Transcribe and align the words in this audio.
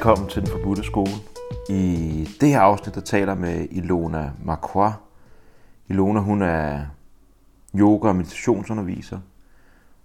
Velkommen 0.00 0.28
til 0.28 0.42
Den 0.42 0.50
Forbudte 0.50 0.82
Skole. 0.82 1.10
I 1.68 2.28
det 2.40 2.48
her 2.48 2.60
afsnit, 2.60 2.94
der 2.94 3.00
taler 3.00 3.34
med 3.34 3.66
Ilona 3.70 4.32
Marquardt. 4.44 4.96
Ilona, 5.88 6.20
hun 6.20 6.42
er 6.42 6.86
yoga- 7.74 8.08
og 8.08 8.16
meditationsunderviser. 8.16 9.18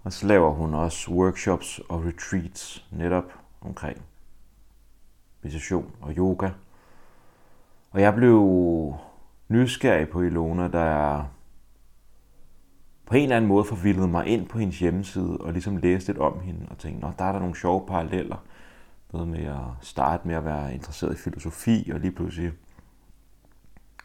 Og 0.04 0.14
så 0.14 0.28
laver 0.28 0.52
hun 0.52 0.74
også 0.74 1.12
workshops 1.12 1.80
og 1.90 2.06
retreats 2.06 2.86
netop 2.92 3.24
omkring 3.62 4.02
meditation 5.42 5.92
og 6.02 6.14
yoga. 6.18 6.50
Og 7.92 8.02
jeg 8.02 8.16
blev 8.16 8.94
nysgerrig 9.48 10.10
på 10.10 10.22
Ilona, 10.22 10.68
der 10.68 11.24
på 13.06 13.16
en 13.16 13.24
eller 13.24 13.36
anden 13.36 13.48
måde 13.48 13.66
forvildede 13.66 14.08
mig 14.08 14.28
ind 14.28 14.48
på 14.48 14.60
hendes 14.60 14.80
hjemmeside 14.80 15.38
og 15.38 15.54
ligesom 15.54 15.78
læste 15.78 16.12
lidt 16.12 16.18
om 16.18 16.40
hende 16.40 16.68
og 16.70 16.78
tænkte, 16.78 17.02
Nå, 17.02 17.12
der 17.20 17.26
er 17.26 17.32
der 17.32 17.40
nogle 17.40 17.56
sjove 17.56 17.88
paralleller. 17.88 18.38
Noget 19.14 19.28
med 19.28 19.46
at 19.46 19.66
starte 19.82 20.28
med 20.28 20.36
at 20.36 20.46
være 20.46 20.74
interesseret 20.74 21.14
i 21.14 21.18
filosofi 21.18 21.92
og 21.94 22.00
lige 22.00 22.12
pludselig 22.12 22.52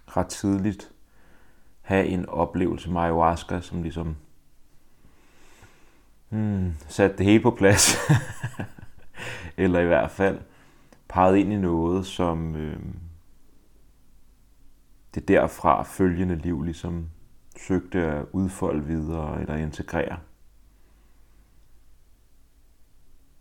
ret 0.07 0.27
tidligt 0.27 0.93
have 1.81 2.07
en 2.07 2.29
oplevelse 2.29 2.91
med 2.91 3.01
ayahuasca, 3.01 3.61
som 3.61 3.83
ligesom 3.83 4.17
hmm, 6.29 6.75
satte 6.89 7.17
det 7.17 7.27
hele 7.27 7.43
på 7.43 7.51
plads. 7.51 7.97
Eller 9.57 9.81
i 9.81 9.87
hvert 9.87 10.11
fald 10.11 10.41
pegede 11.09 11.41
ind 11.41 11.53
i 11.53 11.57
noget, 11.57 12.07
som 12.07 12.57
øh, 12.57 12.81
det 15.15 15.29
derfra 15.29 15.83
følgende 15.83 16.37
liv 16.37 16.63
ligesom 16.63 17.09
søgte 17.57 18.07
at 18.07 18.25
udfolde 18.33 18.85
videre 18.85 19.41
eller 19.41 19.55
integrere. 19.55 20.19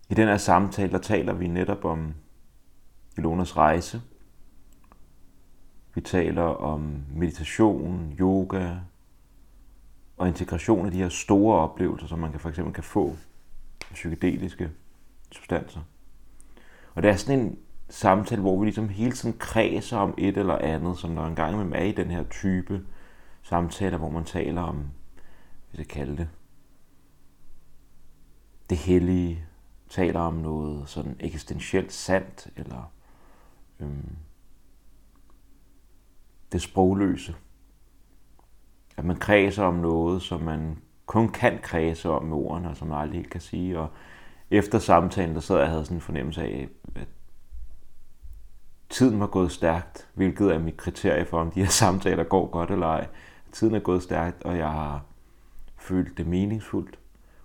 I 0.10 0.14
den 0.14 0.28
her 0.28 0.38
samtale, 0.38 0.92
der 0.92 0.98
taler 0.98 1.34
vi 1.34 1.48
netop 1.48 1.86
om 1.86 2.14
Ilonas 3.18 3.58
rejse. 3.58 4.02
Vi 5.96 6.02
taler 6.02 6.44
om 6.44 7.04
meditation, 7.16 8.16
yoga 8.20 8.76
og 10.18 10.28
integration 10.28 10.86
af 10.86 10.92
de 10.92 10.98
her 10.98 11.10
store 11.10 11.60
oplevelser, 11.60 12.08
som 12.08 12.20
man 12.20 12.32
kan 12.32 12.40
for 12.40 12.50
eksempel 12.50 12.74
kan 12.74 12.84
få 12.84 13.16
af 13.90 13.94
psykedeliske 13.94 14.70
substanser. 15.32 15.82
Og 16.96 17.04
det 17.04 17.12
er 17.12 17.16
sådan 17.16 17.40
en 17.40 17.58
samtale, 17.90 18.42
hvor 18.42 18.60
vi 18.60 18.66
ligesom 18.66 18.90
hele 18.90 19.12
tiden 19.12 19.36
kredser 19.40 19.98
om 19.98 20.14
et 20.18 20.38
eller 20.38 20.58
andet, 20.58 20.98
som 20.98 21.16
der 21.16 21.26
engang 21.26 21.70
med 21.70 21.80
er 21.80 21.84
i 21.84 21.92
den 21.92 22.12
her 22.12 22.24
type 22.24 22.86
samtaler, 23.44 23.98
hvor 23.98 24.10
man 24.10 24.24
taler 24.24 24.62
om, 24.62 24.84
hvis 25.70 25.80
jeg 25.80 25.88
kalder 25.88 26.16
det, 26.16 26.30
det 28.70 28.78
hellige, 28.78 29.46
taler 29.90 30.20
om 30.20 30.34
noget 30.34 30.90
sådan 30.90 31.16
eksistentielt 31.20 31.92
sandt, 31.92 32.48
eller 32.56 32.92
øhm, 33.80 34.16
det 36.52 36.62
sprogløse. 36.62 37.36
At 38.98 39.06
man 39.06 39.18
kredser 39.18 39.64
om 39.64 39.74
noget, 39.74 40.22
som 40.22 40.42
man 40.42 40.78
kun 41.06 41.30
kan 41.30 41.60
kredse 41.64 42.10
om 42.10 42.24
med 42.24 42.38
ordene, 42.38 42.70
og 42.70 42.78
som 42.78 42.88
man 42.88 42.98
aldrig 42.98 43.18
helt 43.18 43.32
kan 43.32 43.42
sige. 43.42 43.80
Og 43.80 43.90
efter 44.52 44.80
samtalen, 44.80 45.36
der 45.36 45.42
sad 45.42 45.56
jeg 45.56 45.66
og 45.66 45.72
havde 45.72 45.86
sådan 45.86 45.98
en 45.98 46.02
fornemmelse 46.02 46.42
af, 46.42 46.70
at 46.96 47.08
tiden 48.90 49.20
var 49.20 49.28
gået 49.28 49.52
stærkt, 49.52 50.08
hvilket 50.14 50.54
er 50.54 50.60
mit 50.60 50.78
kriterie 50.78 51.26
for, 51.26 51.42
om 51.42 51.52
de 51.52 51.60
her 51.60 51.70
samtaler 51.84 52.24
går 52.24 52.48
godt 52.48 52.72
eller 52.72 52.88
ej. 52.88 53.08
Tiden 53.52 53.76
er 53.76 53.80
gået 53.80 54.04
stærkt, 54.04 54.44
og 54.44 54.58
jeg 54.58 54.72
har 54.72 55.06
følt 55.78 56.18
det 56.18 56.28
meningsfuldt. 56.28 57.00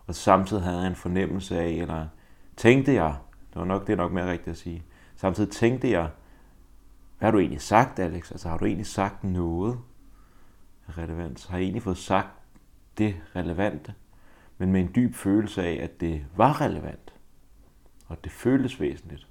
Og 0.07 0.15
samtidig 0.15 0.63
havde 0.63 0.79
jeg 0.79 0.87
en 0.87 0.95
fornemmelse 0.95 1.61
af, 1.61 1.69
eller 1.69 2.07
tænkte 2.57 2.93
jeg, 2.93 3.17
det 3.51 3.57
var 3.57 3.65
nok 3.65 3.87
det 3.87 3.93
er 3.93 3.97
nok 3.97 4.13
mere 4.13 4.31
rigtigt 4.31 4.49
at 4.49 4.57
sige, 4.57 4.85
samtidig 5.17 5.51
tænkte 5.51 5.91
jeg, 5.91 6.11
hvad 7.19 7.27
har 7.27 7.31
du 7.31 7.39
egentlig 7.39 7.61
sagt, 7.61 7.99
Alex? 7.99 8.31
Altså 8.31 8.49
har 8.49 8.59
du 8.59 8.65
egentlig 8.65 8.87
sagt 8.87 9.25
noget 9.25 9.79
relevant? 10.89 11.47
Har 11.47 11.57
jeg 11.57 11.65
egentlig 11.65 11.83
fået 11.83 11.97
sagt 11.97 12.29
det 12.99 13.17
relevante? 13.37 13.95
Men 14.59 14.73
med 14.73 14.81
en 14.81 14.91
dyb 14.95 15.15
følelse 15.15 15.63
af, 15.63 15.83
at 15.83 16.01
det 16.01 16.27
var 16.37 16.61
relevant. 16.61 17.15
Og 18.07 18.13
at 18.13 18.25
det 18.25 18.33
føltes 18.33 18.81
væsentligt. 18.81 19.29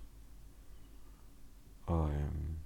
Og 1.85 2.09
øhm, 2.09 2.57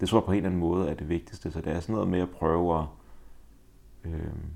det 0.00 0.08
tror 0.08 0.18
jeg 0.18 0.24
på 0.24 0.32
en 0.32 0.36
eller 0.36 0.48
anden 0.48 0.60
måde 0.60 0.90
er 0.90 0.94
det 0.94 1.08
vigtigste. 1.08 1.50
Så 1.50 1.60
det 1.60 1.72
er 1.72 1.80
sådan 1.80 1.94
noget 1.94 2.08
med 2.08 2.20
at 2.20 2.30
prøve 2.30 2.78
at 2.78 2.86
øhm, 4.04 4.50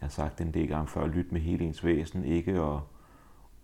jeg 0.00 0.06
har 0.06 0.08
sagt 0.08 0.40
en 0.40 0.54
del 0.54 0.68
gange 0.68 0.88
før, 0.88 1.06
lytte 1.06 1.30
med 1.32 1.40
hele 1.40 1.64
ens 1.64 1.84
væsen, 1.84 2.24
ikke 2.24 2.52
at, 2.52 2.80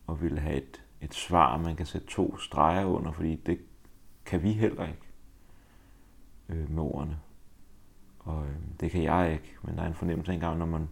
og 0.08 0.22
ville 0.22 0.40
have 0.40 0.56
et, 0.56 0.84
et 1.00 1.14
svar, 1.14 1.56
man 1.56 1.76
kan 1.76 1.86
sætte 1.86 2.06
to 2.06 2.38
streger 2.38 2.84
under, 2.84 3.12
fordi 3.12 3.36
det 3.36 3.58
kan 4.24 4.42
vi 4.42 4.52
heller 4.52 4.86
ikke 4.86 5.08
øh, 6.48 6.70
med 6.70 6.82
ordene. 6.82 7.18
Og 8.18 8.46
øh, 8.46 8.56
det 8.80 8.90
kan 8.90 9.02
jeg 9.02 9.32
ikke, 9.32 9.56
men 9.62 9.76
der 9.76 9.82
er 9.82 9.86
en 9.86 9.94
fornemmelse 9.94 10.32
engang, 10.32 10.58
når 10.58 10.66
man 10.66 10.88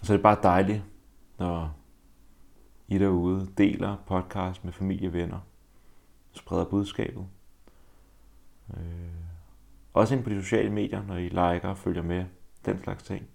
Og 0.00 0.06
så 0.06 0.12
er 0.12 0.16
det 0.16 0.22
bare 0.22 0.38
dejligt, 0.42 0.82
når 1.38 1.76
I 2.88 2.98
derude 2.98 3.52
deler 3.58 3.96
podcast 4.06 4.64
med 4.64 4.72
familie 4.72 5.08
og 5.08 5.12
venner, 5.12 5.40
spreder 6.32 6.64
budskabet. 6.64 7.26
Øh, 8.76 9.26
også 9.92 10.14
ind 10.14 10.24
på 10.24 10.30
de 10.30 10.42
sociale 10.42 10.70
medier, 10.70 11.02
når 11.02 11.16
I 11.16 11.28
liker 11.28 11.68
og 11.68 11.78
følger 11.78 12.02
med, 12.02 12.24
den 12.64 12.82
slags 12.82 13.02
ting. 13.02 13.26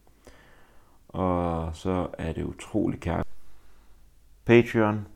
Og 1.07 1.75
så 1.75 2.09
er 2.17 2.33
det 2.33 2.44
utrolig 2.44 3.00
kærligt. 3.00 3.29
Patreon, 4.45 5.07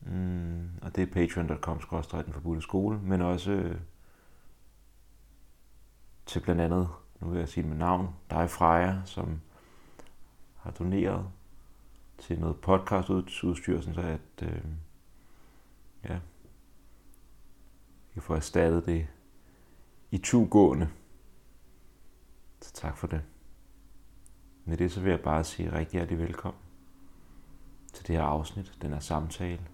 mm, 0.00 0.68
og 0.82 0.96
det 0.96 1.02
er 1.02 1.12
patreon.com 1.12 1.78
den 2.24 2.32
forbudte 2.32 2.62
skole, 2.62 2.98
men 2.98 3.20
også 3.20 3.50
øh, 3.52 3.76
til 6.30 6.40
blandt 6.40 6.60
andet, 6.60 6.88
nu 7.20 7.28
vil 7.28 7.38
jeg 7.38 7.48
sige 7.48 7.66
med 7.66 7.76
navn, 7.76 8.14
dig 8.30 8.50
Freja, 8.50 9.00
som 9.04 9.40
har 10.56 10.70
doneret 10.70 11.30
til 12.18 12.40
noget 12.40 12.60
podcastudstyr, 12.60 13.80
så 13.80 14.00
at 14.00 14.42
øh, 14.42 14.64
ja, 16.04 16.20
jeg 18.14 18.22
får 18.22 18.36
erstattet 18.36 18.86
det 18.86 19.06
i 20.10 20.22
gående. 20.50 20.88
Så 22.60 22.72
tak 22.72 22.96
for 22.96 23.06
det. 23.06 23.22
Med 24.64 24.76
det 24.76 24.92
så 24.92 25.00
vil 25.00 25.10
jeg 25.10 25.20
bare 25.20 25.44
sige 25.44 25.72
rigtig 25.72 25.92
hjertelig 25.92 26.18
velkommen 26.18 26.60
til 27.92 28.06
det 28.06 28.16
her 28.16 28.22
afsnit, 28.22 28.78
den 28.82 28.92
her 28.92 29.00
samtale 29.00 29.66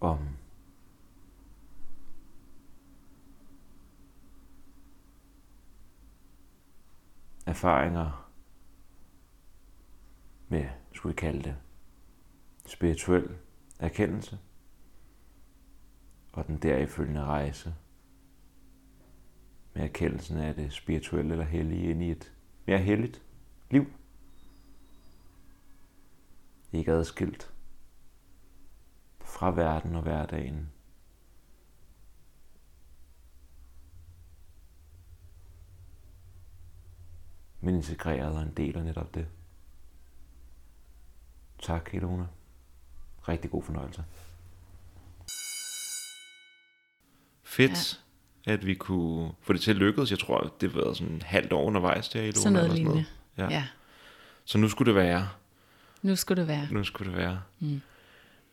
om 0.00 0.18
erfaringer 7.46 8.32
med, 10.48 10.68
skulle 10.92 11.14
vi 11.14 11.20
kalde 11.20 11.42
det, 11.42 11.56
spirituel 12.66 13.36
erkendelse 13.78 14.38
og 16.32 16.46
den 16.46 16.56
deriffølgende 16.56 17.24
rejse 17.24 17.74
med 19.74 19.82
erkendelsen 19.82 20.38
af 20.38 20.54
det 20.54 20.72
spirituelle 20.72 21.32
eller 21.32 21.44
hellige 21.44 21.90
ind 21.90 22.02
i 22.02 22.10
et 22.10 22.32
mere 22.66 22.78
helligt 22.78 23.22
liv. 23.70 23.86
Ikke 26.72 26.92
adskilt 26.92 27.54
fra 29.20 29.50
verden 29.50 29.96
og 29.96 30.02
hverdagen. 30.02 30.71
Men 37.62 37.74
integreret 37.74 38.36
og 38.36 38.42
en 38.42 38.52
del 38.56 38.76
af 38.76 38.84
netop 38.84 39.14
det. 39.14 39.26
Tak, 41.62 41.90
Ilona. 41.92 42.24
Rigtig 43.28 43.50
god 43.50 43.62
fornøjelse. 43.62 44.04
Fedt, 47.44 48.00
ja. 48.46 48.52
at 48.52 48.66
vi 48.66 48.74
kunne 48.74 49.32
få 49.40 49.52
det 49.52 49.60
til 49.60 49.70
at 49.70 49.76
lykkes. 49.76 50.10
Jeg 50.10 50.18
tror, 50.18 50.54
det 50.60 50.74
var 50.74 50.92
sådan 50.92 51.16
et 51.16 51.22
halvt 51.22 51.52
år 51.52 51.62
undervejs 51.64 52.08
der, 52.08 52.20
Ilona. 52.20 52.32
Sådan 52.32 52.52
noget 52.52 52.64
eller 52.64 52.76
sådan 52.76 52.88
noget. 52.88 53.06
Ja. 53.38 53.48
ja. 53.48 53.64
Så 54.44 54.58
nu 54.58 54.68
skulle 54.68 54.94
det 54.94 55.02
være. 55.02 55.28
Nu 56.02 56.16
skulle 56.16 56.40
det 56.40 56.48
være. 56.48 56.68
Nu 56.70 56.84
skulle 56.84 57.10
det 57.10 57.18
være. 57.18 57.42
Mm. 57.60 57.80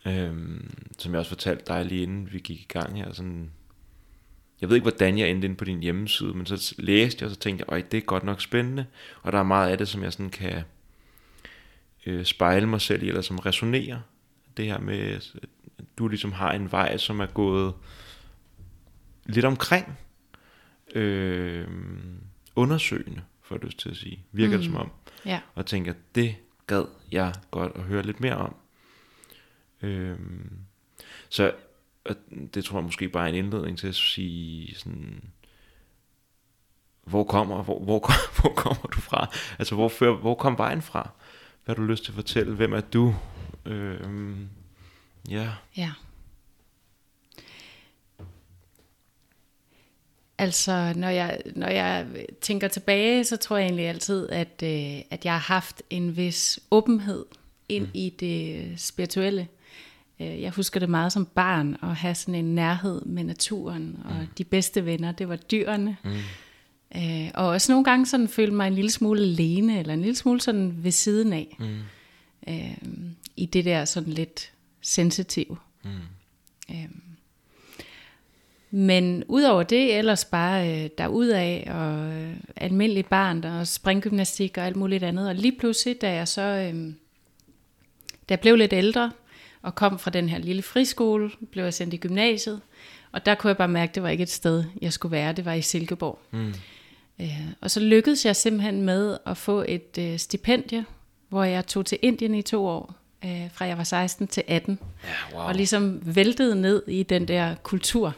Øhm, 0.06 0.92
som 0.98 1.12
jeg 1.12 1.20
også 1.20 1.30
fortalte 1.30 1.66
dig 1.68 1.86
lige 1.86 2.04
inden 2.04 2.34
vi 2.34 2.40
gik 2.40 2.62
i 2.62 2.68
gang 2.68 2.98
her, 2.98 3.14
sådan, 3.14 3.52
jeg 4.62 4.70
ved 4.70 4.76
ikke, 4.76 4.84
hvordan 4.84 5.18
jeg 5.18 5.30
endte 5.30 5.48
ind 5.48 5.58
på 5.58 5.66
din 5.66 5.80
hjemmeside, 5.80 6.34
men 6.34 6.46
så 6.46 6.76
læste 6.78 7.22
jeg, 7.22 7.30
og 7.30 7.36
så 7.36 7.40
tænkte 7.40 7.66
jeg, 7.70 7.92
det 7.92 7.98
er 7.98 8.02
godt 8.02 8.24
nok 8.24 8.42
spændende, 8.42 8.86
og 9.22 9.32
der 9.32 9.40
er 9.40 9.44
meget 9.44 9.72
af 9.72 9.78
det, 9.78 9.88
som 9.88 10.04
jeg 10.04 10.14
sådan 10.14 10.30
kan 10.30 10.64
øh, 12.06 12.26
spejle 12.26 12.68
mig 12.68 12.82
selv 12.82 13.04
i, 13.04 13.08
eller 13.08 13.22
som 13.22 13.40
resonerer. 13.40 14.00
Det 14.58 14.66
her 14.66 14.80
med, 14.80 15.00
at 15.00 15.36
du 15.98 16.08
ligesom 16.08 16.32
har 16.32 16.52
en 16.52 16.72
vej, 16.72 16.98
som 16.98 17.20
er 17.20 17.26
gået 17.26 17.74
lidt 19.26 19.46
omkring 19.46 19.98
øh, 20.96 21.68
undersøgende, 22.56 23.22
får 23.42 23.56
jeg 23.56 23.64
lyst 23.64 23.80
til 23.80 23.90
at 23.90 23.96
sige. 23.96 24.26
Virker 24.32 24.58
mm. 24.58 24.62
det 24.62 24.66
som 24.66 24.76
om. 24.76 24.92
Ja. 25.26 25.40
Og 25.56 25.66
tænker, 25.66 25.94
det 26.16 26.36
gad 26.68 26.86
jeg 27.12 27.34
godt 27.52 27.72
at 27.76 27.84
høre 27.84 28.04
lidt 28.04 28.20
mere 28.20 28.38
om. 28.38 28.56
Øh, 29.82 30.18
så 31.30 31.52
det 32.54 32.66
tror 32.66 32.78
jeg 32.78 32.84
måske 32.84 33.10
bare 33.10 33.24
er 33.24 33.30
en 33.30 33.36
indledning 33.36 33.78
til 33.78 33.88
at 33.88 33.96
sige 33.96 34.76
sådan, 34.76 35.24
hvor 37.04 37.24
kommer, 37.24 37.64
hvor, 37.64 37.80
hvor, 37.80 38.12
hvor 38.42 38.54
kommer 38.54 38.88
du 38.88 39.02
fra? 39.02 39.28
Altså, 39.60 39.76
hvor, 39.76 39.88
før, 39.88 40.16
hvor 40.16 40.36
kom 40.36 40.58
vejen 40.58 40.82
fra? 40.82 41.10
Hvad 41.66 41.76
har 41.76 41.84
du 41.84 41.92
lyst 41.92 42.04
til 42.04 42.12
at 42.12 42.16
fortælle? 42.16 42.56
Hvem 42.56 42.74
er 42.74 42.82
du? 42.82 43.16
Øh, 43.66 44.36
ja. 45.30 45.50
Ja. 45.78 45.92
Altså, 50.38 50.94
når 50.96 51.10
jeg, 51.10 51.42
når 51.56 51.68
jeg 51.68 52.08
tænker 52.42 52.68
tilbage, 52.68 53.24
så 53.24 53.38
tror 53.38 53.58
jeg 53.58 53.66
egentlig 53.66 53.86
altid, 53.86 54.30
at, 54.30 54.64
øh, 54.64 55.02
at 55.10 55.26
jeg 55.26 55.34
har 55.34 55.54
haft 55.54 55.82
en 55.90 56.18
vis 56.18 56.60
åbenhed 56.72 57.26
ind 57.70 57.86
mm. 57.86 57.92
i 57.94 58.10
det 58.20 58.74
spirituelle. 58.80 59.48
Øh, 60.22 60.42
jeg 60.42 60.52
husker 60.52 60.80
det 60.80 60.90
meget 60.90 61.12
som 61.12 61.26
barn, 61.26 61.78
at 61.84 61.96
have 61.96 62.16
sådan 62.16 62.36
en 62.36 62.56
nærhed 62.56 63.02
med 63.06 63.24
naturen, 63.24 64.00
og 64.06 64.16
mm. 64.16 64.28
de 64.38 64.44
bedste 64.44 64.86
venner, 64.86 65.12
det 65.12 65.30
var 65.30 65.36
dyrene. 65.36 65.98
Mm. 66.04 66.12
Øh, 66.96 67.32
og 67.34 67.48
også 67.48 67.72
nogle 67.72 67.86
gange 67.86 68.06
sådan 68.06 68.28
følte 68.28 68.56
mig 68.56 68.68
en 68.68 68.76
lille 68.76 68.92
smule 68.92 69.22
alene, 69.22 69.80
eller 69.80 69.94
en 69.94 70.02
lille 70.02 70.16
smule 70.16 70.42
sådan 70.42 70.76
ved 70.78 70.92
siden 70.92 71.34
af. 71.34 71.58
Mm. 71.60 71.78
Øh, 72.48 72.78
I 73.36 73.46
det 73.46 73.66
der 73.66 73.86
sådan 73.86 74.14
lidt 74.14 74.52
sensitiv. 74.82 75.58
Mm. 75.84 75.90
Øh, 76.72 76.90
men 78.72 79.24
udover 79.28 79.64
det, 79.64 79.98
ellers 79.98 80.26
bare 80.26 80.84
øh, 80.84 80.90
derudad, 80.98 81.68
og 81.68 82.14
øh, 82.14 82.36
almindelig 82.56 83.06
barn, 83.06 83.44
og 83.44 83.68
springgymnastik 83.68 84.58
og 84.58 84.66
alt 84.66 84.76
muligt 84.76 85.04
andet. 85.04 85.30
Og 85.30 85.36
lige 85.36 85.58
pludselig, 85.60 86.02
da 86.02 86.14
jeg 86.14 86.28
så 86.28 86.42
øh, 86.42 86.94
da 88.30 88.34
jeg 88.34 88.40
blev 88.40 88.56
lidt 88.56 88.74
ældre, 88.74 89.12
og 89.62 89.76
kom 89.76 90.00
fra 90.00 90.12
den 90.12 90.30
her 90.30 90.38
lille 90.38 90.62
friskole, 90.62 91.32
blev 91.52 91.64
jeg 91.64 91.74
sendt 91.74 91.94
i 91.94 91.98
gymnasiet, 91.98 92.62
og 93.12 93.26
der 93.26 93.36
kunne 93.36 93.50
jeg 93.50 93.58
bare 93.58 93.68
mærke, 93.68 93.90
at 93.90 93.96
det 93.96 94.04
var 94.04 94.10
ikke 94.10 94.22
et 94.22 94.30
sted, 94.30 94.64
jeg 94.82 94.94
skulle 94.94 95.12
være. 95.12 95.34
Det 95.34 95.46
var 95.46 95.54
i 95.54 95.62
Silkeborg. 95.62 96.20
Mm. 96.32 96.54
Øh, 97.22 97.40
og 97.62 97.72
så 97.72 97.80
lykkedes 97.80 98.26
jeg 98.26 98.36
simpelthen 98.36 98.82
med 98.82 99.18
at 99.26 99.38
få 99.38 99.66
et 99.68 99.98
øh, 100.00 100.20
stipendie, 100.20 100.86
hvor 101.30 101.44
jeg 101.44 101.68
tog 101.68 101.86
til 101.86 101.98
Indien 102.02 102.36
i 102.36 102.42
to 102.42 102.66
år, 102.66 102.96
øh, 103.26 103.52
fra 103.52 103.66
jeg 103.66 103.78
var 103.78 103.84
16 103.84 104.28
til 104.28 104.44
18. 104.48 104.80
Ja, 105.04 105.38
wow. 105.38 105.48
Og 105.48 105.56
ligesom 105.56 106.16
væltede 106.16 106.62
ned 106.62 106.84
i 106.88 107.04
den 107.04 107.28
der 107.28 107.56
kultur 107.64 108.16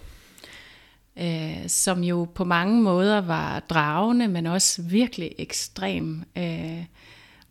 øh, 1.20 1.68
som 1.68 2.04
jo 2.04 2.28
på 2.36 2.44
mange 2.44 2.82
måder 2.82 3.22
var 3.22 3.60
dragende, 3.60 4.28
men 4.28 4.46
også 4.46 4.82
virkelig 4.82 5.32
ekstrem 5.38 6.24
øh, 6.38 6.84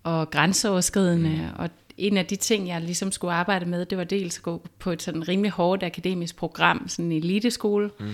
og 0.03 0.31
grænseoverskridende. 0.31 1.31
Mm. 1.31 1.59
Og 1.59 1.71
en 2.01 2.17
af 2.17 2.27
de 2.27 2.37
ting, 2.37 2.69
jeg 2.69 2.81
ligesom 2.81 3.13
skulle 3.13 3.35
arbejde 3.35 3.67
med, 3.67 3.87
det 3.87 3.99
var 3.99 4.05
dels 4.05 4.37
at 4.37 4.43
gå 4.43 4.63
på 4.79 4.91
et 4.91 5.03
sådan 5.03 5.29
rimelig 5.29 5.51
hårdt 5.51 5.83
akademisk 5.83 6.37
program, 6.37 6.89
sådan 6.89 7.05
en 7.05 7.13
eliteskole, 7.13 7.91
mm. 8.01 8.11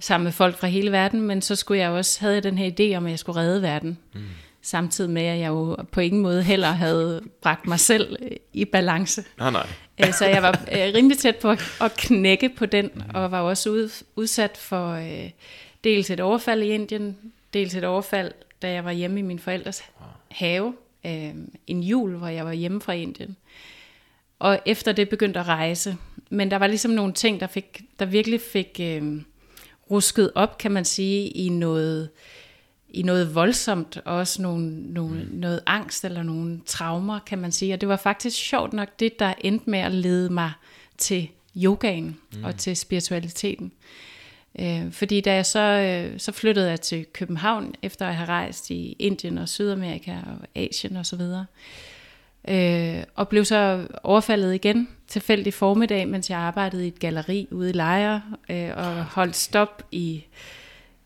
sammen 0.00 0.24
med 0.24 0.32
folk 0.32 0.58
fra 0.58 0.66
hele 0.66 0.92
verden, 0.92 1.20
men 1.20 1.42
så 1.42 1.56
skulle 1.56 1.80
jeg 1.80 1.90
også, 1.90 2.20
havde 2.20 2.34
jeg 2.34 2.42
den 2.42 2.58
her 2.58 2.70
idé 2.70 2.96
om, 2.96 3.06
at 3.06 3.10
jeg 3.10 3.18
skulle 3.18 3.40
redde 3.40 3.62
verden. 3.62 3.98
Mm. 4.14 4.20
Samtidig 4.62 5.10
med, 5.10 5.22
at 5.22 5.38
jeg 5.38 5.48
jo 5.48 5.76
på 5.92 6.00
ingen 6.00 6.22
måde 6.22 6.42
heller 6.42 6.70
havde 6.70 7.20
bragt 7.42 7.66
mig 7.66 7.80
selv 7.80 8.16
i 8.52 8.64
balance. 8.64 9.24
Nej, 9.38 9.50
nej. 9.50 9.66
Øh, 10.00 10.12
så 10.12 10.26
jeg 10.26 10.42
var 10.42 10.60
øh, 10.72 10.94
rimelig 10.94 11.18
tæt 11.18 11.36
på 11.36 11.50
at 11.80 11.94
knække 11.96 12.48
på 12.48 12.66
den, 12.66 12.90
og 13.14 13.30
var 13.30 13.40
også 13.40 13.88
udsat 14.16 14.56
for 14.56 14.92
øh, 14.92 15.30
dels 15.84 16.10
et 16.10 16.20
overfald 16.20 16.62
i 16.62 16.68
Indien, 16.68 17.16
dels 17.54 17.74
et 17.74 17.84
overfald, 17.84 18.32
da 18.62 18.70
jeg 18.70 18.84
var 18.84 18.92
hjemme 18.92 19.18
i 19.18 19.22
min 19.22 19.38
forældres 19.38 19.82
have, 20.30 20.74
en 21.66 21.82
jul, 21.82 22.16
hvor 22.16 22.28
jeg 22.28 22.44
var 22.44 22.52
hjemme 22.52 22.80
fra 22.80 22.92
Indien. 22.92 23.36
Og 24.38 24.60
efter 24.66 24.92
det 24.92 25.08
begyndte 25.08 25.40
at 25.40 25.48
rejse. 25.48 25.96
Men 26.30 26.50
der 26.50 26.56
var 26.56 26.66
ligesom 26.66 26.90
nogle 26.90 27.12
ting, 27.12 27.40
der, 27.40 27.46
fik, 27.46 27.80
der 27.98 28.04
virkelig 28.04 28.40
fik 28.40 28.80
øh, 28.82 29.22
rusket 29.90 30.30
op, 30.34 30.58
kan 30.58 30.72
man 30.72 30.84
sige, 30.84 31.28
i 31.28 31.48
noget 31.48 32.08
i 32.90 33.02
noget 33.02 33.34
voldsomt, 33.34 33.96
og 34.04 34.16
også 34.16 34.42
nogle, 34.42 34.92
nogle, 34.92 35.24
mm. 35.24 35.38
noget 35.38 35.60
angst 35.66 36.04
eller 36.04 36.22
nogle 36.22 36.60
traumer, 36.66 37.18
kan 37.26 37.38
man 37.38 37.52
sige. 37.52 37.74
Og 37.74 37.80
det 37.80 37.88
var 37.88 37.96
faktisk 37.96 38.36
sjovt 38.36 38.72
nok 38.72 38.88
det, 39.00 39.18
der 39.18 39.34
endte 39.40 39.70
med 39.70 39.78
at 39.78 39.92
lede 39.92 40.32
mig 40.32 40.52
til 40.98 41.28
yogaen 41.56 42.16
mm. 42.36 42.44
og 42.44 42.56
til 42.56 42.76
spiritualiteten. 42.76 43.66
Øh, 43.66 44.07
fordi 44.90 45.20
da 45.20 45.34
jeg 45.34 45.46
så, 45.46 45.60
øh, 45.60 46.18
så 46.18 46.32
flyttede 46.32 46.70
jeg 46.70 46.80
til 46.80 47.06
København, 47.12 47.74
efter 47.82 48.06
at 48.06 48.14
have 48.14 48.28
rejst 48.28 48.70
i 48.70 48.96
Indien 48.98 49.38
og 49.38 49.48
Sydamerika 49.48 50.12
og 50.12 50.48
Asien 50.54 50.96
og 50.96 51.06
så 51.06 51.16
videre. 51.16 51.46
Øh, 52.48 53.02
og 53.14 53.28
blev 53.28 53.44
så 53.44 53.86
overfaldet 54.02 54.54
igen 54.54 54.88
tilfældig 55.08 55.54
formiddag, 55.54 56.08
mens 56.08 56.30
jeg 56.30 56.38
arbejdede 56.38 56.84
i 56.84 56.88
et 56.88 56.98
galeri 56.98 57.48
ude 57.50 57.70
i 57.70 57.72
Lejre, 57.72 58.22
øh, 58.50 58.70
og 58.76 59.04
holdt 59.04 59.36
stop 59.36 59.82
i 59.92 60.24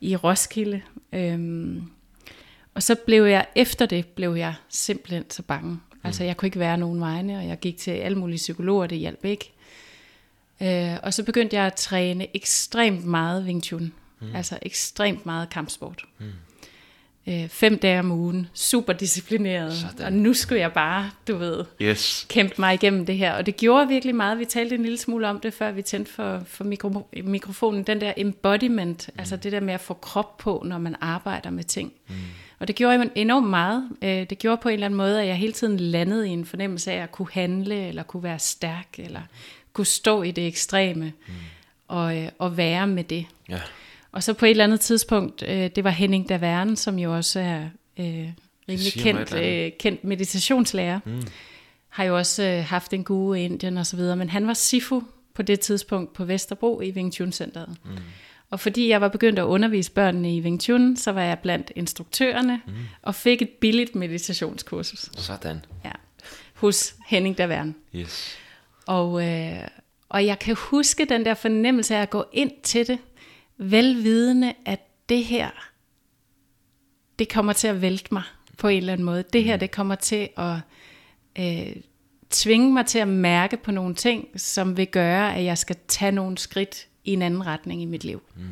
i 0.02 0.16
Roskilde. 0.16 0.82
Øhm, 1.12 1.82
og 2.74 2.82
så 2.82 2.94
blev 2.94 3.24
jeg, 3.24 3.46
efter 3.56 3.86
det 3.86 4.06
blev 4.06 4.34
jeg 4.34 4.54
simpelthen 4.68 5.30
så 5.30 5.42
bange. 5.42 5.70
Mm. 5.70 6.00
Altså 6.04 6.24
jeg 6.24 6.36
kunne 6.36 6.46
ikke 6.46 6.58
være 6.58 6.78
nogen 6.78 7.00
vegne, 7.00 7.38
og 7.38 7.46
jeg 7.46 7.58
gik 7.60 7.76
til 7.76 7.90
alle 7.90 8.18
mulige 8.18 8.36
psykologer, 8.36 8.86
det 8.86 8.98
hjalp 8.98 9.24
ikke. 9.24 9.52
Øh, 10.60 10.96
og 11.02 11.14
så 11.14 11.22
begyndte 11.24 11.56
jeg 11.56 11.66
at 11.66 11.74
træne 11.74 12.26
ekstremt 12.36 13.04
meget 13.04 13.44
Wing 13.44 13.62
Chun. 13.64 13.92
Mm. 14.20 14.36
Altså 14.36 14.58
ekstremt 14.62 15.26
meget 15.26 15.50
kampsport. 15.50 16.04
Mm. 16.18 16.26
øh, 17.28 17.48
fem 17.48 17.78
dage 17.78 17.98
om 17.98 18.12
ugen, 18.12 18.46
super 18.54 18.92
disciplineret, 18.92 19.72
Sådan. 19.72 20.06
og 20.06 20.12
nu 20.12 20.34
skulle 20.34 20.60
jeg 20.60 20.72
bare, 20.72 21.10
du 21.28 21.36
ved, 21.36 21.64
Yes. 21.82 22.26
kæmpe 22.28 22.54
mig 22.58 22.74
igennem 22.74 23.06
det 23.06 23.16
her. 23.16 23.32
Og 23.34 23.46
det 23.46 23.56
gjorde 23.56 23.88
virkelig 23.88 24.14
meget. 24.14 24.38
Vi 24.38 24.44
talte 24.44 24.74
en 24.74 24.82
lille 24.82 24.98
smule 24.98 25.28
om 25.28 25.40
det, 25.40 25.54
før 25.54 25.70
vi 25.72 25.82
tændte 25.82 26.12
for, 26.12 26.42
for 26.46 26.64
mikro, 26.64 27.06
mikrofonen. 27.24 27.82
Den 27.82 28.00
der 28.00 28.12
embodiment, 28.16 29.08
mm. 29.12 29.18
altså 29.20 29.36
det 29.36 29.52
der 29.52 29.60
med 29.60 29.74
at 29.74 29.80
få 29.80 29.94
krop 29.94 30.36
på, 30.38 30.62
når 30.66 30.78
man 30.78 30.96
arbejder 31.00 31.50
med 31.50 31.64
ting. 31.64 31.92
Mm. 32.08 32.14
Og 32.58 32.68
det 32.68 32.76
gjorde 32.76 32.96
jo 32.96 33.08
enormt 33.14 33.48
meget. 33.50 33.88
Øh, 34.02 34.08
Det 34.30 34.38
gjorde 34.38 34.56
på 34.62 34.68
en 34.68 34.72
eller 34.72 34.86
anden 34.86 34.96
måde, 34.96 35.20
at 35.22 35.26
jeg 35.28 35.36
hele 35.36 35.52
tiden 35.52 35.80
landede 35.80 36.28
i 36.28 36.30
en 36.30 36.44
fornemmelse 36.44 36.92
af 36.92 37.02
at 37.02 37.12
kunne 37.12 37.28
handle, 37.32 37.88
eller 37.88 38.02
kunne 38.02 38.22
være 38.22 38.38
stærk, 38.38 38.88
eller 38.98 39.20
kunne 39.72 39.86
stå 39.86 40.22
i 40.22 40.30
det 40.30 40.46
ekstreme, 40.46 41.04
mm. 41.26 41.34
og, 41.88 42.18
øh, 42.18 42.28
og 42.38 42.56
være 42.56 42.86
med 42.86 43.04
det. 43.04 43.26
Ja. 43.48 43.60
Og 44.12 44.22
så 44.22 44.34
på 44.34 44.46
et 44.46 44.50
eller 44.50 44.64
andet 44.64 44.80
tidspunkt, 44.80 45.42
øh, 45.48 45.70
det 45.76 45.84
var 45.84 45.90
Henning 45.90 46.28
Daverne, 46.28 46.76
som 46.76 46.98
jo 46.98 47.16
også 47.16 47.40
er 47.40 47.62
øh, 47.98 48.28
rimelig 48.68 48.92
kendt, 48.92 49.34
øh, 49.34 49.72
kendt 49.78 50.04
meditationslærer, 50.04 51.00
mm. 51.04 51.22
har 51.88 52.04
jo 52.04 52.16
også 52.16 52.42
øh, 52.42 52.64
haft 52.64 52.92
en 52.92 53.04
guru 53.04 53.34
i 53.34 53.44
Indien 53.44 53.78
og 53.78 53.86
så 53.86 53.96
videre, 53.96 54.16
men 54.16 54.30
han 54.30 54.46
var 54.46 54.54
Sifu 54.54 55.02
på 55.34 55.42
det 55.42 55.60
tidspunkt 55.60 56.12
på 56.12 56.24
Vesterbro 56.24 56.80
i 56.80 56.90
Wing 56.90 57.12
Chun 57.12 57.32
Centeret. 57.32 57.76
Mm. 57.84 57.90
Og 58.50 58.60
fordi 58.60 58.88
jeg 58.88 59.00
var 59.00 59.08
begyndt 59.08 59.38
at 59.38 59.42
undervise 59.42 59.90
børnene 59.90 60.36
i 60.36 60.40
Wing 60.40 60.62
Chun, 60.62 60.96
så 60.96 61.12
var 61.12 61.22
jeg 61.22 61.38
blandt 61.38 61.72
instruktørerne 61.76 62.60
mm. 62.66 62.72
og 63.02 63.14
fik 63.14 63.42
et 63.42 63.48
billigt 63.48 63.94
meditationskursus 63.94 65.10
Sådan. 65.16 65.64
ja, 65.84 65.90
hos 66.54 66.94
Henning 67.06 67.38
Daverne. 67.38 67.74
Yes. 67.94 68.38
Og, 68.86 69.28
øh, 69.28 69.68
og 70.08 70.26
jeg 70.26 70.38
kan 70.38 70.56
huske 70.58 71.04
den 71.04 71.24
der 71.24 71.34
fornemmelse 71.34 71.96
af 71.96 72.02
at 72.02 72.10
gå 72.10 72.24
ind 72.32 72.52
til 72.62 72.86
det, 72.86 72.98
velvidende, 73.56 74.52
at 74.64 74.80
det 75.08 75.24
her, 75.24 75.50
det 77.18 77.28
kommer 77.28 77.52
til 77.52 77.68
at 77.68 77.82
vælte 77.82 78.08
mig 78.14 78.22
på 78.58 78.68
en 78.68 78.78
eller 78.78 78.92
anden 78.92 79.04
måde. 79.04 79.24
Det 79.32 79.44
her, 79.44 79.56
det 79.56 79.70
kommer 79.70 79.94
til 79.94 80.28
at 80.36 80.56
øh, 81.38 81.76
tvinge 82.30 82.72
mig 82.72 82.86
til 82.86 82.98
at 82.98 83.08
mærke 83.08 83.56
på 83.56 83.70
nogle 83.70 83.94
ting, 83.94 84.28
som 84.36 84.76
vil 84.76 84.86
gøre, 84.86 85.36
at 85.36 85.44
jeg 85.44 85.58
skal 85.58 85.76
tage 85.88 86.12
nogle 86.12 86.38
skridt 86.38 86.86
i 87.04 87.12
en 87.12 87.22
anden 87.22 87.46
retning 87.46 87.82
i 87.82 87.84
mit 87.84 88.04
liv. 88.04 88.22
Mm. 88.36 88.42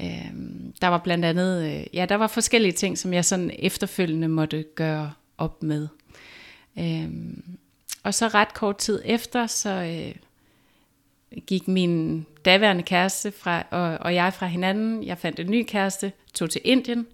Øhm, 0.00 0.74
der 0.80 0.88
var 0.88 0.98
blandt 0.98 1.24
andet, 1.24 1.64
øh, 1.64 1.86
ja, 1.92 2.06
der 2.06 2.14
var 2.14 2.26
forskellige 2.26 2.72
ting, 2.72 2.98
som 2.98 3.12
jeg 3.12 3.24
sådan 3.24 3.50
efterfølgende 3.58 4.28
måtte 4.28 4.64
gøre 4.74 5.12
op 5.38 5.62
med. 5.62 5.88
Øhm, 6.78 7.58
og 8.04 8.14
så 8.14 8.28
ret 8.28 8.54
kort 8.54 8.76
tid 8.76 9.02
efter, 9.04 9.46
så 9.46 9.70
øh, 9.70 10.14
gik 11.46 11.68
min 11.68 12.26
daværende 12.44 12.82
kæreste 12.82 13.32
fra, 13.32 13.62
og, 13.70 13.98
og 14.00 14.14
jeg 14.14 14.34
fra 14.34 14.46
hinanden. 14.46 15.04
Jeg 15.04 15.18
fandt 15.18 15.40
en 15.40 15.50
ny 15.50 15.64
kæreste, 15.68 16.12
tog 16.34 16.50
til 16.50 16.60
Indien, 16.64 17.06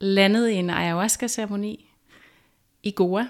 landede 0.00 0.52
i 0.52 0.56
en 0.56 0.70
ayahuasca-ceremoni 0.70 1.90
i 2.82 2.90
Goa. 2.96 3.26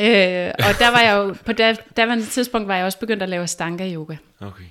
Øh, 0.00 0.52
og 0.58 0.74
der 0.78 0.90
var 0.90 1.00
jeg 1.00 1.16
jo, 1.16 1.34
på 1.46 1.52
det 1.52 1.80
daværende 1.96 2.26
tidspunkt 2.26 2.68
var 2.68 2.76
jeg 2.76 2.84
også 2.84 2.98
begyndt 2.98 3.22
at 3.22 3.28
lave 3.28 3.46
stanga 3.46 3.92
yoga. 3.94 4.16
Okay. 4.40 4.64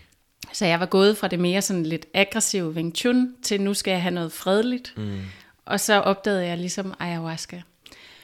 Så 0.53 0.65
jeg 0.65 0.79
var 0.79 0.85
gået 0.85 1.17
fra 1.17 1.27
det 1.27 1.39
mere 1.39 1.61
sådan 1.61 1.83
lidt 1.83 2.05
aggressive 2.13 2.69
Wing 2.69 2.95
Chun, 2.95 3.35
til 3.43 3.61
nu 3.61 3.73
skal 3.73 3.91
jeg 3.91 4.01
have 4.01 4.13
noget 4.13 4.31
fredeligt. 4.31 4.93
Mm. 4.97 5.21
Og 5.65 5.79
så 5.79 5.93
opdagede 5.93 6.45
jeg 6.45 6.57
ligesom 6.57 6.93
ayahuasca. 6.99 7.61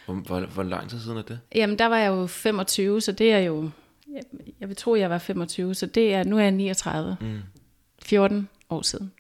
Hvor, 0.05 0.39
hvor, 0.45 0.63
lang 0.63 0.89
tid 0.89 0.99
siden 0.99 1.17
er 1.17 1.21
det? 1.21 1.39
Jamen, 1.55 1.79
der 1.79 1.85
var 1.85 1.97
jeg 1.97 2.07
jo 2.07 2.27
25, 2.27 3.01
så 3.01 3.11
det 3.11 3.31
er 3.31 3.39
jo... 3.39 3.69
Jeg, 4.13 4.21
jeg 4.59 4.67
vil 4.69 4.75
tro, 4.77 4.95
jeg 4.95 5.09
var 5.09 5.17
25, 5.17 5.75
så 5.75 5.85
det 5.85 6.13
er, 6.13 6.23
nu 6.23 6.37
er 6.37 6.41
jeg 6.43 6.51
39. 6.51 7.17
Mm. 7.21 7.39
14 8.05 8.49
år 8.69 8.81
siden. 8.81 9.11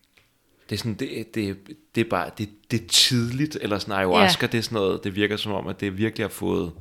Det 0.69 0.75
er 0.75 0.77
sådan, 0.79 0.93
det, 0.93 1.35
det, 1.35 1.57
det 1.95 2.05
er 2.05 2.09
bare, 2.09 2.29
det, 2.37 2.49
det 2.71 2.81
er 2.81 2.87
tidligt, 2.87 3.57
eller 3.61 3.79
sådan 3.79 3.95
ayahuasca, 3.95 4.45
ja. 4.45 4.51
det 4.51 4.57
er 4.57 4.61
sådan 4.61 4.75
noget, 4.75 5.03
det 5.03 5.15
virker 5.15 5.37
som 5.37 5.51
om, 5.51 5.67
at 5.67 5.79
det 5.79 5.97
virkelig 5.97 6.23
har 6.23 6.29
fået, 6.29 6.71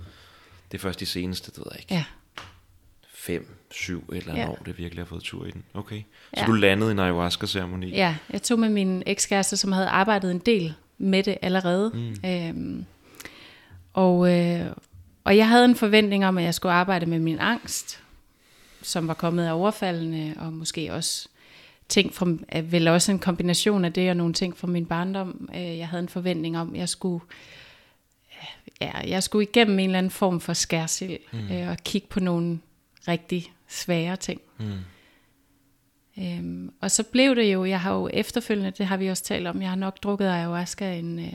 det 0.73 0.79
er 0.79 0.83
først 0.83 1.01
de 1.01 1.07
seneste, 1.07 1.51
det 1.51 1.59
ved 1.59 1.67
jeg 1.71 1.81
ikke, 1.81 1.95
Ja. 1.95 2.05
fem, 3.15 3.57
syv 3.71 3.99
et 4.13 4.17
eller 4.17 4.33
andet 4.33 4.43
Ja. 4.43 4.49
år, 4.51 4.59
det 4.67 4.79
virkelig 4.79 5.01
har 5.05 5.07
fået 5.07 5.23
tur 5.23 5.47
i 5.47 5.51
den. 5.51 5.65
Okay. 5.75 6.03
Så 6.35 6.41
Ja. 6.41 6.47
du 6.47 6.53
landede 6.53 6.91
i 6.91 6.93
en 6.93 6.99
ayahuasca-ceremoni. 6.99 7.91
Ja, 7.91 8.17
jeg 8.33 8.43
tog 8.43 8.59
med 8.59 8.69
min 8.69 9.03
ekskæreste, 9.07 9.57
som 9.57 9.73
havde 9.73 9.89
arbejdet 9.89 10.31
en 10.31 10.39
del 10.39 10.75
med 10.99 11.23
det 11.23 11.39
allerede. 11.43 11.91
Mm. 11.95 12.29
Øhm, 12.31 12.85
og, 13.93 14.33
øh, 14.33 14.67
og 15.25 15.37
jeg 15.37 15.49
havde 15.49 15.65
en 15.65 15.77
forventning 15.77 16.27
om, 16.27 16.39
at 16.39 16.45
jeg 16.45 16.55
skulle 16.55 16.73
arbejde 16.73 17.07
med 17.07 17.19
min 17.19 17.39
angst, 17.39 18.03
som 18.83 19.09
var 19.09 19.15
kommet 19.15 19.47
af 19.47 19.53
overfaldene, 19.53 20.35
og 20.39 20.53
måske 20.53 20.93
også 20.93 21.29
ting 21.89 22.15
fra, 22.15 22.27
vel 22.63 22.89
også 22.89 23.13
en 23.13 23.19
kombination 23.19 23.85
af 23.85 23.93
det, 23.93 24.11
og 24.11 24.17
nogle 24.17 24.35
ting 24.35 24.57
fra 24.57 24.67
min 24.67 24.87
barndom. 24.87 25.49
Øh, 25.55 25.79
Jeg 25.79 25.89
havde 25.89 26.03
en 26.03 26.09
forventning 26.09 26.59
om, 26.59 26.75
at 26.75 26.81
jeg 26.81 26.89
skulle, 26.89 27.25
ja, 28.81 28.99
jeg 29.09 29.23
skulle 29.23 29.49
igennem 29.49 29.79
en 29.79 29.85
eller 29.85 29.99
anden 29.99 30.11
form 30.11 30.41
for 30.41 30.53
skærsild, 30.53 31.19
mm. 31.33 31.53
øh, 31.53 31.69
og 31.69 31.77
kigge 31.85 32.09
på 32.09 32.21
nogle 32.21 32.59
rigtig 33.09 33.53
svære 33.69 34.17
ting. 34.17 34.41
Mm. 34.59 34.73
Øhm, 36.19 36.73
og 36.81 36.91
så 36.91 37.03
blev 37.03 37.37
det 37.37 37.53
jo, 37.53 37.65
jeg 37.65 37.81
har 37.81 37.95
jo 37.95 38.09
efterfølgende, 38.13 38.71
det 38.71 38.87
har 38.87 38.97
vi 38.97 39.09
også 39.09 39.25
talt 39.25 39.47
om, 39.47 39.63
jeg 39.63 39.69
har 39.69 39.77
nok 39.77 40.03
drukket 40.03 40.29
ayahuasca 40.29 40.95
en, 40.95 41.19
øh, 41.19 41.33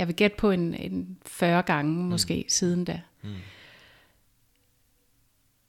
jeg 0.00 0.08
vil 0.08 0.16
gætte 0.16 0.36
på 0.36 0.50
en, 0.50 0.74
en 0.74 1.18
40 1.26 1.62
gange 1.62 2.04
måske 2.04 2.36
mm. 2.36 2.48
siden 2.48 2.84
da. 2.84 3.00
Mm. 3.22 3.30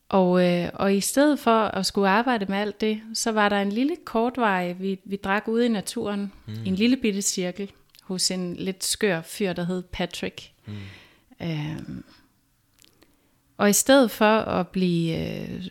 Og, 0.09 0.47
øh, 0.47 0.69
og 0.73 0.95
i 0.95 0.99
stedet 0.99 1.39
for 1.39 1.61
at 1.61 1.85
skulle 1.85 2.09
arbejde 2.09 2.45
med 2.45 2.57
alt 2.57 2.81
det, 2.81 3.01
så 3.13 3.31
var 3.31 3.49
der 3.49 3.61
en 3.61 3.71
lille 3.71 3.95
kortvej, 4.05 4.71
vi, 4.71 4.99
vi 5.03 5.15
drak 5.15 5.47
ude 5.47 5.65
i 5.65 5.69
naturen, 5.69 6.31
mm. 6.45 6.53
i 6.65 6.67
en 6.67 6.75
lille 6.75 6.97
bitte 6.97 7.21
cirkel, 7.21 7.71
hos 8.03 8.31
en 8.31 8.55
lidt 8.55 8.83
skør 8.83 9.21
fyr, 9.21 9.53
der 9.53 9.63
hed 9.63 9.83
Patrick. 9.83 10.51
Mm. 10.65 10.73
Øhm, 11.41 12.03
og 13.57 13.69
i 13.69 13.73
stedet 13.73 14.11
for 14.11 14.37
at 14.37 14.67
blive 14.67 15.17
øh, 15.17 15.67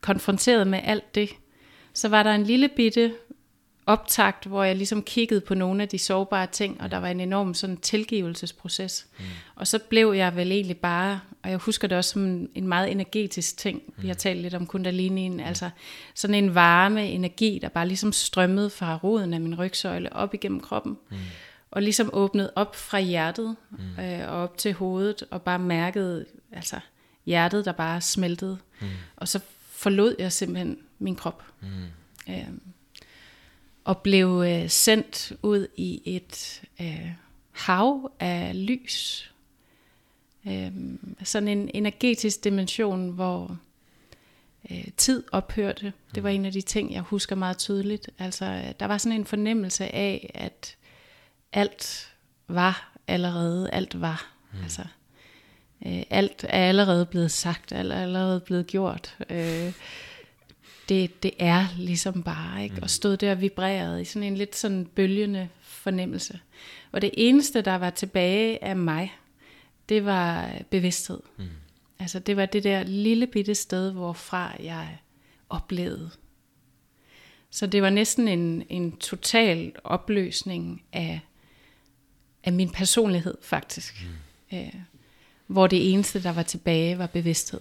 konfronteret 0.00 0.66
med 0.66 0.80
alt 0.84 1.14
det, 1.14 1.30
så 1.92 2.08
var 2.08 2.22
der 2.22 2.34
en 2.34 2.44
lille 2.44 2.68
bitte 2.68 3.14
optakt, 3.86 4.46
hvor 4.46 4.64
jeg 4.64 4.76
ligesom 4.76 5.02
kiggede 5.02 5.40
på 5.40 5.54
nogle 5.54 5.82
af 5.82 5.88
de 5.88 5.98
sårbare 5.98 6.46
ting, 6.46 6.80
og 6.80 6.90
der 6.90 6.98
var 6.98 7.08
en 7.08 7.20
enorm 7.20 7.54
sådan 7.54 7.76
tilgivelsesproces. 7.76 9.06
Mm. 9.18 9.24
Og 9.54 9.66
så 9.66 9.78
blev 9.78 10.12
jeg 10.12 10.36
vel 10.36 10.52
egentlig 10.52 10.76
bare, 10.76 11.20
og 11.42 11.50
jeg 11.50 11.58
husker 11.58 11.88
det 11.88 11.98
også 11.98 12.10
som 12.10 12.48
en, 12.54 12.68
meget 12.68 12.90
energetisk 12.90 13.56
ting, 13.56 13.82
vi 13.96 14.06
har 14.06 14.14
talt 14.14 14.40
lidt 14.40 14.54
om 14.54 14.66
kundalinien, 14.66 15.40
altså 15.40 15.70
sådan 16.14 16.34
en 16.34 16.54
varme 16.54 17.08
energi, 17.08 17.58
der 17.62 17.68
bare 17.68 17.88
ligesom 17.88 18.12
strømmede 18.12 18.70
fra 18.70 18.96
roden 18.96 19.34
af 19.34 19.40
min 19.40 19.58
rygsøjle 19.58 20.12
op 20.12 20.34
igennem 20.34 20.60
kroppen, 20.60 20.98
mm. 21.10 21.16
og 21.70 21.82
ligesom 21.82 22.10
åbnede 22.12 22.52
op 22.56 22.76
fra 22.76 23.00
hjertet 23.00 23.56
mm. 23.70 24.04
øh, 24.04 24.32
og 24.32 24.42
op 24.42 24.58
til 24.58 24.72
hovedet, 24.72 25.24
og 25.30 25.42
bare 25.42 25.58
mærkede, 25.58 26.26
altså 26.52 26.76
hjertet, 27.26 27.64
der 27.64 27.72
bare 27.72 28.00
smeltede. 28.00 28.58
Mm. 28.80 28.86
Og 29.16 29.28
så 29.28 29.40
forlod 29.70 30.14
jeg 30.18 30.32
simpelthen 30.32 30.78
min 30.98 31.16
krop. 31.16 31.42
Mm. 31.60 31.68
Øhm, 32.28 32.60
og 33.84 33.98
blev 33.98 34.44
øh, 34.46 34.68
sendt 34.70 35.32
ud 35.42 35.66
i 35.76 36.02
et 36.04 36.62
øh, 36.80 37.10
hav 37.50 38.12
af 38.20 38.66
lys. 38.66 39.28
Øhm, 40.48 41.16
sådan 41.24 41.48
en 41.48 41.70
energetisk 41.74 42.44
dimension, 42.44 43.10
hvor 43.10 43.58
øh, 44.70 44.88
tid 44.96 45.22
ophørte. 45.32 45.92
Det 46.14 46.22
var 46.22 46.28
en 46.28 46.44
af 46.44 46.52
de 46.52 46.60
ting, 46.60 46.92
jeg 46.92 47.02
husker 47.02 47.36
meget 47.36 47.58
tydeligt. 47.58 48.10
Altså, 48.18 48.44
øh, 48.44 48.72
der 48.80 48.86
var 48.86 48.98
sådan 48.98 49.18
en 49.18 49.26
fornemmelse 49.26 49.84
af, 49.84 50.30
at 50.34 50.76
alt 51.52 52.12
var 52.48 52.92
allerede, 53.06 53.70
alt 53.70 54.00
var. 54.00 54.32
Mm. 54.52 54.62
Altså, 54.62 54.82
øh, 55.86 56.02
alt 56.10 56.44
er 56.48 56.68
allerede 56.68 57.06
blevet 57.06 57.30
sagt, 57.30 57.72
alt 57.72 57.92
er 57.92 58.02
allerede 58.02 58.40
blevet 58.40 58.66
gjort. 58.66 59.16
Øh, 59.30 59.72
det, 60.88 61.22
det 61.22 61.32
er 61.38 61.66
ligesom 61.78 62.22
bare, 62.22 62.64
ikke? 62.64 62.76
Og 62.82 62.90
stod 62.90 63.16
der 63.16 63.30
og 63.30 63.40
vibrerede 63.40 64.02
i 64.02 64.04
sådan 64.04 64.28
en 64.28 64.36
lidt 64.36 64.56
sådan 64.56 64.86
bølgende 64.86 65.48
fornemmelse. 65.60 66.40
Og 66.92 67.02
det 67.02 67.10
eneste, 67.16 67.62
der 67.62 67.74
var 67.74 67.90
tilbage 67.90 68.64
af 68.64 68.76
mig, 68.76 69.12
det 69.88 70.04
var 70.04 70.52
bevidsthed. 70.70 71.20
Mm. 71.36 71.48
Altså 71.98 72.18
det 72.18 72.36
var 72.36 72.46
det 72.46 72.64
der 72.64 72.82
lille 72.82 73.26
bitte 73.26 73.54
sted, 73.54 73.92
hvorfra 73.92 74.56
jeg 74.60 74.98
oplevede. 75.48 76.10
Så 77.50 77.66
det 77.66 77.82
var 77.82 77.90
næsten 77.90 78.28
en, 78.28 78.62
en 78.68 78.96
total 78.96 79.72
opløsning 79.84 80.82
af, 80.92 81.20
af 82.44 82.52
min 82.52 82.70
personlighed 82.70 83.34
faktisk. 83.42 84.06
Mm. 84.50 84.58
Øh, 84.58 84.74
hvor 85.46 85.66
det 85.66 85.92
eneste, 85.92 86.22
der 86.22 86.32
var 86.32 86.42
tilbage, 86.42 86.98
var 86.98 87.06
bevidsthed. 87.06 87.60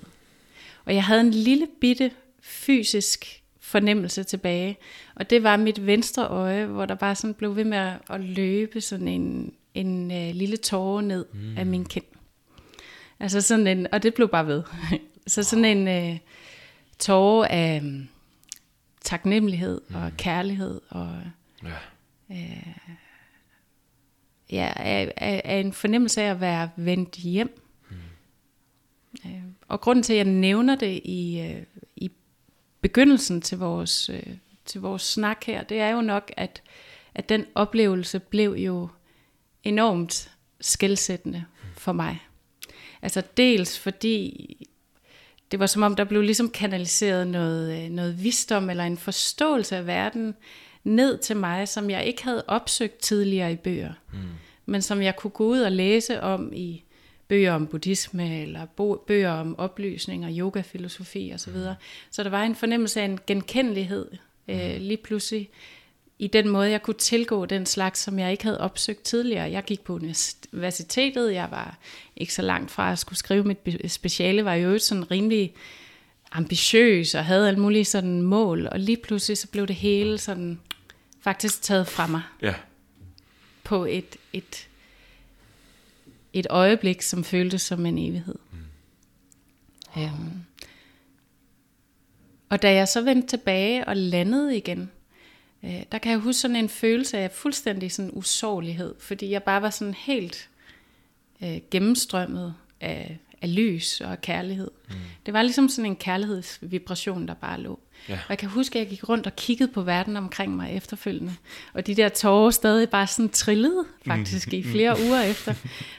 Og 0.86 0.96
jeg 0.96 1.04
havde 1.04 1.22
en 1.22 1.32
lille 1.32 1.68
bitte 1.82 2.12
fysisk 2.42 3.44
fornemmelse 3.60 4.24
tilbage, 4.24 4.78
og 5.16 5.30
det 5.30 5.44
var 5.44 5.58
mit 5.58 5.86
venstre 5.86 6.28
øje, 6.28 6.66
hvor 6.66 6.86
der 6.86 6.96
bare 6.96 7.16
sådan 7.16 7.34
blev 7.34 7.56
ved 7.56 7.64
med 7.64 7.78
at, 7.78 7.94
at 8.10 8.22
løbe 8.22 8.82
sådan 8.82 9.08
en, 9.08 9.54
en 9.74 10.12
øh, 10.12 10.36
lille 10.36 10.58
tåre 10.58 11.04
ned 11.04 11.26
mm. 11.34 11.58
af 11.58 11.66
min 11.66 11.86
kind. 11.86 12.06
Altså 13.20 13.42
sådan 13.42 13.68
en, 13.68 13.88
og 13.92 14.04
det 14.04 14.14
blev 14.14 14.30
bare 14.30 14.48
ved. 14.48 14.64
Så 15.28 15.44
sådan 15.44 15.66
en 15.66 15.88
øh, 15.88 16.18
tåre 17.00 17.52
af 17.52 17.82
øh, 17.84 18.06
taknemmelighed 19.02 19.82
mm. 19.90 19.96
og 19.96 20.12
kærlighed 20.18 20.82
og 20.90 21.22
Ja. 21.64 21.76
øh, 22.32 22.76
ja, 24.52 24.74
af, 24.76 25.14
af, 25.18 25.42
af 25.46 25.60
en 25.60 25.74
fornemmelse 25.74 26.22
af 26.22 26.32
at 26.32 26.42
være 26.42 26.70
vendt 26.76 27.16
hjem. 27.16 27.62
Mm. 27.90 27.96
Øh, 29.26 29.42
og 29.68 29.82
grunden 29.82 30.04
til, 30.04 30.14
at 30.14 30.18
jeg 30.18 30.26
nævner 30.26 30.76
det 30.76 31.02
i, 31.04 31.40
øh, 31.40 31.64
i 31.96 32.12
begyndelsen 32.82 33.42
til 33.42 33.58
vores, 33.58 34.10
øh, 34.10 34.24
til 34.66 34.82
vores 34.82 35.02
snak 35.02 35.44
her, 35.44 35.64
det 35.64 35.80
er 35.80 35.90
jo 35.90 36.02
nok, 36.02 36.32
at, 36.38 36.62
at 37.16 37.30
den 37.30 37.46
oplevelse 37.56 38.20
blev 38.20 38.52
jo 38.52 38.88
enormt 39.64 40.32
skældsættende 40.62 41.46
for 41.74 41.92
mig. 41.92 42.20
Altså 43.02 43.24
dels 43.38 43.80
fordi 43.80 44.68
det 45.52 45.60
var 45.60 45.66
som 45.66 45.84
om, 45.84 45.96
der 45.96 46.04
blev 46.04 46.22
ligesom 46.22 46.50
kanaliseret 46.50 47.28
noget, 47.28 47.84
øh, 47.84 47.90
noget 47.90 48.24
visdom 48.24 48.70
eller 48.70 48.84
en 48.84 48.98
forståelse 48.98 49.78
af 49.78 49.88
verden 49.88 50.36
ned 50.84 51.18
til 51.18 51.38
mig, 51.38 51.68
som 51.68 51.90
jeg 51.90 52.06
ikke 52.06 52.24
havde 52.24 52.44
opsøgt 52.48 52.98
tidligere 52.98 53.52
i 53.52 53.56
bøger, 53.56 53.94
mm. 54.14 54.20
men 54.66 54.82
som 54.82 55.02
jeg 55.02 55.16
kunne 55.16 55.32
gå 55.32 55.46
ud 55.46 55.60
og 55.60 55.72
læse 55.72 56.22
om 56.22 56.54
i 56.54 56.84
bøger 57.32 57.54
om 57.54 57.68
buddhisme, 57.68 58.42
eller 58.42 58.66
bøger 59.08 59.32
om 59.32 59.60
oplysning 59.60 60.26
og 60.26 60.32
yogafilosofi 60.32 61.32
osv. 61.34 61.54
Så, 61.54 61.70
mm. 61.70 61.84
så 62.12 62.24
der 62.24 62.30
var 62.30 62.44
en 62.44 62.56
fornemmelse 62.56 63.02
af 63.02 63.06
en 63.06 63.20
genkendelighed 63.28 64.06
øh, 64.48 64.76
lige 64.78 64.98
pludselig 64.98 65.50
i 66.20 66.28
den 66.28 66.50
måde, 66.50 66.70
jeg 66.70 66.82
kunne 66.82 66.98
tilgå 66.98 67.46
den 67.46 67.66
slags, 67.66 68.00
som 68.00 68.20
jeg 68.20 68.32
ikke 68.32 68.44
havde 68.44 68.62
opsøgt 68.62 69.04
tidligere. 69.04 69.52
Jeg 69.52 69.64
gik 69.64 69.82
på 69.82 69.94
universitetet, 69.96 71.34
jeg 71.34 71.48
var 71.52 71.78
ikke 72.16 72.34
så 72.34 72.42
langt 72.42 72.72
fra 72.72 72.92
at 72.92 73.00
skulle 73.00 73.20
skrive 73.20 73.44
mit 73.44 73.92
speciale, 73.92 74.46
var 74.46 74.54
jo 74.54 74.80
sådan 74.80 75.12
rimelig 75.12 75.54
ambitiøs 76.32 77.16
og 77.16 77.26
havde 77.26 77.48
alle 77.48 77.60
mulige 77.60 77.86
sådan 77.86 78.22
mål, 78.22 78.68
og 78.72 78.80
lige 78.80 78.98
pludselig 78.98 79.38
så 79.38 79.48
blev 79.48 79.68
det 79.68 79.76
hele 79.76 80.18
sådan 80.18 80.60
faktisk 81.22 81.62
taget 81.62 81.88
fra 81.88 82.08
mig. 82.08 82.22
Ja. 82.42 82.54
På 83.64 83.86
et, 83.86 84.16
et, 84.34 84.68
et 86.34 86.48
øjeblik, 86.50 87.02
som 87.02 87.24
føltes 87.24 87.62
som 87.62 87.86
en 87.86 87.98
evighed. 87.98 88.36
Mm. 88.52 90.04
Um, 90.04 90.46
og 92.50 92.62
da 92.62 92.74
jeg 92.74 92.88
så 92.88 93.02
vendte 93.02 93.28
tilbage 93.28 93.88
og 93.88 93.98
landede 93.98 94.58
igen, 94.58 94.92
øh, 95.64 95.84
der 95.92 95.98
kan 95.98 96.12
jeg 96.12 96.20
huske 96.20 96.40
sådan 96.40 96.56
en 96.56 96.70
følelse 96.70 97.18
af 97.18 97.32
fuldstændig 97.32 97.92
sådan 97.92 98.12
usårlighed, 98.14 98.96
fordi 99.00 99.30
jeg 99.30 99.44
bare 99.44 99.62
var 99.62 99.70
sådan 99.70 99.94
helt 99.94 100.50
øh, 101.44 101.58
gennemstrømmet 101.72 102.56
af, 102.82 103.18
af 103.42 103.56
lys 103.56 104.02
og 104.02 104.22
kærlighed. 104.22 104.72
Mm. 104.90 104.96
Det 105.26 105.34
var 105.34 105.42
ligesom 105.42 105.70
sådan 105.70 105.92
en 105.92 105.96
kærlighedsvibration, 105.96 107.28
der 107.28 107.34
bare 107.34 107.62
lå. 107.62 107.80
Ja. 108.10 108.14
Og 108.14 108.30
jeg 108.30 108.38
kan 108.38 108.50
huske, 108.50 108.80
at 108.80 108.84
jeg 108.84 108.90
gik 108.90 109.10
rundt 109.10 109.28
og 109.28 109.36
kiggede 109.36 109.72
på 109.72 109.82
verden 109.82 110.18
omkring 110.18 110.56
mig 110.56 110.76
efterfølgende. 110.76 111.36
Og 111.74 111.88
de 111.88 111.96
der 111.96 112.10
tårer 112.10 112.52
stadig 112.52 112.90
bare 112.90 113.08
sådan 113.08 113.30
trillede 113.30 113.86
faktisk 114.08 114.48
mm. 114.48 114.58
i 114.58 114.64
flere 114.64 114.98
uger 115.06 115.22
efter. 115.22 115.54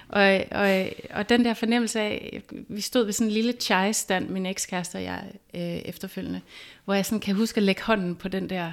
Og, 0.09 0.45
og, 0.51 0.89
og 1.11 1.29
den 1.29 1.45
der 1.45 1.55
fornemmelse 1.55 2.01
af, 2.01 2.43
vi 2.69 2.81
stod 2.81 3.05
ved 3.05 3.13
sådan 3.13 3.27
en 3.27 3.33
lille 3.33 3.55
chai-stand, 3.61 4.29
min 4.29 4.47
ekskæreste 4.47 4.97
og 4.97 5.03
jeg 5.03 5.25
øh, 5.55 5.61
efterfølgende, 5.61 6.41
hvor 6.85 6.95
jeg 6.95 7.07
sådan 7.07 7.21
kan 7.21 7.35
huske 7.35 7.59
at 7.59 7.63
lægge 7.63 7.83
hånden 7.83 8.17
på 8.17 8.29
den 8.29 8.51
der 8.51 8.73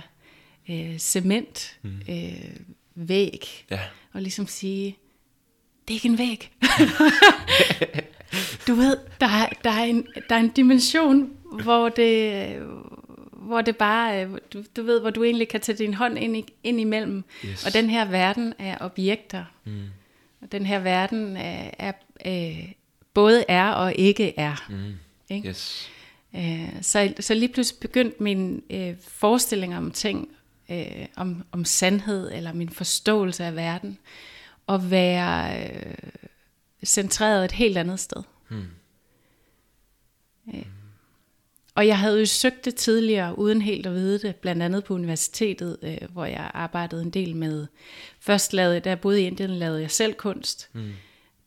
øh, 0.70 0.98
cement 0.98 1.78
mm. 1.82 2.02
øh, 2.10 2.50
væg, 2.96 3.66
ja. 3.72 3.80
og 4.14 4.22
ligesom 4.22 4.48
sige, 4.48 4.98
det 5.88 5.94
er 5.94 5.96
ikke 5.96 6.08
en 6.08 6.18
væg. 6.18 6.52
du 8.68 8.74
ved, 8.74 8.98
der 9.20 9.28
er, 9.28 9.50
der, 9.64 9.72
er 9.72 9.84
en, 9.84 10.08
der 10.30 10.36
er 10.36 10.40
en 10.40 10.50
dimension, 10.50 11.30
hvor 11.64 11.90
det, 11.90 12.56
hvor 13.42 13.62
det 13.62 13.78
bare, 13.78 14.26
øh, 14.26 14.38
du, 14.54 14.64
du 14.76 14.84
ved, 14.84 15.02
hvor 15.02 15.10
du 15.10 15.24
egentlig 15.24 15.48
kan 15.48 15.62
tage 15.62 15.78
din 15.78 15.94
hånd 15.94 16.18
ind, 16.18 16.38
i, 16.38 16.54
ind 16.64 16.80
imellem. 16.80 17.24
Yes. 17.46 17.66
Og 17.66 17.74
den 17.74 17.90
her 17.90 18.06
verden 18.06 18.54
er 18.60 18.78
objekter. 18.82 19.46
Mm. 19.64 19.84
Og 20.42 20.52
den 20.52 20.66
her 20.66 20.80
verden 20.80 21.38
er, 21.38 21.72
er, 21.80 21.92
er 22.20 22.50
øh, 22.50 22.72
både 23.14 23.46
er 23.48 23.70
og 23.70 23.96
ikke 23.96 24.40
er. 24.40 24.66
Mm. 24.70 24.94
Ikke? 25.30 25.50
Yes. 25.50 25.90
Øh, 26.36 26.70
så, 26.82 27.14
så 27.20 27.34
lige 27.34 27.54
pludselig 27.54 27.80
begyndte 27.80 28.24
min 28.24 28.64
øh, 28.70 28.96
forestilling 29.02 29.78
om 29.78 29.92
ting, 29.92 30.30
øh, 30.70 31.06
om, 31.16 31.44
om 31.52 31.66
sandhed, 31.66 32.32
eller 32.32 32.54
min 32.54 32.70
forståelse 32.70 33.44
af 33.44 33.56
verden, 33.56 33.98
at 34.70 34.92
være 34.92 35.64
øh, 35.64 35.94
centreret 36.86 37.46
et 37.46 37.52
helt 37.52 37.78
andet 37.78 38.00
sted. 38.00 38.24
Mm. 38.50 38.66
Øh, 40.54 40.66
og 41.80 41.88
jeg 41.88 42.00
havde 42.00 42.20
jo 42.20 42.26
søgt 42.26 42.66
det 42.66 42.76
tidligere, 42.76 43.40
uden 43.40 43.62
helt 43.62 43.86
at 43.86 43.94
vide 43.94 44.20
det, 44.20 44.36
blandt 44.36 44.64
andet 44.64 44.84
på 44.84 44.94
universitetet, 44.94 45.78
øh, 45.82 45.98
hvor 46.14 46.26
jeg 46.26 46.52
arbejdede 46.54 47.02
en 47.02 47.10
del 47.10 47.36
med. 47.36 47.68
Først 48.20 48.54
lavede, 48.54 48.80
da 48.80 48.90
jeg 48.90 49.00
boede 49.00 49.22
i 49.22 49.26
Indien, 49.26 49.50
lavede 49.50 49.82
jeg 49.82 49.92
selv 49.92 50.14
kunst. 50.14 50.70
Mm. 50.74 50.92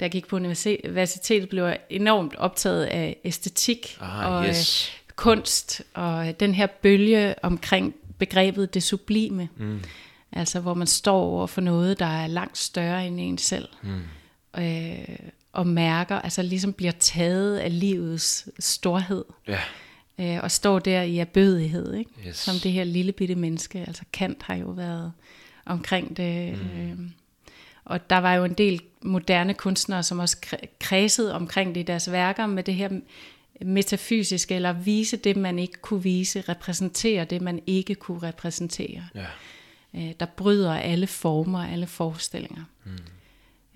Da 0.01 0.05
jeg 0.05 0.11
gik 0.11 0.27
på 0.27 0.37
universitetet, 0.37 1.49
blev 1.49 1.64
jeg 1.64 1.79
enormt 1.90 2.37
optaget 2.37 2.85
af 2.85 3.16
æstetik 3.25 3.99
ah, 4.01 4.33
og 4.33 4.47
yes. 4.47 4.90
øh, 4.90 5.12
kunst, 5.16 5.83
og 5.95 6.40
den 6.40 6.55
her 6.55 6.66
bølge 6.66 7.35
omkring 7.42 7.95
begrebet 8.18 8.75
det 8.75 8.83
sublime. 8.83 9.49
Mm. 9.57 9.81
Altså 10.33 10.61
hvor 10.61 10.75
man 10.75 10.87
står 10.87 11.21
over 11.21 11.47
for 11.47 11.61
noget, 11.61 11.99
der 11.99 12.07
er 12.07 12.27
langt 12.27 12.59
større 12.59 13.07
end 13.07 13.21
en 13.21 13.38
selv. 13.38 13.68
Mm. 13.83 14.62
Øh, 14.62 15.18
og 15.53 15.66
mærker, 15.66 16.16
altså 16.16 16.42
ligesom 16.42 16.73
bliver 16.73 16.92
taget 16.92 17.59
af 17.59 17.81
livets 17.81 18.49
storhed. 18.59 19.25
Ja 19.49 19.61
øh, 20.18 20.38
og 20.42 20.51
står 20.51 20.79
der 20.79 21.03
i 21.03 21.18
erbødighed, 21.18 21.94
ikke? 21.94 22.11
Yes. 22.29 22.37
som 22.37 22.55
det 22.62 22.72
her 22.72 22.85
lille 22.85 23.12
bitte 23.12 23.35
menneske. 23.35 23.79
Altså 23.79 24.03
Kant 24.12 24.42
har 24.42 24.55
jo 24.55 24.66
været 24.66 25.12
omkring 25.66 26.16
det. 26.16 26.59
Mm. 26.59 26.81
Øh, 26.81 26.98
og 27.85 28.11
der 28.11 28.18
var 28.18 28.35
jo 28.35 28.44
en 28.44 28.53
del 28.55 28.81
moderne 29.03 29.55
kunstnere, 29.55 30.03
som 30.03 30.18
også 30.18 30.37
kredsede 30.81 31.35
omkring 31.35 31.75
det 31.75 31.81
i 31.81 31.85
deres 31.85 32.12
værker 32.12 32.46
med 32.46 32.62
det 32.62 32.75
her 32.75 32.88
metafysiske, 33.61 34.55
eller 34.55 34.72
vise 34.72 35.16
det, 35.16 35.37
man 35.37 35.59
ikke 35.59 35.81
kunne 35.81 36.03
vise, 36.03 36.40
repræsentere 36.40 37.25
det, 37.25 37.42
man 37.42 37.62
ikke 37.66 37.94
kunne 37.94 38.22
repræsentere. 38.22 39.09
Ja. 39.14 39.27
Øh, 39.94 40.12
der 40.20 40.27
bryder 40.27 40.75
alle 40.75 41.07
former, 41.07 41.66
alle 41.66 41.87
forestillinger. 41.87 42.64
Mm. 42.85 42.98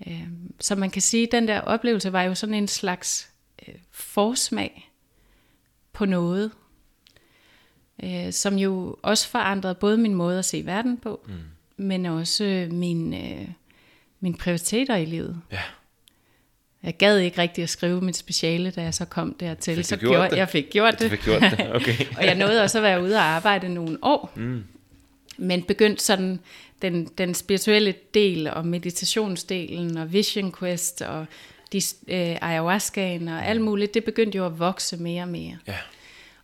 Øh, 0.07 0.27
så 0.59 0.75
man 0.75 0.89
kan 0.89 1.01
sige, 1.01 1.23
at 1.23 1.31
den 1.31 1.47
der 1.47 1.61
oplevelse 1.61 2.13
var 2.13 2.21
jo 2.21 2.35
sådan 2.35 2.55
en 2.55 2.67
slags 2.67 3.29
øh, 3.67 3.75
forsmag 3.91 4.86
på 5.97 6.05
noget, 6.05 6.51
øh, 8.03 8.33
som 8.33 8.55
jo 8.55 8.95
også 9.01 9.29
forandrede 9.29 9.75
både 9.75 9.97
min 9.97 10.13
måde 10.13 10.39
at 10.39 10.45
se 10.45 10.65
verden 10.65 10.97
på, 10.97 11.25
mm. 11.27 11.33
men 11.77 12.05
også 12.05 12.43
øh, 12.43 12.71
min, 12.71 13.13
øh, 13.13 13.47
mine 14.19 14.37
prioriteter 14.37 14.95
i 14.95 15.05
livet. 15.05 15.41
Ja. 15.51 15.61
Jeg 16.83 16.97
gad 16.97 17.17
ikke 17.17 17.41
rigtig 17.41 17.63
at 17.63 17.69
skrive 17.69 18.01
mit 18.01 18.15
speciale, 18.15 18.71
da 18.71 18.81
jeg 18.81 18.93
så 18.93 19.05
kom 19.05 19.33
dertil. 19.39 19.85
Så 19.85 19.97
gjorde, 19.97 20.29
det? 20.29 20.37
jeg 20.37 20.49
fik 20.49 20.69
gjort 20.69 20.99
det. 20.99 21.09
Fik 21.09 21.19
gjort 21.19 21.41
det. 21.41 21.75
Okay. 21.75 22.05
og 22.17 22.25
jeg 22.25 22.35
nåede 22.35 22.63
også 22.63 22.77
at 22.77 22.83
være 22.83 23.03
ude 23.03 23.15
og 23.15 23.23
arbejde 23.23 23.73
nogle 23.73 23.97
år. 24.01 24.31
Mm. 24.35 24.63
Men 25.37 25.63
begyndte 25.63 26.03
sådan 26.03 26.39
den, 26.81 27.05
den 27.05 27.33
spirituelle 27.33 27.93
del, 28.13 28.49
og 28.49 28.65
meditationsdelen, 28.65 29.97
og 29.97 30.13
vision 30.13 30.53
quest, 30.59 31.01
og 31.01 31.25
de, 31.73 31.77
øh, 32.07 32.37
ayahuascaen 32.41 33.27
og 33.27 33.45
alt 33.45 33.61
muligt, 33.61 33.93
det 33.93 34.03
begyndte 34.03 34.37
jo 34.37 34.45
at 34.45 34.59
vokse 34.59 34.97
mere 34.97 35.23
og 35.23 35.29
mere. 35.29 35.57
Ja. 35.67 35.77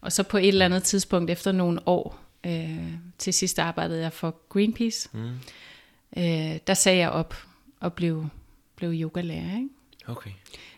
Og 0.02 0.12
så 0.12 0.24
på 0.24 0.38
et 0.38 0.48
eller 0.48 0.66
andet 0.66 0.84
tidspunkt, 0.84 1.32
efter 1.32 1.52
nogle 1.52 1.88
år, 1.88 2.20
øh, 2.46 2.94
til 3.18 3.34
sidst 3.34 3.60
arbejdede 3.60 4.02
jeg 4.02 4.14
for 4.14 4.36
Greenpeace, 4.50 5.10
mm. 5.14 5.30
øh, 6.18 6.58
der 6.68 6.74
sagde 6.74 6.98
jeg 6.98 7.10
op 7.10 7.36
og 7.80 7.94
blev, 7.94 8.26
blev 8.76 8.92
yogalærer. 8.94 9.56
Ikke? 9.56 9.70
Okay. 10.08 10.32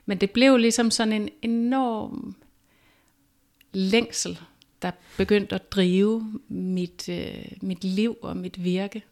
Men 0.06 0.18
det 0.18 0.32
blev 0.32 0.58
ligesom 0.58 0.92
sådan 0.92 1.14
en 1.14 1.30
enorm 1.42 2.36
længsel, 3.74 4.40
der 4.82 4.92
begyndte 5.18 5.56
at 5.56 5.72
drive 5.72 6.40
mit, 6.48 7.10
øh, 7.10 7.46
mit 7.62 7.84
liv 7.84 8.18
og 8.22 8.38
mit 8.38 8.64
virke. 8.64 9.04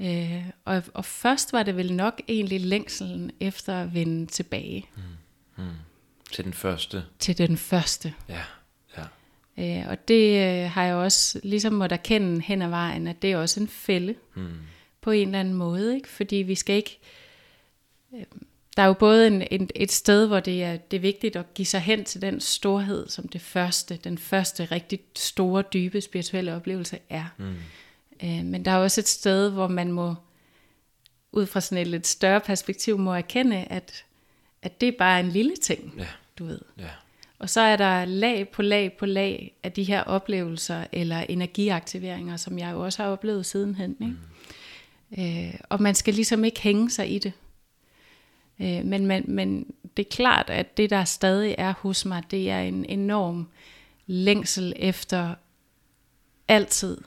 Øh, 0.00 0.44
og, 0.64 0.82
og 0.94 1.04
først 1.04 1.52
var 1.52 1.62
det 1.62 1.76
vel 1.76 1.92
nok 1.92 2.20
egentlig 2.28 2.60
længselen 2.60 3.30
efter 3.40 3.82
at 3.82 3.94
vende 3.94 4.26
tilbage. 4.26 4.86
Mm. 4.96 5.02
Mm. 5.64 5.70
Til 6.32 6.44
den 6.44 6.52
første. 6.52 7.04
Til 7.18 7.38
den 7.38 7.56
første. 7.56 8.14
Ja, 8.28 8.42
ja. 8.96 9.04
Øh, 9.58 9.88
og 9.88 10.08
det 10.08 10.62
øh, 10.64 10.70
har 10.70 10.84
jeg 10.84 10.94
også 10.94 11.40
ligesom 11.42 11.72
måtte 11.72 11.94
erkende 11.94 12.40
hen 12.40 12.62
ad 12.62 12.68
vejen, 12.68 13.06
at 13.06 13.22
det 13.22 13.32
er 13.32 13.36
også 13.36 13.60
en 13.60 13.68
fælde. 13.68 14.14
Mm. 14.34 14.48
På 15.00 15.10
en 15.10 15.28
eller 15.28 15.40
anden 15.40 15.54
måde, 15.54 15.94
ikke? 15.94 16.08
Fordi 16.08 16.36
vi 16.36 16.54
skal 16.54 16.76
ikke... 16.76 16.98
Øh, 18.14 18.24
der 18.76 18.82
er 18.82 18.86
jo 18.86 18.92
både 18.92 19.26
en, 19.26 19.42
en, 19.50 19.70
et 19.74 19.92
sted, 19.92 20.26
hvor 20.26 20.40
det 20.40 20.62
er, 20.62 20.76
det 20.76 20.96
er 20.96 21.00
vigtigt 21.00 21.36
at 21.36 21.54
give 21.54 21.66
sig 21.66 21.80
hen 21.80 22.04
til 22.04 22.22
den 22.22 22.40
storhed, 22.40 23.08
som 23.08 23.28
det 23.28 23.40
første, 23.40 23.96
den 23.96 24.18
første 24.18 24.64
rigtig 24.64 25.00
store, 25.16 25.62
dybe 25.72 26.00
spirituelle 26.00 26.54
oplevelse 26.54 26.98
er. 27.08 27.24
Mm. 27.38 27.54
Øh, 28.24 28.44
men 28.44 28.64
der 28.64 28.70
er 28.70 28.76
også 28.76 29.00
et 29.00 29.08
sted, 29.08 29.50
hvor 29.50 29.68
man 29.68 29.92
må, 29.92 30.14
ud 31.32 31.46
fra 31.46 31.60
sådan 31.60 31.82
et 31.82 31.86
lidt 31.86 32.06
større 32.06 32.40
perspektiv, 32.40 32.98
må 32.98 33.14
erkende, 33.14 33.56
at, 33.56 34.04
at 34.62 34.80
det 34.80 34.88
er 34.88 34.98
bare 34.98 35.20
en 35.20 35.28
lille 35.28 35.56
ting, 35.56 35.94
ja. 35.98 36.06
du 36.38 36.44
ved. 36.44 36.60
Ja. 36.78 36.88
Og 37.38 37.50
så 37.50 37.60
er 37.60 37.76
der 37.76 38.04
lag 38.04 38.48
på 38.48 38.62
lag 38.62 38.92
på 38.92 39.06
lag 39.06 39.54
af 39.62 39.72
de 39.72 39.84
her 39.84 40.02
oplevelser, 40.02 40.84
eller 40.92 41.20
energiaktiveringer, 41.20 42.36
som 42.36 42.58
jeg 42.58 42.72
jo 42.72 42.84
også 42.84 43.02
har 43.02 43.10
oplevet 43.10 43.46
sidenhen. 43.46 43.96
Ikke? 44.00 45.48
Øh, 45.48 45.54
og 45.68 45.82
man 45.82 45.94
skal 45.94 46.14
ligesom 46.14 46.44
ikke 46.44 46.60
hænge 46.60 46.90
sig 46.90 47.14
i 47.14 47.18
det. 47.18 47.32
Øh, 48.60 48.84
men, 48.84 49.06
men, 49.06 49.24
men 49.28 49.74
det 49.96 50.06
er 50.06 50.10
klart, 50.10 50.50
at 50.50 50.76
det 50.76 50.90
der 50.90 51.04
stadig 51.04 51.54
er 51.58 51.74
hos 51.78 52.04
mig, 52.04 52.22
det 52.30 52.50
er 52.50 52.60
en 52.60 52.84
enorm 52.84 53.48
længsel 54.06 54.72
efter 54.76 55.34
altid 56.48 56.98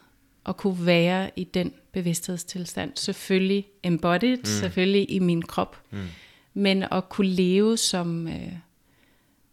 at 0.46 0.58
kunne 0.58 0.86
være 0.86 1.32
i 1.36 1.44
den 1.44 1.74
bevidsthedstilstand. 1.92 2.92
Selvfølgelig 2.96 3.66
embodied, 3.84 4.38
mm. 4.38 4.46
selvfølgelig 4.46 5.12
i 5.12 5.20
min 5.20 5.42
krop, 5.42 5.82
mm. 5.92 6.08
men 6.54 6.84
at 6.92 7.10
kunne 7.10 7.30
leve 7.30 7.78
som 7.78 8.28
øh, 8.28 8.54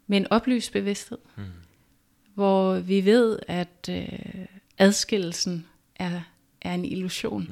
med 0.06 0.18
en 0.18 0.26
oplyst 0.30 0.72
bevidsthed, 0.72 1.18
mm. 1.36 1.44
hvor 2.34 2.78
vi 2.78 3.04
ved, 3.04 3.38
at 3.48 3.88
øh, 3.90 4.46
adskillelsen 4.78 5.66
er, 5.96 6.20
er 6.60 6.74
en 6.74 6.84
illusion. 6.84 7.48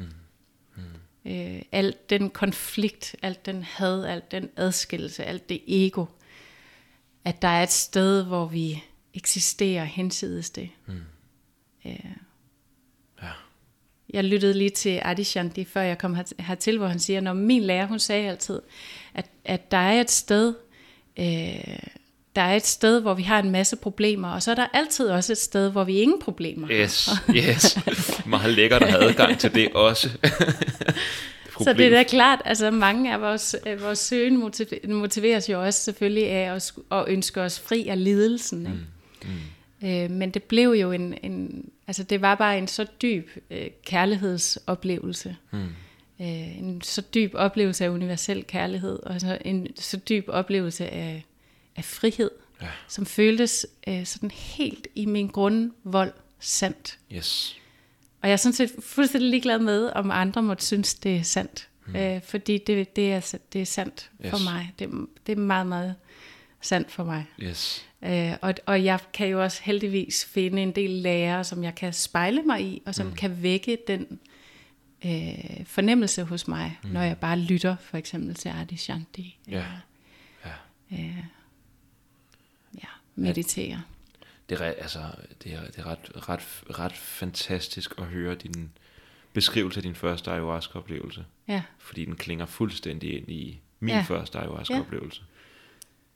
Mm. 0.77 0.83
Mm. 1.24 1.31
Øh, 1.31 1.62
alt 1.72 2.11
den 2.11 2.31
konflikt, 2.31 3.16
alt 3.22 3.46
den 3.46 3.62
had, 3.62 4.05
alt 4.05 4.31
den 4.31 4.51
adskillelse, 4.57 5.24
alt 5.24 5.48
det 5.48 5.61
ego, 5.66 6.07
at 7.24 7.42
der 7.42 7.48
er 7.48 7.62
et 7.62 7.72
sted, 7.72 8.24
hvor 8.24 8.46
vi 8.46 8.85
eksisterer 9.14 9.85
hensides 9.85 10.51
det. 10.51 10.70
Mm. 10.87 11.01
Øh. 11.87 12.16
Jeg 14.12 14.24
lyttede 14.24 14.54
lige 14.54 14.70
til 14.70 15.00
Adishanti, 15.02 15.64
før 15.64 15.80
jeg 15.80 15.98
kom 15.98 16.16
hertil, 16.38 16.78
hvor 16.78 16.86
han 16.86 16.98
siger, 16.98 17.20
når 17.20 17.32
min 17.32 17.62
lærer, 17.62 17.86
hun 17.86 17.98
sagde 17.98 18.28
altid, 18.28 18.60
at, 19.14 19.26
at 19.44 19.70
der 19.70 19.78
er 19.78 20.00
et 20.00 20.10
sted, 20.10 20.54
øh, 21.18 21.24
der 22.36 22.42
er 22.42 22.56
et 22.56 22.66
sted, 22.66 23.00
hvor 23.00 23.14
vi 23.14 23.22
har 23.22 23.38
en 23.38 23.50
masse 23.50 23.76
problemer, 23.76 24.28
og 24.28 24.42
så 24.42 24.50
er 24.50 24.54
der 24.54 24.66
altid 24.72 25.08
også 25.08 25.32
et 25.32 25.38
sted, 25.38 25.70
hvor 25.70 25.84
vi 25.84 26.00
ingen 26.00 26.20
problemer 26.20 26.68
Yes, 26.70 27.10
yes. 27.34 27.78
Meget 28.26 28.54
lækkert 28.54 28.82
at 28.82 28.90
have 28.90 29.02
adgang 29.04 29.38
til 29.38 29.54
det 29.54 29.72
også. 29.72 30.08
så 31.64 31.72
det 31.72 31.86
er 31.86 31.90
da 31.90 32.02
klart, 32.02 32.42
altså 32.44 32.70
mange 32.70 33.12
af 33.12 33.20
vores, 33.20 33.56
vores 33.80 33.98
søgen 33.98 34.52
motiveres 34.88 35.48
jo 35.48 35.64
også 35.64 35.82
selvfølgelig 35.82 36.30
af 36.30 36.54
at, 36.54 36.72
at 36.92 37.04
ønske 37.08 37.40
os 37.40 37.60
fri 37.60 37.88
af 37.88 38.04
lidelsen. 38.04 38.60
Ikke? 38.60 38.78
Mm. 39.22 39.28
Mm. 39.82 39.88
Øh, 39.88 40.10
men 40.10 40.30
det 40.30 40.42
blev 40.42 40.70
jo 40.70 40.92
en, 40.92 41.14
en, 41.22 41.68
altså 41.88 42.03
det 42.03 42.20
var 42.20 42.35
bare 42.35 42.59
en 42.59 42.68
så 42.68 42.87
dyb 43.03 43.29
øh, 43.51 43.66
kærlighedsoplevelse. 43.85 45.37
Mm. 45.51 45.66
Øh, 46.20 46.59
en 46.59 46.83
så 46.83 47.01
dyb 47.01 47.31
oplevelse 47.35 47.85
af 47.85 47.88
universel 47.88 48.44
kærlighed, 48.44 48.98
og 49.03 49.20
så 49.20 49.38
en 49.44 49.77
så 49.77 49.96
dyb 49.96 50.24
oplevelse 50.29 50.88
af 50.88 51.24
af 51.79 51.85
frihed, 51.85 52.31
ja. 52.62 52.66
som 52.88 53.07
føltes 53.07 53.66
øh, 53.88 54.07
sådan 54.07 54.31
helt 54.31 54.87
i 54.94 55.07
min 55.07 55.29
grundvold 55.29 56.12
sandt. 56.38 56.98
Yes. 57.12 57.57
Og 58.22 58.29
jeg 58.29 58.33
er 58.33 58.37
sådan 58.37 58.55
set 58.55 58.70
fuldstændig 58.81 59.31
ligeglad 59.31 59.59
med, 59.59 59.90
om 59.94 60.11
andre 60.11 60.42
måtte 60.42 60.64
synes, 60.64 60.94
det 60.94 61.16
er 61.16 61.22
sandt. 61.22 61.68
Hmm. 61.87 61.96
Øh, 61.96 62.22
fordi 62.22 62.59
det, 62.59 62.96
det, 62.96 63.12
er, 63.12 63.38
det 63.53 63.61
er 63.61 63.64
sandt 63.64 64.11
yes. 64.24 64.31
for 64.31 64.44
mig. 64.44 64.74
Det, 64.79 64.90
det 65.27 65.33
er 65.33 65.37
meget, 65.37 65.66
meget 65.66 65.94
sandt 66.61 66.90
for 66.90 67.05
mig. 67.05 67.27
Yes. 67.42 67.88
Øh, 68.02 68.32
og, 68.42 68.54
og 68.66 68.84
jeg 68.84 69.00
kan 69.12 69.28
jo 69.28 69.42
også 69.42 69.62
heldigvis 69.62 70.24
finde 70.24 70.62
en 70.62 70.72
del 70.72 70.90
lærere, 70.90 71.44
som 71.44 71.64
jeg 71.64 71.74
kan 71.74 71.92
spejle 71.92 72.42
mig 72.42 72.62
i, 72.62 72.82
og 72.87 72.94
som 72.94 73.06
mm. 73.06 73.14
kan 73.14 73.42
vække 73.42 73.78
den 73.87 74.20
øh, 75.04 75.66
fornemmelse 75.66 76.22
hos 76.24 76.48
mig, 76.48 76.78
mm. 76.84 76.90
når 76.90 77.02
jeg 77.02 77.18
bare 77.18 77.38
lytter 77.38 77.76
for 77.80 77.96
eksempel 77.96 78.34
til 78.34 78.48
Adi 78.48 78.76
Shanti. 78.76 79.38
Ja. 79.48 79.64
ja. 80.44 80.52
Øh, 80.92 81.24
meditere. 83.18 83.82
Det 84.48 84.61
er, 84.61 84.64
altså, 84.64 85.00
det 85.42 85.54
er, 85.54 85.64
det 85.64 85.78
er 85.78 85.87
ret, 85.87 86.28
ret, 86.28 86.62
ret 86.78 86.92
fantastisk 86.92 87.94
at 87.98 88.04
høre 88.04 88.34
din 88.34 88.70
beskrivelse 89.32 89.78
af 89.78 89.82
din 89.82 89.94
første 89.94 90.30
ayahuasca-oplevelse. 90.30 91.24
Ja. 91.48 91.62
Fordi 91.78 92.04
den 92.04 92.16
klinger 92.16 92.46
fuldstændig 92.46 93.16
ind 93.16 93.30
i 93.30 93.61
min 93.80 93.94
ja. 93.94 94.00
første 94.00 94.38
ayahuasca-oplevelse. 94.38 95.20
Ja. 95.20 95.38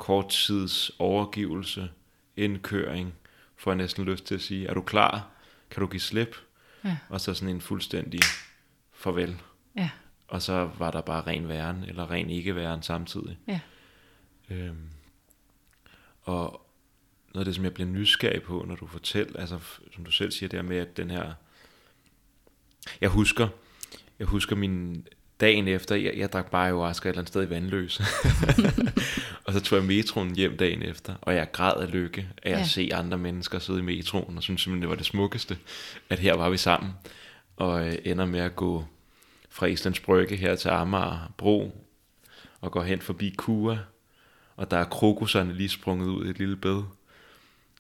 Kort 0.03 0.29
tids 0.29 0.91
overgivelse, 0.99 1.91
indkøring, 2.37 3.15
får 3.57 3.71
jeg 3.71 3.77
næsten 3.77 4.05
lyst 4.05 4.25
til 4.25 4.35
at 4.35 4.41
sige, 4.41 4.67
er 4.67 4.75
du 4.75 4.81
klar? 4.81 5.29
Kan 5.71 5.81
du 5.81 5.87
give 5.87 6.01
slip? 6.01 6.37
Ja. 6.85 6.97
Og 7.09 7.21
så 7.21 7.35
sådan 7.35 7.55
en 7.55 7.61
fuldstændig 7.61 8.21
farvel. 8.93 9.41
Ja. 9.77 9.91
Og 10.29 10.43
så 10.43 10.71
var 10.79 10.91
der 10.91 11.01
bare 11.01 11.23
ren 11.27 11.49
væren, 11.49 11.85
eller 11.85 12.11
ren 12.11 12.31
ikke 12.31 12.57
væren 12.57 12.83
samtidig. 12.83 13.39
Ja. 13.47 13.61
Øhm, 14.51 14.89
og, 16.23 16.67
noget 17.35 17.41
af 17.41 17.45
det, 17.45 17.55
som 17.55 17.65
jeg 17.65 17.75
bliver 17.75 17.89
nysgerrig 17.89 18.43
på, 18.43 18.65
når 18.69 18.75
du 18.75 18.87
fortæller, 18.87 19.41
altså 19.41 19.59
som 19.95 20.05
du 20.05 20.11
selv 20.11 20.31
siger, 20.31 20.49
der 20.49 20.63
med, 20.63 20.77
at 20.77 20.97
den 20.97 21.11
her, 21.11 21.33
jeg 23.01 23.11
husker, 23.11 23.49
jeg 24.19 24.27
husker 24.27 24.57
min 24.57 25.07
dagen 25.41 25.69
efter, 25.69 25.95
jeg, 25.97 26.15
jeg 26.17 26.33
drak 26.33 26.51
bare 26.51 26.65
ayahuasca 26.65 27.09
et 27.09 27.11
eller 27.11 27.21
andet 27.21 27.29
sted 27.29 27.47
i 27.47 27.51
Vandløs. 27.51 28.01
og 29.53 29.61
så 29.61 29.65
tog 29.65 29.79
jeg 29.79 29.87
metroen 29.87 30.35
hjem 30.35 30.57
dagen 30.57 30.83
efter, 30.83 31.15
og 31.21 31.35
jeg 31.35 31.53
græd 31.53 31.83
af 31.83 31.93
lykke 31.93 32.29
af 32.43 32.51
at 32.51 32.59
ja. 32.59 32.65
se 32.65 32.91
andre 32.95 33.19
mennesker 33.19 33.59
sidde 33.59 33.79
i 33.79 33.83
metroen, 33.83 34.37
og 34.37 34.43
synes 34.43 34.61
simpelthen, 34.61 34.83
det 34.83 34.89
var 34.89 34.97
det 34.97 35.07
smukkeste, 35.07 35.59
at 36.11 36.19
her 36.19 36.35
var 36.35 36.51
vi 36.51 36.57
sammen, 36.57 36.91
og 37.57 37.87
øh, 37.87 37.95
ender 38.05 38.27
med 38.27 38.41
at 38.41 38.57
gå 38.57 38.85
fra 39.51 39.67
Islands 39.67 40.01
Brygge 40.01 40.37
her 40.37 40.57
til 40.57 40.69
Amager 40.69 41.33
Bro, 41.37 41.85
og 42.61 42.73
går 42.73 42.83
hen 42.83 43.01
forbi 43.01 43.35
Kua, 43.39 43.79
og 44.57 44.71
der 44.71 44.77
er 44.77 44.85
krokuserne 44.85 45.55
lige 45.55 45.69
sprunget 45.69 46.07
ud 46.07 46.27
i 46.27 46.31
et 46.31 46.39
lille 46.39 46.57
bed 46.57 46.83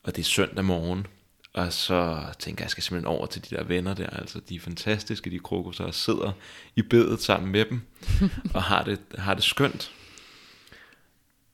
og 0.03 0.17
det 0.17 0.23
er 0.23 0.27
søndag 0.27 0.65
morgen, 0.65 1.07
og 1.53 1.73
så 1.73 2.25
tænker 2.39 2.63
jeg, 2.63 2.65
jeg 2.65 2.71
skal 2.71 2.83
simpelthen 2.83 3.17
over 3.17 3.27
til 3.27 3.51
de 3.51 3.57
der 3.57 3.65
venner 3.65 3.95
der, 3.95 4.07
altså 4.07 4.41
de 4.41 4.57
er 4.57 4.61
fantastiske, 4.61 5.31
de 5.31 5.39
krokusser, 5.39 5.85
og 5.85 5.95
sidder 5.95 6.33
i 6.77 6.83
bedet 6.83 7.23
sammen 7.23 7.53
med 7.53 7.65
dem, 7.65 7.81
og 8.55 8.63
har 8.63 8.85
det, 8.85 9.01
har 9.19 9.35
det 9.35 9.45
skønt. 9.45 9.93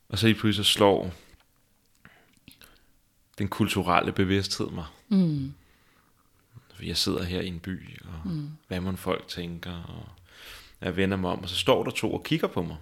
Og 0.09 0.19
så 0.19 0.27
lige 0.27 0.39
pludselig 0.39 0.67
slår 0.67 1.13
den 3.39 3.49
kulturelle 3.49 4.13
bevidsthed 4.13 4.71
mig. 4.71 4.87
Mm. 5.09 5.55
Jeg 6.83 6.97
sidder 6.97 7.23
her 7.23 7.41
i 7.41 7.47
en 7.47 7.61
by, 7.61 8.01
og 8.05 8.31
mm. 8.31 8.51
hvad 8.69 8.81
man 8.81 8.97
folk 8.97 9.29
tænker, 9.29 9.73
og 9.73 10.09
jeg 10.81 10.97
vender 10.97 11.17
mig 11.17 11.31
om, 11.31 11.43
og 11.43 11.49
så 11.49 11.57
står 11.57 11.85
der 11.85 11.91
to 11.91 12.13
og 12.15 12.25
kigger 12.25 12.49
på 12.49 12.63
mig. 12.63 12.77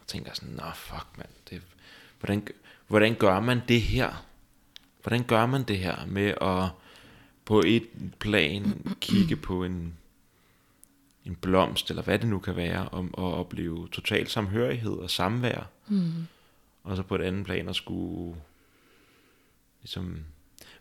Og 0.00 0.06
tænker 0.06 0.34
sådan, 0.34 0.54
nå 0.54 0.64
fuck 0.74 1.06
mand, 1.16 1.28
det, 1.50 1.62
hvordan, 2.20 2.48
hvordan 2.86 3.14
gør 3.14 3.40
man 3.40 3.60
det 3.68 3.82
her? 3.82 4.26
Hvordan 5.02 5.24
gør 5.24 5.46
man 5.46 5.62
det 5.62 5.78
her 5.78 6.06
med 6.06 6.34
at 6.40 6.68
på 7.44 7.62
et 7.66 7.88
plan 8.18 8.96
kigge 9.00 9.36
på 9.36 9.64
en, 9.64 9.96
en 11.24 11.34
blomst, 11.34 11.90
eller 11.90 12.02
hvad 12.02 12.18
det 12.18 12.28
nu 12.28 12.38
kan 12.38 12.56
være, 12.56 12.88
om 12.88 13.14
at 13.18 13.24
opleve 13.24 13.88
total 13.88 14.28
samhørighed 14.28 14.92
og 14.92 15.10
samvær. 15.10 15.66
Mm. 15.92 16.26
Og 16.82 16.96
så 16.96 17.02
på 17.02 17.14
et 17.14 17.22
andet 17.22 17.44
plan 17.46 17.68
at 17.68 17.76
skulle 17.76 18.36
ligesom 19.82 20.24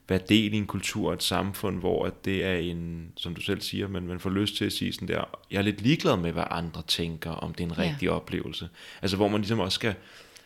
være 0.10 0.22
del 0.30 0.54
i 0.54 0.58
en 0.58 0.68
kultur 0.68 1.08
og 1.08 1.14
et 1.14 1.24
samfund, 1.24 1.80
hvor 1.80 2.06
at 2.06 2.26
det 2.26 2.46
er 2.46 2.56
en, 2.56 3.12
som 3.18 3.36
du 3.36 3.42
selv 3.42 3.62
siger, 3.62 3.88
men 3.88 4.08
man 4.08 4.20
får 4.20 4.30
lyst 4.30 4.56
til 4.56 4.66
at 4.66 4.74
sige 4.74 4.94
sådan 4.94 5.08
der, 5.08 5.24
jeg 5.52 5.58
er 5.58 5.62
lidt 5.62 5.82
ligeglad 5.82 6.18
med, 6.18 6.32
hvad 6.32 6.44
andre 6.50 6.82
tænker, 6.88 7.32
om 7.32 7.54
det 7.54 7.64
er 7.64 7.68
en 7.68 7.78
rigtig 7.78 8.06
ja. 8.06 8.12
oplevelse. 8.12 8.70
Altså 9.02 9.18
hvor 9.18 9.28
man 9.28 9.42
ligesom 9.42 9.60
også 9.60 9.76
skal, 9.76 9.96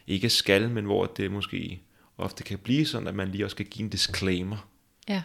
ikke 0.08 0.30
skal, 0.30 0.69
men 0.69 0.86
hvor 0.86 1.06
det 1.06 1.32
måske 1.32 1.82
ofte 2.17 2.43
kan 2.43 2.60
blive 2.60 2.86
sådan, 2.86 3.08
at 3.08 3.15
man 3.15 3.30
lige 3.32 3.45
også 3.45 3.56
skal 3.56 3.65
give 3.65 3.84
en 3.84 3.89
disclaimer. 3.89 4.69
Ja. 5.10 5.23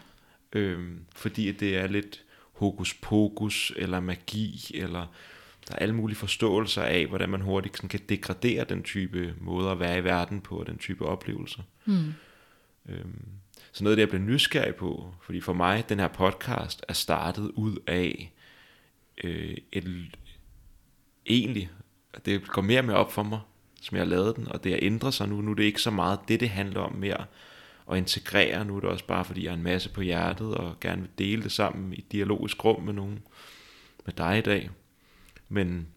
Øhm, 0.53 0.99
fordi 1.17 1.53
det 1.53 1.77
er 1.77 1.87
lidt 1.87 2.23
hokus 2.53 2.95
pokus, 2.95 3.73
eller 3.77 4.01
magi, 4.01 4.71
eller 4.75 5.07
der 5.71 5.77
er 5.77 5.83
alle 5.83 5.95
mulige 5.95 6.17
forståelser 6.17 6.83
af, 6.83 7.07
hvordan 7.07 7.29
man 7.29 7.41
hurtigt 7.41 7.77
sådan 7.77 7.89
kan 7.89 8.01
degradere 8.09 8.65
den 8.65 8.83
type 8.83 9.35
måder 9.41 9.71
at 9.71 9.81
være 9.81 9.99
i 9.99 10.05
verden 10.05 10.41
på, 10.41 10.57
og 10.57 10.67
den 10.67 10.79
type 10.79 11.07
oplevelser. 11.07 11.63
Mm. 11.85 12.15
Øhm, 12.89 13.25
så 13.73 13.85
noget 13.85 13.93
af 13.93 13.97
det, 13.97 14.01
jeg 14.01 14.09
blev 14.09 14.21
nysgerrig 14.21 14.75
på, 14.75 15.15
fordi 15.23 15.41
for 15.41 15.53
mig, 15.53 15.89
den 15.89 15.99
her 15.99 16.09
podcast 16.09 16.85
er 16.89 16.93
startet 16.93 17.51
ud 17.55 17.77
af 17.87 18.33
øh, 19.25 19.57
et, 19.73 20.17
egentlig, 21.27 21.71
det 22.25 22.49
går 22.49 22.63
mere 22.63 22.81
og 22.81 22.85
mere 22.85 22.97
op 22.97 23.13
for 23.13 23.23
mig, 23.23 23.41
som 23.83 23.97
jeg 23.97 24.05
har 24.05 24.11
lavet 24.11 24.37
den, 24.37 24.49
og 24.49 24.65
det 24.65 24.73
har 24.73 24.79
ændret 24.83 25.15
sig 25.15 25.29
nu. 25.29 25.41
Nu 25.41 25.51
er 25.51 25.55
det 25.55 25.63
ikke 25.63 25.83
så 25.83 25.91
meget 25.91 26.19
det, 26.29 26.41
det 26.41 26.51
handler 26.51 26.81
om 26.81 26.95
mere 26.95 27.25
at 27.91 27.97
integrere. 27.99 28.65
Nu 28.65 28.77
er 28.77 28.81
det 28.81 28.89
også 28.91 29.07
bare, 29.07 29.25
fordi 29.25 29.45
jeg 29.45 29.53
har 29.53 29.57
en 29.57 29.63
masse 29.63 29.91
på 29.91 30.01
hjertet, 30.01 30.55
og 30.55 30.81
gerne 30.81 31.03
vil 31.03 31.11
dele 31.19 31.43
det 31.43 31.53
sammen 31.53 31.93
i 31.93 32.05
dialogisk 32.13 32.65
rum 32.65 32.83
med 32.83 32.93
nogen, 32.93 33.19
med 34.07 34.15
dig 34.15 34.39
i 34.39 34.41
dag. 34.41 34.71
Men 35.53 35.89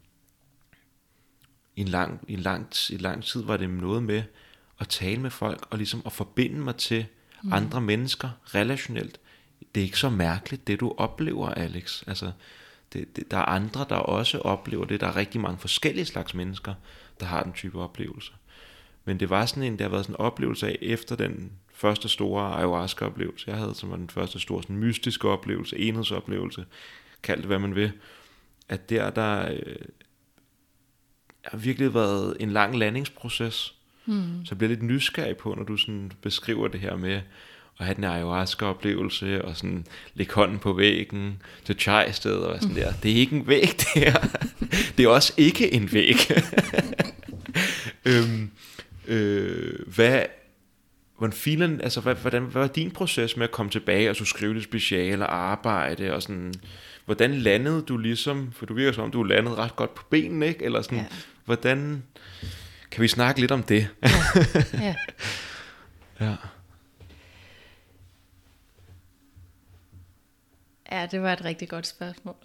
i 1.75 1.81
en 1.81 1.87
lang, 1.87 2.19
i 2.27 2.33
en 2.33 2.39
lang, 2.39 2.67
i 2.89 2.97
lang 2.97 3.23
tid 3.23 3.43
var 3.43 3.57
det 3.57 3.69
noget 3.69 4.03
med 4.03 4.23
at 4.79 4.87
tale 4.87 5.21
med 5.21 5.29
folk, 5.29 5.67
og 5.69 5.77
ligesom 5.77 6.01
at 6.05 6.11
forbinde 6.11 6.59
mig 6.59 6.75
til 6.75 7.05
mm. 7.43 7.53
andre 7.53 7.81
mennesker 7.81 8.29
relationelt. 8.45 9.19
Det 9.75 9.81
er 9.81 9.85
ikke 9.85 9.99
så 9.99 10.09
mærkeligt, 10.09 10.67
det 10.67 10.79
du 10.79 10.93
oplever, 10.97 11.49
Alex. 11.49 12.03
Altså, 12.07 12.31
det, 12.93 13.15
det, 13.15 13.31
der 13.31 13.37
er 13.37 13.45
andre, 13.45 13.85
der 13.89 13.95
også 13.95 14.39
oplever 14.39 14.85
det. 14.85 15.01
Der 15.01 15.07
er 15.07 15.15
rigtig 15.15 15.41
mange 15.41 15.57
forskellige 15.57 16.05
slags 16.05 16.33
mennesker 16.33 16.73
der 17.19 17.25
har 17.25 17.43
den 17.43 17.53
type 17.53 17.79
oplevelse. 17.79 18.31
Men 19.05 19.19
det 19.19 19.29
var 19.29 19.45
sådan 19.45 19.63
en, 19.63 19.77
der 19.77 19.83
har 19.83 19.89
været 19.89 20.05
sådan 20.05 20.15
en 20.15 20.19
oplevelse 20.19 20.67
af, 20.67 20.77
efter 20.81 21.15
den 21.15 21.51
første 21.73 22.09
store 22.09 22.55
ayahuasca-oplevelse, 22.55 23.49
jeg 23.49 23.57
havde, 23.59 23.75
som 23.75 23.89
var 23.89 23.95
den 23.95 24.09
første 24.09 24.39
store 24.39 24.63
sådan 24.63 24.77
mystiske 24.77 25.29
oplevelse, 25.29 25.77
enhedsoplevelse, 25.77 26.65
kald 27.23 27.39
det 27.39 27.47
hvad 27.47 27.59
man 27.59 27.75
vil, 27.75 27.91
at 28.69 28.89
der, 28.89 29.09
der 29.09 29.51
øh, 29.51 29.75
har 31.45 31.57
virkelig 31.57 31.93
været 31.93 32.37
en 32.39 32.51
lang 32.51 32.77
landingsproces. 32.77 33.75
Mm. 34.05 34.45
Så 34.45 34.49
jeg 34.51 34.57
bliver 34.57 34.69
lidt 34.69 34.83
nysgerrig 34.83 35.37
på, 35.37 35.53
når 35.57 35.63
du 35.63 35.77
sådan 35.77 36.11
beskriver 36.21 36.67
det 36.67 36.79
her 36.79 36.95
med 36.95 37.21
at 37.79 37.85
have 37.85 37.95
den 37.95 38.03
ayahuasca-oplevelse, 38.03 39.45
og 39.45 39.57
sådan 39.57 39.85
lægge 40.13 40.33
hånden 40.33 40.59
på 40.59 40.73
væggen 40.73 41.41
til 41.65 41.79
chai 41.79 42.07
og 42.07 42.15
sådan 42.15 42.75
der. 42.75 42.93
Det 43.03 43.11
er 43.11 43.15
ikke 43.15 43.35
en 43.35 43.47
væg, 43.47 43.67
det 43.77 43.87
her. 43.95 44.27
Det 44.97 45.05
er 45.05 45.09
også 45.09 45.33
ikke 45.37 45.73
en 45.73 45.93
væg. 45.93 46.15
øhm, 48.05 48.51
øh, 49.07 49.79
hvad, 49.95 50.23
hvordan, 51.17 51.33
filen, 51.33 51.81
altså, 51.81 52.01
hvad, 52.01 52.15
hvordan, 52.15 52.43
hvad 52.43 52.61
var 52.61 52.67
din 52.67 52.91
proces 52.91 53.37
med 53.37 53.43
at 53.43 53.51
komme 53.51 53.71
tilbage 53.71 54.09
og 54.09 54.15
så 54.15 54.25
skrive 54.25 54.53
det 54.53 54.63
speciale 54.63 55.27
og 55.27 55.35
arbejde, 55.35 56.13
og 56.13 56.21
sådan, 56.21 56.53
hvordan 57.05 57.33
landede 57.33 57.81
du 57.81 57.97
ligesom, 57.97 58.51
for 58.51 58.65
du 58.65 58.73
virker 58.73 58.91
som 58.91 59.03
om, 59.03 59.11
du 59.11 59.23
landede 59.23 59.55
ret 59.55 59.75
godt 59.75 59.95
på 59.95 60.03
benene, 60.09 60.47
ikke? 60.47 60.65
Eller 60.65 60.81
sådan, 60.81 60.97
ja. 60.97 61.05
hvordan, 61.45 62.03
kan 62.91 63.01
vi 63.01 63.07
snakke 63.07 63.39
lidt 63.39 63.51
om 63.51 63.63
det? 63.63 63.87
Ja. 64.03 64.09
ja. 64.79 64.95
ja. 66.25 66.35
Ja, 70.93 71.07
det 71.11 71.21
var 71.21 71.33
et 71.33 71.45
rigtig 71.45 71.69
godt 71.69 71.87
spørgsmål. 71.87 72.35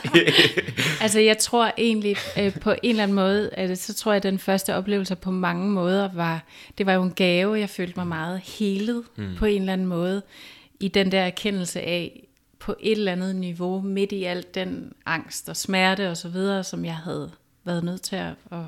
altså 1.02 1.20
jeg 1.20 1.38
tror 1.38 1.72
egentlig 1.78 2.16
øh, 2.38 2.60
på 2.60 2.70
en 2.70 2.90
eller 2.90 3.02
anden 3.02 3.14
måde, 3.14 3.50
at 3.52 3.78
så 3.78 3.94
tror 3.94 4.12
jeg 4.12 4.16
at 4.16 4.22
den 4.22 4.38
første 4.38 4.74
oplevelse 4.74 5.16
på 5.16 5.30
mange 5.30 5.70
måder 5.70 6.08
var, 6.14 6.42
det 6.78 6.86
var 6.86 6.92
jo 6.92 7.02
en 7.02 7.12
gave, 7.12 7.58
jeg 7.58 7.70
følte 7.70 7.94
mig 7.96 8.06
meget 8.06 8.40
helet 8.40 9.04
mm. 9.16 9.36
på 9.38 9.44
en 9.44 9.60
eller 9.62 9.72
anden 9.72 9.86
måde, 9.86 10.22
i 10.80 10.88
den 10.88 11.12
der 11.12 11.20
erkendelse 11.20 11.80
af, 11.80 12.26
på 12.60 12.76
et 12.80 12.92
eller 12.92 13.12
andet 13.12 13.36
niveau, 13.36 13.80
midt 13.80 14.12
i 14.12 14.24
alt 14.24 14.54
den 14.54 14.92
angst 15.06 15.48
og 15.48 15.56
smerte 15.56 16.10
og 16.10 16.16
så 16.16 16.28
videre, 16.28 16.64
som 16.64 16.84
jeg 16.84 16.96
havde 16.96 17.30
været 17.64 17.84
nødt 17.84 18.02
til 18.02 18.16
at, 18.16 18.34
at, 18.52 18.64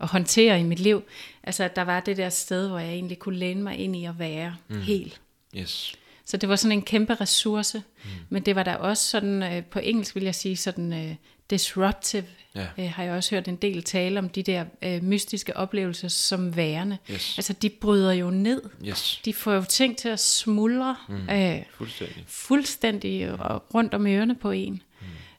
at 0.00 0.08
håndtere 0.08 0.60
i 0.60 0.62
mit 0.62 0.80
liv. 0.80 1.02
Altså 1.42 1.64
at 1.64 1.76
der 1.76 1.82
var 1.82 2.00
det 2.00 2.16
der 2.16 2.28
sted, 2.28 2.68
hvor 2.68 2.78
jeg 2.78 2.92
egentlig 2.92 3.18
kunne 3.18 3.38
læne 3.38 3.62
mig 3.62 3.76
ind 3.76 3.96
i 3.96 4.04
at 4.04 4.18
være 4.18 4.56
mm. 4.68 4.80
helt. 4.80 5.20
Yes. 5.56 5.94
Så 6.28 6.36
det 6.36 6.48
var 6.48 6.56
sådan 6.56 6.72
en 6.72 6.82
kæmpe 6.82 7.14
ressource. 7.14 7.82
Mm. 8.04 8.10
Men 8.28 8.42
det 8.42 8.56
var 8.56 8.62
da 8.62 8.74
også 8.74 9.08
sådan, 9.10 9.42
øh, 9.42 9.64
på 9.64 9.78
engelsk 9.78 10.14
vil 10.14 10.24
jeg 10.24 10.34
sige, 10.34 10.56
sådan 10.56 10.92
øh, 10.92 11.14
disruptive. 11.50 12.24
Ja. 12.54 12.66
Øh, 12.78 12.90
har 12.90 13.02
jeg 13.02 13.12
også 13.12 13.34
hørt 13.34 13.48
en 13.48 13.56
del 13.56 13.82
tale 13.82 14.18
om 14.18 14.28
de 14.28 14.42
der 14.42 14.64
øh, 14.82 15.04
mystiske 15.04 15.56
oplevelser 15.56 16.08
som 16.08 16.56
værende. 16.56 16.98
Yes. 17.10 17.38
Altså 17.38 17.52
de 17.52 17.70
bryder 17.70 18.12
jo 18.12 18.30
ned. 18.30 18.62
Yes. 18.86 19.20
De 19.24 19.34
får 19.34 19.52
jo 19.52 19.64
ting 19.68 19.96
til 19.96 20.08
at 20.08 20.20
smuldre 20.20 20.96
mm. 21.08 21.28
øh, 21.30 21.62
fuldstændig, 21.70 22.24
fuldstændig 22.26 23.30
og 23.30 23.74
rundt 23.74 23.94
om 23.94 24.06
ørerne 24.06 24.34
på 24.34 24.50
en. 24.50 24.82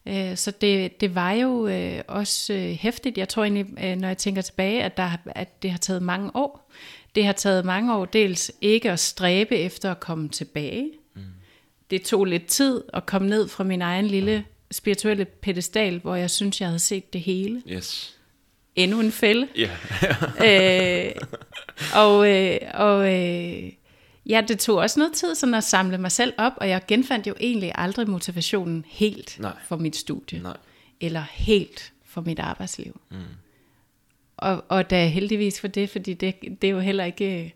Mm. 0.06 0.12
Øh, 0.12 0.38
så 0.38 0.52
det, 0.52 1.02
det 1.02 1.16
var 1.16 1.32
jo 1.32 1.68
øh, 1.68 2.02
også 2.08 2.54
øh, 2.54 2.70
hæftigt. 2.70 3.18
Jeg 3.18 3.30
tror 3.30 3.44
egentlig, 3.44 3.66
øh, 3.84 3.96
når 3.96 4.08
jeg 4.08 4.18
tænker 4.18 4.42
tilbage, 4.42 4.84
at, 4.84 4.98
der, 4.98 5.12
at 5.26 5.64
det 5.64 5.72
har 5.72 5.78
taget 5.78 6.02
mange 6.02 6.36
år. 6.36 6.72
Det 7.16 7.26
har 7.26 7.34
taget 7.34 7.66
mange 7.66 7.96
år 7.96 8.06
dels 8.06 8.52
ikke 8.62 8.92
at 8.92 9.00
stræbe 9.00 9.56
efter 9.56 9.92
at 9.92 10.00
komme 10.00 10.30
tilbage. 10.30 10.92
Mm. 11.16 11.22
Det 11.90 12.02
tog 12.02 12.26
lidt 12.26 12.46
tid 12.46 12.82
at 12.94 13.06
komme 13.06 13.30
ned 13.30 13.48
fra 13.48 13.64
min 13.64 13.82
egen 13.82 14.06
lille 14.06 14.46
spirituelle 14.72 15.26
pedestal, 15.26 16.00
hvor 16.00 16.16
jeg 16.16 16.30
synes, 16.30 16.62
jeg 16.62 16.68
havde 16.68 16.80
set 16.80 17.14
det 17.14 17.22
hele. 17.22 17.62
Yes. 17.68 18.16
Endnu 18.76 19.00
en 19.00 19.12
fælde. 19.12 19.48
Yeah. 19.58 21.06
øh, 21.08 21.12
og 21.96 22.30
øh, 22.30 22.58
og 22.74 23.16
øh, 23.16 23.72
ja, 24.26 24.42
det 24.48 24.60
tog 24.60 24.78
også 24.78 25.00
noget 25.00 25.14
tid 25.14 25.36
sådan 25.36 25.56
at 25.56 25.64
samle 25.64 25.98
mig 25.98 26.12
selv 26.12 26.34
op, 26.38 26.54
og 26.58 26.70
jeg 26.70 26.82
genfandt 26.88 27.28
jo 27.28 27.36
egentlig 27.40 27.72
aldrig 27.76 28.10
motivationen 28.10 28.86
helt 28.88 29.40
Nej. 29.40 29.54
for 29.68 29.78
mit 29.78 29.96
studie. 29.96 30.42
Nej. 30.42 30.58
Eller 31.02 31.24
helt 31.32 31.94
for 32.06 32.22
mit 32.22 32.40
arbejdsliv. 32.40 33.02
Mm. 33.10 33.18
Og, 34.42 34.66
og 34.68 34.90
da 34.90 35.08
heldigvis 35.08 35.60
for 35.60 35.68
det, 35.68 35.90
fordi 35.90 36.14
det, 36.14 36.36
det 36.62 36.68
er 36.68 36.72
jo 36.72 36.80
heller 36.80 37.04
ikke, 37.04 37.54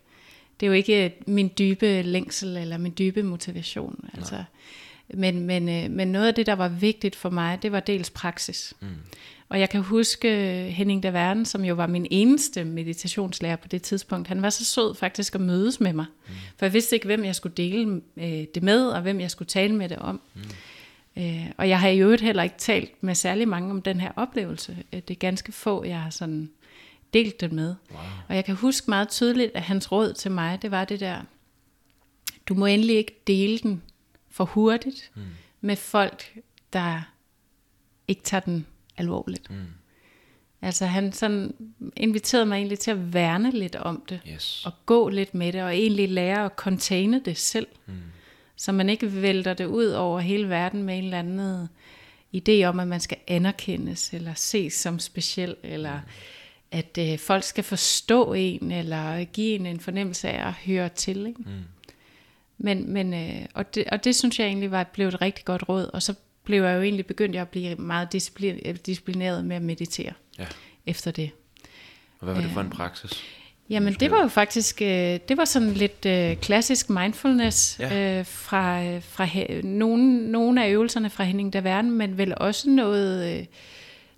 det 0.60 0.66
er 0.66 0.70
jo 0.70 0.72
ikke 0.72 1.14
min 1.26 1.50
dybe 1.58 2.02
længsel 2.02 2.56
eller 2.56 2.78
min 2.78 2.94
dybe 2.98 3.22
motivation. 3.22 4.10
Altså, 4.14 4.44
men, 5.08 5.40
men, 5.40 5.68
øh, 5.68 5.90
men 5.90 6.08
noget 6.08 6.26
af 6.26 6.34
det, 6.34 6.46
der 6.46 6.52
var 6.52 6.68
vigtigt 6.68 7.16
for 7.16 7.30
mig, 7.30 7.62
det 7.62 7.72
var 7.72 7.80
dels 7.80 8.10
praksis. 8.10 8.74
Mm. 8.80 8.88
Og 9.48 9.60
jeg 9.60 9.70
kan 9.70 9.80
huske 9.82 10.28
øh, 10.28 10.66
Henning 10.66 11.02
Daverne, 11.02 11.46
som 11.46 11.64
jo 11.64 11.74
var 11.74 11.86
min 11.86 12.06
eneste 12.10 12.64
meditationslærer 12.64 13.56
på 13.56 13.68
det 13.68 13.82
tidspunkt. 13.82 14.28
Han 14.28 14.42
var 14.42 14.50
så 14.50 14.64
sød 14.64 14.94
faktisk 14.94 15.34
at 15.34 15.40
mødes 15.40 15.80
med 15.80 15.92
mig. 15.92 16.06
Mm. 16.26 16.34
For 16.56 16.66
jeg 16.66 16.72
vidste 16.72 16.96
ikke, 16.96 17.06
hvem 17.06 17.24
jeg 17.24 17.34
skulle 17.34 17.54
dele 17.56 18.00
øh, 18.16 18.44
det 18.54 18.62
med, 18.62 18.86
og 18.86 19.02
hvem 19.02 19.20
jeg 19.20 19.30
skulle 19.30 19.48
tale 19.48 19.74
med 19.74 19.88
det 19.88 19.98
om. 19.98 20.20
Mm. 20.34 21.22
Øh, 21.22 21.46
og 21.56 21.68
jeg 21.68 21.80
har 21.80 21.88
i 21.88 21.98
øvrigt 21.98 22.22
heller 22.22 22.42
ikke 22.42 22.58
talt 22.58 23.02
med 23.02 23.14
særlig 23.14 23.48
mange 23.48 23.70
om 23.70 23.82
den 23.82 24.00
her 24.00 24.10
oplevelse. 24.16 24.76
Det 24.92 25.10
er 25.10 25.14
ganske 25.14 25.52
få, 25.52 25.84
jeg 25.84 26.00
har 26.00 26.10
sådan 26.10 26.50
delt 27.14 27.40
den 27.40 27.54
med. 27.54 27.74
Wow. 27.90 28.00
Og 28.28 28.34
jeg 28.34 28.44
kan 28.44 28.54
huske 28.54 28.90
meget 28.90 29.08
tydeligt, 29.08 29.52
at 29.54 29.62
hans 29.62 29.92
råd 29.92 30.12
til 30.12 30.30
mig, 30.30 30.62
det 30.62 30.70
var 30.70 30.84
det 30.84 31.00
der, 31.00 31.20
du 32.48 32.54
må 32.54 32.66
endelig 32.66 32.96
ikke 32.96 33.22
dele 33.26 33.58
den 33.58 33.82
for 34.30 34.44
hurtigt 34.44 35.10
mm. 35.14 35.22
med 35.60 35.76
folk, 35.76 36.38
der 36.72 37.02
ikke 38.08 38.22
tager 38.22 38.40
den 38.40 38.66
alvorligt. 38.96 39.50
Mm. 39.50 39.56
Altså 40.62 40.86
han 40.86 41.12
sådan 41.12 41.54
inviterede 41.96 42.46
mig 42.46 42.56
egentlig 42.56 42.78
til 42.78 42.90
at 42.90 43.14
værne 43.14 43.50
lidt 43.50 43.76
om 43.76 44.04
det, 44.08 44.20
yes. 44.28 44.66
og 44.66 44.72
gå 44.86 45.08
lidt 45.08 45.34
med 45.34 45.52
det, 45.52 45.62
og 45.62 45.74
egentlig 45.74 46.08
lære 46.08 46.44
at 46.44 46.52
containe 46.56 47.22
det 47.24 47.38
selv, 47.38 47.66
mm. 47.86 47.94
så 48.56 48.72
man 48.72 48.88
ikke 48.88 49.22
vælter 49.22 49.54
det 49.54 49.66
ud 49.66 49.86
over 49.86 50.20
hele 50.20 50.48
verden 50.48 50.82
med 50.82 50.98
en 50.98 51.04
eller 51.04 51.18
anden 51.18 51.68
idé 52.36 52.64
om, 52.64 52.80
at 52.80 52.88
man 52.88 53.00
skal 53.00 53.18
anerkendes, 53.28 54.12
eller 54.12 54.34
ses 54.34 54.72
som 54.72 54.98
speciel, 54.98 55.56
eller... 55.62 55.94
Mm 55.94 56.08
at 56.74 56.98
øh, 56.98 57.18
folk 57.18 57.44
skal 57.44 57.64
forstå 57.64 58.32
en, 58.32 58.70
eller 58.70 59.24
give 59.24 59.54
en 59.54 59.66
en 59.66 59.80
fornemmelse 59.80 60.28
af 60.28 60.46
at 60.48 60.52
høre 60.52 60.88
til. 60.88 61.26
Ikke? 61.26 61.40
Mm. 61.40 61.50
Men, 62.58 62.92
men, 62.92 63.14
øh, 63.14 63.46
og, 63.54 63.74
det, 63.74 63.84
og 63.92 64.04
det 64.04 64.16
synes 64.16 64.38
jeg 64.38 64.46
egentlig 64.46 64.70
var 64.70 64.84
blev 64.84 65.08
et 65.08 65.22
rigtig 65.22 65.44
godt 65.44 65.68
råd, 65.68 65.90
og 65.92 66.02
så 66.02 66.14
blev 66.44 66.62
jeg 66.62 66.76
jo 66.76 66.82
egentlig 66.82 67.06
begyndt 67.06 67.36
at 67.36 67.48
blive 67.48 67.74
meget 67.74 68.12
disciplineret, 68.12 68.86
disciplineret 68.86 69.44
med 69.44 69.56
at 69.56 69.62
meditere 69.62 70.12
ja. 70.38 70.46
efter 70.86 71.10
det. 71.10 71.30
Og 72.20 72.24
hvad 72.24 72.34
var 72.34 72.40
det 72.40 72.50
for 72.50 72.60
en 72.60 72.70
praksis? 72.70 73.22
Jamen 73.70 73.94
det 73.94 74.10
var 74.10 74.22
jo 74.22 74.28
faktisk, 74.28 74.82
øh, 74.82 75.18
det 75.28 75.36
var 75.36 75.44
sådan 75.44 75.72
lidt 75.72 76.06
øh, 76.06 76.36
klassisk 76.36 76.90
mindfulness 76.90 77.80
ja. 77.80 78.18
øh, 78.18 78.26
fra, 78.26 78.98
fra 78.98 79.24
he, 79.24 79.62
nogle, 79.62 80.30
nogle 80.30 80.64
af 80.64 80.70
øvelserne 80.70 81.10
fra 81.10 81.24
Henning 81.24 81.52
Daverne, 81.52 81.90
men 81.90 82.18
vel 82.18 82.34
også 82.36 82.70
noget... 82.70 83.38
Øh, 83.38 83.46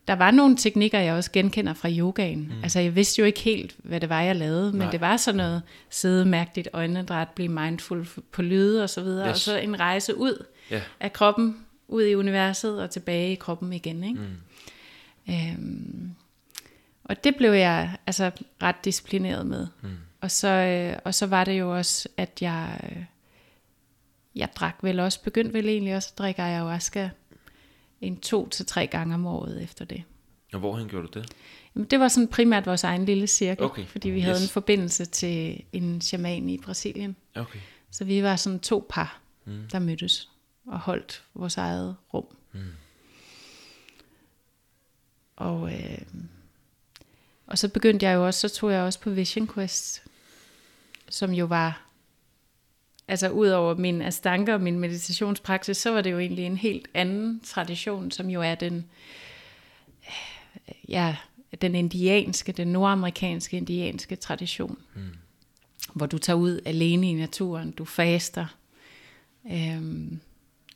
der 0.08 0.14
var 0.14 0.30
nogle 0.30 0.56
teknikker, 0.56 0.98
jeg 0.98 1.14
også 1.14 1.32
genkender 1.32 1.74
fra 1.74 1.90
yogaen. 1.90 2.40
Mm. 2.40 2.62
Altså, 2.62 2.80
jeg 2.80 2.94
vidste 2.94 3.20
jo 3.20 3.26
ikke 3.26 3.40
helt, 3.40 3.76
hvad 3.78 4.00
det 4.00 4.08
var, 4.08 4.20
jeg 4.20 4.36
lavede, 4.36 4.72
men 4.72 4.80
Nej. 4.80 4.90
det 4.90 5.00
var 5.00 5.16
sådan 5.16 5.36
noget, 5.36 5.62
sidde, 5.90 6.24
mærke 6.24 6.50
dit 6.54 6.68
øjnedræt, 6.72 7.28
blive 7.28 7.48
mindful 7.48 8.06
på 8.32 8.42
lyde 8.42 8.82
og 8.82 8.90
så 8.90 9.02
videre, 9.02 9.28
yes. 9.28 9.34
og 9.34 9.38
så 9.38 9.58
en 9.58 9.80
rejse 9.80 10.16
ud 10.16 10.44
yeah. 10.72 10.82
af 11.00 11.12
kroppen, 11.12 11.66
ud 11.88 12.02
i 12.04 12.14
universet 12.14 12.82
og 12.82 12.90
tilbage 12.90 13.32
i 13.32 13.34
kroppen 13.34 13.72
igen. 13.72 14.04
Ikke? 14.04 14.20
Mm. 14.20 15.34
Øhm, 15.34 16.10
og 17.04 17.24
det 17.24 17.36
blev 17.36 17.52
jeg 17.52 17.96
altså 18.06 18.30
ret 18.62 18.84
disciplineret 18.84 19.46
med. 19.46 19.66
Mm. 19.82 19.88
Og, 20.20 20.30
så, 20.30 20.48
øh, 20.48 20.98
og 21.04 21.14
så 21.14 21.26
var 21.26 21.44
det 21.44 21.58
jo 21.58 21.76
også, 21.76 22.08
at 22.16 22.42
jeg, 22.42 22.80
øh, 22.82 23.04
jeg 24.34 24.48
drak 24.56 24.76
vel 24.82 25.00
også, 25.00 25.22
begyndte 25.22 25.52
vel 25.52 25.68
egentlig 25.68 25.96
også 25.96 26.08
at 26.12 26.18
drikke 26.18 26.42
ayahuasca 26.42 27.10
en 28.00 28.20
to 28.20 28.48
til 28.48 28.66
tre 28.66 28.86
gange 28.86 29.14
om 29.14 29.26
året 29.26 29.62
efter 29.62 29.84
det. 29.84 30.02
Og 30.52 30.58
hvorhen 30.58 30.88
gjorde 30.88 31.06
du 31.06 31.18
det? 31.18 31.32
Jamen, 31.74 31.88
det 31.88 32.00
var 32.00 32.08
sådan 32.08 32.28
primært 32.28 32.66
vores 32.66 32.84
egen 32.84 33.04
lille 33.04 33.26
cirkel, 33.26 33.64
okay. 33.64 33.86
fordi 33.86 34.10
vi 34.10 34.18
yes. 34.18 34.24
havde 34.24 34.42
en 34.42 34.48
forbindelse 34.48 35.04
til 35.04 35.62
en 35.72 36.00
shaman 36.00 36.48
i 36.48 36.58
Brasilien. 36.58 37.16
Okay. 37.34 37.58
Så 37.90 38.04
vi 38.04 38.22
var 38.22 38.36
sådan 38.36 38.60
to 38.60 38.86
par, 38.88 39.20
mm. 39.44 39.68
der 39.72 39.78
mødtes 39.78 40.30
og 40.66 40.78
holdt 40.78 41.22
vores 41.34 41.56
eget 41.56 41.96
rum. 42.14 42.26
Mm. 42.52 42.60
Og, 45.36 45.72
øh, 45.72 45.98
og 47.46 47.58
så 47.58 47.68
begyndte 47.68 48.06
jeg 48.06 48.14
jo 48.14 48.26
også, 48.26 48.48
så 48.48 48.54
tog 48.54 48.72
jeg 48.72 48.82
også 48.82 49.00
på 49.00 49.10
Vision 49.10 49.48
Quest, 49.48 50.02
som 51.08 51.32
jo 51.32 51.46
var 51.46 51.85
altså 53.08 53.28
ud 53.28 53.48
over 53.48 53.74
min 53.74 54.02
astanke 54.02 54.54
og 54.54 54.60
min 54.60 54.78
meditationspraksis, 54.78 55.76
så 55.76 55.90
var 55.90 56.00
det 56.00 56.12
jo 56.12 56.18
egentlig 56.18 56.44
en 56.46 56.56
helt 56.56 56.88
anden 56.94 57.40
tradition, 57.40 58.10
som 58.10 58.30
jo 58.30 58.42
er 58.42 58.54
den, 58.54 58.86
ja, 60.88 61.16
den 61.62 61.74
indianske, 61.74 62.52
den 62.52 62.68
nordamerikanske 62.68 63.56
indianske 63.56 64.16
tradition. 64.16 64.78
Mm. 64.94 65.02
Hvor 65.94 66.06
du 66.06 66.18
tager 66.18 66.36
ud 66.36 66.60
alene 66.64 67.10
i 67.10 67.14
naturen, 67.14 67.70
du 67.70 67.84
faster. 67.84 68.46
Øhm, 69.52 70.20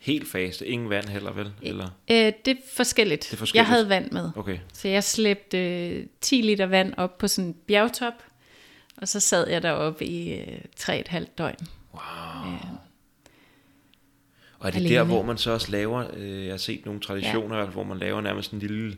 Helt 0.01 0.29
faste, 0.29 0.67
ingen 0.67 0.91
vand 0.91 1.09
heller 1.09 1.33
vel? 1.33 1.53
Eller? 1.63 1.89
Øh, 2.11 2.33
det, 2.45 2.49
er 2.49 2.55
forskelligt. 2.73 3.23
det 3.23 3.33
er 3.33 3.37
forskelligt. 3.37 3.69
Jeg 3.69 3.77
havde 3.77 3.89
vand 3.89 4.11
med. 4.11 4.31
Okay. 4.37 4.59
Så 4.73 4.89
jeg 4.89 5.05
slæbte 5.05 5.59
øh, 5.59 6.07
10 6.21 6.35
liter 6.43 6.67
vand 6.67 6.95
op 6.97 7.19
på 7.19 7.29
sådan 7.29 7.49
en 7.49 7.57
bjergtop, 7.67 8.15
og 8.97 9.09
så 9.09 9.21
sad 9.21 9.49
jeg 9.49 9.63
deroppe 9.63 10.05
i 10.05 10.35
øh, 10.35 10.59
3,5 10.81 11.25
døgn. 11.39 11.57
Wow. 11.93 12.53
Ja. 12.53 12.59
Og 14.59 14.67
er 14.67 14.71
det 14.71 14.79
alene. 14.79 14.95
der, 14.95 15.03
hvor 15.03 15.23
man 15.23 15.39
så 15.39 15.51
også 15.51 15.71
laver, 15.71 16.07
øh, 16.17 16.45
jeg 16.45 16.53
har 16.53 16.59
set 16.59 16.85
nogle 16.85 17.01
traditioner, 17.01 17.59
ja. 17.59 17.65
hvor 17.65 17.83
man 17.83 17.99
laver 17.99 18.21
nærmest 18.21 18.53
en 18.53 18.59
lille 18.59 18.97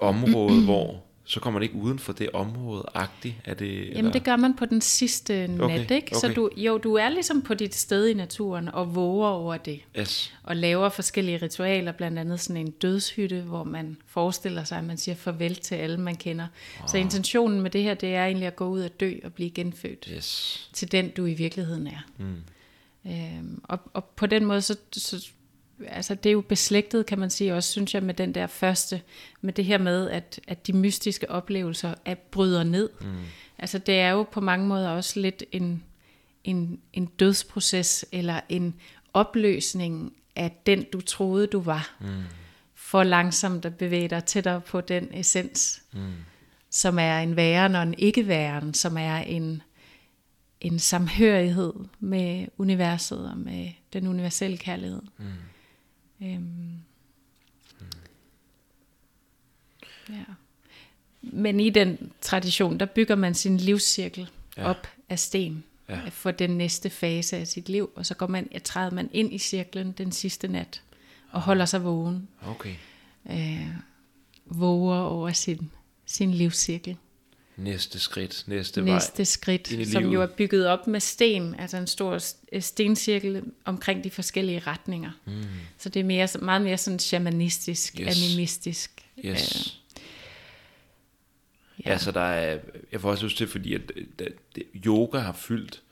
område, 0.00 0.64
hvor 0.70 1.04
så 1.30 1.40
kommer 1.40 1.60
man 1.60 1.62
ikke 1.62 1.74
uden 1.74 1.98
for 1.98 2.12
det 2.12 2.30
område-agtigt? 2.32 3.34
Er 3.44 3.54
det, 3.54 3.84
Jamen 3.84 3.96
eller? 3.96 4.12
det 4.12 4.24
gør 4.24 4.36
man 4.36 4.56
på 4.56 4.66
den 4.66 4.80
sidste 4.80 5.46
nat, 5.46 5.60
Okay, 5.60 5.90
ikke? 5.90 6.14
Så 6.14 6.26
okay. 6.26 6.36
du, 6.36 6.50
jo, 6.56 6.78
du 6.78 6.94
er 6.94 7.08
ligesom 7.08 7.42
på 7.42 7.54
dit 7.54 7.74
sted 7.74 8.06
i 8.06 8.14
naturen 8.14 8.68
og 8.68 8.94
våger 8.94 9.28
over 9.28 9.56
det. 9.56 9.80
Yes. 9.98 10.34
Og 10.42 10.56
laver 10.56 10.88
forskellige 10.88 11.38
ritualer, 11.42 11.92
blandt 11.92 12.18
andet 12.18 12.40
sådan 12.40 12.66
en 12.66 12.70
dødshytte, 12.70 13.40
hvor 13.40 13.64
man 13.64 13.96
forestiller 14.06 14.64
sig, 14.64 14.78
at 14.78 14.84
man 14.84 14.96
siger 14.98 15.14
farvel 15.14 15.56
til 15.56 15.74
alle, 15.74 15.96
man 16.00 16.16
kender. 16.16 16.46
Så 16.86 16.96
intentionen 16.96 17.60
med 17.60 17.70
det 17.70 17.82
her, 17.82 17.94
det 17.94 18.14
er 18.14 18.24
egentlig 18.24 18.46
at 18.46 18.56
gå 18.56 18.68
ud 18.68 18.80
og 18.80 19.00
dø 19.00 19.12
og 19.24 19.32
blive 19.32 19.50
genfødt 19.50 20.08
Yes. 20.16 20.70
til 20.72 20.92
den, 20.92 21.10
du 21.10 21.26
i 21.26 21.34
virkeligheden 21.34 21.86
er. 21.86 22.06
Mm. 22.18 22.36
Øhm, 23.06 23.60
og, 23.64 23.78
og 23.92 24.04
på 24.04 24.26
den 24.26 24.44
måde, 24.44 24.62
så, 24.62 24.76
så 24.92 25.28
altså 25.86 26.14
det 26.14 26.30
er 26.30 26.32
jo 26.32 26.40
beslægtet, 26.40 27.06
kan 27.06 27.18
man 27.18 27.30
sige, 27.30 27.54
også 27.54 27.72
synes 27.72 27.94
jeg, 27.94 28.02
med 28.02 28.14
den 28.14 28.34
der 28.34 28.46
første, 28.46 29.02
med 29.40 29.52
det 29.52 29.64
her 29.64 29.78
med, 29.78 30.10
at, 30.10 30.40
at 30.48 30.66
de 30.66 30.72
mystiske 30.72 31.30
oplevelser 31.30 31.94
er, 32.04 32.14
bryder 32.14 32.64
ned. 32.64 32.90
Mm. 33.00 33.06
Altså 33.58 33.78
det 33.78 34.00
er 34.00 34.10
jo 34.10 34.22
på 34.22 34.40
mange 34.40 34.66
måder 34.66 34.88
også 34.88 35.20
lidt 35.20 35.44
en, 35.52 35.82
en, 36.44 36.80
en 36.92 37.06
dødsproces, 37.06 38.04
eller 38.12 38.40
en 38.48 38.74
opløsning 39.14 40.12
af 40.36 40.60
den, 40.66 40.84
du 40.92 41.00
troede, 41.00 41.46
du 41.46 41.60
var. 41.60 41.96
Mm. 42.00 42.22
For 42.74 43.02
langsomt 43.02 43.64
at 43.64 43.76
bevæge 43.76 44.08
dig 44.08 44.24
tættere 44.24 44.60
på 44.60 44.80
den 44.80 45.08
essens, 45.14 45.82
mm. 45.92 46.12
som 46.70 46.98
er 46.98 47.18
en 47.18 47.36
væren 47.36 47.74
og 47.74 47.82
en 47.82 47.94
ikke-væren, 47.98 48.74
som 48.74 48.96
er 48.98 49.16
en, 49.16 49.62
en 50.60 50.78
samhørighed 50.78 51.72
med 52.00 52.46
universet 52.58 53.30
og 53.30 53.38
med 53.38 53.68
den 53.92 54.06
universelle 54.06 54.56
kærlighed. 54.56 55.02
Mm. 55.18 55.24
Øhm. 56.22 56.72
Ja. 60.08 60.24
Men 61.22 61.60
i 61.60 61.70
den 61.70 62.12
tradition, 62.20 62.80
der 62.80 62.86
bygger 62.86 63.14
man 63.14 63.34
sin 63.34 63.56
livscirkel 63.56 64.30
Ja. 64.56 64.62
ja. 64.62 64.68
op 64.68 64.86
af 65.08 65.18
sten 65.18 65.64
Ja. 65.88 65.98
ja. 65.98 66.08
for 66.08 66.30
den 66.30 66.50
næste 66.50 66.90
fase 66.90 67.36
af 67.36 67.46
sit 67.46 67.68
liv, 67.68 67.90
og 67.94 68.06
så 68.06 68.14
går 68.14 68.26
man, 68.26 68.48
træder 68.64 68.90
man 68.90 69.10
ind 69.12 69.32
i 69.34 69.38
cirklen 69.38 69.92
den 69.92 70.12
sidste 70.12 70.48
nat 70.48 70.82
og 71.30 71.40
holder 71.40 71.64
sig 71.64 71.84
vågen, 71.84 72.28
Okay. 72.46 72.74
øh, 73.30 73.68
våger 74.46 74.98
over 75.00 75.32
sin, 75.32 75.70
sin 76.06 76.30
livscirkel 76.34 76.96
Næste 77.58 77.98
skridt, 77.98 78.44
næste, 78.46 78.82
næste 78.82 79.18
vej. 79.18 79.24
skridt, 79.24 79.70
ind 79.72 79.82
i 79.82 79.84
som 79.84 80.02
livet. 80.02 80.14
jo 80.14 80.22
er 80.22 80.26
bygget 80.26 80.66
op 80.66 80.86
med 80.86 81.00
sten, 81.00 81.54
altså 81.58 81.76
en 81.76 81.86
stor 81.86 82.18
øh, 82.52 82.62
stencirkel 82.62 83.42
omkring 83.64 84.04
de 84.04 84.10
forskellige 84.10 84.58
retninger. 84.58 85.10
Mm. 85.26 85.32
Så 85.78 85.88
det 85.88 86.00
er 86.00 86.04
mere, 86.04 86.28
meget 86.42 86.62
mere 86.62 86.78
sådan 86.78 86.98
shamanistisk, 86.98 88.00
Yes. 88.00 88.22
animistisk. 88.24 88.90
Yes. 89.24 89.78
ja. 91.84 91.90
Ja, 91.90 91.98
så 91.98 92.12
der 92.12 92.20
er, 92.20 92.58
jeg 92.92 93.00
får 93.00 93.10
også 93.10 93.24
lyst 93.24 93.36
til, 93.36 93.48
fordi 93.48 93.74
at, 93.74 93.80
at, 94.18 94.32
at 94.56 94.62
yoga 94.86 95.18
har 95.18 95.32
fyldt, 95.32 95.82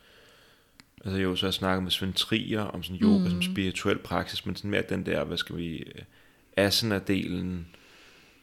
altså 1.04 1.18
jo, 1.20 1.36
så 1.36 1.46
har 1.46 1.48
jeg 1.48 1.54
snakket 1.54 1.82
med 1.82 1.90
Svend 1.90 2.14
Trier 2.14 2.60
om 2.60 2.82
sådan 2.82 3.00
yoga 3.02 3.24
mm. 3.24 3.30
som 3.30 3.42
spirituel 3.42 3.98
praksis, 3.98 4.46
men 4.46 4.56
sådan 4.56 4.70
mere 4.70 4.82
den 4.88 5.06
der, 5.06 5.24
hvad 5.24 5.36
skal 5.36 5.56
vi, 5.56 5.76
øh, 5.76 6.02
asana-delen, 6.56 7.75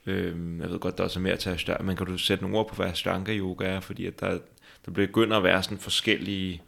øhm, 0.06 0.62
jeg 0.62 0.70
ved 0.70 0.80
godt, 0.80 0.98
der 0.98 1.04
er 1.04 1.08
også 1.08 1.20
mere 1.20 1.38
til 1.38 1.50
ashtanga, 1.50 1.84
men 1.84 1.96
kan 1.96 2.06
du 2.06 2.18
sætte 2.18 2.44
nogle 2.44 2.58
ord 2.58 2.70
på, 2.70 2.76
hvad 2.76 2.86
ashtanga 2.86 3.38
yoga 3.38 3.66
er, 3.66 3.80
fordi 3.80 4.06
at 4.06 4.20
der, 4.20 4.40
der 4.86 4.92
begynder 4.92 5.38
at 5.38 5.44
være 5.44 5.64
sådan 5.64 5.78
forskellige 5.78 6.62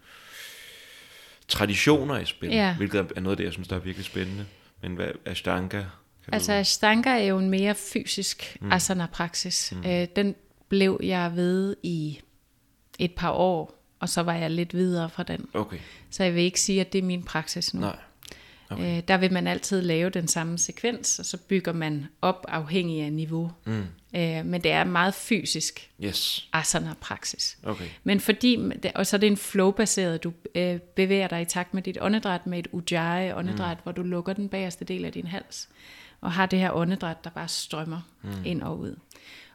traditioner 1.48 2.20
i 2.20 2.26
spil, 2.26 2.50
Ja. 2.50 2.76
hvilket 2.76 3.12
er 3.16 3.22
noget 3.22 3.34
af 3.34 3.38
det, 3.38 3.44
jeg 3.44 3.54
synes, 3.54 3.68
der 3.68 3.76
er 3.76 3.80
virkelig 3.80 4.06
spændende, 4.06 4.46
men 4.82 4.96
hvad 4.96 5.08
ashtanga, 5.26 5.84
Altså 6.32 6.54
Ashtanga 6.54 7.10
er 7.10 7.24
jo 7.24 7.38
en 7.40 7.50
mere 7.50 7.76
fysisk 7.76 8.58
mm. 8.62 8.72
asana-praksis. 8.72 9.74
Mm. 9.76 9.90
Øh, 9.90 10.08
den 10.16 10.36
blev 10.70 11.00
jeg 11.04 11.32
ved 11.36 11.76
i 11.84 12.20
et 13.00 13.12
par 13.16 13.32
år, 13.32 13.84
og 14.00 14.10
så 14.10 14.22
var 14.24 14.34
jeg 14.34 14.52
lidt 14.52 14.74
videre 14.74 15.10
fra 15.10 15.24
den. 15.24 15.40
du, 15.54 15.60
okay, 15.60 15.78
Så 16.10 16.24
jeg 16.24 16.36
vil 16.36 16.44
ikke 16.44 16.62
sige, 16.62 16.82
at 16.82 16.94
det 16.94 17.00
er 17.00 17.04
min 17.04 17.24
praksis 17.24 17.74
nu. 17.74 17.80
nej, 17.80 17.96
Okay. 18.70 18.98
Øh, 18.98 19.04
der 19.08 19.18
vil 19.18 19.34
man 19.34 19.48
altid 19.48 19.82
lave 19.82 20.10
den 20.10 20.28
samme 20.28 20.58
sekvens, 20.58 21.20
og 21.20 21.26
så 21.26 21.38
bygger 21.38 21.74
man 21.74 22.06
op 22.22 22.46
afhængig 22.48 23.02
af 23.02 23.14
niveau. 23.14 23.52
Mm. 23.66 23.84
Øh, 24.16 24.46
men 24.46 24.64
det 24.64 24.72
er 24.72 24.84
meget 24.84 25.14
fysisk 25.14 25.90
yes, 26.04 26.50
asana-praksis. 26.54 27.58
okay, 27.64 27.86
Men 28.04 28.20
fordi, 28.20 28.60
og 28.96 29.08
så 29.08 29.16
er 29.16 29.20
det 29.20 29.28
en 29.28 29.38
flow-baseret, 29.38 30.24
du 30.24 30.34
øh, 30.56 30.80
bevæger 30.80 31.28
dig 31.28 31.42
i 31.42 31.46
takt 31.46 31.74
med 31.74 31.82
dit 31.82 31.98
åndedræt, 32.02 32.48
med 32.48 32.60
et 32.60 32.68
ujjayi 32.72 33.32
åndedræt, 33.32 33.78
mm. 33.78 33.84
hvor 33.84 33.92
du 33.92 34.04
lukker 34.04 34.34
den 34.34 34.50
bagerste 34.50 34.86
del 34.86 35.06
af 35.06 35.12
din 35.12 35.28
hals, 35.28 35.70
og 36.22 36.32
har 36.32 36.46
det 36.46 36.60
her 36.60 36.72
åndedræt, 36.72 37.24
der 37.24 37.30
bare 37.30 37.48
strømmer 37.48 38.02
mm. 38.24 38.32
ind 38.46 38.62
og 38.62 38.80
ud. 38.80 38.96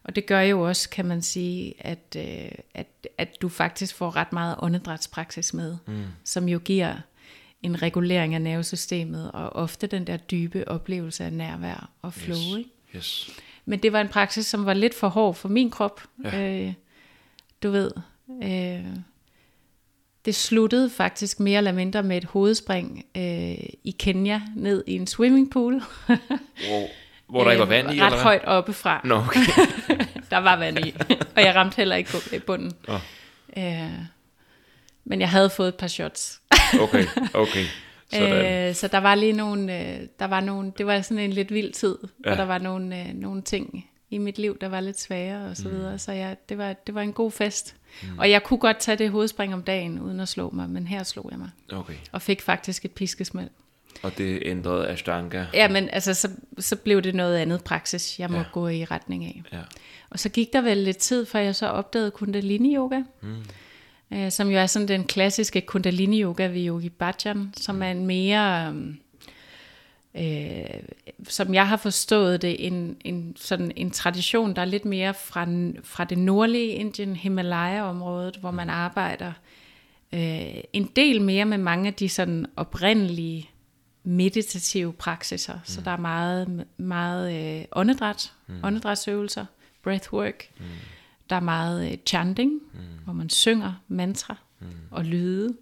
Og 0.02 0.16
det 0.16 0.26
gør 0.26 0.40
jo 0.40 0.60
også, 0.60 0.90
kan 0.90 1.04
man 1.06 1.22
sige, 1.22 1.74
at, 1.78 2.16
øh, 2.16 2.50
at, 2.74 2.86
at 3.18 3.42
du 3.42 3.48
faktisk 3.48 3.94
får 3.94 4.16
ret 4.16 4.32
meget 4.32 4.56
åndedrætspraksis 4.58 5.54
med, 5.54 5.76
mm. 5.86 6.04
som 6.24 6.48
jo 6.48 6.58
giver 6.58 6.94
en 7.62 7.82
regulering 7.82 8.34
af 8.34 8.42
nervesystemet, 8.42 9.30
og 9.32 9.56
ofte 9.56 9.86
den 9.86 10.06
der 10.06 10.16
dybe 10.16 10.68
oplevelse 10.68 11.24
af 11.24 11.32
nærvær 11.32 11.90
og 12.02 12.14
flow. 12.14 12.36
yes, 12.38 12.56
Ikke? 12.58 12.70
yes, 12.96 13.30
Men 13.64 13.78
det 13.78 13.92
var 13.92 14.00
en 14.00 14.08
praksis, 14.08 14.46
som 14.46 14.66
var 14.66 14.74
lidt 14.74 14.94
for 14.94 15.08
hård 15.08 15.34
for 15.34 15.48
min 15.48 15.70
krop. 15.70 16.00
Ja. 16.24 16.48
Øh, 16.66 16.72
du 17.62 17.70
ved, 17.70 17.90
øh, 18.42 18.84
det 20.24 20.34
sluttede 20.34 20.90
faktisk 20.90 21.40
mere 21.40 21.58
eller 21.58 21.72
mindre 21.72 22.02
med 22.02 22.16
et 22.16 22.24
hovedspring 22.24 23.04
øh, 23.16 23.22
i 23.84 23.96
Kenya 23.98 24.40
ned 24.56 24.84
i 24.86 24.92
en 24.96 25.06
swimmingpool. 25.06 25.74
Hvor, 26.06 26.88
hvor 27.28 27.44
der 27.44 27.50
ikke 27.50 27.60
var 27.60 27.66
vand 27.66 27.86
i, 27.86 27.90
Ret 27.90 27.94
eller 27.94 28.08
hvad? 28.08 28.18
højt 28.18 28.44
oppefra. 28.44 29.00
Nå, 29.04 29.14
okay. 29.16 29.40
Der 30.30 30.36
var 30.38 30.56
vand 30.56 30.78
i, 30.86 30.94
og 31.36 31.42
jeg 31.42 31.54
ramte 31.54 31.76
heller 31.76 31.96
ikke 31.96 32.10
bu- 32.10 32.38
bunden. 32.38 32.72
Åh. 32.88 33.00
Øh, 33.56 33.90
men 35.04 35.20
jeg 35.20 35.30
havde 35.30 35.50
fået 35.50 35.68
et 35.68 35.74
par 35.74 35.86
shots. 35.88 36.40
Okay, 36.80 37.04
okay. 37.34 37.64
Sådan. 38.12 38.68
Øh, 38.68 38.74
så 38.74 38.88
der 38.88 38.98
var 38.98 39.14
lige 39.14 39.32
nogle, 39.32 39.80
øh, 39.80 40.00
der 40.18 40.24
var 40.24 40.40
nogle, 40.40 40.72
det 40.78 40.86
var 40.86 41.00
sådan 41.00 41.24
en 41.24 41.30
lidt 41.32 41.54
vild 41.54 41.72
tid, 41.72 41.98
ja. 42.26 42.30
Og 42.30 42.36
der 42.36 42.44
var 42.44 42.58
nogle, 42.58 43.00
øh, 43.00 43.14
nogle 43.14 43.42
ting 43.42 43.86
i 44.10 44.18
mit 44.18 44.38
liv, 44.38 44.58
der 44.60 44.68
var 44.68 44.80
lidt 44.80 45.00
svære 45.00 45.50
og 45.50 45.56
så 45.56 45.68
Mm. 45.68 45.74
videre, 45.74 45.98
så 45.98 46.12
jeg, 46.12 46.36
det, 46.48 46.58
var, 46.58 46.72
det 46.72 46.94
var 46.94 47.02
en 47.02 47.12
god 47.12 47.30
fest. 47.30 47.74
Mm. 48.02 48.18
Og 48.18 48.30
jeg 48.30 48.42
kunne 48.42 48.58
godt 48.58 48.78
tage 48.78 48.96
det 48.96 49.10
hovedspring 49.10 49.54
om 49.54 49.62
dagen, 49.62 50.00
uden 50.00 50.20
at 50.20 50.28
slå 50.28 50.50
mig, 50.50 50.70
men 50.70 50.86
her 50.86 51.02
slog 51.02 51.28
jeg 51.30 51.38
mig, 51.38 51.50
Okay. 51.72 51.94
og 52.12 52.22
fik 52.22 52.42
faktisk 52.42 52.84
et 52.84 52.90
piskesmæld. 52.90 53.48
Og 54.02 54.18
det 54.18 54.38
ændrede 54.44 54.88
Ashtanga. 54.88 55.44
Ja, 55.54 55.68
men 55.68 55.88
altså, 55.88 56.14
så, 56.14 56.28
så 56.58 56.76
blev 56.76 57.02
det 57.02 57.14
noget 57.14 57.36
andet 57.36 57.64
praksis, 57.64 58.18
jeg 58.18 58.30
må 58.30 58.36
ja. 58.38 58.44
gå 58.52 58.68
i 58.68 58.84
retning 58.84 59.24
af. 59.24 59.42
Ja. 59.52 59.58
Og 60.10 60.18
så 60.18 60.28
gik 60.28 60.52
der 60.52 60.60
vel 60.60 60.76
lidt 60.78 60.96
tid, 60.96 61.26
før 61.26 61.38
jeg 61.40 61.54
så 61.54 61.66
opdagede 61.66 62.10
kundalini-yoga, 62.10 63.02
mm. 63.22 63.36
Øh, 64.12 64.30
som 64.30 64.48
jo 64.48 64.58
er 64.58 64.66
sådan 64.66 64.88
den 64.88 65.04
klassiske 65.04 65.60
kundalini-yoga 65.60 66.46
ved 66.46 66.66
Yogi 66.66 66.88
Bhajan, 66.88 67.54
som 67.56 67.82
er 67.82 67.90
en 67.90 68.06
mere, 68.06 68.66
øhm, 68.66 68.98
øh, 70.14 70.82
som 71.28 71.54
jeg 71.54 71.68
har 71.68 71.76
forstået 71.76 72.42
det, 72.42 72.66
en, 72.66 72.96
en, 73.04 73.36
sådan 73.36 73.72
en 73.76 73.90
tradition, 73.90 74.56
der 74.56 74.62
er 74.62 74.66
lidt 74.66 74.84
mere 74.84 75.14
fra, 75.14 75.46
fra 75.82 76.04
det 76.04 76.18
nordlige 76.18 76.68
Indien, 76.68 77.16
Himalaya-området, 77.16 78.36
hvor 78.36 78.50
man 78.50 78.70
arbejder 78.70 79.32
øh, 80.12 80.62
en 80.72 80.90
del 80.96 81.22
mere 81.22 81.44
med 81.44 81.58
mange 81.58 81.86
af 81.86 81.94
de 81.94 82.08
sådan 82.08 82.46
oprindelige 82.56 83.50
meditative 84.02 84.92
praksiser. 84.92 85.54
Mm. 85.54 85.60
Så 85.64 85.80
der 85.80 85.90
er 85.90 85.96
meget, 85.96 86.64
meget 86.76 87.58
øh, 87.58 87.64
åndedræt, 87.72 88.32
mm. 88.46 88.54
åndedrætsøvelser, 88.64 89.46
breathwork. 89.82 90.48
Mm. 90.58 90.64
Der 91.30 91.36
er 91.36 91.40
meget 91.40 91.92
øh, 91.92 91.98
chanting, 92.06 92.52
mm. 92.52 92.80
hvor 93.04 93.12
man 93.12 93.30
synger 93.30 93.72
mantra 93.88 94.36
mm. 94.60 94.66
og 94.90 95.04
lyde. 95.04 95.54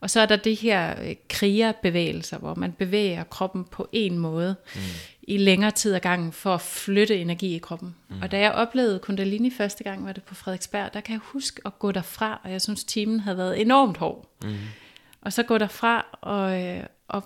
Og 0.00 0.10
så 0.10 0.20
er 0.20 0.26
der 0.26 0.36
det 0.36 0.56
her 0.56 1.02
øh, 1.02 1.14
krigerbevægelser, 1.28 2.38
hvor 2.38 2.54
man 2.54 2.72
bevæger 2.72 3.24
kroppen 3.24 3.64
på 3.64 3.88
en 3.92 4.18
måde 4.18 4.56
mm. 4.74 4.80
i 5.22 5.36
længere 5.36 5.70
tid 5.70 5.94
ad 5.94 6.00
gangen 6.00 6.32
for 6.32 6.54
at 6.54 6.60
flytte 6.60 7.16
energi 7.16 7.54
i 7.54 7.58
kroppen. 7.58 7.94
Mm. 8.08 8.22
Og 8.22 8.30
da 8.30 8.38
jeg 8.38 8.52
oplevede 8.52 8.98
Kundalini 8.98 9.50
første 9.50 9.84
gang, 9.84 10.04
var 10.04 10.12
det 10.12 10.22
på 10.22 10.34
Frederiksberg, 10.34 10.94
der 10.94 11.00
kan 11.00 11.12
jeg 11.12 11.20
huske 11.24 11.60
at 11.64 11.78
gå 11.78 11.92
derfra, 11.92 12.40
og 12.44 12.50
jeg 12.50 12.62
synes, 12.62 12.84
timen 12.84 13.20
havde 13.20 13.36
været 13.36 13.60
enormt 13.60 13.96
hård. 13.96 14.30
Mm. 14.44 14.54
Og 15.20 15.32
så 15.32 15.42
gå 15.42 15.58
derfra 15.58 16.06
og, 16.20 16.62
øh, 16.62 16.84
og 17.08 17.22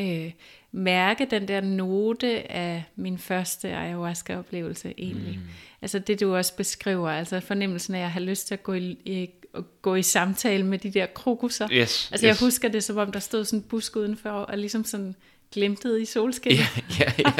øh, 0.00 0.32
mærke 0.72 1.26
den 1.30 1.48
der 1.48 1.60
note 1.60 2.52
af 2.52 2.84
min 2.96 3.18
første 3.18 3.76
ayahuasca-oplevelse 3.76 4.94
egentlig. 4.98 5.38
Mm. 5.38 5.48
Altså 5.82 5.98
det 5.98 6.20
du 6.20 6.36
også 6.36 6.56
beskriver, 6.56 7.10
altså 7.10 7.40
fornemmelsen 7.40 7.94
af 7.94 8.04
at 8.04 8.10
have 8.10 8.24
lyst 8.24 8.46
til 8.46 8.54
at 8.54 8.62
gå 8.62 8.72
i, 8.72 8.98
i, 9.04 9.30
at 9.54 9.62
gå 9.82 9.94
i 9.94 10.02
samtale 10.02 10.66
med 10.66 10.78
de 10.78 10.90
der 10.90 11.06
krokusser. 11.06 11.68
Yes, 11.72 12.08
altså 12.12 12.26
jeg 12.26 12.34
yes. 12.34 12.40
husker 12.40 12.68
det 12.68 12.84
som 12.84 12.96
om 12.96 13.12
der 13.12 13.20
stod 13.20 13.44
sådan 13.44 13.58
en 13.58 13.62
busk 13.62 13.96
udenfor 13.96 14.30
og 14.30 14.58
ligesom 14.58 14.84
sådan 14.84 15.14
glimtede 15.52 16.02
i 16.02 16.04
solskin. 16.04 16.52
Ja, 16.52 16.66
ja, 17.00 17.12
ja. 17.18 17.32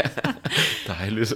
Dejligt. 0.86 1.34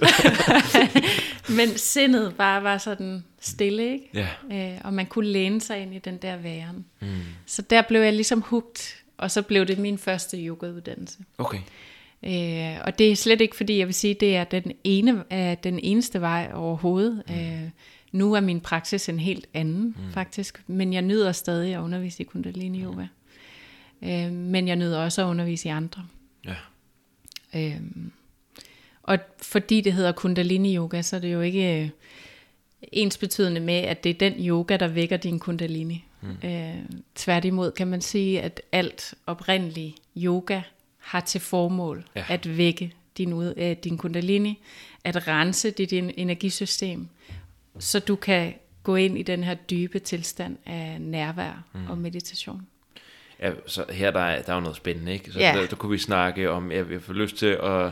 Men 1.57 1.77
sindet 1.77 2.35
bare 2.35 2.63
var 2.63 2.77
sådan 2.77 3.23
stille, 3.41 3.91
ikke? 3.91 4.09
ja. 4.13 4.27
Øh, 4.73 4.81
og 4.83 4.93
man 4.93 5.05
kunne 5.05 5.27
læne 5.27 5.61
sig 5.61 5.81
ind 5.81 5.95
i 5.95 5.99
den 5.99 6.17
der 6.17 6.37
væren. 6.37 6.85
Mm. 6.99 7.07
Så 7.45 7.61
der 7.61 7.81
blev 7.81 8.01
jeg 8.01 8.13
ligesom 8.13 8.41
hugt 8.41 9.04
og 9.17 9.31
så 9.31 9.41
blev 9.41 9.65
det 9.65 9.79
min 9.79 9.97
første 9.97 10.37
yogauddannelse. 10.37 11.17
Okay. 11.37 11.59
Øh, 12.23 12.81
og 12.83 12.99
det 12.99 13.11
er 13.11 13.15
slet 13.15 13.41
ikke 13.41 13.55
fordi, 13.55 13.77
jeg 13.77 13.87
vil 13.87 13.93
sige, 13.93 14.13
det 14.13 14.35
er 14.35 14.43
den, 14.43 14.71
ene, 14.83 15.23
er 15.29 15.55
den 15.55 15.79
eneste 15.83 16.21
vej 16.21 16.51
overhovedet. 16.53 17.23
Mm. 17.27 17.33
Øh, 17.35 17.69
nu 18.11 18.33
er 18.33 18.39
min 18.39 18.61
praksis 18.61 19.09
en 19.09 19.19
helt 19.19 19.47
anden, 19.53 19.83
mm. 19.85 20.11
faktisk. 20.11 20.63
Men 20.67 20.93
jeg 20.93 21.01
nyder 21.01 21.31
stadig 21.31 21.73
at 21.73 21.79
undervise 21.79 22.23
i 22.23 22.25
Kundalini 22.25 22.83
Yoga. 22.83 23.05
Mm. 24.01 24.07
Øh, 24.09 24.31
men 24.31 24.67
jeg 24.67 24.75
nyder 24.75 24.99
også 24.99 25.21
at 25.21 25.25
undervise 25.25 25.67
i 25.67 25.71
andre. 25.71 26.05
Ja. 26.45 26.55
Øh, 27.55 27.81
og 29.03 29.17
fordi 29.41 29.81
det 29.81 29.93
hedder 29.93 30.11
Kundalini 30.11 30.77
Yoga, 30.77 31.01
så 31.01 31.15
er 31.15 31.19
det 31.19 31.33
jo 31.33 31.41
ikke 31.41 31.81
øh, 31.81 31.89
ens 32.91 33.17
betydende 33.17 33.61
med, 33.61 33.73
at 33.73 34.03
det 34.03 34.09
er 34.09 34.29
den 34.29 34.33
yoga, 34.39 34.77
der 34.77 34.87
vækker 34.87 35.17
din 35.17 35.39
Kundalini. 35.39 36.05
Mm. 36.41 36.49
Øh, 36.49 36.75
tværtimod 37.15 37.71
kan 37.71 37.87
man 37.87 38.01
sige, 38.01 38.41
at 38.41 38.61
alt 38.71 39.13
oprindelig 39.27 39.95
yoga 40.17 40.61
har 40.97 41.19
til 41.19 41.41
formål 41.41 42.05
Ja. 42.15 42.19
ja. 42.29 42.33
at 42.33 42.57
vække 42.57 42.93
din, 43.17 43.33
ud, 43.33 43.53
øh, 43.57 43.75
din 43.83 43.97
Kundalini, 43.97 44.59
at 45.03 45.27
rense 45.27 45.71
dit 45.71 45.93
en- 45.93 46.11
energisystem, 46.17 47.07
så 47.79 47.99
du 47.99 48.15
kan 48.15 48.53
gå 48.83 48.95
ind 48.95 49.17
i 49.17 49.23
den 49.23 49.43
her 49.43 49.53
dybe 49.53 49.99
tilstand 49.99 50.57
af 50.65 50.97
nærvær 51.01 51.63
mm. 51.73 51.85
og 51.89 51.97
meditation. 51.97 52.67
Ja, 53.39 53.51
så 53.67 53.85
her 53.89 54.11
der 54.11 54.19
er, 54.19 54.41
der 54.41 54.51
er 54.51 54.55
jo 54.55 54.61
noget 54.61 54.77
spændende, 54.77 55.13
ikke? 55.13 55.31
Så 55.31 55.39
Ja. 55.39 55.53
der, 55.57 55.67
der 55.67 55.75
kunne 55.75 55.91
vi 55.91 55.97
snakke 55.97 56.51
om, 56.51 56.71
jeg, 56.71 56.91
jeg 56.91 57.01
får 57.01 57.13
lyst 57.13 57.35
til 57.35 57.57
at, 57.63 57.91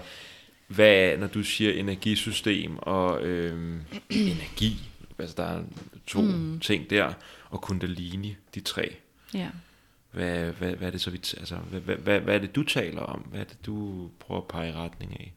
hvad 0.67 1.17
når 1.17 1.27
du 1.27 1.43
siger 1.43 1.71
energisystem 1.73 2.77
og 2.77 3.23
øhm, 3.23 3.81
energi, 4.09 4.79
altså 5.19 5.35
der 5.37 5.43
er 5.43 5.61
to 6.07 6.21
mm. 6.21 6.59
ting 6.59 6.89
der, 6.89 7.13
og 7.53 7.61
kundalini, 7.61 8.35
de 8.55 8.61
tre. 8.61 8.95
Ja. 9.33 9.49
Hvad, 10.11 10.51
hvad, 10.51 10.75
hvad 10.75 10.87
er 10.87 10.91
det 10.91 11.01
så, 11.01 11.11
vi, 11.11 11.17
altså, 11.17 11.55
hvad, 11.55 11.79
hvad, 11.79 11.95
hvad, 11.95 12.19
hvad 12.19 12.35
er 12.35 12.39
det, 12.39 12.55
du 12.55 12.63
taler 12.63 13.01
om? 13.01 13.19
Hvad 13.19 13.39
er 13.39 13.43
det, 13.43 13.65
du 13.65 14.09
prøver 14.19 14.41
at 14.41 14.47
pege 14.47 14.73
retning 14.73 15.19
af? 15.19 15.33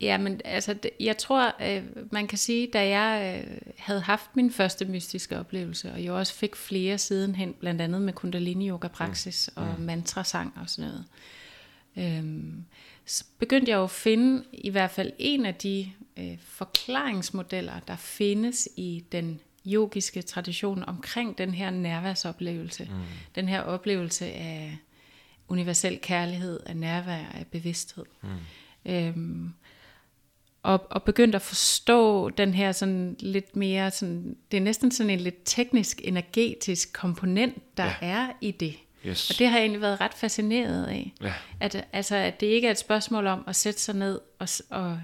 Ja, 0.00 0.18
men 0.18 0.40
altså, 0.44 0.78
jeg 1.00 1.18
tror, 1.18 1.54
øh, 1.62 1.84
man 2.12 2.26
kan 2.26 2.38
sige, 2.38 2.68
da 2.72 2.88
jeg 2.88 3.44
øh, 3.46 3.58
havde 3.78 4.00
haft 4.00 4.36
min 4.36 4.50
første 4.50 4.84
mystiske 4.84 5.38
oplevelse, 5.38 5.92
og 5.92 6.04
jeg 6.04 6.12
også 6.12 6.34
fik 6.34 6.56
flere 6.56 6.98
sidenhen, 6.98 7.54
blandt 7.60 7.80
andet 7.80 8.02
med 8.02 8.12
kundalini 8.12 8.68
yoga 8.68 8.88
praksis 8.88 9.50
mm. 9.56 9.62
og 9.62 9.80
mantrasang 9.80 10.58
og 10.60 10.70
sådan 10.70 10.90
noget, 10.90 11.04
øhm, 11.96 12.64
så 13.06 13.24
begyndte 13.38 13.70
jeg 13.70 13.76
jo 13.76 13.84
at 13.84 13.90
finde 13.90 14.44
i 14.52 14.70
hvert 14.70 14.90
fald 14.90 15.12
en 15.18 15.46
af 15.46 15.54
de 15.54 15.92
øh, 16.16 16.38
forklaringsmodeller, 16.44 17.80
der 17.80 17.96
findes 17.96 18.68
i 18.76 19.04
den 19.12 19.40
yogiske 19.66 20.22
tradition 20.22 20.84
omkring 20.86 21.38
den 21.38 21.54
her 21.54 21.70
nærværsoplevelse. 21.70 22.84
Mm. 22.84 23.00
Den 23.34 23.48
her 23.48 23.60
oplevelse 23.60 24.26
af 24.26 24.76
universel 25.48 25.98
kærlighed, 26.02 26.60
af 26.66 26.76
nærvær, 26.76 27.24
af 27.34 27.46
bevidsthed. 27.50 28.04
Mm. 28.22 28.92
Øhm, 28.92 29.52
og, 30.62 30.86
og 30.90 31.02
begyndte 31.02 31.36
at 31.36 31.42
forstå 31.42 32.30
den 32.30 32.54
her 32.54 32.72
sådan 32.72 33.16
lidt 33.20 33.56
mere, 33.56 33.90
sådan, 33.90 34.36
det 34.50 34.56
er 34.56 34.60
næsten 34.60 34.90
sådan 34.90 35.10
en 35.10 35.20
lidt 35.20 35.38
teknisk, 35.44 36.00
energetisk 36.04 36.92
komponent, 36.92 37.76
der 37.76 37.84
Ja. 37.84 37.94
er 38.00 38.28
i 38.40 38.50
det. 38.50 38.74
Yes. 39.06 39.30
Og 39.30 39.38
det 39.38 39.48
har 39.48 39.56
jeg 39.56 39.62
egentlig 39.62 39.80
været 39.80 40.00
ret 40.00 40.14
fascineret 40.14 40.86
af. 40.86 41.12
Ja. 41.22 41.32
At, 41.60 41.86
altså, 41.92 42.16
at 42.16 42.40
det 42.40 42.46
ikke 42.46 42.66
er 42.66 42.70
et 42.70 42.78
spørgsmål 42.78 43.26
om 43.26 43.44
at 43.46 43.56
sætte 43.56 43.80
sig 43.80 43.94
ned 43.94 44.20
og, 44.38 44.48
og 44.70 45.00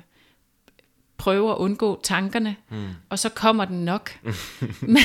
prøve 1.20 1.50
at 1.50 1.56
undgå 1.56 2.00
tankerne, 2.02 2.56
mm. 2.70 2.88
og 3.08 3.18
så 3.18 3.28
kommer 3.28 3.64
den 3.64 3.84
nok. 3.84 4.18
men, 4.80 5.02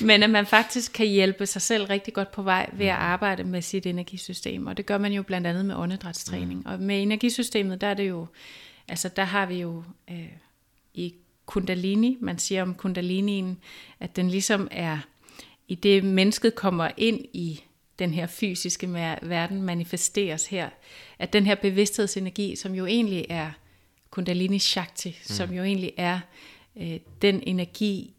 men 0.00 0.22
at 0.22 0.30
man 0.30 0.46
faktisk 0.46 0.92
kan 0.92 1.06
hjælpe 1.06 1.46
sig 1.46 1.62
selv 1.62 1.84
rigtig 1.84 2.14
godt 2.14 2.32
på 2.32 2.42
vej 2.42 2.70
ved 2.72 2.86
at 2.86 2.96
arbejde 2.96 3.44
med 3.44 3.62
sit 3.62 3.86
energisystem. 3.86 4.66
Og 4.66 4.76
det 4.76 4.86
gør 4.86 4.98
man 4.98 5.12
jo 5.12 5.22
blandt 5.22 5.46
andet 5.46 5.64
med 5.64 5.74
åndedrætstræning. 5.74 6.60
Mm. 6.60 6.66
Og 6.66 6.80
med 6.80 7.02
energisystemet, 7.02 7.80
der 7.80 7.86
er 7.86 7.94
det 7.94 8.08
jo, 8.08 8.26
altså 8.88 9.08
der 9.08 9.24
har 9.24 9.46
vi 9.46 9.60
jo 9.60 9.84
øh, 10.10 10.28
i 10.94 11.14
kundalini, 11.46 12.18
man 12.20 12.38
siger 12.38 12.62
om 12.62 12.74
kundalinien, 12.74 13.58
at 14.00 14.16
den 14.16 14.30
ligesom 14.30 14.68
er, 14.70 14.98
i 15.68 15.74
det 15.74 16.04
mennesket 16.04 16.54
kommer 16.54 16.90
ind 16.96 17.20
i 17.32 17.60
den 17.98 18.14
her 18.14 18.26
fysiske 18.26 18.92
verden, 19.22 19.62
manifesteres 19.62 20.46
her, 20.46 20.68
at 21.18 21.32
den 21.32 21.46
her 21.46 21.54
bevidsthedsenergi, 21.54 22.56
som 22.56 22.74
jo 22.74 22.86
egentlig 22.86 23.26
er 23.28 23.50
kundalini 24.14 24.58
shakti, 24.58 25.08
mm. 25.08 25.34
som 25.34 25.52
jo 25.52 25.62
egentlig 25.62 25.92
er 25.96 26.20
øh, 26.76 27.00
den 27.22 27.42
energi, 27.46 28.14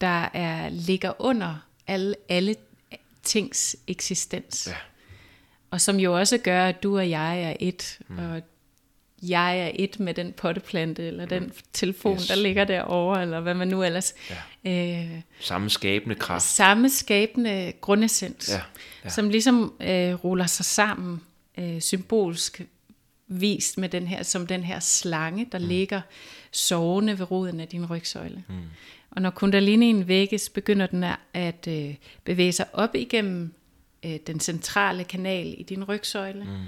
der 0.00 0.28
er 0.34 0.68
ligger 0.68 1.12
under 1.18 1.56
alle, 1.86 2.14
alle 2.28 2.56
tings 3.22 3.76
eksistens. 3.86 4.66
Ja. 4.66 4.76
Og 5.70 5.80
som 5.80 5.96
jo 5.96 6.18
også 6.18 6.38
gør, 6.38 6.66
at 6.66 6.82
du 6.82 6.98
og 6.98 7.10
jeg 7.10 7.42
er 7.42 7.56
et, 7.60 7.98
mm. 8.08 8.18
og 8.18 8.42
jeg 9.22 9.60
er 9.60 9.70
et 9.74 10.00
med 10.00 10.14
den 10.14 10.32
potteplante, 10.32 11.06
eller 11.06 11.26
den 11.26 11.52
telefon, 11.72 12.16
Yes. 12.16 12.26
der 12.26 12.34
ligger 12.34 12.64
derovre, 12.64 13.22
eller 13.22 13.40
hvad 13.40 13.54
man 13.54 13.68
nu 13.68 13.82
ellers... 13.82 14.14
Ja. 14.64 15.02
Øh, 15.04 15.20
Samme 15.40 15.70
skabende 15.70 16.14
kraft. 16.14 16.44
samme 16.44 16.90
skabende 16.90 17.72
grundessens, 17.80 18.48
ja. 18.48 18.60
Ja. 19.04 19.10
som 19.10 19.28
ligesom 19.30 19.74
øh, 19.80 20.14
ruller 20.14 20.46
sig 20.46 20.64
sammen 20.64 21.20
øh, 21.58 21.80
symbolsk 21.80 22.62
vist 23.30 23.78
med 23.78 23.88
den 23.88 24.06
her, 24.06 24.22
som 24.22 24.46
den 24.46 24.64
her 24.64 24.80
slange, 24.80 25.46
der 25.52 25.58
mm. 25.58 25.64
ligger 25.64 26.00
sovende 26.50 27.18
ved 27.18 27.30
roden 27.30 27.60
af 27.60 27.68
din 27.68 27.86
rygsøjle. 27.86 28.44
Mm. 28.48 28.54
Og 29.10 29.22
når 29.22 29.30
kundalinien 29.30 30.08
vækkes, 30.08 30.48
begynder 30.48 30.86
den 30.86 31.04
at, 31.04 31.18
at 31.34 31.68
øh, 31.68 31.94
bevæge 32.24 32.52
sig 32.52 32.66
op 32.72 32.94
igennem 32.94 33.54
øh, 34.04 34.16
den 34.26 34.40
centrale 34.40 35.04
kanal 35.04 35.54
i 35.58 35.62
din 35.62 35.84
rygsøjle, 35.84 36.44
mm. 36.44 36.64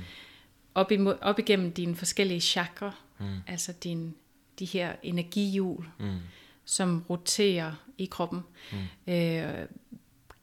op, 0.74 0.92
imod, 0.92 1.14
op 1.20 1.38
igennem 1.38 1.72
dine 1.72 1.96
forskellige 1.96 2.40
chakra, 2.40 2.94
mm. 3.18 3.26
altså 3.46 3.72
din, 3.72 4.14
de 4.58 4.64
her 4.64 4.92
energihjul, 5.02 5.86
mm. 5.98 6.18
som 6.64 7.04
roterer 7.10 7.72
i 7.98 8.04
kroppen. 8.04 8.40
Mm. 8.72 9.12
Øh, 9.12 9.66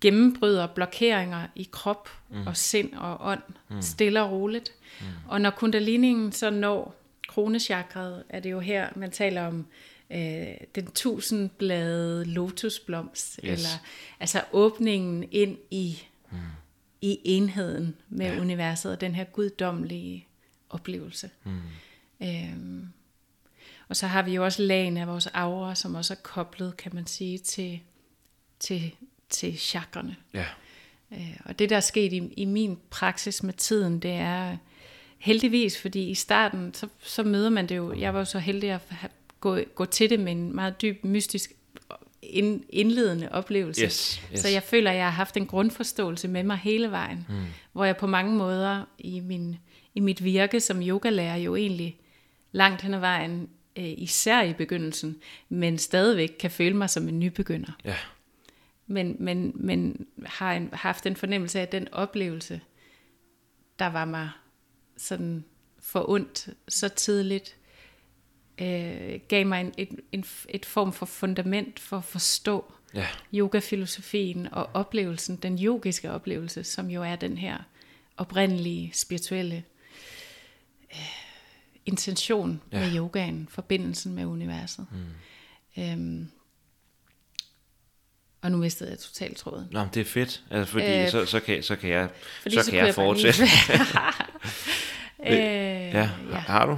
gennembryder 0.01 0.67
blokeringer 0.67 1.47
i 1.55 1.69
krop 1.71 2.09
mm. 2.29 2.47
og 2.47 2.57
sind 2.57 2.93
og 2.93 3.17
ånd, 3.21 3.41
mm. 3.69 3.81
stille 3.81 4.23
og 4.23 4.31
roligt. 4.31 4.73
Mm. 5.01 5.05
Og 5.27 5.41
når 5.41 5.49
kundaliningen 5.49 6.31
så 6.31 6.49
når 6.49 6.95
kronechakraet, 7.27 8.23
er 8.29 8.39
det 8.39 8.51
jo 8.51 8.59
her, 8.59 8.89
man 8.95 9.11
taler 9.11 9.47
om 9.47 9.65
øh, 10.11 10.47
den 10.75 10.91
tusindblade 10.91 12.25
lotusblomst, 12.25 13.39
Yes. 13.45 13.51
eller 13.51 13.69
altså 14.19 14.43
åbningen 14.51 15.25
ind 15.31 15.57
i, 15.71 16.03
mm. 16.31 16.37
i 17.01 17.19
enheden 17.23 17.95
med 18.09 18.33
ja. 18.33 18.41
universet, 18.41 18.91
og 18.91 19.01
den 19.01 19.15
her 19.15 19.23
guddommelige 19.23 20.27
oplevelse. 20.69 21.29
Mm. 21.43 21.59
Øhm, 22.23 22.87
og 23.87 23.95
så 23.95 24.07
har 24.07 24.21
vi 24.21 24.33
jo 24.33 24.43
også 24.43 24.61
lagene 24.61 25.01
af 25.01 25.07
vores 25.07 25.27
aura, 25.27 25.75
som 25.75 25.95
også 25.95 26.13
er 26.13 26.17
koblet, 26.23 26.77
kan 26.77 26.95
man 26.95 27.07
sige, 27.07 27.37
til, 27.37 27.79
til, 28.59 28.95
til 29.29 29.57
chakrene. 29.57 30.15
Ja. 30.33 30.45
Øh, 31.13 31.37
Og 31.45 31.59
det, 31.59 31.69
der 31.69 31.75
er 31.75 31.79
sket 31.79 32.13
i, 32.13 32.33
i 32.37 32.45
min 32.45 32.77
praksis 32.89 33.43
med 33.43 33.53
tiden, 33.53 33.99
det 33.99 34.11
er 34.11 34.57
heldigvis, 35.17 35.81
fordi 35.81 36.09
i 36.09 36.15
starten, 36.15 36.73
så, 36.73 36.87
så 36.99 37.23
møder 37.23 37.49
man 37.49 37.69
det 37.69 37.77
jo, 37.77 37.93
jeg 37.93 38.13
var 38.13 38.19
jo 38.19 38.25
så 38.25 38.39
heldig 38.39 38.71
at 38.71 38.81
have, 38.89 39.09
gå, 39.39 39.59
gå 39.75 39.85
til 39.85 40.09
det 40.09 40.19
med 40.19 40.31
en 40.31 40.55
meget 40.55 40.81
dyb, 40.81 41.03
mystisk, 41.03 41.51
ind, 42.21 42.63
indledende 42.69 43.29
oplevelse. 43.31 43.83
Yes, 43.85 44.21
yes. 44.31 44.39
Så 44.39 44.47
jeg 44.47 44.63
føler, 44.63 44.91
at 44.91 44.97
jeg 44.97 45.05
har 45.05 45.11
haft 45.11 45.37
en 45.37 45.45
grundforståelse 45.47 46.27
med 46.27 46.43
mig 46.43 46.57
hele 46.57 46.91
vejen, 46.91 47.25
mm. 47.29 47.45
hvor 47.71 47.85
jeg 47.85 47.97
på 47.97 48.07
mange 48.07 48.35
måder 48.35 48.83
i, 48.99 49.19
min, 49.19 49.55
i 49.95 49.99
mit 49.99 50.23
virke 50.23 50.59
som 50.59 50.81
yogalærer 50.81 51.37
jo 51.37 51.55
egentlig 51.55 51.97
langt 52.51 52.81
hen 52.81 52.93
ad 52.93 52.99
vejen, 52.99 53.49
øh, 53.75 53.93
især 53.97 54.43
i 54.43 54.53
begyndelsen, 54.53 55.17
men 55.49 55.77
stadigvæk 55.77 56.35
kan 56.39 56.51
føle 56.51 56.75
mig 56.75 56.89
som 56.89 57.07
en 57.07 57.19
nybegynder 57.19 57.71
Ja. 57.85 57.95
Men, 58.89 59.15
men, 59.19 59.51
men 59.55 60.07
har 60.25 60.53
en, 60.53 60.69
haft 60.73 61.05
en 61.05 61.15
fornemmelse 61.15 61.59
af, 61.59 61.67
den 61.67 61.93
oplevelse, 61.93 62.61
der 63.79 63.87
var 63.87 64.05
mig 64.05 64.29
sådan 64.97 65.43
for 65.79 66.09
ondt 66.09 66.49
så 66.67 66.89
tidligt, 66.89 67.55
øh, 68.61 69.19
gav 69.27 69.45
mig 69.45 69.61
en, 69.61 69.73
et, 69.77 69.99
en, 70.11 70.25
et 70.49 70.65
form 70.65 70.93
for 70.93 71.05
fundament 71.05 71.79
for 71.79 71.97
at 71.97 72.03
forstå 72.03 72.73
Ja. 72.93 73.07
yogafilosofien 73.33 74.53
og 74.53 74.69
oplevelsen, 74.73 75.35
den 75.35 75.59
yogiske 75.63 76.11
oplevelse, 76.11 76.63
som 76.63 76.89
jo 76.89 77.03
er 77.03 77.15
den 77.15 77.37
her 77.37 77.57
oprindelige 78.17 78.91
spirituelle 78.93 79.63
øh, 80.91 80.99
intention 81.85 82.61
ja. 82.71 82.79
med 82.79 82.95
yogaen, 82.97 83.47
forbindelsen 83.51 84.15
med 84.15 84.25
universet. 84.25 84.85
Mm. 84.91 85.83
Øhm, 85.83 86.31
og 88.41 88.51
nu 88.51 88.57
mistede 88.57 88.89
jeg 88.89 88.99
totalt 88.99 89.37
tråden. 89.37 89.67
Nå, 89.71 89.79
men 89.79 89.89
det 89.93 90.01
er 90.01 90.05
fedt, 90.05 90.43
altså, 90.51 90.71
fordi 90.71 90.85
øh, 90.85 91.03
Øh, 91.03 91.09
så, 91.09 91.25
så, 91.25 91.39
kan, 91.39 91.63
så 91.63 91.75
kan 91.75 91.89
jeg, 91.89 92.09
Fordi 92.41 92.55
så, 92.55 92.63
kan 92.63 92.71
kunne 92.71 92.85
jeg 92.85 92.95
fortsætte. 92.95 93.43
øh, 95.27 95.33
ja. 95.33 96.09
ja. 96.31 96.37
Har 96.37 96.65
du? 96.65 96.77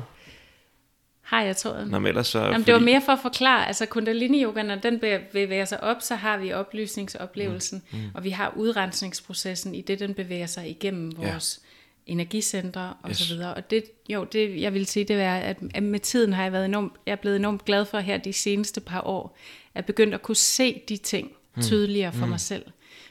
Har 1.21 1.41
jeg 1.41 1.57
tråden? 1.57 1.87
Nå, 1.87 1.99
men 1.99 2.07
ellers 2.07 2.27
så... 2.27 2.39
Jamen, 2.39 2.63
det 2.63 2.73
var 2.73 2.79
mere 2.79 3.01
for 3.05 3.11
at 3.11 3.19
forklare, 3.21 3.67
altså 3.67 3.85
kundalini-yoga, 3.85 4.61
når 4.61 4.75
den 4.75 4.99
bevæger 5.31 5.65
sig 5.65 5.83
op, 5.83 5.97
så 6.01 6.15
har 6.15 6.37
vi 6.37 6.53
oplysningsoplevelsen, 6.53 7.83
mm. 7.91 7.97
Mm. 7.97 8.05
og 8.13 8.23
vi 8.23 8.29
har 8.29 8.53
udrensningsprocessen 8.55 9.75
i 9.75 9.81
det, 9.81 9.99
den 9.99 10.13
bevæger 10.13 10.45
sig 10.45 10.69
igennem 10.69 11.17
vores 11.17 11.59
ja. 12.07 12.11
energicentre 12.11 12.93
og 13.03 13.09
yes. 13.09 13.17
så 13.17 13.33
videre. 13.33 13.53
Og 13.53 13.69
det, 13.69 13.83
jo, 14.09 14.23
det 14.23 14.61
jeg 14.61 14.73
vil 14.73 14.85
sige, 14.85 15.05
det 15.05 15.15
er, 15.15 15.35
at, 15.35 15.83
med 15.83 15.99
tiden 15.99 16.33
har 16.33 16.43
jeg 16.43 16.51
været 16.51 16.65
enormt, 16.65 16.93
jeg 17.05 17.11
er 17.11 17.15
blevet 17.15 17.35
enormt 17.35 17.65
glad 17.65 17.85
for 17.85 17.99
her 17.99 18.17
de 18.17 18.33
seneste 18.33 18.81
par 18.81 19.01
år, 19.01 19.37
at 19.75 19.85
begyndt 19.85 20.13
at 20.13 20.21
kunne 20.21 20.35
se 20.35 20.81
de 20.89 20.97
ting. 20.97 21.31
Tydeligere 21.61 22.13
for 22.13 22.25
mm. 22.25 22.29
mig 22.29 22.39
selv. 22.39 22.65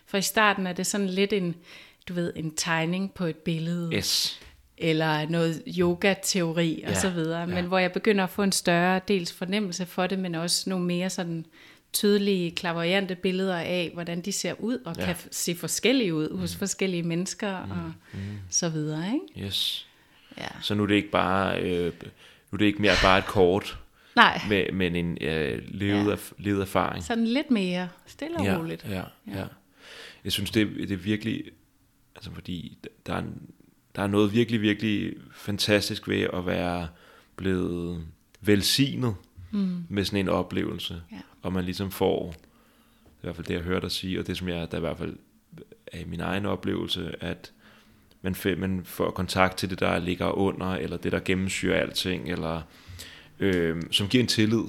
For 0.07 0.19
i 0.19 0.23
starten 0.23 0.67
er 0.67 0.73
det 0.73 0.87
sådan 0.87 1.07
lidt 1.07 1.33
en, 1.33 1.55
du 2.09 2.15
ved, 2.15 2.33
en 2.37 2.55
tegning 2.57 3.15
på 3.15 3.25
et 3.25 3.37
billede. 3.37 3.91
Yes 3.93 4.41
eller 4.81 5.29
noget 5.29 5.63
yoga-teori 5.79 6.83
og 6.87 6.93
ja, 6.93 7.01
så 7.01 7.11
videre, 7.11 7.47
men 7.47 7.57
ja. 7.57 7.63
hvor 7.63 7.79
jeg 7.79 7.93
begynder 7.93 8.25
at 8.25 8.31
få 8.31 8.43
en 8.43 8.53
større 8.53 9.01
dels 9.09 9.33
fornemmelse 9.33 9.87
for 9.87 10.07
det, 10.07 10.19
men 10.19 10.35
også 10.35 10.71
nogle 10.71 10.87
mere 10.87 11.11
sådan 11.11 11.47
tydelige, 11.93 12.51
klaverjante 12.51 13.15
billeder 13.15 13.57
af, 13.57 13.91
hvordan 13.95 14.21
de 14.21 14.33
ser 14.33 14.55
ud, 14.59 14.79
og 14.85 14.97
ja. 14.99 15.05
kan 15.05 15.17
se 15.31 15.55
forskellige 15.55 16.15
ud 16.15 16.29
mm. 16.29 16.39
hos 16.39 16.57
forskellige 16.57 17.03
mennesker, 17.03 17.65
mm. 17.65 17.71
og 17.71 17.93
mm. 18.13 18.21
så 18.51 18.69
videre, 18.69 19.13
ikke? 19.15 19.47
Yes. 19.47 19.87
Ja. 20.39 20.49
Så 20.63 20.75
nu 20.75 20.83
er 20.83 20.87
det 20.87 20.95
ikke 20.95 21.11
bare, 21.11 21.61
øh, 21.61 21.93
nu 22.51 22.57
er 22.57 22.57
det 22.57 22.65
ikke 22.65 22.83
mere 22.83 22.95
bare 23.03 23.19
et 23.19 23.27
kort, 23.27 23.79
Nej. 24.21 24.41
Med, 24.49 24.73
men 24.73 24.97
en 24.97 25.19
øh, 25.21 25.63
levet, 25.69 26.07
ja. 26.07 26.11
af, 26.11 26.33
levet 26.39 26.61
erfaring. 26.61 27.05
Sådan 27.05 27.27
lidt 27.27 27.51
mere 27.51 27.89
stille 28.07 28.37
og 28.37 28.45
ja, 28.45 28.59
roligt. 28.59 28.87
Ja, 28.89 28.95
ja, 29.27 29.39
ja. 29.39 29.45
Jeg 30.25 30.33
synes, 30.33 30.51
det, 30.51 30.69
det 30.77 30.91
er 30.91 30.97
virkelig, 30.97 31.45
altså 32.17 32.31
fordi 32.33 32.79
der 33.07 33.15
er 33.15 33.19
en, 33.19 33.43
der 33.97 34.03
er 34.03 34.07
noget 34.07 34.33
virkelig, 34.33 34.61
virkelig 34.63 35.15
fantastisk 35.33 36.09
ved 36.09 36.27
at 36.33 36.47
være 36.47 36.89
blevet 37.37 38.07
velsignet 38.41 39.15
mm. 39.51 39.85
med 39.89 40.05
sådan 40.05 40.21
en 40.21 40.29
oplevelse. 40.29 41.03
Ja. 41.13 41.21
Og 41.43 41.53
man 41.53 41.65
ligesom 41.65 41.91
får, 41.91 42.35
i 43.07 43.21
hvert 43.21 43.37
fald 43.37 43.47
det 43.47 43.55
jeg 43.55 43.63
hørte 43.63 43.83
dig 43.83 43.91
sige, 43.91 44.21
og 44.21 44.27
det 44.27 44.39
som 44.39 44.49
jeg, 44.49 44.71
der 44.71 44.77
i 44.77 44.81
hvert 44.81 44.99
fald 44.99 45.17
er 45.87 46.07
min 46.07 46.21
egen 46.21 46.47
oplevelse, 46.47 47.15
at 47.21 47.53
man, 48.23 48.37
man 48.57 48.85
får 48.85 49.11
kontakt 49.11 49.57
til 49.57 49.71
det, 49.71 49.81
der 49.81 49.99
ligger 49.99 50.27
under, 50.27 50.67
eller 50.67 50.97
det, 50.97 51.13
der 51.13 51.21
gennemsyrer 51.21 51.81
alting, 51.81 52.31
eller 52.31 52.63
øh, 53.41 53.83
som 53.91 54.09
giver 54.09 54.23
en 54.23 54.29
tillid, 54.29 54.65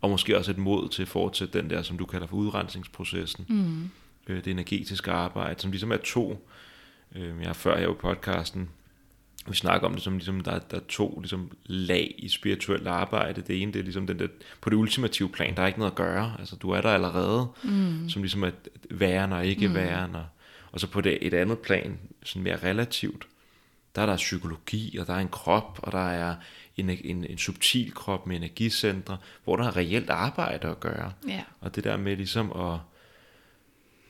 og 0.00 0.10
måske 0.10 0.38
også 0.38 0.50
et 0.50 0.58
mod 0.58 0.88
til 0.88 1.02
at 1.02 1.08
fortsætte 1.08 1.58
den 1.58 1.70
der, 1.70 1.82
som 1.82 1.98
du 1.98 2.06
kalder 2.06 2.26
for 2.26 2.36
udrensningsprocessen. 2.36 3.46
Mm. 3.48 3.90
Øh, 4.26 4.44
det 4.44 4.50
energetiske 4.50 5.10
arbejde, 5.10 5.60
som 5.60 5.70
ligesom 5.70 5.92
er 5.92 5.96
to 5.96 6.46
Øh, 7.14 7.38
jeg 7.38 7.46
har 7.46 7.52
før 7.52 7.78
her 7.78 7.86
på 7.86 7.94
podcasten, 7.94 8.68
vi 9.48 9.54
snakker 9.54 9.88
om 9.88 9.94
det 9.94 10.02
som 10.02 10.12
ligesom, 10.12 10.40
der, 10.40 10.58
der 10.58 10.76
er 10.76 10.82
to 10.88 11.18
ligesom, 11.20 11.50
lag 11.66 12.14
i 12.18 12.28
spirituelt 12.28 12.86
arbejde. 12.86 13.40
Det 13.40 13.62
ene, 13.62 13.72
det 13.72 13.78
er 13.78 13.82
ligesom 13.82 14.06
den 14.06 14.18
der, 14.18 14.26
på 14.60 14.70
det 14.70 14.76
ultimative 14.76 15.28
plan, 15.28 15.56
der 15.56 15.62
er 15.62 15.66
ikke 15.66 15.78
noget 15.78 15.90
at 15.90 15.96
gøre. 15.96 16.36
Altså, 16.38 16.56
du 16.56 16.70
er 16.70 16.80
der 16.80 16.90
allerede, 16.90 17.46
mm. 17.64 18.08
som 18.08 18.22
ligesom 18.22 18.44
er 18.44 18.50
væren 18.90 19.32
og 19.32 19.46
ikke 19.46 19.68
mm. 19.68 19.74
væren. 19.74 20.14
Og, 20.14 20.26
og 20.72 20.80
så 20.80 20.86
på 20.86 21.00
det, 21.00 21.18
et 21.20 21.34
andet 21.34 21.58
plan, 21.58 21.98
sådan 22.22 22.42
mere 22.42 22.56
relativt, 22.56 23.26
der 23.94 24.02
er 24.02 24.06
der 24.06 24.16
psykologi, 24.16 24.98
og 24.98 25.06
der 25.06 25.14
er 25.14 25.18
en 25.18 25.28
krop, 25.28 25.80
og 25.82 25.92
der 25.92 26.08
er 26.08 26.34
en, 26.76 26.90
en, 26.90 27.24
en 27.24 27.38
subtil 27.38 27.94
krop 27.94 28.26
med 28.26 28.36
energicentre, 28.36 29.18
hvor 29.44 29.56
der 29.56 29.64
er 29.64 29.76
reelt 29.76 30.10
arbejde 30.10 30.68
at 30.68 30.80
gøre. 30.80 31.12
Ja. 31.28 31.42
Og 31.60 31.76
det 31.76 31.84
der 31.84 31.96
med 31.96 32.16
ligesom 32.16 32.52
at 32.52 32.78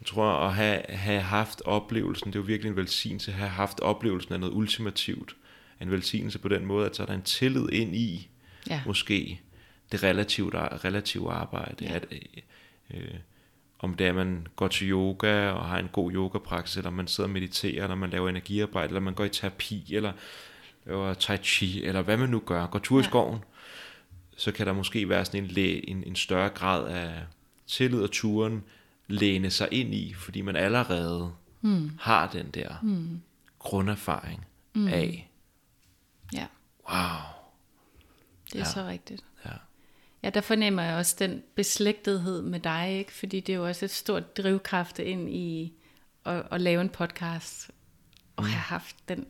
jeg 0.01 0.07
tror 0.07 0.27
at 0.27 0.55
have, 0.55 0.83
have 0.89 1.21
haft 1.21 1.63
oplevelsen, 1.65 2.27
det 2.27 2.39
er 2.39 2.41
jo 2.41 2.47
virkelig 2.47 2.71
en 2.71 2.77
velsignelse, 2.77 3.31
at 3.31 3.39
have 3.39 3.51
haft 3.51 3.81
oplevelsen 3.81 4.35
af 4.35 4.41
noget 4.41 4.55
ultimativt. 4.55 5.37
En 5.81 5.91
velsignelse 5.91 6.39
på 6.39 6.49
den 6.49 6.67
måde, 6.67 6.87
at 6.87 6.97
så 6.97 7.03
er 7.03 7.07
der 7.07 7.15
en 7.15 7.23
tillid 7.23 7.69
ind 7.73 7.97
i, 7.97 8.29
ja. 8.71 8.83
måske, 8.87 9.41
det 9.93 10.03
relativt, 10.03 10.55
relative 10.55 11.33
arbejde. 11.33 11.85
Ja. 11.85 11.95
At, 11.95 12.07
øh, 12.91 13.15
om 13.79 13.95
det 13.95 14.05
er, 14.05 14.09
at 14.09 14.15
man 14.17 14.47
går 14.57 14.69
til 14.69 14.91
yoga 14.91 15.51
og 15.51 15.65
har 15.65 15.79
en 15.79 15.89
god 15.93 16.13
yogapraksis, 16.13 16.77
eller 16.77 16.91
man 16.91 17.07
sidder 17.07 17.29
og 17.29 17.33
mediterer, 17.33 17.83
eller 17.83 17.97
man 17.97 18.11
laver 18.11 18.29
energiarbejde, 18.29 18.89
eller 18.89 19.01
man 19.01 19.15
går 19.15 19.25
i 19.25 19.29
terapi, 19.29 19.95
eller 19.95 20.13
laver 20.87 21.15
tai 21.15 21.37
chi, 21.37 21.85
eller 21.85 22.03
hvad 22.03 22.17
man 22.17 22.29
nu 22.29 22.43
gør, 22.47 22.67
går 22.67 22.79
tur 22.79 23.01
i 23.01 23.03
skoven, 23.03 23.39
så 24.37 24.53
kan 24.53 24.67
der 24.67 24.73
måske 24.73 25.09
være 25.09 25.25
sådan 25.25 25.45
en, 25.45 25.59
en, 25.89 26.05
en 26.07 26.17
større 26.17 26.49
grad 26.49 26.89
af 26.89 27.23
tillid 27.67 28.03
og 28.03 28.11
turen, 28.11 28.65
læne 29.09 29.51
sig 29.51 29.69
ind 29.73 29.95
i, 29.95 30.15
fordi 30.15 30.41
man 30.41 30.57
allerede 30.57 31.33
mm. 31.61 31.91
har 32.01 32.31
den 32.31 32.51
der 32.51 32.75
mm. 32.83 33.23
grunderfaring 33.59 34.47
mm. 34.75 34.89
af, 34.89 35.31
ja. 36.33 36.47
wow. 36.91 37.21
Det 38.47 38.55
er 38.55 38.59
ja. 38.59 38.65
så 38.65 38.87
rigtigt. 38.87 39.25
Ja. 39.45 39.51
Ja, 40.23 40.31
der 40.31 40.41
fornemmer 40.41 40.83
jeg 40.83 40.97
også 40.97 41.17
den 41.19 41.43
beslægtethed 41.55 42.43
med 42.43 42.61
dig, 42.61 42.99
ikke? 42.99 43.13
fordi 43.13 43.41
det 43.41 43.53
er 43.53 43.57
jo 43.57 43.67
også 43.67 43.85
et 43.85 43.91
stort 43.91 44.37
drivkraft 44.37 44.99
ind 44.99 45.31
i 45.31 45.73
at, 46.25 46.47
at 46.51 46.61
lave 46.61 46.81
en 46.81 46.89
podcast, 46.89 47.71
og 48.37 48.45
mm. 48.45 48.51
have 48.51 48.61
haft 48.61 48.97
den 49.09 49.27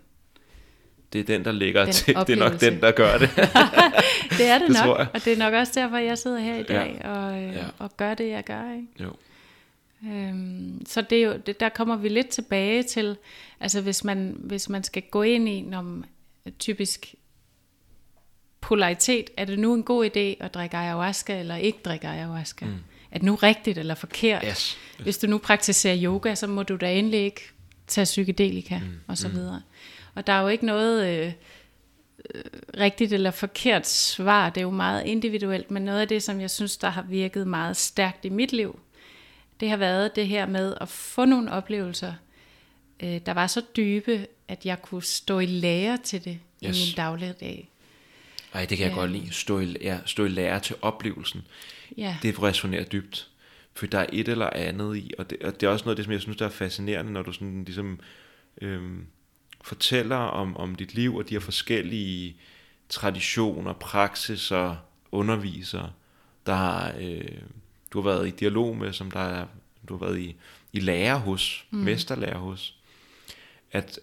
det 1.17 1.31
er 1.31 1.37
den, 1.37 1.45
der 1.45 1.53
ligger 1.53 1.85
den 1.85 1.93
til. 1.93 2.17
Oplevelse. 2.17 2.45
Det 2.45 2.47
er 2.47 2.51
nok 2.51 2.61
den, 2.61 2.81
der 2.81 2.91
gør 2.91 3.19
det. 3.19 3.31
det 4.39 4.47
er 4.47 4.59
det, 4.59 4.69
det 4.69 4.77
nok, 4.85 4.99
og 5.14 5.25
det 5.25 5.33
er 5.33 5.37
nok 5.37 5.55
også 5.55 5.73
derfor, 5.75 5.97
jeg 5.97 6.19
sidder 6.19 6.39
her 6.39 6.57
i 6.57 6.62
dag 6.62 7.01
ja. 7.05 7.11
og, 7.11 7.43
øh, 7.43 7.55
ja. 7.55 7.64
og 7.79 7.97
gør 7.97 8.14
det, 8.14 8.29
jeg 8.29 8.45
gør. 8.45 8.73
Ikke? 8.73 8.87
Jo. 9.01 9.12
Øhm, 10.05 10.87
så 10.87 11.01
det 11.01 11.19
er 11.19 11.23
jo, 11.23 11.37
det, 11.47 11.61
der 11.61 11.69
kommer 11.69 11.97
vi 11.97 12.09
lidt 12.09 12.29
tilbage 12.29 12.83
til, 12.83 13.17
altså 13.61 13.81
hvis 13.81 14.05
man, 14.05 14.37
hvis 14.39 14.69
man 14.69 14.85
skal 14.85 15.03
gå 15.11 15.23
ind 15.23 15.49
i, 15.49 15.61
når 15.61 16.03
typisk 16.59 17.14
polaritet, 18.61 19.31
er 19.37 19.45
det 19.45 19.59
nu 19.59 19.75
en 19.75 19.83
god 19.83 20.07
idé 20.07 20.45
at 20.45 20.55
drikke 20.55 20.77
ayahuasca 20.77 21.41
eller 21.41 21.57
ikke 21.57 21.79
drikke 21.85 22.09
ayahuasca? 22.09 22.64
Mm. 22.64 22.73
Er 23.11 23.19
det 23.19 23.23
nu 23.23 23.35
rigtigt 23.35 23.79
eller 23.79 23.95
forkert? 23.95 24.45
Yes. 24.49 24.79
Hvis 24.99 25.19
du 25.19 25.27
nu 25.27 25.39
praktiserer 25.39 25.97
yoga, 26.03 26.35
så 26.35 26.47
må 26.47 26.62
du 26.62 26.77
da 26.77 26.95
endelig 26.95 27.21
ikke 27.21 27.41
tage 27.87 28.05
psykedelika 28.05 28.79
mm. 28.79 28.85
og 29.07 29.19
så 29.19 29.29
mm. 29.29 29.35
Og 30.17 30.27
der 30.27 30.33
er 30.33 30.43
jo 30.43 30.49
ikke 30.49 30.67
noget 30.67 31.07
øh, 31.07 31.33
øh, 32.35 32.43
rigtigt 32.81 33.12
eller 33.12 33.31
forkert 33.31 33.87
svar, 33.87 34.51
det 34.51 34.61
er 34.61 34.62
jo 34.62 34.71
meget 34.71 35.07
individuelt, 35.07 35.71
men 35.71 35.83
noget 35.83 36.01
af 36.01 36.09
det, 36.09 36.23
som 36.23 36.41
jeg 36.41 36.51
synes, 36.51 36.77
der 36.77 36.89
har 36.89 37.03
virket 37.03 37.47
meget 37.47 37.77
stærkt 37.77 38.25
i 38.25 38.29
mit 38.29 38.53
liv, 38.53 38.81
det 39.61 39.71
har 39.71 39.77
været 39.77 40.17
det 40.17 40.29
her 40.29 40.47
med 40.47 40.75
at 40.81 40.89
få 40.89 41.25
nogle 41.25 41.53
oplevelser, 41.53 42.14
øh, 43.03 43.21
der 43.27 43.35
var 43.35 43.47
så 43.47 43.62
dybe, 43.77 44.27
at 44.49 44.67
jeg 44.67 44.83
kunne 44.83 45.03
stå 45.03 45.39
i 45.39 45.47
lære 45.47 45.99
til 46.05 46.25
det 46.25 46.39
yes. 46.64 46.79
i 46.79 46.87
min 46.87 46.97
dagligdag. 46.97 47.71
Ej, 48.55 48.64
det 48.64 48.79
kan 48.79 48.87
jeg 48.87 48.93
øh, 48.93 48.99
godt 48.99 49.11
lide. 49.11 49.33
Stå 49.33 49.61
i, 49.61 49.77
ja, 49.81 49.99
stå 50.07 50.25
i 50.25 50.29
lære 50.29 50.61
til 50.61 50.77
oplevelsen. 50.83 51.43
Ja. 51.97 52.17
Det 52.23 52.43
resonerer 52.43 52.85
dybt. 52.85 53.29
For 53.75 53.87
der 53.87 53.99
er 53.99 54.07
et 54.12 54.29
eller 54.29 54.51
andet 54.53 54.97
i, 54.97 55.12
og 55.19 55.31
det, 55.31 55.43
og 55.43 55.61
det 55.61 55.67
er 55.67 55.71
også 55.71 55.85
noget 55.85 55.93
af 55.93 55.97
det, 55.97 56.05
som 56.05 56.12
jeg 56.12 56.21
synes, 56.21 56.37
der 56.37 56.47
er 56.47 56.51
fascinerende, 56.51 57.12
når 57.12 57.23
du 57.23 57.33
sådan 57.33 57.64
ligesom 57.64 58.01
øhm, 58.62 59.07
fortæller 59.67 60.17
om, 60.17 60.57
om 60.57 60.75
dit 60.75 60.95
liv 60.95 61.17
og 61.17 61.29
de 61.29 61.35
her 61.35 61.41
forskellige 61.41 62.37
traditioner, 62.89 63.73
praksiser, 63.73 64.77
undervisere, 65.12 65.93
der 66.47 66.55
har... 66.55 66.95
Øh, 67.01 67.39
du 67.93 68.01
har 68.01 68.11
været 68.11 68.29
i 68.29 68.31
dialog 68.31 68.77
med, 68.77 68.93
som 68.93 69.11
der 69.11 69.21
er, 69.21 69.47
du 69.89 69.97
har 69.97 70.07
været 70.07 70.19
i, 70.19 70.37
i 70.73 70.81
lærer 70.81 71.17
hos, 71.17 71.67
mm. 71.71 71.79
mesterlærer 71.79 72.39
hos, 72.39 72.79
at 73.73 73.99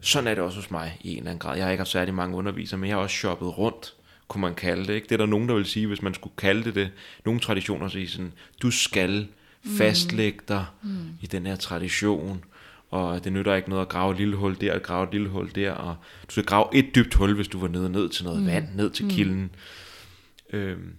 sådan 0.00 0.26
er 0.26 0.34
det 0.34 0.44
også 0.44 0.58
hos 0.58 0.70
mig 0.70 0.98
i 1.00 1.10
en 1.10 1.16
eller 1.16 1.30
anden 1.30 1.38
grad. 1.38 1.56
Jeg 1.56 1.64
har 1.64 1.70
ikke 1.70 1.80
haft 1.80 1.90
særlig 1.90 2.14
mange 2.14 2.36
undervisere, 2.36 2.78
men 2.78 2.88
jeg 2.88 2.96
har 2.96 3.02
også 3.02 3.16
shoppet 3.16 3.58
rundt, 3.58 3.94
kunne 4.28 4.40
man 4.40 4.54
kalde 4.54 4.86
det. 4.86 4.94
Ikke? 4.94 5.06
Det 5.06 5.12
er 5.12 5.16
der 5.16 5.26
nogen, 5.26 5.48
der 5.48 5.54
vil 5.54 5.66
sige, 5.66 5.86
hvis 5.86 6.02
man 6.02 6.14
skulle 6.14 6.36
kalde 6.36 6.64
det 6.64 6.74
det. 6.74 6.90
Nogle 7.24 7.40
traditioner 7.40 7.88
siger 7.88 8.08
sådan, 8.08 8.32
du 8.62 8.70
skal 8.70 9.28
fastlægge 9.64 10.40
dig 10.48 10.66
mm. 10.82 11.08
i 11.20 11.26
den 11.26 11.46
her 11.46 11.56
tradition, 11.56 12.44
og 12.90 13.24
det 13.24 13.32
nytter 13.32 13.54
ikke 13.54 13.68
noget 13.68 13.82
at 13.82 13.88
grave 13.88 14.12
et 14.12 14.18
lille 14.18 14.36
hul 14.36 14.60
der, 14.60 14.74
og 14.74 14.82
grave 14.82 15.04
et 15.04 15.12
lille 15.12 15.28
hul 15.28 15.54
der, 15.54 15.72
og 15.72 15.96
du 16.26 16.30
skal 16.30 16.44
grave 16.44 16.66
et 16.74 16.94
dybt 16.94 17.14
hul, 17.14 17.34
hvis 17.34 17.48
du 17.48 17.60
var 17.60 17.68
nede, 17.68 17.90
ned 17.90 18.08
til 18.08 18.24
noget 18.24 18.40
mm. 18.40 18.46
vand, 18.46 18.74
ned 18.74 18.90
til 18.90 19.10
kilden. 19.10 19.50
Mm. 20.52 20.58
Øhm, 20.58 20.96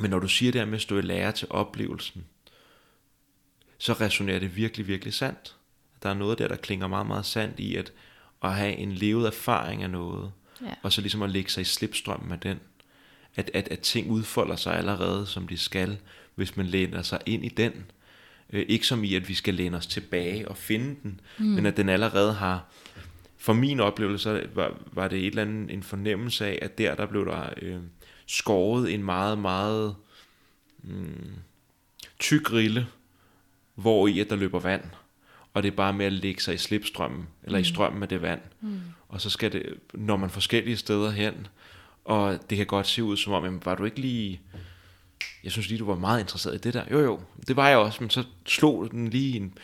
men 0.00 0.10
når 0.10 0.18
du 0.18 0.28
siger 0.28 0.52
det 0.52 0.68
med 0.68 0.74
at 0.74 0.82
stå 0.82 0.98
i 0.98 1.02
lære 1.02 1.32
til 1.32 1.46
oplevelsen, 1.50 2.24
så 3.78 3.92
resonerer 3.92 4.38
det 4.38 4.56
virkelig, 4.56 4.86
virkelig 4.86 5.14
sandt. 5.14 5.56
Der 6.02 6.10
er 6.10 6.14
noget 6.14 6.38
der, 6.38 6.48
der 6.48 6.56
klinger 6.56 6.86
meget, 6.86 7.06
meget 7.06 7.26
sandt 7.26 7.60
i, 7.60 7.76
at, 7.76 7.92
at 8.42 8.54
have 8.54 8.76
en 8.76 8.92
levet 8.92 9.26
erfaring 9.26 9.82
af 9.82 9.90
noget, 9.90 10.32
ja. 10.62 10.74
og 10.82 10.92
så 10.92 11.00
ligesom 11.00 11.22
at 11.22 11.30
lægge 11.30 11.50
sig 11.50 11.60
i 11.60 11.64
slipstrømmen 11.64 12.32
af 12.32 12.40
den. 12.40 12.60
At, 13.36 13.50
at, 13.54 13.68
at 13.68 13.80
ting 13.80 14.10
udfolder 14.10 14.56
sig 14.56 14.76
allerede, 14.76 15.26
som 15.26 15.48
de 15.48 15.58
skal, 15.58 15.98
hvis 16.38 16.56
man 16.56 16.66
læner 16.66 17.02
sig 17.02 17.20
ind 17.26 17.44
i 17.44 17.48
den. 17.48 17.72
Øh, 18.52 18.66
ikke 18.68 18.86
som 18.86 19.04
i, 19.04 19.14
at 19.14 19.28
vi 19.28 19.34
skal 19.34 19.54
læne 19.54 19.76
os 19.76 19.86
tilbage 19.86 20.48
og 20.48 20.56
finde 20.56 20.96
den, 21.02 21.20
mm. 21.38 21.44
men 21.44 21.66
at 21.66 21.76
den 21.76 21.88
allerede 21.88 22.32
har... 22.32 22.64
For 23.38 23.52
min 23.52 23.80
oplevelse 23.80 24.48
var, 24.54 24.76
var 24.92 25.08
det 25.08 25.18
et 25.18 25.26
eller 25.26 25.42
andet 25.42 25.70
en 25.70 25.82
fornemmelse 25.82 26.46
af, 26.46 26.58
at 26.62 26.78
der, 26.78 26.94
der 26.94 27.06
blev 27.06 27.26
der... 27.26 27.50
Øh, 27.62 27.76
skåret 28.30 28.94
en 28.94 29.02
meget, 29.02 29.38
meget 29.38 29.94
mm, 30.82 31.32
tyk 32.18 32.52
rille, 32.52 32.86
hvor 33.74 34.08
i 34.08 34.20
at 34.20 34.30
der 34.30 34.36
løber 34.36 34.58
vand. 34.60 34.82
og 35.54 35.62
det 35.62 35.72
er 35.72 35.76
bare 35.76 35.92
med 35.92 36.06
at 36.06 36.12
lægge 36.12 36.40
sig 36.40 36.54
i 36.54 36.58
slipstrømmen, 36.58 37.28
eller 37.44 37.58
mm. 37.58 37.62
i 37.62 37.64
strømmen 37.64 38.02
af 38.02 38.08
det 38.08 38.22
vand. 38.22 38.40
Mm. 38.60 38.80
Og 39.08 39.20
så 39.20 39.30
skal 39.30 39.52
det, 39.52 39.74
når 39.94 40.16
man 40.16 40.30
forskellige 40.30 40.76
steder 40.76 41.10
hen, 41.10 41.46
og 42.04 42.50
det 42.50 42.56
kan 42.58 42.66
godt 42.66 42.86
se 42.86 43.02
ud 43.02 43.16
som 43.16 43.32
om, 43.32 43.44
jamen, 43.44 43.62
var 43.64 43.74
du 43.74 43.84
ikke 43.84 44.00
lige, 44.00 44.40
jeg 45.44 45.52
synes 45.52 45.68
lige, 45.68 45.78
du 45.78 45.84
var 45.84 45.96
meget 45.96 46.20
interesseret 46.20 46.54
i 46.54 46.58
det 46.58 46.74
der. 46.74 46.84
Jo 46.90 47.00
jo, 47.00 47.20
det 47.48 47.56
var 47.56 47.68
jeg 47.68 47.78
også, 47.78 47.98
men 48.00 48.10
så 48.10 48.24
slog 48.46 48.90
den 48.90 49.08
lige 49.08 49.36
en, 49.36 49.58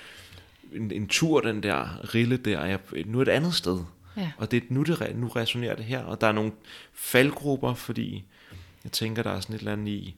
en, 0.73 0.91
en 0.91 1.09
tur, 1.09 1.41
den 1.41 1.63
der 1.63 2.15
rille 2.15 2.37
der, 2.37 2.65
jeg, 2.65 2.79
nu 3.07 3.19
er 3.19 3.23
et 3.23 3.29
andet 3.29 3.55
sted. 3.55 3.85
Ja. 4.17 4.33
Og 4.39 4.51
det, 4.51 4.71
nu, 4.71 4.83
det, 4.83 5.17
nu 5.17 5.29
resonerer 5.29 5.77
det 5.77 5.85
her, 5.85 6.03
og 6.03 6.21
der 6.21 6.27
er 6.27 6.33
nogle 6.33 6.53
faldgrupper, 6.93 7.75
fordi 7.75 8.25
jeg 8.85 8.93
tænker, 8.93 9.23
der 9.23 9.31
er 9.31 9.41
sådan 9.41 9.55
et 9.55 9.59
eller 9.59 9.73
andet 9.73 9.89
i, 9.89 10.17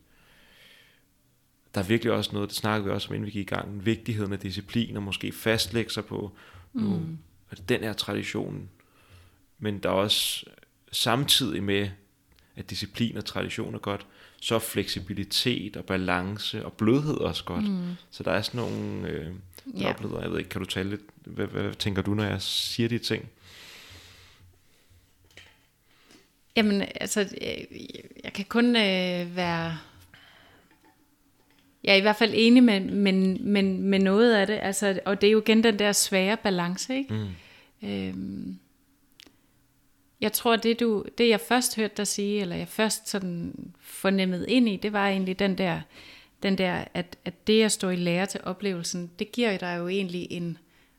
der 1.74 1.80
er 1.80 1.84
virkelig 1.84 2.12
også 2.12 2.30
noget, 2.32 2.48
det 2.48 2.56
snakker 2.56 2.84
vi 2.84 2.90
også 2.90 3.08
om, 3.08 3.14
inden 3.14 3.26
vi 3.26 3.30
gik 3.30 3.52
i 3.52 3.54
gang, 3.54 3.86
vigtigheden 3.86 4.32
af 4.32 4.38
disciplin, 4.38 4.96
og 4.96 5.02
måske 5.02 5.32
fastlægge 5.32 5.90
sig 5.90 6.04
på, 6.04 6.32
nu 6.72 6.96
mm. 6.96 7.18
er 7.50 7.54
det 7.54 7.68
den 7.68 7.80
her 7.80 7.92
tradition, 7.92 8.68
men 9.58 9.78
der 9.78 9.88
er 9.88 9.94
også 9.94 10.44
samtidig 10.92 11.62
med, 11.62 11.90
at 12.56 12.70
disciplin 12.70 13.16
og 13.16 13.24
tradition 13.24 13.74
er 13.74 13.78
godt, 13.78 14.06
så 14.46 14.58
fleksibilitet 14.58 15.76
og 15.76 15.84
balance 15.84 16.64
og 16.64 16.72
blødhed 16.72 17.16
også 17.16 17.44
godt. 17.44 17.70
Mm. 17.70 17.90
Så 18.10 18.22
der 18.22 18.30
er 18.32 18.42
sådan 18.42 18.60
nogle 18.60 19.08
øh, 19.08 19.26
Ja. 19.80 19.88
dobbeltheder. 19.88 20.22
Jeg 20.22 20.30
ved 20.30 20.38
ikke, 20.38 20.50
kan 20.50 20.60
du 20.60 20.66
tale 20.66 20.90
lidt, 20.90 21.00
hvad, 21.24 21.46
hvad 21.46 21.74
tænker 21.74 22.02
du, 22.02 22.14
når 22.14 22.24
jeg 22.24 22.42
siger 22.42 22.88
de 22.88 22.98
ting? 22.98 23.28
Jamen, 26.56 26.82
altså, 27.00 27.20
øh, 27.20 27.80
jeg 28.24 28.32
kan 28.32 28.44
kun 28.44 28.76
øh, 28.76 29.36
være... 29.36 29.78
Jeg 31.84 31.92
er 31.92 31.96
i 31.96 32.00
hvert 32.00 32.16
fald 32.16 32.32
enig 32.34 32.62
med, 32.62 32.80
med, 32.80 33.12
med, 33.38 33.62
med 33.62 33.98
noget 33.98 34.34
af 34.34 34.46
det, 34.46 34.58
altså, 34.62 35.00
og 35.04 35.20
det 35.20 35.26
er 35.26 35.30
jo 35.30 35.40
igen 35.40 35.64
den 35.64 35.78
der 35.78 35.92
svære 35.92 36.36
balance, 36.36 36.96
ikke? 36.96 37.14
Mm. 37.14 37.88
Øhm, 37.88 38.58
jeg 40.20 40.32
tror, 40.32 40.56
det, 40.56 40.80
du, 40.80 41.04
det 41.18 41.28
jeg 41.28 41.40
først 41.40 41.76
hørte 41.76 41.94
dig 41.96 42.06
sige, 42.06 42.40
eller 42.40 42.56
jeg 42.56 42.68
først 42.68 43.08
sådan 43.08 43.54
fornemmede 43.80 44.50
ind 44.50 44.68
i, 44.68 44.76
det 44.76 44.92
var 44.92 45.08
egentlig 45.08 45.38
den 45.38 45.58
der, 45.58 45.80
den 46.42 46.58
der 46.58 46.84
at, 46.94 47.16
at 47.24 47.46
det 47.46 47.62
at 47.62 47.72
stå 47.72 47.88
i 47.88 47.96
lære 47.96 48.26
til 48.26 48.40
oplevelsen, 48.44 49.10
det 49.18 49.32
giver 49.32 49.56
dig 49.56 49.76
jo 49.78 49.88
egentlig 49.88 50.26
en, 50.30 50.58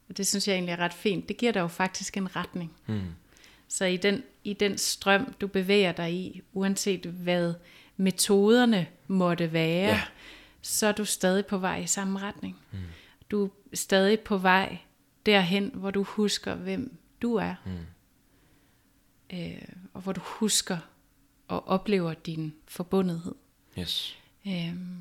og 0.09 0.17
det 0.17 0.27
synes 0.27 0.47
jeg 0.47 0.53
egentlig 0.53 0.73
er 0.73 0.79
ret 0.79 0.93
fint, 0.93 1.29
det 1.29 1.37
giver 1.37 1.51
dig 1.51 1.59
jo 1.59 1.67
faktisk 1.67 2.17
en 2.17 2.35
retning. 2.35 2.73
Mm. 2.87 3.01
Så 3.67 3.85
i 3.85 3.97
den, 3.97 4.23
i 4.43 4.53
den 4.53 4.77
strøm, 4.77 5.33
du 5.41 5.47
bevæger 5.47 5.91
dig 5.91 6.13
i, 6.13 6.41
uanset 6.53 7.05
hvad 7.05 7.53
metoderne 7.97 8.87
måtte 9.07 9.53
være, 9.53 9.87
Ja. 9.87 10.01
så 10.61 10.87
er 10.87 10.91
du 10.91 11.05
stadig 11.05 11.45
på 11.45 11.57
vej 11.57 11.77
i 11.79 11.87
samme 11.87 12.19
retning. 12.19 12.57
Mm. 12.71 12.77
Du 13.31 13.45
er 13.45 13.49
stadig 13.73 14.19
på 14.19 14.37
vej 14.37 14.77
derhen, 15.25 15.71
hvor 15.73 15.91
du 15.91 16.03
husker, 16.03 16.55
hvem 16.55 16.97
du 17.21 17.35
er. 17.35 17.55
Mm. 17.65 17.71
Øh, 19.33 19.61
og 19.93 20.01
hvor 20.01 20.11
du 20.11 20.21
husker 20.23 20.77
og 21.47 21.67
oplever 21.67 22.13
din 22.13 22.53
forbundethed. 22.67 23.35
Yes. 23.79 24.17
Øhm, 24.47 24.97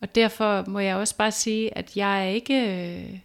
og 0.00 0.14
derfor 0.14 0.64
må 0.68 0.78
jeg 0.78 0.96
også 0.96 1.16
bare 1.16 1.32
sige, 1.32 1.78
at 1.78 1.96
jeg 1.96 2.26
er 2.26 2.30
ikke, 2.30 2.54
øh, 2.54 3.18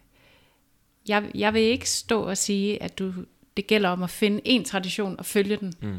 jeg, 1.08 1.30
jeg 1.34 1.54
vil 1.54 1.62
ikke 1.62 1.90
stå 1.90 2.22
og 2.22 2.36
sige, 2.38 2.82
at 2.82 2.98
du, 2.98 3.12
det 3.56 3.66
gælder 3.66 3.88
om 3.88 4.02
at 4.02 4.10
finde 4.10 4.40
en 4.44 4.64
tradition 4.64 5.18
og 5.18 5.26
følge 5.26 5.56
den. 5.56 5.72
Mm. 5.80 5.98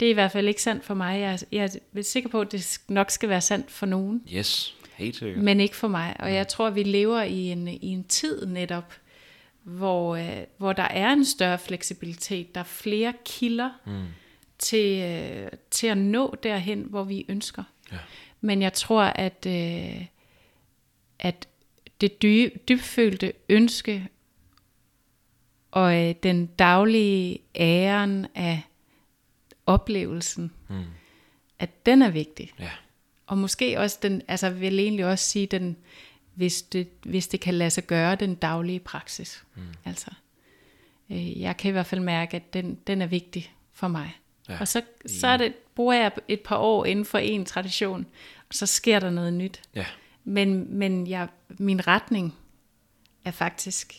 Det 0.00 0.06
er 0.06 0.10
i 0.10 0.14
hvert 0.14 0.32
fald 0.32 0.48
ikke 0.48 0.62
sandt 0.62 0.84
for 0.84 0.94
mig. 0.94 1.20
Jeg, 1.20 1.32
er- 1.32 1.44
jeg 1.52 1.70
er 1.96 2.02
sikker 2.02 2.28
på, 2.30 2.40
at 2.40 2.52
det 2.52 2.80
nok 2.88 3.10
skal 3.10 3.28
være 3.28 3.40
sandt 3.40 3.70
for 3.70 3.86
nogen, 3.86 4.22
Yes, 4.32 4.74
helt 4.94 5.16
sikkert. 5.16 5.44
men 5.44 5.60
ikke 5.60 5.76
for 5.76 5.88
mig. 5.88 6.16
Og 6.18 6.34
jeg 6.34 6.48
tror, 6.48 6.66
at 6.66 6.74
vi 6.74 6.82
lever 6.82 7.22
i 7.22 7.38
en, 7.50 7.68
i 7.68 7.86
en 7.86 8.04
tid 8.04 8.46
netop, 8.46 8.94
hvor, 9.62 10.16
øh, 10.16 10.42
hvor 10.56 10.72
der 10.72 10.82
er 10.82 11.12
en 11.12 11.24
større 11.24 11.58
fleksibilitet. 11.58 12.54
Der 12.54 12.60
er 12.60 12.64
flere 12.64 13.12
kilder 13.24 13.70
mm. 13.86 14.04
til, 14.58 15.02
øh, 15.02 15.50
til 15.70 15.86
at 15.86 15.98
nå 15.98 16.34
derhen, 16.42 16.86
hvor 16.90 17.04
vi 17.04 17.24
ønsker. 17.28 17.62
Ja. 17.92 17.98
Men 18.40 18.62
jeg 18.62 18.72
tror, 18.72 19.02
at, 19.02 19.46
øh, 19.46 20.06
at 21.18 21.48
det 22.00 22.22
dy, 22.22 22.48
dybfølte 22.68 23.32
ønske 23.48 24.08
og 25.70 26.08
øh, 26.08 26.14
den 26.22 26.46
daglige 26.46 27.38
æren 27.56 28.26
af 28.34 28.62
oplevelsen, 29.66 30.52
Mm. 30.68 30.82
at 31.58 31.86
den 31.86 32.02
er 32.02 32.10
vigtig. 32.10 32.52
Ja. 32.58 32.70
Og 33.26 33.38
måske 33.38 33.78
også 33.80 33.98
den, 34.02 34.22
altså 34.28 34.50
vil 34.50 34.78
egentlig 34.78 35.06
også 35.06 35.24
sige 35.24 35.46
den, 35.46 35.76
hvis 36.34 36.62
det, 36.62 36.88
hvis 37.04 37.28
det 37.28 37.40
kan 37.40 37.54
lade 37.54 37.70
sig 37.70 37.86
gøre, 37.86 38.14
den 38.14 38.34
daglige 38.34 38.80
praksis. 38.80 39.44
Mm. 39.54 39.62
Altså, 39.84 40.10
øh, 41.10 41.40
jeg 41.40 41.56
kan 41.56 41.68
i 41.68 41.72
hvert 41.72 41.86
fald 41.86 42.00
mærke, 42.00 42.36
at 42.36 42.52
den, 42.54 42.74
den 42.86 43.02
er 43.02 43.06
vigtig 43.06 43.54
for 43.72 43.88
mig. 43.88 44.16
Ja, 44.48 44.60
og 44.60 44.68
så, 44.68 44.82
så 45.06 45.26
er 45.26 45.36
det, 45.36 45.54
bruger 45.74 45.94
jeg 45.94 46.12
et 46.28 46.40
par 46.40 46.56
år 46.56 46.84
inden 46.84 47.04
for 47.04 47.18
en 47.18 47.44
tradition, 47.44 48.06
og 48.48 48.54
så 48.54 48.66
sker 48.66 49.00
der 49.00 49.10
noget 49.10 49.32
nyt. 49.32 49.62
Ja. 49.74 49.86
Men, 50.24 50.78
men 50.78 51.06
jeg, 51.06 51.28
min 51.48 51.86
retning 51.86 52.34
er 53.24 53.30
faktisk 53.30 53.94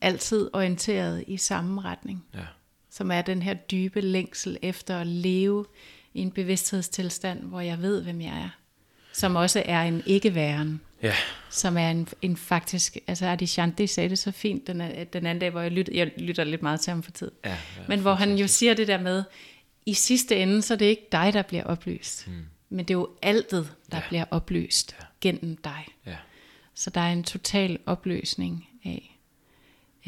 altid 0.00 0.50
orienteret 0.52 1.24
i 1.26 1.36
samme 1.36 1.80
retning, 1.80 2.24
Ja. 2.34 2.46
som 2.90 3.10
er 3.10 3.22
den 3.22 3.42
her 3.42 3.54
dybe 3.54 4.00
længsel 4.00 4.58
efter 4.62 5.00
at 5.00 5.06
leve 5.06 5.66
i 6.14 6.20
en 6.20 6.30
bevidsthedstilstand, 6.30 7.42
hvor 7.42 7.60
jeg 7.60 7.82
ved, 7.82 8.02
hvem 8.02 8.20
jeg 8.20 8.38
er. 8.42 8.48
Som 9.14 9.36
også 9.36 9.62
er 9.66 9.82
en 9.82 10.02
ikke-væren, 10.06 10.80
Ja. 11.02 11.14
som 11.50 11.76
er 11.78 11.90
en, 11.90 12.08
en 12.22 12.36
faktisk, 12.36 12.96
altså 13.06 13.26
Adi 13.26 13.46
Shanti 13.46 13.86
sagde 13.86 14.08
det 14.08 14.18
så 14.18 14.32
fint 14.32 14.66
den, 14.66 14.80
den 15.12 15.26
anden 15.26 15.38
dag, 15.38 15.50
hvor 15.50 15.60
jeg 15.60 15.70
lytter, 15.70 15.92
jeg 15.94 16.10
lytter 16.16 16.44
lidt 16.44 16.62
meget 16.62 16.80
til 16.80 16.90
ham 16.90 17.02
for 17.02 17.10
tid. 17.10 17.30
Ja, 17.44 17.50
ja, 17.50 17.56
Men 17.88 18.00
hvor 18.00 18.14
han 18.14 18.36
jo 18.36 18.46
siger 18.46 18.74
det 18.74 18.88
der 18.88 19.00
med, 19.00 19.24
i 19.86 19.94
sidste 19.94 20.36
ende, 20.36 20.62
så 20.62 20.74
er 20.74 20.78
det 20.78 20.86
ikke 20.86 21.06
dig, 21.12 21.32
der 21.32 21.42
bliver 21.42 21.64
oplyst. 21.64 22.28
Mm. 22.28 22.32
Men 22.68 22.84
det 22.84 22.94
er 22.94 22.98
jo 22.98 23.08
altet, 23.22 23.72
der 23.90 23.96
ja. 23.96 24.02
bliver 24.08 24.24
oplyst 24.30 24.96
ja. 25.00 25.06
gennem 25.20 25.56
dig. 25.56 25.86
Ja. 26.06 26.16
Så 26.74 26.90
der 26.90 27.00
er 27.00 27.12
en 27.12 27.24
total 27.24 27.78
opløsning 27.86 28.68
af, 28.84 29.18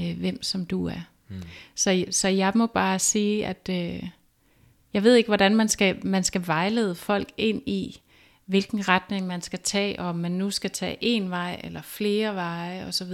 øh, 0.01 0.19
hvem 0.19 0.43
som 0.43 0.67
du 0.67 0.87
er. 0.87 1.01
Mm. 1.29 1.43
Så, 1.75 2.05
så 2.11 2.29
jeg 2.29 2.53
må 2.55 2.67
bare 2.67 2.99
sige, 2.99 3.47
at 3.47 3.69
øh, 3.71 4.03
jeg 4.93 5.03
ved 5.03 5.15
ikke, 5.15 5.29
hvordan 5.29 5.57
man 5.57 5.69
skal, 5.69 6.07
man 6.07 6.25
skal 6.25 6.47
vejlede 6.47 6.95
folk 6.95 7.29
ind 7.37 7.63
i, 7.67 8.01
hvilken 8.47 8.89
retning 8.89 9.27
man 9.27 9.43
skal 9.43 9.59
tage, 9.59 10.01
og 10.01 10.07
om 10.07 10.17
man 10.17 10.33
nu 10.33 10.51
skal 10.51 10.71
tage 10.71 10.99
en 11.01 11.31
vej, 11.31 11.61
eller 11.65 11.83
flere 11.83 12.35
veje, 12.35 12.87
osv. 12.87 13.13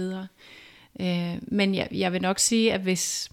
Øh, 0.99 1.37
men 1.41 1.75
jeg, 1.75 1.87
jeg 1.91 2.13
vil 2.13 2.21
nok 2.21 2.39
sige, 2.39 2.73
at 2.73 2.81
hvis 2.81 3.29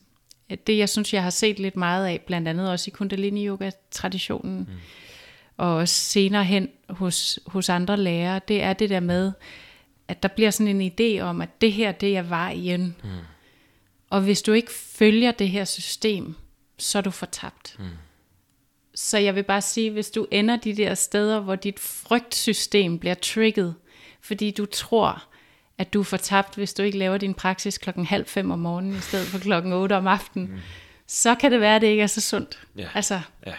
at 0.51 0.67
det, 0.67 0.79
jeg 0.79 0.89
synes, 0.89 1.15
jeg 1.15 1.23
har 1.23 1.31
set 1.31 1.59
lidt 1.59 1.77
meget 1.77 2.07
af, 2.07 2.21
blandt 2.27 2.49
andet 2.49 2.71
også 2.71 2.91
i 2.91 2.95
Kundalini-yoga-traditionen, 2.97 4.59
mm. 4.59 4.67
og 5.57 5.75
også 5.75 5.95
senere 5.95 6.45
hen 6.45 6.69
hos, 6.89 7.39
hos 7.47 7.69
andre 7.69 7.97
lærere, 7.97 8.41
det 8.49 8.63
er 8.63 8.73
det 8.73 8.91
der 8.91 9.01
med, 9.01 9.33
at 10.09 10.23
der 10.23 10.29
bliver 10.29 10.51
sådan 10.51 10.81
en 10.81 10.93
idé 10.93 11.21
om, 11.21 11.41
at 11.41 11.61
det 11.61 11.73
her, 11.73 11.93
det 11.93 12.17
er 12.17 12.23
vejen. 12.23 12.97
Mm. 13.03 13.11
Og 14.11 14.21
hvis 14.21 14.43
du 14.43 14.53
ikke 14.53 14.73
følger 14.73 15.33
det 15.33 15.49
her 15.49 15.65
system, 15.65 16.35
så 16.79 16.99
er 16.99 17.03
du 17.03 17.11
fortabt. 17.11 17.77
Mm. 17.79 17.85
Så 18.95 19.18
jeg 19.18 19.34
vil 19.34 19.43
bare 19.43 19.61
sige, 19.61 19.91
hvis 19.91 20.11
du 20.11 20.26
ender 20.30 20.57
de 20.57 20.76
der 20.76 20.95
steder, 20.95 21.41
hvor 21.41 21.57
dit 21.57 21.78
frygtsystem 21.78 22.99
bliver 22.99 23.14
trigget, 23.14 23.74
fordi 24.20 24.51
du 24.51 24.66
tror, 24.66 25.24
at 25.78 25.93
du 25.93 26.01
er 26.01 26.05
fortabt, 26.05 26.55
hvis 26.55 26.74
du 26.74 26.82
ikke 26.82 26.99
laver 26.99 27.18
din 27.18 27.34
praksis 27.34 27.78
klokken 27.78 28.07
halv 28.07 28.26
fem 28.26 28.51
om 28.51 28.59
morgenen, 28.59 28.97
i 28.97 29.01
stedet 29.01 29.26
for 29.26 29.38
klokken 29.38 29.72
8 29.72 29.97
om 29.97 30.07
aftenen, 30.07 30.49
mm. 30.49 30.59
så 31.07 31.34
kan 31.34 31.53
det 31.53 31.61
være, 31.61 31.76
at 31.76 31.82
det 31.82 31.88
ikke 31.88 32.03
er 32.03 32.07
så 32.07 32.20
sundt. 32.20 32.61
Ja. 32.76 32.88
Altså, 32.95 33.20
Ja. 33.47 33.55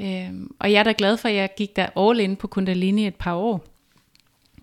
Øhm, 0.00 0.54
og 0.58 0.72
jeg 0.72 0.78
er 0.78 0.82
da 0.82 0.94
glad 0.98 1.16
for, 1.16 1.28
at 1.28 1.34
jeg 1.34 1.50
gik 1.56 1.76
der 1.76 1.98
all 1.98 2.20
in 2.20 2.36
på 2.36 2.46
Kundalini 2.46 3.06
et 3.06 3.14
par 3.14 3.34
år. 3.34 3.66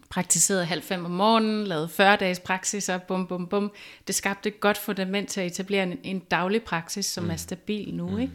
Praktiserede 0.10 0.66
halv 0.66 0.84
fem 0.84 1.06
om 1.06 1.12
morgenen, 1.12 1.68
lavede 1.68 1.90
40 1.90 2.18
dages 2.18 2.40
praksis 2.40 2.90
og 2.90 3.04
bum, 3.04 3.28
bum, 3.28 3.48
bum. 3.48 3.72
Det 4.08 4.16
skabte 4.16 4.50
et 4.50 4.60
godt 4.60 4.78
fundament 4.78 5.30
til 5.30 5.42
at 5.42 5.48
etablere 5.48 5.84
en, 5.84 6.00
en 6.04 6.20
daglig 6.20 6.64
praksis, 6.64 7.06
som 7.06 7.24
mm. 7.24 7.30
er 7.30 7.36
stabil 7.36 7.94
nu. 7.94 8.10
Mm. 8.10 8.20
Ikke? 8.20 8.34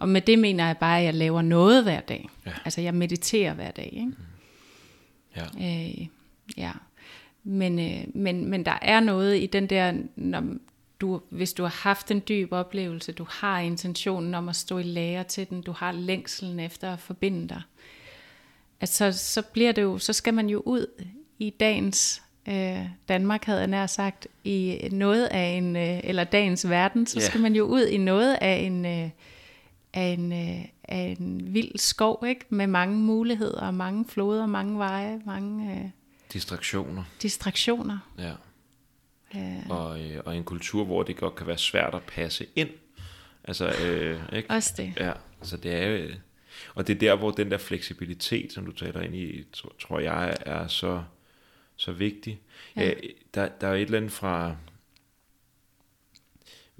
Og 0.00 0.08
med 0.08 0.20
det 0.20 0.38
mener 0.38 0.66
jeg 0.66 0.76
bare, 0.76 0.98
at 0.98 1.04
jeg 1.04 1.14
laver 1.14 1.42
noget 1.42 1.82
hver 1.82 2.00
dag. 2.00 2.28
Ja. 2.46 2.52
Altså 2.64 2.80
jeg 2.80 2.94
mediterer 2.94 3.54
hver 3.54 3.70
dag. 3.70 3.90
Ikke? 3.92 4.12
Ja. 5.36 5.44
Øh, 6.00 6.06
ja. 6.56 6.70
Men, 7.44 7.78
øh, 7.78 8.04
men, 8.14 8.46
men 8.46 8.64
der 8.64 8.78
er 8.82 9.00
noget 9.00 9.36
i 9.42 9.46
den 9.46 9.66
der, 9.66 9.92
når 10.16 10.44
du, 11.00 11.20
hvis 11.30 11.52
du 11.52 11.62
har 11.62 11.80
haft 11.82 12.10
en 12.10 12.22
dyb 12.28 12.52
oplevelse, 12.52 13.12
du 13.12 13.26
har 13.30 13.58
intentionen 13.60 14.34
om 14.34 14.48
at 14.48 14.56
stå 14.56 14.78
i 14.78 14.82
lære 14.82 15.24
til 15.24 15.48
den, 15.50 15.62
du 15.62 15.72
har 15.72 15.92
længselen 15.92 16.60
efter 16.60 16.92
at 16.92 16.98
forbinde 16.98 17.48
dig, 17.48 17.62
at 18.80 18.88
så, 18.88 19.12
så 19.12 19.42
bliver 19.42 19.72
det 19.72 19.82
jo, 19.82 19.98
så 19.98 20.12
skal 20.12 20.34
man 20.34 20.48
jo 20.48 20.62
ud 20.66 20.86
i 21.38 21.50
dagens 21.50 22.22
øh, 22.48 22.78
Danmark, 23.08 23.44
havde 23.44 23.58
jeg 23.60 23.68
nær 23.68 23.86
sagt, 23.86 24.26
i 24.44 24.88
noget 24.92 25.26
af 25.26 25.44
en, 25.46 25.76
øh, 25.76 26.00
eller 26.04 26.24
dagens 26.24 26.68
verden, 26.68 27.06
så 27.06 27.20
Ja. 27.20 27.26
skal 27.26 27.40
man 27.40 27.54
jo 27.54 27.64
ud 27.64 27.86
i 27.86 27.96
noget 27.96 28.38
af 28.40 28.56
en, 28.56 28.86
øh, 28.86 29.10
af 29.92 30.02
en, 30.18 30.32
øh, 30.32 30.64
af 30.84 31.16
en 31.20 31.54
vild 31.54 31.78
skov, 31.78 32.24
ikke? 32.28 32.44
med 32.48 32.66
mange 32.66 32.96
muligheder, 32.98 33.70
mange 33.70 34.04
floder, 34.04 34.46
mange 34.46 34.78
veje, 34.78 35.20
mange... 35.26 35.72
Øh, 35.80 35.90
Distraktioner. 36.32 37.04
Distraktioner. 37.22 37.98
Ja. 38.18 38.32
Øh, 39.36 39.70
Og, 39.70 40.00
øh, 40.00 40.22
og 40.24 40.36
en 40.36 40.44
kultur, 40.44 40.84
hvor 40.84 41.02
det 41.02 41.16
godt 41.16 41.34
kan 41.34 41.46
være 41.46 41.58
svært 41.58 41.94
at 41.94 42.02
passe 42.02 42.46
ind. 42.56 42.68
Altså, 43.44 43.72
øh, 43.84 44.20
ikke? 44.32 44.50
også 44.50 44.74
det. 44.76 44.92
Ja, 44.96 45.12
så 45.42 45.56
det 45.56 45.74
er 45.74 45.86
jo... 45.88 46.08
Og 46.74 46.86
det 46.86 46.94
er 46.94 46.98
der, 46.98 47.16
hvor 47.16 47.30
den 47.30 47.50
der 47.50 47.58
fleksibilitet, 47.58 48.52
som 48.52 48.64
du 48.66 48.72
taler 48.72 49.00
ind 49.00 49.14
i, 49.14 49.44
tro- 49.52 49.72
tror 49.80 49.98
jeg, 50.00 50.36
er 50.46 50.66
så, 50.66 51.02
så 51.76 51.92
vigtig. 51.92 52.40
Ja. 52.76 52.82
Ja. 52.88 52.92
Der, 53.34 53.48
der 53.48 53.68
er 53.68 53.74
et 53.74 53.80
eller 53.82 53.96
andet 53.98 54.12
fra, 54.12 54.56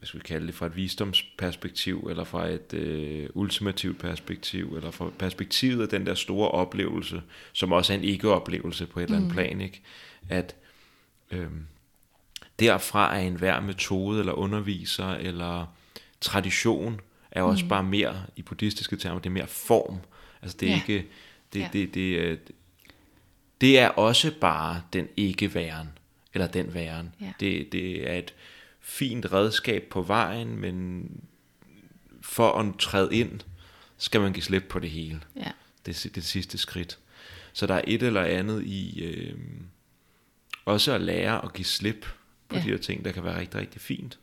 hvad 0.01 0.07
skal 0.07 0.20
vi 0.20 0.24
kalde 0.24 0.46
det, 0.46 0.55
fra 0.55 0.66
et 0.66 0.76
visdomsperspektiv, 0.76 2.07
eller 2.11 2.24
fra 2.24 2.46
et 2.46 2.74
øh, 2.74 3.28
ultimativt 3.34 3.98
perspektiv, 3.98 4.76
eller 4.76 4.90
fra 4.90 5.11
perspektivet 5.18 5.82
af 5.82 5.88
den 5.88 6.07
der 6.07 6.14
store 6.14 6.48
oplevelse, 6.51 7.22
som 7.53 7.72
også 7.72 7.92
er 7.92 7.96
en 7.98 8.05
ikke-oplevelse 8.05 8.86
på 8.86 9.01
et 9.01 9.05
eller 9.05 9.16
andet 9.16 9.32
plan, 9.32 9.61
ikke? 9.61 9.82
at 10.28 10.57
øhm, 11.30 11.66
derfra 12.61 13.16
er 13.16 13.20
enhver 13.20 13.61
metode, 13.61 14.18
eller 14.20 14.32
underviser, 14.32 15.09
eller 15.09 15.66
tradition, 16.20 17.01
er 17.30 17.42
også 17.42 17.64
mm. 17.64 17.68
bare 17.68 17.82
mere, 17.82 18.22
i 18.36 18.42
buddhistiske 18.42 18.96
termer, 18.96 19.18
det 19.20 19.26
er 19.26 19.34
mere 19.34 19.46
form. 19.46 19.98
Altså 20.42 20.57
det 20.61 20.68
er 20.68 20.72
Ja. 20.72 20.80
ikke, 20.80 21.09
det, 21.53 21.59
Ja. 21.61 21.64
ja. 21.64 21.68
det, 21.72 21.94
det, 21.94 22.38
det, 22.48 22.55
det 23.61 23.78
er 23.78 23.88
også 23.88 24.32
bare 24.40 24.82
den 24.92 25.09
ikke-væren, 25.16 25.88
eller 26.34 26.46
den 26.46 26.74
væren. 26.74 27.14
Ja. 27.20 27.32
Det, 27.40 27.72
det 27.72 28.11
er 28.11 28.14
et 28.18 28.34
fint 28.91 29.32
redskab 29.32 29.82
på 29.91 30.03
vejen, 30.03 30.57
men 30.61 31.07
for 32.22 32.53
at 32.53 32.74
træde 32.78 33.14
ind, 33.14 33.41
skal 33.99 34.20
man 34.20 34.32
give 34.32 34.43
slip 34.43 34.64
på 34.68 34.78
det 34.78 34.91
hele. 34.91 35.20
Ja. 35.36 35.51
Det, 35.86 36.11
det 36.14 36.24
sidste 36.24 36.59
skridt. 36.59 36.99
Så 37.53 37.66
der 37.66 37.74
er 37.74 37.82
et 37.86 38.03
eller 38.03 38.22
andet 38.22 38.62
i 38.64 39.05
øh, 39.05 39.38
også 40.64 40.93
at 40.93 41.01
lære 41.01 41.45
at 41.45 41.53
give 41.53 41.64
slip 41.64 42.07
på 42.49 42.57
Ja. 42.57 42.62
de 42.62 42.68
her 42.68 42.76
ting, 42.78 43.05
der 43.05 43.12
kan 43.12 43.24
være 43.24 43.41
rigtig, 43.41 43.61
rigtig 43.61 43.80
fint. 43.80 44.18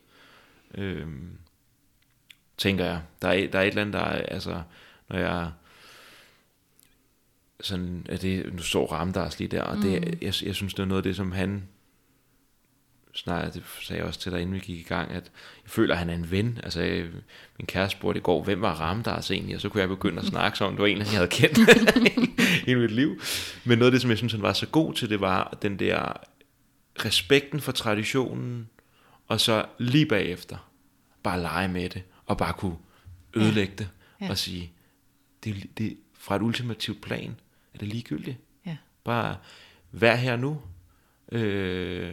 Øh, 0.74 1.06
tænker 2.58 2.84
jeg. 2.84 3.02
Der 3.22 3.28
er, 3.28 3.46
der 3.46 3.58
er 3.58 3.62
et 3.62 3.68
eller 3.68 3.80
andet, 3.82 3.92
der 3.94 4.00
er, 4.00 4.22
altså, 4.22 4.62
når 5.08 5.18
jeg 5.18 5.50
sådan, 7.60 8.06
at 8.08 8.22
det, 8.22 8.52
nu 8.54 8.62
står 8.62 8.86
Ramdas 8.92 9.38
lige 9.38 9.48
der, 9.48 9.62
og 9.62 9.76
det, 9.76 10.00
Mm. 10.00 10.18
jeg, 10.22 10.34
jeg 10.42 10.54
synes, 10.54 10.74
det 10.74 10.82
er 10.82 10.86
noget 10.86 10.98
af 10.98 11.02
det, 11.02 11.16
som 11.16 11.32
han 11.32 11.68
snart, 13.14 13.54
det 13.54 13.62
sagde 13.80 13.98
jeg 14.00 14.06
også 14.08 14.20
til 14.20 14.32
dig, 14.32 14.40
inden 14.40 14.54
vi 14.54 14.60
gik 14.60 14.78
i 14.78 14.82
gang, 14.82 15.10
at 15.10 15.24
jeg 15.64 15.70
føler, 15.70 15.94
at 15.94 15.98
han 15.98 16.10
er 16.10 16.14
en 16.14 16.30
ven. 16.30 16.60
Altså, 16.62 16.80
min 17.58 17.66
kæreste 17.66 17.98
spurgte 17.98 18.18
i 18.18 18.22
går, 18.22 18.42
hvem 18.44 18.60
var 18.60 18.74
Ramdas 18.74 19.30
egentlig? 19.30 19.54
Og 19.54 19.60
så 19.60 19.68
kunne 19.68 19.80
jeg 19.80 19.88
begynde 19.88 20.18
at 20.20 20.26
snakke 20.26 20.64
om, 20.64 20.72
det 20.72 20.80
var 20.80 20.86
en, 20.86 20.98
jeg 20.98 21.06
havde 21.06 21.28
kendt 21.28 21.58
hele 22.66 22.80
mit 22.80 22.90
liv. 22.90 23.20
Men 23.64 23.78
noget 23.78 23.90
af 23.90 23.92
det, 23.92 24.00
som 24.00 24.10
jeg 24.10 24.18
synes, 24.18 24.32
han 24.32 24.42
var 24.42 24.52
så 24.52 24.66
god 24.66 24.94
til, 24.94 25.10
det 25.10 25.20
var 25.20 25.58
den 25.62 25.78
der 25.78 26.12
respekten 27.04 27.60
for 27.60 27.72
traditionen, 27.72 28.68
og 29.28 29.40
så 29.40 29.64
lige 29.78 30.06
bagefter, 30.06 30.70
bare 31.22 31.40
lege 31.40 31.68
med 31.68 31.88
det, 31.88 32.02
og 32.26 32.38
bare 32.38 32.52
kunne 32.52 32.76
ødelægge 33.34 33.72
det, 33.78 33.88
Ja. 34.20 34.30
og 34.30 34.38
sige, 34.38 34.72
det, 35.44 35.66
det, 35.78 35.96
fra 36.18 36.36
et 36.36 36.42
ultimativt 36.42 37.00
plan, 37.02 37.36
er 37.74 37.78
det 37.78 37.88
ligegyldigt. 37.88 38.36
Ja. 38.66 38.76
Bare 39.04 39.36
vær 39.92 40.14
her 40.16 40.36
nu. 40.36 40.60
Øh, 41.32 42.02
Ja. 42.02 42.12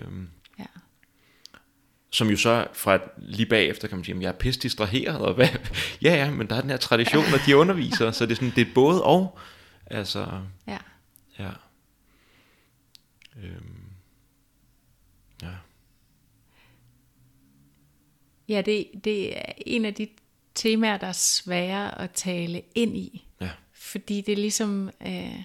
Som 2.16 2.30
jo 2.30 2.38
så 2.38 2.68
fra 2.74 2.99
lige 3.18 3.45
bagefter 3.45 3.88
kan 3.88 3.97
man 3.97 4.05
sige, 4.05 4.16
at 4.16 4.22
jeg 4.22 4.28
er 4.28 4.34
pisse 4.34 4.59
distraheret, 4.59 5.18
og 5.18 5.34
hvad? 5.34 5.47
ja, 6.01 6.16
ja, 6.16 6.32
men 6.32 6.47
der 6.47 6.55
er 6.55 6.61
den 6.61 6.70
her 6.70 6.78
tradition, 6.78 7.26
og 7.34 7.39
de 7.45 7.57
underviser, 7.57 8.11
så 8.11 8.26
det 8.26 8.32
er 8.32 8.36
sådan, 8.36 8.53
det 8.55 8.68
er 8.68 8.74
både 8.76 9.03
og, 9.03 9.39
altså, 9.86 10.41
Ja. 10.68 10.78
ja. 11.39 11.49
Øhm, 13.43 13.89
ja. 15.41 15.51
Ja, 18.49 18.61
det, 18.61 18.88
det 19.03 19.38
er 19.38 19.51
en 19.66 19.86
af 19.86 19.93
de 19.93 20.07
temaer, 20.55 20.97
der 20.97 21.07
er 21.07 21.11
svære 21.11 22.01
at 22.01 22.11
tale 22.11 22.61
ind 22.76 22.97
i. 22.97 23.28
Ja. 23.41 23.49
Fordi 23.74 24.22
det 24.22 24.32
er 24.32 24.38
ligesom... 24.38 24.89
Øh, 25.07 25.43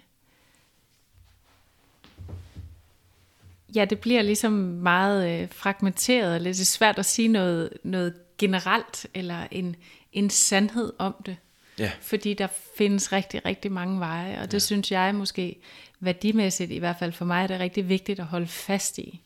ja, 3.74 3.84
det 3.84 3.98
bliver 3.98 4.22
ligesom 4.22 4.52
meget 4.52 5.42
øh, 5.42 5.48
fragmenteret, 5.52 6.34
og 6.34 6.40
lidt 6.40 6.56
svært 6.56 6.98
at 6.98 7.06
sige 7.06 7.28
noget, 7.28 7.70
noget 7.84 8.14
generelt, 8.38 9.06
eller 9.14 9.46
en, 9.50 9.76
en 10.12 10.30
sandhed 10.30 10.92
om 10.98 11.14
det. 11.26 11.36
Ja. 11.78 11.90
Fordi 12.00 12.34
der 12.34 12.48
findes 12.76 13.12
rigtig, 13.12 13.44
rigtig 13.44 13.72
mange 13.72 14.00
veje, 14.00 14.40
og 14.40 14.46
det 14.46 14.54
ja. 14.54 14.58
synes 14.58 14.92
jeg 14.92 15.14
måske 15.14 15.56
værdimæssigt, 16.00 16.70
i 16.70 16.78
hvert 16.78 16.96
fald 16.98 17.12
for 17.12 17.24
mig, 17.24 17.42
er 17.42 17.46
det 17.46 17.60
rigtig 17.60 17.88
vigtigt 17.88 18.20
at 18.20 18.26
holde 18.26 18.46
fast 18.46 18.98
i. 18.98 19.20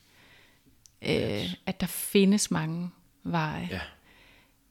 Øh, 1.03 1.55
at 1.67 1.81
der 1.81 1.87
findes 1.87 2.51
mange 2.51 2.91
veje. 3.23 3.69
Ja. 3.71 3.81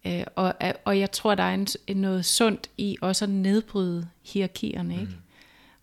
Øh, 0.06 0.26
og, 0.36 0.54
og 0.86 1.00
jeg 1.00 1.12
tror, 1.12 1.36
der 1.36 1.44
er 1.44 1.54
en, 1.88 1.98
noget 1.98 2.26
sundt 2.26 2.70
i 2.78 2.98
også 3.02 3.26
at 3.26 3.30
nedbryde 3.30 4.10
hierarkierne, 4.22 4.94
ikke? 5.02 5.14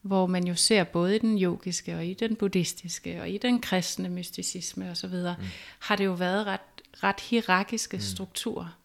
Hvor 0.02 0.26
man 0.26 0.46
jo 0.46 0.54
ser 0.54 0.84
både 0.84 1.16
i 1.16 1.18
den 1.18 1.42
yogiske, 1.42 1.96
og 1.96 2.06
i 2.06 2.14
den 2.14 2.36
buddhistiske, 2.36 3.20
og 3.20 3.28
i 3.30 3.38
den 3.38 3.60
kristne 3.60 4.08
mysticisme 4.08 4.90
osv., 4.90 5.14
mm. 5.14 5.44
har 5.78 5.96
det 5.96 6.04
jo 6.04 6.12
været 6.12 6.46
ret, 6.46 6.60
ret 7.02 7.20
hierarkiske 7.20 7.96
mm. 7.96 8.00
strukturer, 8.00 8.78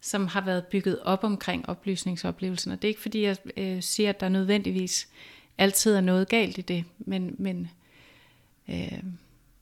som 0.00 0.26
har 0.26 0.40
været 0.40 0.66
bygget 0.66 0.98
op 1.02 1.24
omkring 1.24 1.68
oplysningsoplevelsen. 1.68 2.72
Og 2.72 2.82
det 2.82 2.88
er 2.88 2.90
ikke 2.90 3.00
fordi, 3.00 3.22
jeg 3.22 3.36
øh, 3.56 3.82
siger, 3.82 4.08
at 4.08 4.20
der 4.20 4.28
nødvendigvis 4.28 5.08
altid 5.58 5.94
er 5.94 6.00
noget 6.00 6.28
galt 6.28 6.58
i 6.58 6.60
det, 6.60 6.84
men, 6.98 7.34
men, 7.38 7.70
øh, 8.68 9.02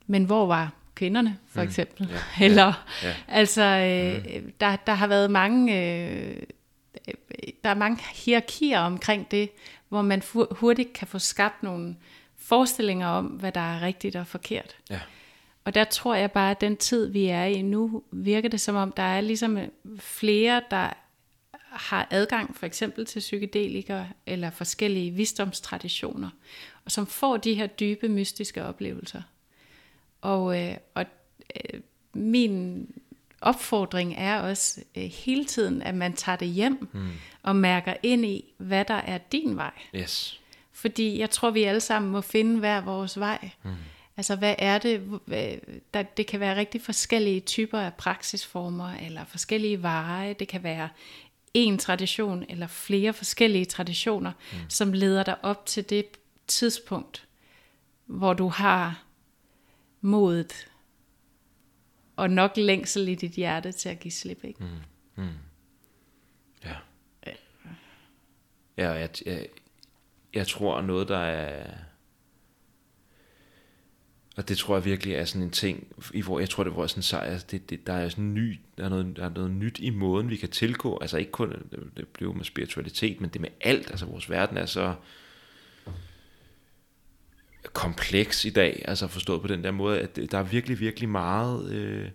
men 0.06 0.24
hvor 0.24 0.46
var 0.46 0.72
kvinderne, 0.94 1.38
for 1.48 1.60
Mm. 1.60 1.68
eksempel? 1.68 2.08
Ja, 2.10 2.44
Eller, 2.44 2.86
ja. 3.02 3.14
altså, 3.28 3.62
øh, 3.62 4.42
der, 4.60 4.76
der 4.76 4.94
har 4.94 5.06
været 5.06 5.30
mange... 5.30 5.82
Øh, 5.82 6.36
øh, 7.08 7.14
der 7.64 7.70
er 7.70 7.74
mange 7.74 8.02
hierarkier 8.14 8.80
omkring 8.80 9.30
det, 9.30 9.50
hvor 9.88 10.02
man 10.02 10.22
hurtigt 10.50 10.92
kan 10.92 11.08
få 11.08 11.18
skabt 11.18 11.62
nogle 11.62 11.96
forestillinger 12.36 13.06
om, 13.06 13.26
hvad 13.26 13.52
der 13.52 13.60
er 13.60 13.82
rigtigt 13.82 14.16
og 14.16 14.26
forkert. 14.26 14.76
Ja. 14.90 15.00
Og 15.64 15.74
der 15.74 15.84
tror 15.84 16.14
jeg 16.14 16.32
bare, 16.32 16.50
at 16.50 16.60
den 16.60 16.76
tid, 16.76 17.06
vi 17.06 17.26
er 17.26 17.44
i 17.44 17.62
nu, 17.62 18.02
virker 18.10 18.48
det 18.48 18.60
som 18.60 18.76
om, 18.76 18.92
der 18.92 19.02
er 19.02 19.20
ligesom 19.20 19.58
flere, 19.98 20.62
der 20.70 20.92
har 21.76 22.08
adgang 22.10 22.56
for 22.56 22.66
eksempel 22.66 23.06
til 23.06 23.20
psykedelikere 23.20 24.08
eller 24.26 24.50
forskellige 24.50 25.10
visdomstraditioner, 25.10 26.30
og 26.84 26.92
som 26.92 27.06
får 27.06 27.36
de 27.36 27.54
her 27.54 27.66
dybe, 27.66 28.08
mystiske 28.08 28.64
oplevelser. 28.64 29.22
Og, 30.20 30.62
øh, 30.62 30.76
og 30.94 31.04
øh, 31.56 31.80
min 32.12 32.86
opfordring 33.46 34.14
er 34.18 34.40
også 34.40 34.80
øh, 34.96 35.02
hele 35.02 35.44
tiden, 35.44 35.82
at 35.82 35.94
man 35.94 36.12
tager 36.12 36.36
det 36.36 36.48
hjem 36.48 36.88
mm. 36.92 37.10
og 37.42 37.56
mærker 37.56 37.94
ind 38.02 38.24
i, 38.24 38.54
hvad 38.58 38.84
der 38.84 38.94
er 38.94 39.18
din 39.18 39.56
vej. 39.56 39.72
Yes. 39.94 40.40
Fordi 40.72 41.18
jeg 41.18 41.30
tror, 41.30 41.50
vi 41.50 41.62
alle 41.62 41.80
sammen 41.80 42.12
må 42.12 42.20
finde 42.20 42.58
hver 42.58 42.80
vores 42.80 43.18
vej. 43.18 43.50
Mm. 43.62 43.70
Altså, 44.16 44.36
hvad 44.36 44.54
er 44.58 44.78
det? 44.78 45.20
Der, 45.94 46.02
det 46.02 46.26
kan 46.26 46.40
være 46.40 46.56
rigtig 46.56 46.82
forskellige 46.82 47.40
typer 47.40 47.78
af 47.78 47.94
praksisformer, 47.94 48.92
eller 49.06 49.24
forskellige 49.24 49.82
veje. 49.82 50.32
Det 50.32 50.48
kan 50.48 50.62
være 50.62 50.88
en 51.54 51.78
tradition, 51.78 52.44
eller 52.48 52.66
flere 52.66 53.12
forskellige 53.12 53.64
traditioner, 53.64 54.32
mm. 54.52 54.58
som 54.68 54.92
leder 54.92 55.22
dig 55.22 55.36
op 55.42 55.66
til 55.66 55.90
det 55.90 56.06
tidspunkt, 56.46 57.26
hvor 58.06 58.32
du 58.32 58.48
har 58.48 59.02
modet 60.00 60.66
og 62.16 62.30
nok 62.30 62.52
længsel 62.56 63.08
i 63.08 63.14
dit 63.14 63.32
hjerte 63.32 63.72
til 63.72 63.88
at 63.88 64.00
give 64.00 64.12
slip. 64.12 64.44
Ikke? 64.44 64.64
Mm. 65.16 65.24
Ja. 66.64 66.74
Ja, 68.76 68.90
jeg, 68.90 69.10
jeg, 69.26 69.46
jeg 70.34 70.46
tror 70.46 70.82
noget, 70.82 71.08
der 71.08 71.18
er... 71.18 71.74
Og 74.36 74.48
det 74.48 74.58
tror 74.58 74.76
jeg 74.76 74.84
virkelig 74.84 75.14
er 75.14 75.24
sådan 75.24 75.42
en 75.42 75.50
ting, 75.50 75.86
i 76.14 76.20
hvor 76.20 76.38
jeg 76.38 76.48
tror, 76.48 76.64
det 76.64 76.76
var 76.76 76.86
sådan 76.86 77.02
sej, 77.02 77.26
altså 77.26 77.46
det, 77.50 77.70
det, 77.70 77.86
der 77.86 77.92
er 77.92 78.08
sådan 78.08 78.34
ny, 78.34 78.60
der 78.78 78.84
er, 78.84 78.88
noget, 78.88 79.16
der 79.16 79.24
er 79.24 79.28
noget 79.30 79.50
nyt 79.50 79.78
i 79.78 79.90
måden, 79.90 80.30
vi 80.30 80.36
kan 80.36 80.48
tilgå, 80.48 80.98
altså 80.98 81.16
ikke 81.16 81.30
kun, 81.30 81.70
det, 81.96 82.08
bliver 82.08 82.32
med 82.32 82.44
spiritualitet, 82.44 83.20
men 83.20 83.30
det 83.30 83.40
med 83.40 83.48
alt, 83.60 83.90
altså 83.90 84.06
vores 84.06 84.30
verden 84.30 84.56
er 84.56 84.66
så 84.66 84.94
kompleks 87.72 88.44
i 88.44 88.50
dag, 88.50 88.82
altså 88.84 89.06
forstået 89.06 89.42
på 89.42 89.48
den 89.48 89.64
der 89.64 89.70
måde, 89.70 90.00
at 90.00 90.16
der 90.30 90.38
er 90.38 90.42
virkelig, 90.42 90.80
virkelig 90.80 91.08
meget, 91.08 91.70
øh, 91.72 92.08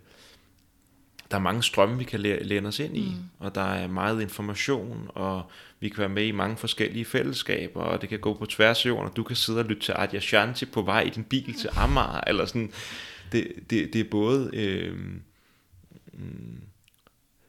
der 1.30 1.36
er 1.36 1.42
mange 1.42 1.62
strømme, 1.62 1.98
vi 1.98 2.04
kan 2.04 2.20
læ- 2.20 2.42
læne 2.42 2.68
os 2.68 2.78
ind 2.78 2.96
i, 2.96 3.08
mm. 3.08 3.24
og 3.38 3.54
der 3.54 3.62
er 3.62 3.86
meget 3.86 4.22
information, 4.22 5.10
og 5.14 5.50
vi 5.80 5.88
kan 5.88 5.98
være 5.98 6.08
med 6.08 6.24
i 6.24 6.30
mange 6.30 6.56
forskellige 6.56 7.04
fællesskaber, 7.04 7.80
og 7.80 8.00
det 8.00 8.08
kan 8.08 8.18
gå 8.18 8.34
på 8.34 8.46
tværs 8.46 8.84
af 8.84 8.88
jorden, 8.88 9.08
og 9.10 9.16
du 9.16 9.22
kan 9.22 9.36
sidde 9.36 9.58
og 9.58 9.64
lytte 9.64 9.82
til 9.82 9.94
Adya 9.98 10.20
Shanti 10.20 10.64
på 10.66 10.82
vej 10.82 11.00
i 11.00 11.10
din 11.10 11.24
bil 11.24 11.54
til 11.54 11.70
Amager, 11.76 12.20
eller 12.28 12.46
sådan, 12.46 12.72
det, 13.32 13.48
det, 13.70 13.92
det 13.92 14.00
er 14.00 14.10
både, 14.10 14.50
øh, 14.52 14.98
mm, 16.12 16.60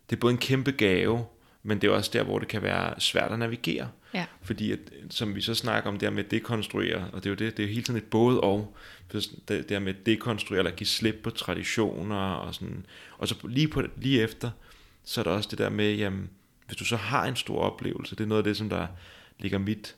det 0.10 0.16
er 0.16 0.20
både 0.20 0.32
en 0.32 0.38
kæmpe 0.40 0.72
gave, 0.72 1.26
men 1.64 1.82
det 1.82 1.88
er 1.88 1.92
også 1.92 2.10
der, 2.14 2.24
hvor 2.24 2.40
det 2.40 2.48
kan 2.48 2.62
være 2.62 3.00
svært 3.00 3.32
at 3.32 3.40
navigere. 3.40 3.90
Ja. 4.14 4.26
Fordi, 4.42 4.72
at, 4.72 4.80
som 5.10 5.36
vi 5.36 5.42
så 5.42 5.56
snakker 5.56 5.90
om, 5.90 6.00
det 6.00 6.10
her 6.10 6.16
med 6.16 6.24
at 6.24 6.32
dekonstruere, 6.32 7.10
og 7.14 7.24
det 7.24 7.26
er 7.26 7.30
jo 7.30 7.36
det, 7.36 7.58
det 7.58 7.64
er 7.64 7.68
jo 7.68 7.74
hele 7.74 7.84
tiden 7.84 7.98
et 7.98 8.04
både 8.04 8.42
og, 8.42 8.78
det 9.48 9.66
her 9.70 9.80
med 9.80 9.96
at 9.96 10.06
dekonstruere, 10.06 10.60
eller 10.60 10.72
give 10.72 10.88
slip 10.88 11.16
på 11.24 11.30
traditioner, 11.30 12.16
og 12.16 12.56
sådan, 12.56 12.86
og 13.18 13.28
så 13.28 13.36
lige, 13.44 13.68
på, 13.68 13.84
lige 13.98 14.22
efter, 14.22 14.52
så 15.04 15.22
er 15.22 15.24
der 15.24 15.32
også 15.32 15.50
det 15.50 15.58
der 15.58 15.70
med, 15.70 15.96
jamen, 15.96 16.30
hvis 16.68 16.78
du 16.78 16.86
så 16.86 16.96
har 16.96 17.26
en 17.26 17.36
stor 17.36 17.60
oplevelse, 17.60 18.16
det 18.16 18.24
er 18.24 18.28
noget 18.28 18.40
af 18.40 18.44
det, 18.44 18.58
som 18.58 18.70
der 18.70 18.88
ligger 19.40 19.58
mit, 19.58 19.96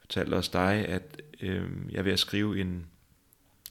fortalte 0.00 0.34
også 0.34 0.50
dig, 0.52 0.86
at 0.88 1.22
øh, 1.40 1.64
jeg 1.90 1.98
er 1.98 2.02
ved 2.02 2.12
at 2.12 2.18
skrive 2.18 2.60
en, 2.60 2.86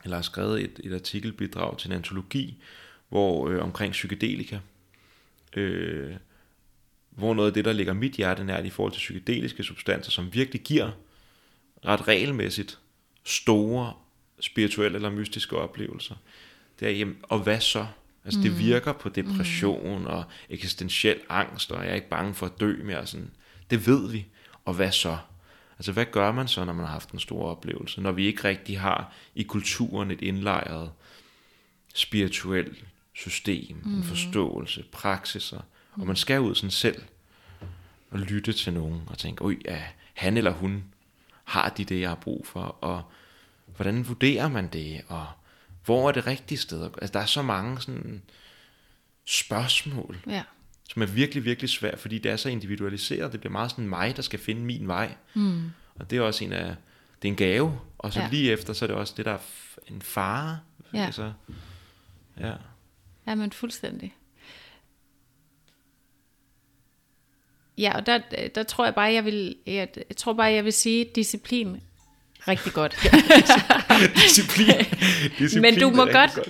eller 0.04 0.18
har 0.18 0.22
skrevet 0.22 0.64
et, 0.64 0.80
et 0.84 0.94
artikelbidrag 0.94 1.78
til 1.78 1.88
en 1.88 1.96
antologi, 1.96 2.62
hvor 3.10 3.50
øh, 3.50 3.64
omkring 3.64 3.92
psykedelika, 3.92 4.60
øh, 5.56 6.16
hvor 7.16 7.34
noget 7.34 7.48
af 7.48 7.54
det, 7.54 7.66
der 7.66 7.74
ligger 7.74 7.94
mit 7.94 8.12
hjerte 8.12 8.44
nært 8.44 8.66
i 8.66 8.70
forhold 8.70 8.94
til 8.94 9.00
psykedeliske 9.00 9.64
substanser, 9.64 10.12
som 10.12 10.34
virkelig 10.34 10.62
giver 10.62 10.92
ret 11.86 12.08
regelmæssigt 12.08 12.80
store 13.24 13.94
spirituelle 14.40 14.96
eller 14.96 15.10
mystiske 15.10 15.58
oplevelser, 15.58 16.16
det 16.80 16.88
er, 16.88 16.92
jamen, 16.92 17.18
og 17.24 17.40
hvad 17.40 17.60
så? 17.60 17.86
Altså, 18.26 18.40
mm. 18.40 18.44
det 18.44 18.60
virker 18.60 18.94
på 18.94 19.10
depression 19.10 20.00
mm. 20.00 20.06
og 20.06 20.24
eksistentiel 20.50 21.20
angst, 21.30 21.72
og 21.72 21.84
jeg 21.84 21.92
er 21.92 21.96
ikke 21.96 22.10
bange 22.10 22.34
for 22.34 22.46
at 22.46 22.60
dø 22.60 22.84
mere. 22.84 23.08
Sådan. 23.08 23.32
Det 23.70 23.88
ved 23.88 24.12
vi. 24.12 24.26
Og 24.66 24.74
hvad 24.74 24.92
så? 24.92 25.18
Altså, 25.78 25.92
hvad 25.92 26.06
gør 26.06 26.32
man 26.32 26.48
så, 26.48 26.66
når 26.66 26.74
man 26.74 26.86
har 26.86 26.92
haft 26.92 27.12
en 27.12 27.20
stor 27.20 27.50
oplevelse? 27.50 28.02
Når 28.02 28.12
vi 28.12 28.26
ikke 28.26 28.44
rigtig 28.44 28.80
har 28.80 29.14
i 29.36 29.44
kulturen 29.44 30.12
et 30.12 30.22
indlejret 30.22 30.92
spirituelt 31.94 32.84
system, 33.14 33.78
mm. 33.84 33.98
en 33.98 34.04
forståelse, 34.04 34.84
praksiser, 34.92 35.58
mm. 35.58 35.75
Og 36.00 36.08
man 36.08 36.16
skal 36.16 36.40
ud 36.42 36.56
sådan 36.56 36.72
selv 36.72 37.02
og 38.12 38.20
lytte 38.20 38.54
til 38.54 38.74
nogen 38.74 39.02
og 39.08 39.18
tænke, 39.18 39.46
oj, 39.46 39.58
ja, 39.66 39.84
han 40.14 40.38
eller 40.38 40.52
hun 40.52 40.84
har 41.44 41.70
de 41.70 41.84
det, 41.86 42.02
jeg 42.02 42.10
har 42.10 42.16
brug 42.16 42.48
for, 42.48 42.62
og 42.62 43.04
hvordan 43.76 44.08
vurderer 44.08 44.48
man 44.48 44.68
det, 44.68 45.02
og 45.08 45.28
hvor 45.86 46.08
er 46.08 46.12
det 46.12 46.28
rigtige 46.28 46.58
sted? 46.58 46.84
Altså, 47.02 47.14
der 47.14 47.20
er 47.20 47.26
så 47.26 47.42
mange 47.42 47.82
sådan 47.82 48.22
spørgsmål, 49.26 50.18
Ja. 50.28 50.44
som 50.90 51.02
er 51.02 51.06
virkelig, 51.06 51.46
virkelig 51.46 51.70
svært, 51.70 52.00
fordi 52.00 52.18
det 52.20 52.32
er 52.32 52.36
så 52.36 52.50
individualiseret. 52.50 53.32
Det 53.32 53.40
bliver 53.40 53.52
meget 53.52 53.72
sådan 53.72 53.88
mig, 53.88 54.16
der 54.16 54.22
skal 54.22 54.40
finde 54.40 54.62
min 54.62 54.88
vej. 54.88 55.16
Mm. 55.34 55.72
Og 55.96 56.10
det 56.10 56.18
er 56.18 56.22
også 56.22 56.44
en 56.44 56.54
af, 56.54 56.76
det 57.22 57.28
er 57.28 57.32
en 57.32 57.36
gave. 57.38 57.80
Og 57.98 58.14
så 58.14 58.20
Ja. 58.20 58.28
lige 58.32 58.52
efter, 58.52 58.74
så 58.74 58.86
er 58.86 58.88
det 58.88 58.96
også 58.96 59.14
det, 59.18 59.26
der 59.26 59.32
er 59.32 59.38
en 59.88 60.02
fare. 60.02 60.60
Ja. 60.94 61.06
Altså, 61.06 61.34
ja. 62.40 62.54
Ja, 63.28 63.36
men 63.36 63.52
fuldstændig. 63.52 64.16
Ja, 67.78 67.96
og 67.96 68.06
der, 68.06 68.20
der 68.56 68.64
tror 68.64 68.86
jeg 68.86 68.96
bare, 68.96 69.14
jeg 69.14 69.26
vil, 69.26 69.56
jeg, 69.66 69.88
jeg 70.10 70.18
tror 70.18 70.34
bare, 70.34 70.52
jeg 70.52 70.66
vil 70.66 70.74
sige 70.74 71.06
disciplin 71.16 71.82
rigtig 72.48 72.74
godt. 72.74 72.96
Disciplin. 74.24 74.68
Disciplin 75.40 75.62
Men 75.62 75.80
du 75.80 75.90
må 75.90 76.04
rigtig 76.04 76.14
godt 76.14 76.50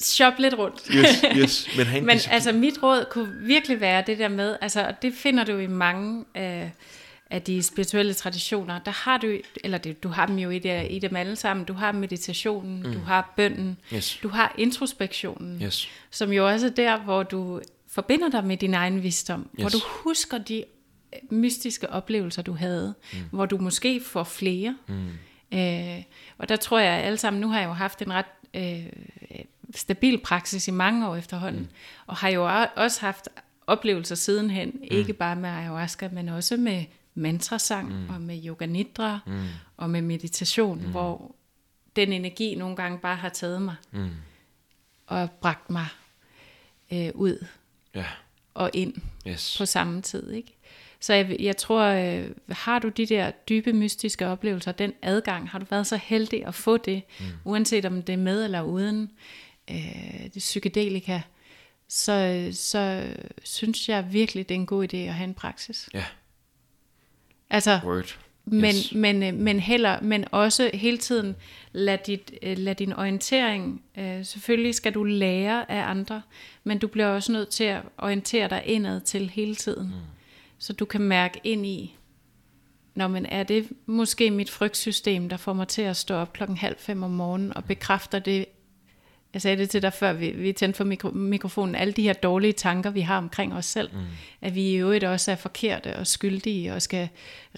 shoppe 0.00 0.42
lidt 0.42 0.54
rundt. 0.58 0.80
Yes, 0.94 1.24
yes. 1.36 1.68
Men 1.76 1.86
have 1.86 1.98
en 1.98 2.06
Men 2.06 2.16
disciplin. 2.16 2.34
altså 2.34 2.52
mit 2.52 2.82
råd 2.82 3.04
kunne 3.10 3.32
virkelig 3.42 3.80
være 3.80 4.02
det 4.06 4.18
der 4.18 4.28
med, 4.28 4.56
altså 4.60 4.86
og 4.86 5.02
det 5.02 5.14
finder 5.14 5.44
du 5.44 5.56
i 5.58 5.66
mange 5.66 6.24
af, 6.34 6.70
af 7.30 7.42
de 7.42 7.62
spirituelle 7.62 8.14
traditioner. 8.14 8.78
Der 8.78 8.90
har 8.90 9.18
du, 9.18 9.36
eller 9.64 9.78
det, 9.78 10.02
du 10.02 10.08
har 10.08 10.26
dem 10.26 10.38
jo 10.38 10.50
i, 10.50 10.58
det, 10.58 10.86
i 10.90 10.98
dem 10.98 11.16
alle 11.16 11.36
sammen. 11.36 11.66
Du 11.66 11.72
har 11.72 11.92
meditationen, 11.92 12.82
mm. 12.82 12.92
du 12.92 12.98
har 13.00 13.32
bønnen, 13.36 13.76
Yes. 13.94 14.18
du 14.22 14.28
har 14.28 14.54
introspektionen, 14.58 15.62
Yes. 15.62 15.88
som 16.10 16.32
jo 16.32 16.48
også 16.48 16.66
er 16.66 16.70
der, 16.70 16.98
hvor 16.98 17.22
du 17.22 17.60
forbinder 17.88 18.28
dig 18.30 18.44
med 18.44 18.56
din 18.56 18.74
egen 18.74 19.02
visdom, 19.02 19.40
yes. 19.40 19.62
hvor 19.62 19.68
du 19.68 19.78
husker 20.04 20.38
de 20.38 20.64
øh, 21.14 21.38
mystiske 21.38 21.90
oplevelser, 21.90 22.42
du 22.42 22.52
havde, 22.52 22.94
mm. 23.12 23.18
hvor 23.30 23.46
du 23.46 23.58
måske 23.58 24.00
får 24.00 24.24
flere. 24.24 24.76
Mm. 24.88 25.08
Øh, 25.58 26.02
og 26.38 26.48
der 26.48 26.56
tror 26.56 26.78
jeg 26.78 26.92
alle 26.92 27.18
sammen, 27.18 27.40
nu 27.40 27.48
har 27.48 27.58
jeg 27.58 27.66
jo 27.66 27.72
haft 27.72 28.02
en 28.02 28.12
ret 28.12 28.26
øh, 28.54 28.86
stabil 29.74 30.18
praksis 30.18 30.68
i 30.68 30.70
mange 30.70 31.08
år 31.08 31.16
efterhånden, 31.16 31.62
mm. 31.62 31.68
og 32.06 32.16
har 32.16 32.28
jo 32.28 32.68
også 32.76 33.00
haft 33.00 33.28
oplevelser 33.66 34.14
sidenhen, 34.14 34.70
mm. 34.74 34.80
ikke 34.82 35.12
bare 35.12 35.36
med 35.36 35.50
ayahuasca, 35.50 36.08
men 36.12 36.28
også 36.28 36.56
med 36.56 36.84
mantrasang 37.14 37.92
mm. 37.92 38.08
og 38.14 38.20
med 38.20 38.46
yoga 38.46 38.66
nidra 38.66 39.18
mm. 39.26 39.44
og 39.76 39.90
med 39.90 40.02
meditation, 40.02 40.78
mm. 40.78 40.90
hvor 40.90 41.34
den 41.96 42.12
energi 42.12 42.54
nogle 42.54 42.76
gange 42.76 42.98
bare 42.98 43.16
har 43.16 43.28
taget 43.28 43.62
mig 43.62 43.74
Mm. 43.90 44.10
og 45.06 45.30
bragt 45.30 45.70
mig 45.70 45.86
øh, 46.92 47.10
ud 47.14 47.46
Ja. 47.98 48.06
og 48.54 48.70
ind 48.74 48.94
Yes. 49.28 49.58
på 49.58 49.66
samme 49.66 50.02
tid. 50.02 50.30
Ikke? 50.30 50.54
Så 51.00 51.14
jeg, 51.14 51.36
jeg 51.40 51.56
tror, 51.56 51.82
øh, 51.84 52.30
har 52.50 52.78
du 52.78 52.88
de 52.88 53.06
der 53.06 53.30
dybe 53.30 53.72
mystiske 53.72 54.26
oplevelser, 54.26 54.72
den 54.72 54.92
adgang, 55.02 55.50
har 55.50 55.58
du 55.58 55.66
været 55.70 55.86
så 55.86 55.96
heldig 55.96 56.46
at 56.46 56.54
få 56.54 56.76
det, 56.76 57.02
mm. 57.20 57.26
uanset 57.44 57.84
om 57.84 58.02
det 58.02 58.12
er 58.12 58.16
med 58.16 58.44
eller 58.44 58.62
uden 58.62 59.10
øh, 59.70 60.22
det 60.34 60.38
psykedelika, 60.38 61.20
så, 61.88 62.48
så 62.52 63.06
synes 63.44 63.88
jeg 63.88 64.12
virkelig, 64.12 64.48
det 64.48 64.54
er 64.54 64.58
en 64.58 64.66
god 64.66 64.94
idé 64.94 64.96
at 64.96 65.14
have 65.14 65.28
en 65.28 65.34
praksis. 65.34 65.88
Ja. 65.94 66.04
Altså, 67.50 67.80
Word. 67.84 68.18
Men, 68.50 68.64
Yes. 68.64 68.94
men, 68.94 69.22
øh, 69.22 69.34
men 69.34 69.60
heller, 69.60 70.00
men 70.02 70.24
også 70.30 70.70
hele 70.74 70.98
tiden 70.98 71.36
lad, 71.72 71.98
dit, 72.06 72.32
øh, 72.42 72.58
lad 72.58 72.74
din 72.74 72.92
orientering, 72.92 73.82
øh, 73.98 74.24
selvfølgelig 74.24 74.74
skal 74.74 74.94
du 74.94 75.04
lære 75.04 75.70
af 75.70 75.90
andre, 75.90 76.22
men 76.64 76.78
du 76.78 76.86
bliver 76.86 77.06
også 77.06 77.32
nødt 77.32 77.48
til 77.48 77.64
at 77.64 77.82
orientere 77.98 78.48
dig 78.48 78.62
indad 78.66 79.00
til 79.00 79.30
hele 79.30 79.54
tiden. 79.54 79.86
Mm. 79.86 79.92
Så 80.58 80.72
du 80.72 80.84
kan 80.84 81.00
mærke 81.00 81.40
ind 81.44 81.66
i, 81.66 81.96
når 82.94 83.08
man 83.08 83.26
er 83.26 83.42
det 83.42 83.68
måske 83.86 84.30
mit 84.30 84.50
frygtsystem, 84.50 85.28
der 85.28 85.36
får 85.36 85.52
mig 85.52 85.68
til 85.68 85.82
at 85.82 85.96
stå 85.96 86.14
op 86.14 86.32
klokken 86.32 86.56
halv 86.56 86.76
fem 86.78 87.02
om 87.02 87.10
morgenen 87.10 87.56
og 87.56 87.64
bekræfter 87.64 88.18
det, 88.18 88.46
jeg 89.34 89.42
sagde 89.42 89.56
det 89.56 89.70
til 89.70 89.82
dig 89.82 89.92
før 89.92 90.12
vi, 90.12 90.30
vi 90.30 90.52
tændte 90.52 90.76
for 90.76 90.84
mikro, 90.84 91.10
mikrofonen, 91.10 91.74
alle 91.74 91.92
de 91.92 92.02
her 92.02 92.12
dårlige 92.12 92.52
tanker, 92.52 92.90
vi 92.90 93.00
har 93.00 93.18
omkring 93.18 93.54
os 93.54 93.66
selv, 93.66 93.90
mm. 93.92 93.98
at 94.40 94.54
vi 94.54 94.70
i 94.70 94.74
øvrigt 94.74 95.04
også 95.04 95.30
er 95.32 95.36
forkerte 95.36 95.96
og 95.96 96.06
skyldige 96.06 96.74
og 96.74 96.82
skal 96.82 97.08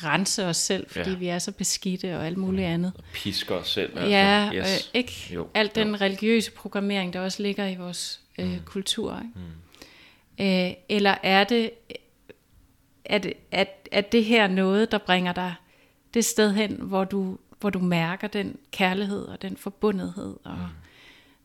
rense 0.05 0.47
os 0.47 0.57
selv, 0.57 0.87
fordi 0.91 1.11
ja. 1.11 1.17
Vi 1.17 1.27
er 1.27 1.39
så 1.39 1.53
beskidte 1.53 2.17
og 2.17 2.27
alt 2.27 2.37
muligt 2.39 2.67
andet. 2.67 2.93
Og 2.99 3.05
pisker 3.15 3.55
os 3.55 3.69
selv. 3.69 3.91
Altså. 3.99 4.11
Ja, 4.11 4.51
yes. 4.55 4.89
øh, 4.95 5.01
ikke? 5.01 5.29
Jo, 5.35 5.49
Alt 5.55 5.75
den 5.75 5.89
jo. 5.89 5.97
religiøse 5.97 6.53
programmering, 6.53 7.13
der 7.13 7.21
også 7.21 7.43
ligger 7.43 7.67
i 7.67 7.75
vores 7.75 8.21
øh, 8.39 8.53
mm. 8.53 8.61
kultur. 8.65 9.17
Ikke? 9.17 9.33
Mm. 9.35 10.67
Øh, 10.69 10.75
eller 10.89 11.15
er 11.23 11.45
det, 11.45 11.71
er, 13.05 13.19
det 13.19 13.33
er, 13.51 13.65
er 13.93 14.01
det 14.01 14.25
her 14.25 14.49
noget, 14.49 14.93
der 14.93 14.99
bringer 14.99 15.33
dig 15.33 15.55
det 16.15 16.25
sted 16.25 16.53
hen, 16.53 16.77
hvor 16.81 17.05
du, 17.05 17.39
hvor 17.61 17.71
du 17.71 17.79
mærker 17.79 18.29
den 18.29 18.57
kærlighed 18.71 19.25
og 19.25 19.43
den 19.43 19.57
forbundethed? 19.57 20.37
Og 20.45 20.57
mm. 20.57 20.63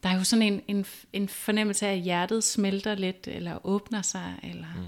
Der 0.06 0.12
er 0.12 0.18
jo 0.18 0.24
sådan 0.24 0.54
en, 0.54 0.62
en, 0.68 0.86
en 1.14 1.30
fornemmelse 1.30 1.88
af, 1.88 1.94
at 1.94 2.00
hjertet 2.00 2.44
smelter 2.44 2.96
lidt, 2.96 3.28
eller 3.28 3.66
åbner 3.66 4.02
sig, 4.02 4.40
eller... 4.44 4.68
Mm. 4.76 4.84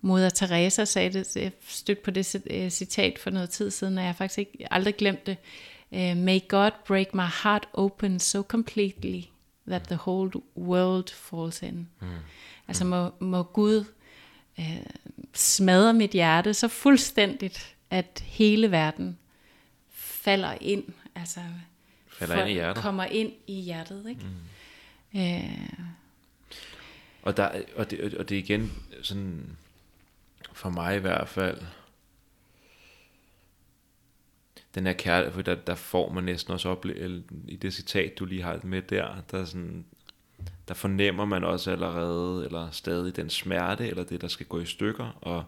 Moder 0.00 0.30
Teresa 0.30 0.84
sagde 0.84 1.12
det, 1.12 1.36
jeg 1.36 1.52
stødte 1.68 2.02
på 2.04 2.10
det 2.10 2.42
øh, 2.50 2.70
citat 2.70 3.18
for 3.18 3.30
noget 3.30 3.50
tid 3.50 3.70
siden, 3.70 3.98
og 3.98 4.04
jeg 4.04 4.08
har 4.08 4.14
faktisk 4.14 4.38
ikke, 4.38 4.66
aldrig 4.70 4.96
glemt 4.96 5.26
det. 5.26 5.36
Uh, 5.90 6.16
May 6.16 6.40
God 6.48 6.70
break 6.86 7.14
my 7.14 7.26
heart 7.42 7.68
open 7.72 8.20
so 8.20 8.42
completely 8.42 9.20
that 9.68 9.82
the 9.82 9.98
whole 10.06 10.30
world 10.56 11.08
falls 11.14 11.62
in. 11.62 11.88
Mm. 12.00 12.06
Altså 12.68 12.84
må, 12.84 13.10
må 13.20 13.42
Gud 13.42 13.84
uh, 14.58 14.64
smadre 15.34 15.94
mit 15.94 16.10
hjerte 16.10 16.54
så 16.54 16.68
fuldstændigt, 16.68 17.76
at 17.90 18.22
hele 18.26 18.70
verden 18.70 19.18
falder 19.92 20.54
ind. 20.60 20.84
Altså 21.14 21.40
Falder 22.14 22.40
ind 22.40 22.48
i 22.48 22.52
hjertet. 22.52 22.82
kommer 22.82 23.04
ind 23.04 23.32
i 23.46 23.60
hjertet. 23.60 24.06
Ikke? 24.08 24.20
Mm. 24.24 25.20
Uh, 25.20 25.86
Og, 27.22 27.36
der, 27.36 27.62
og, 27.76 27.90
det, 27.90 28.14
og 28.14 28.28
det 28.28 28.34
er 28.34 28.42
igen 28.42 28.72
sådan, 29.02 29.56
for 30.52 30.70
mig 30.70 30.96
i 30.96 31.00
hvert 31.00 31.28
fald, 31.28 31.60
den 34.74 34.86
her 34.86 34.92
kærlighed, 34.92 35.34
for 35.34 35.42
der, 35.42 35.54
der 35.54 35.74
får 35.74 36.12
man 36.12 36.24
næsten 36.24 36.52
også 36.52 36.68
opleve, 36.68 37.22
i 37.48 37.56
det 37.56 37.74
citat, 37.74 38.18
du 38.18 38.24
lige 38.24 38.42
har 38.42 38.60
med 38.62 38.82
der, 38.82 39.22
der, 39.30 39.38
er 39.40 39.44
sådan, 39.44 39.84
der 40.68 40.74
fornemmer 40.74 41.24
man 41.24 41.44
også 41.44 41.70
allerede, 41.70 42.44
eller 42.44 42.70
stadig 42.70 43.16
den 43.16 43.30
smerte, 43.30 43.88
eller 43.88 44.04
det, 44.04 44.20
der 44.20 44.28
skal 44.28 44.46
gå 44.46 44.60
i 44.60 44.66
stykker, 44.66 45.18
og 45.20 45.44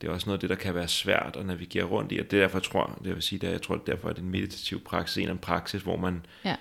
det 0.00 0.08
er 0.08 0.12
også 0.12 0.26
noget 0.26 0.36
af 0.36 0.40
det, 0.40 0.50
der 0.50 0.56
kan 0.56 0.74
være 0.74 0.88
svært 0.88 1.36
at 1.36 1.46
navigere 1.46 1.84
rundt 1.84 2.12
i, 2.12 2.18
og 2.18 2.30
det 2.30 2.36
er 2.36 2.40
derfor, 2.40 2.58
jeg 2.58 2.62
tror, 2.62 2.98
det 3.04 3.14
vil 3.14 3.22
sige, 3.22 3.38
det 3.38 3.46
er, 3.46 3.50
jeg 3.50 3.62
tror, 3.62 3.76
derfor 3.76 4.08
er 4.08 4.12
det 4.12 4.22
en 4.22 4.30
meditativ 4.30 4.84
praksis, 4.84 5.16
en 5.16 5.28
af 5.28 5.32
en 5.32 5.38
praksis, 5.38 5.82
hvor 5.82 5.96
man 5.96 6.26
ja. 6.44 6.56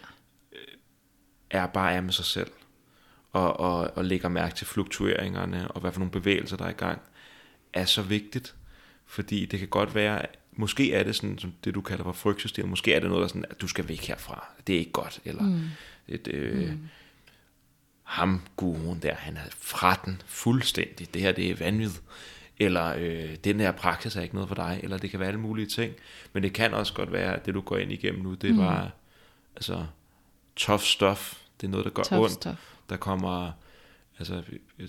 er 1.50 1.68
bare 1.68 1.94
er 1.94 2.02
med 2.02 2.14
sig 2.14 2.26
selv, 2.26 2.52
og, 3.32 3.60
og, 3.60 3.92
og 3.98 4.06
lægger 4.06 4.30
mærke 4.30 4.56
til 4.56 4.68
fluktueringerne, 4.68 5.68
og 5.68 5.82
hvad 5.82 5.92
for 5.92 6.00
nogle 6.00 6.12
bevægelser, 6.12 6.58
der 6.58 6.66
er 6.66 6.70
i 6.70 6.74
gang, 6.74 7.02
er 7.74 7.86
så 7.86 8.02
vigtigt, 8.02 8.56
fordi 9.06 9.46
det 9.46 9.60
kan 9.60 9.68
godt 9.68 9.96
være, 9.96 10.26
måske 10.52 10.94
er 10.94 11.04
det 11.04 11.16
sådan, 11.16 11.38
som 11.38 11.54
det 11.64 11.76
du 11.76 11.82
kalder 11.82 12.04
for 12.04 12.12
frygtsystem, 12.12 12.68
måske 12.68 12.94
er 12.94 13.00
det 13.00 13.10
noget, 13.10 13.22
der 13.22 13.26
er 13.26 13.30
sådan, 13.30 13.46
at 13.50 13.62
du 13.62 13.68
skal 13.68 13.88
væk 13.88 14.08
herfra, 14.08 14.48
det 14.68 14.76
er 14.76 14.80
ikke 14.80 14.92
godt, 14.92 15.20
eller 15.26 15.44
mm. 15.44 15.62
et, 16.08 16.28
øh, 16.28 16.70
mm. 16.70 16.90
ham 18.04 18.42
guruen 18.56 19.00
der, 19.00 19.16
han 19.16 19.38
er 19.38 19.42
fra 19.50 20.00
den 20.06 20.22
fuldstændig, 20.26 21.14
det 21.14 21.22
her 21.22 21.32
det 21.32 21.52
er 21.52 21.56
vanvittigt, 21.56 22.02
eller 22.66 22.96
øh, 22.98 23.36
den 23.44 23.60
her 23.60 23.72
praksis 23.72 24.16
er 24.16 24.22
ikke 24.22 24.36
noget 24.36 24.48
for 24.48 24.56
dig, 24.56 24.80
eller 24.84 24.98
det 24.98 25.10
kan 25.10 25.20
være 25.20 25.28
alle 25.28 25.40
mulige 25.40 25.68
ting, 25.68 25.94
men 26.34 26.44
det 26.44 26.54
kan 26.54 26.74
også 26.74 26.94
godt 26.94 27.12
være, 27.12 27.36
at 27.36 27.46
det 27.46 27.54
du 27.54 27.62
går 27.62 27.78
ind 27.78 27.92
igennem 27.92 28.24
nu, 28.24 28.34
det 28.34 28.50
er 28.50 28.54
mm. 28.54 28.60
bare, 28.60 28.90
altså, 29.56 29.86
tough 30.56 30.82
stuff, 30.82 31.42
det 31.62 31.68
er 31.68 31.72
noget, 31.72 31.86
der 31.86 31.92
går 31.92 32.04
Tough 32.04 32.22
ondt, 32.22 32.34
stuff. 32.34 32.74
der 32.90 32.98
kommer, 32.98 33.52
altså, 34.20 34.44
jeg, 34.80 34.88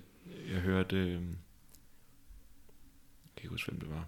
jeg 0.53 0.61
hørte, 0.61 0.97
øh, 0.97 1.13
jeg 1.13 1.19
kan 3.37 3.43
ikke 3.43 3.49
huske, 3.49 3.71
hvem 3.71 3.81
det 3.81 3.91
var, 3.91 4.05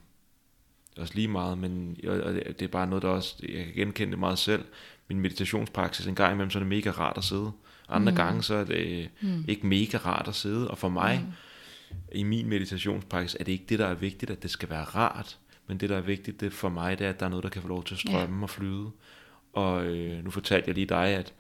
det 0.91 0.97
er 0.97 1.03
også 1.03 1.15
lige 1.15 1.29
meget, 1.29 1.59
men 1.59 1.97
og 2.07 2.21
og 2.21 2.35
det 2.35 2.59
det 2.59 2.63
er 2.63 2.69
bare 2.69 2.87
noget, 2.87 3.03
der 3.03 3.09
også, 3.09 3.37
jeg 3.43 3.65
kan 3.65 3.75
genkende 3.75 4.11
det 4.11 4.19
meget 4.19 4.39
selv, 4.39 4.65
min 5.09 5.21
meditationspraksis, 5.21 6.07
en 6.07 6.15
gang 6.15 6.33
imellem, 6.33 6.51
så 6.51 6.59
er 6.59 6.61
det 6.61 6.69
mega 6.69 6.91
rart 6.91 7.19
at 7.19 7.25
sidde, 7.25 7.53
andre 7.89 8.11
mm. 8.11 8.17
gange, 8.17 8.43
så 8.43 8.55
er 8.55 8.65
det 8.65 9.11
mm. 9.21 9.45
ikke 9.49 9.67
mega 9.67 9.97
rart 9.97 10.29
at 10.29 10.35
sidde, 10.35 10.71
og 10.71 10.79
for 10.79 10.89
mig, 10.89 11.21
mm. 11.27 11.33
I 12.13 12.23
min 12.23 12.49
meditationspraksis, 12.49 13.37
er 13.41 13.45
det 13.45 13.53
ikke 13.53 13.65
det, 13.69 13.79
der 13.79 13.87
er 13.87 13.95
vigtigt, 13.95 14.31
at 14.31 14.43
det 14.43 14.51
skal 14.51 14.71
være 14.71 14.85
rart, 14.85 15.39
men 15.67 15.79
det, 15.79 15.91
der 15.91 15.97
er 15.97 16.01
vigtigt 16.01 16.41
det 16.41 16.53
for 16.53 16.69
mig, 16.69 16.99
det 16.99 17.05
er, 17.05 17.11
at 17.11 17.21
der 17.21 17.27
er 17.27 17.31
noget, 17.31 17.43
der 17.43 17.49
kan 17.49 17.63
få 17.63 17.69
lov 17.69 17.85
til 17.85 17.95
at 17.95 18.01
strømme 18.01 18.37
ja. 18.37 18.43
og 18.43 18.51
flyde. 18.51 18.91
Og 19.53 19.87
øh, 19.87 20.25
nu 20.25 20.31
fortalte 20.31 20.69
jeg 20.69 20.75
lige 20.75 20.87
dig, 20.87 21.09
at 21.09 21.33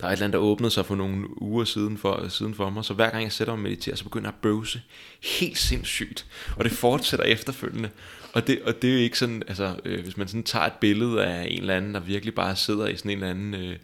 der 0.00 0.06
er 0.06 0.10
et 0.10 0.12
eller 0.12 0.24
andet, 0.24 0.32
der 0.32 0.44
åbnede 0.44 0.70
sig 0.70 0.86
for 0.86 0.94
nogle 0.94 1.42
uger 1.42 1.64
siden 1.64 1.98
for, 1.98 2.28
siden 2.28 2.54
for 2.54 2.70
mig, 2.70 2.84
så 2.84 2.94
hver 2.94 3.10
gang 3.10 3.22
jeg 3.22 3.32
sætter 3.32 3.54
mig 3.54 3.58
og 3.58 3.62
mediterer, 3.62 3.96
så 3.96 4.04
begynder 4.04 4.28
jeg 4.28 4.34
at 4.34 4.42
bøvse 4.42 4.82
helt 5.22 5.58
sindssygt, 5.58 6.26
og 6.56 6.64
det 6.64 6.72
fortsætter 6.72 7.26
efterfølgende. 7.36 7.90
Og 8.32 8.46
det, 8.46 8.62
og 8.62 8.82
det 8.82 8.90
er 8.90 8.94
jo 8.94 9.00
ikke 9.00 9.18
sådan, 9.18 9.42
altså 9.48 9.80
øh, 9.84 10.02
hvis 10.02 10.16
man 10.16 10.28
sådan 10.28 10.42
tager 10.42 10.66
et 10.66 10.72
billede 10.80 11.26
af 11.26 11.46
en 11.50 11.60
eller 11.60 11.76
anden, 11.76 11.94
der 11.94 12.00
virkelig 12.00 12.34
bare 12.34 12.56
sidder 12.56 12.86
i 12.86 12.96
sådan 12.96 13.10
en 13.10 13.16
eller 13.16 13.30
anden 13.30 13.54
øh, 13.54 13.76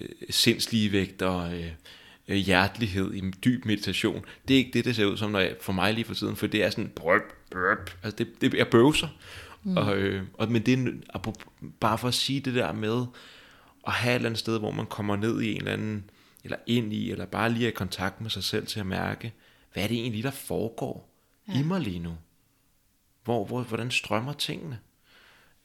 øh, 0.00 0.08
sindsligevægt 0.30 1.22
og 1.22 1.54
øh, 1.54 1.70
hjertelighed 2.26 3.12
i 3.12 3.18
en 3.18 3.34
dyb 3.44 3.64
meditation, 3.64 4.24
det 4.48 4.54
er 4.54 4.58
ikke 4.58 4.70
det, 4.72 4.84
det 4.84 4.96
ser 4.96 5.04
ud 5.04 5.16
som 5.16 5.30
når 5.30 5.38
jeg, 5.38 5.56
for 5.60 5.72
mig 5.72 5.94
lige 5.94 6.04
for 6.04 6.14
tiden, 6.14 6.36
for 6.36 6.46
det 6.46 6.64
er 6.64 6.70
sådan, 6.70 6.92
brøp, 6.96 7.22
brøp, 7.50 7.90
altså 8.02 8.16
det, 8.24 8.40
det 8.40 8.54
jeg 8.54 8.68
bøvser. 8.68 9.08
Mm. 9.62 9.76
Og, 9.76 9.96
øh, 9.96 10.22
og, 10.34 10.52
men 10.52 10.62
det 10.62 11.02
er 11.14 11.32
bare 11.80 11.98
for 11.98 12.08
at 12.08 12.14
sige 12.14 12.40
det 12.40 12.54
der 12.54 12.72
med, 12.72 13.06
at 13.86 13.92
have 13.92 14.12
et 14.12 14.14
eller 14.14 14.28
andet 14.28 14.38
sted, 14.38 14.58
hvor 14.58 14.70
man 14.70 14.86
kommer 14.86 15.16
ned 15.16 15.40
i 15.40 15.52
en 15.52 15.56
eller 15.56 15.72
anden, 15.72 16.10
eller 16.44 16.56
ind 16.66 16.92
i, 16.92 17.10
eller 17.10 17.26
bare 17.26 17.52
lige 17.52 17.64
er 17.64 17.68
i 17.68 17.74
kontakt 17.74 18.20
med 18.20 18.30
sig 18.30 18.44
selv 18.44 18.66
til 18.66 18.80
at 18.80 18.86
mærke, 18.86 19.32
hvad 19.72 19.82
er 19.82 19.88
det 19.88 19.96
egentlig, 19.96 20.24
der 20.24 20.30
foregår 20.30 21.14
ja. 21.48 21.60
i 21.60 21.62
mig 21.62 21.80
lige 21.80 21.98
nu? 21.98 22.16
Hvor, 23.24 23.44
hvor, 23.44 23.62
hvordan 23.62 23.90
strømmer 23.90 24.32
tingene? 24.32 24.78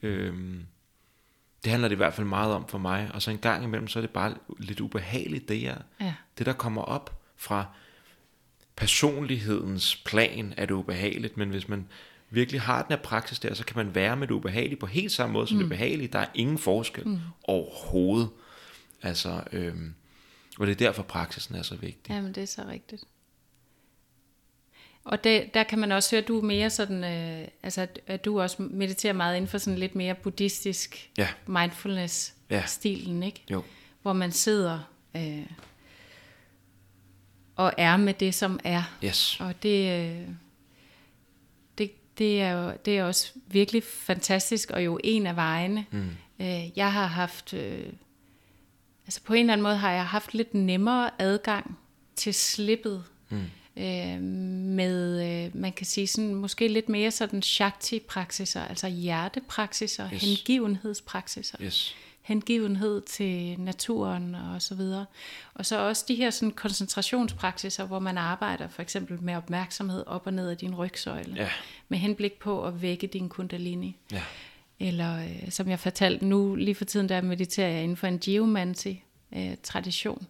Øhm, 0.01 0.65
det 1.63 1.71
handler 1.71 1.87
det 1.87 1.95
i 1.95 1.97
hvert 1.97 2.13
fald 2.13 2.27
meget 2.27 2.53
om 2.53 2.67
for 2.67 2.77
mig, 2.77 3.09
og 3.13 3.21
så 3.21 3.31
en 3.31 3.37
gang 3.37 3.63
imellem, 3.63 3.87
så 3.87 3.99
er 3.99 4.01
det 4.01 4.09
bare 4.09 4.35
lidt 4.59 4.79
ubehageligt, 4.79 5.49
det, 5.49 5.61
jeg, 5.61 5.77
Ja. 6.01 6.13
det 6.37 6.45
der 6.45 6.53
kommer 6.53 6.81
op 6.81 7.21
fra 7.35 7.65
personlighedens 8.75 9.95
plan, 10.05 10.53
er 10.57 10.65
det 10.65 10.73
ubehageligt, 10.73 11.37
men 11.37 11.49
hvis 11.49 11.67
man 11.67 11.87
virkelig 12.29 12.61
har 12.61 12.81
den 12.81 12.91
her 12.91 13.03
praksis 13.03 13.39
der, 13.39 13.53
så 13.53 13.65
kan 13.65 13.77
man 13.77 13.95
være 13.95 14.15
med 14.15 14.27
det 14.27 14.33
ubehagelige 14.33 14.79
på 14.79 14.85
helt 14.85 15.11
samme 15.11 15.33
måde 15.33 15.47
som 15.47 15.57
mm. 15.57 15.61
det 15.63 15.69
behagelige. 15.69 16.07
Der 16.07 16.19
er 16.19 16.27
ingen 16.33 16.57
forskel 16.57 17.07
mm. 17.07 17.19
overhovedet. 17.43 18.29
Altså, 19.01 19.43
øhm, 19.51 19.93
og 20.59 20.67
det 20.67 20.71
er 20.71 20.75
derfor 20.85 21.03
praksisen 21.03 21.55
er 21.55 21.61
så 21.61 21.75
vigtig. 21.75 22.13
Jamen, 22.13 22.33
det 22.33 22.43
er 22.43 22.47
så 22.47 22.61
rigtigt. 22.67 23.03
Og 25.03 25.23
det, 25.23 25.53
der 25.53 25.63
kan 25.63 25.79
man 25.79 25.91
også 25.91 26.11
høre, 26.11 26.21
at 26.21 26.27
du 26.27 26.37
er 26.37 26.41
mere 26.43 26.69
sådan, 26.69 27.03
øh, 27.03 27.47
altså 27.63 27.81
at- 27.81 27.99
at 28.07 28.25
du 28.25 28.41
også 28.41 28.61
mediterer 28.61 29.13
meget 29.13 29.35
inden 29.35 29.47
for 29.47 29.57
sådan 29.57 29.79
lidt 29.79 29.95
mere 29.95 30.15
buddhistisk 30.15 31.09
Ja. 31.17 31.27
mindfulness-stilen, 31.47 33.23
ikke? 33.23 33.43
Jo. 33.51 33.63
Hvor 34.01 34.13
man 34.13 34.31
sidder 34.31 34.79
øh, 35.15 35.45
og 37.55 37.73
er 37.77 37.97
med 37.97 38.13
det, 38.13 38.35
som 38.35 38.59
er. 38.63 38.83
Yes. 39.03 39.37
Og 39.39 39.63
det, 39.63 39.99
øh, 40.09 40.27
det, 41.77 41.91
det, 42.17 42.41
er 42.41 42.51
jo 42.51 42.73
det 42.85 42.97
er 42.97 43.03
også 43.03 43.31
virkelig 43.47 43.83
fantastisk, 43.83 44.69
og 44.71 44.85
jo 44.85 44.99
en 45.03 45.27
af 45.27 45.35
vejene. 45.35 45.85
Mm. 45.91 46.09
Øh, 46.39 46.77
jeg 46.77 46.93
har 46.93 47.05
haft, 47.05 47.53
øh, 47.53 47.85
altså 49.05 49.21
på 49.23 49.33
en 49.33 49.39
eller 49.39 49.53
anden 49.53 49.63
måde 49.63 49.75
har 49.77 49.91
jeg 49.91 50.05
haft 50.05 50.33
lidt 50.33 50.53
nemmere 50.53 51.09
adgang 51.19 51.77
til 52.15 52.33
slippet. 52.33 53.03
Mm. 53.29 53.43
Øh, 53.79 54.21
med, 54.21 55.23
øh, 55.45 55.51
man 55.61 55.73
kan 55.73 55.85
sige 55.85 56.07
sådan, 56.07 56.35
måske 56.35 56.67
lidt 56.67 56.89
mere 56.89 57.11
sådan 57.11 57.41
shakti-praksiser, 57.41 58.61
altså 58.61 58.87
hjertepraksiser, 58.87 60.09
Yes. 60.13 60.21
hengivenhedspraksiser 60.23 61.57
Yes. 61.61 61.95
hengivenhed 62.21 63.01
til 63.01 63.59
naturen 63.59 64.35
og 64.35 64.61
så 64.61 64.75
videre. 64.75 65.05
Og 65.53 65.65
så 65.65 65.79
også 65.87 66.05
de 66.07 66.15
her 66.15 66.29
sådan 66.29 66.51
koncentrationspraksiser, 66.51 67.85
hvor 67.85 67.99
man 67.99 68.17
arbejder 68.17 68.67
for 68.67 68.81
eksempel 68.81 69.21
med 69.23 69.35
opmærksomhed 69.35 70.03
op 70.07 70.27
og 70.27 70.33
ned 70.33 70.49
af 70.49 70.57
din 70.57 70.75
rygsøjle, 70.75 71.35
Ja. 71.35 71.49
med 71.89 71.97
henblik 71.97 72.33
på 72.39 72.65
at 72.65 72.81
vække 72.81 73.07
din 73.07 73.29
kundalini. 73.29 73.97
Ja. 74.11 74.21
Eller 74.79 75.19
øh, 75.23 75.51
som 75.51 75.69
jeg 75.69 75.79
fortalte 75.79 76.25
nu, 76.25 76.55
lige 76.55 76.75
for 76.75 76.85
tiden 76.85 77.09
der 77.09 77.21
mediterer 77.21 77.69
jeg 77.69 77.83
inden 77.83 77.97
for 77.97 78.07
en 78.07 78.19
geomancy-tradition. 78.19 80.27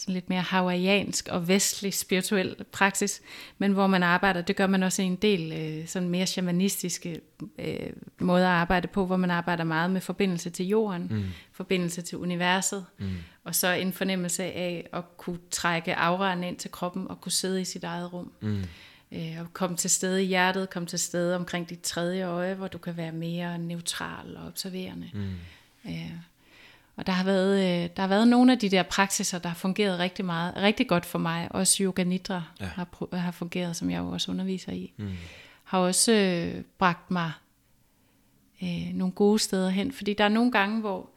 Sådan 0.00 0.14
lidt 0.14 0.28
mere 0.28 0.40
hawaiiansk 0.40 1.28
og 1.28 1.48
vestlig 1.48 1.94
spirituel 1.94 2.56
praksis, 2.72 3.22
men 3.58 3.72
hvor 3.72 3.86
man 3.86 4.02
arbejder, 4.02 4.42
det 4.42 4.56
gør 4.56 4.66
man 4.66 4.82
også 4.82 5.02
i 5.02 5.04
en 5.04 5.16
del 5.16 5.52
øh, 5.52 5.86
sådan 5.86 6.08
mere 6.08 6.26
shamanistiske 6.26 7.20
øh, 7.58 7.92
måder 8.18 8.48
at 8.48 8.54
arbejde 8.54 8.88
på, 8.88 9.06
hvor 9.06 9.16
man 9.16 9.30
arbejder 9.30 9.64
meget 9.64 9.90
med 9.90 10.00
forbindelse 10.00 10.50
til 10.50 10.66
jorden, 10.66 11.06
mm. 11.10 11.24
forbindelse 11.52 12.02
til 12.02 12.18
universet, 12.18 12.86
mm. 12.98 13.10
og 13.44 13.54
så 13.54 13.72
en 13.72 13.92
fornemmelse 13.92 14.42
af 14.44 14.88
at 14.92 15.16
kunne 15.16 15.38
trække 15.50 15.96
auraen 15.96 16.44
ind 16.44 16.56
til 16.56 16.70
kroppen 16.70 17.08
og 17.08 17.20
kunne 17.20 17.32
sidde 17.32 17.60
i 17.60 17.64
sit 17.64 17.84
eget 17.84 18.12
rum. 18.12 18.32
Mm. 18.40 18.64
Øh, 19.12 19.36
og 19.40 19.52
komme 19.52 19.76
til 19.76 19.90
stede 19.90 20.24
i 20.24 20.26
hjertet, 20.26 20.70
komme 20.70 20.86
til 20.86 20.98
stede 20.98 21.36
omkring 21.36 21.70
dit 21.70 21.80
tredje 21.80 22.24
øje, 22.24 22.54
hvor 22.54 22.68
du 22.68 22.78
kan 22.78 22.96
være 22.96 23.12
mere 23.12 23.58
neutral 23.58 24.36
og 24.36 24.46
observerende. 24.46 25.10
Mm. 25.14 25.34
Øh, 25.86 26.12
og 27.00 27.06
der 27.06 27.12
har, 27.12 27.24
været, 27.24 27.58
øh, 27.58 27.90
der 27.96 28.02
har 28.02 28.08
været 28.08 28.28
nogle 28.28 28.52
af 28.52 28.58
de 28.58 28.68
der 28.68 28.82
praksiser, 28.82 29.38
der 29.38 29.48
har 29.48 29.56
fungeret 29.56 29.98
rigtig 29.98 30.24
meget, 30.24 30.56
rigtig 30.56 30.88
godt 30.88 31.06
for 31.06 31.18
mig. 31.18 31.48
Også 31.50 31.82
yoga 31.82 32.04
nidra 32.04 32.42
ja. 32.60 32.64
har, 32.64 33.16
har 33.16 33.30
fungeret, 33.30 33.76
som 33.76 33.90
jeg 33.90 33.98
jo 33.98 34.08
også 34.08 34.30
underviser 34.30 34.72
i. 34.72 34.92
Mm. 34.96 35.08
Har 35.64 35.78
også 35.78 36.12
øh, 36.12 36.62
bragt 36.78 37.10
mig 37.10 37.32
øh, 38.62 38.94
nogle 38.94 39.12
gode 39.12 39.38
steder 39.38 39.70
hen. 39.70 39.92
Fordi 39.92 40.14
der 40.14 40.24
er 40.24 40.28
nogle 40.28 40.52
gange, 40.52 40.80
hvor 40.80 41.10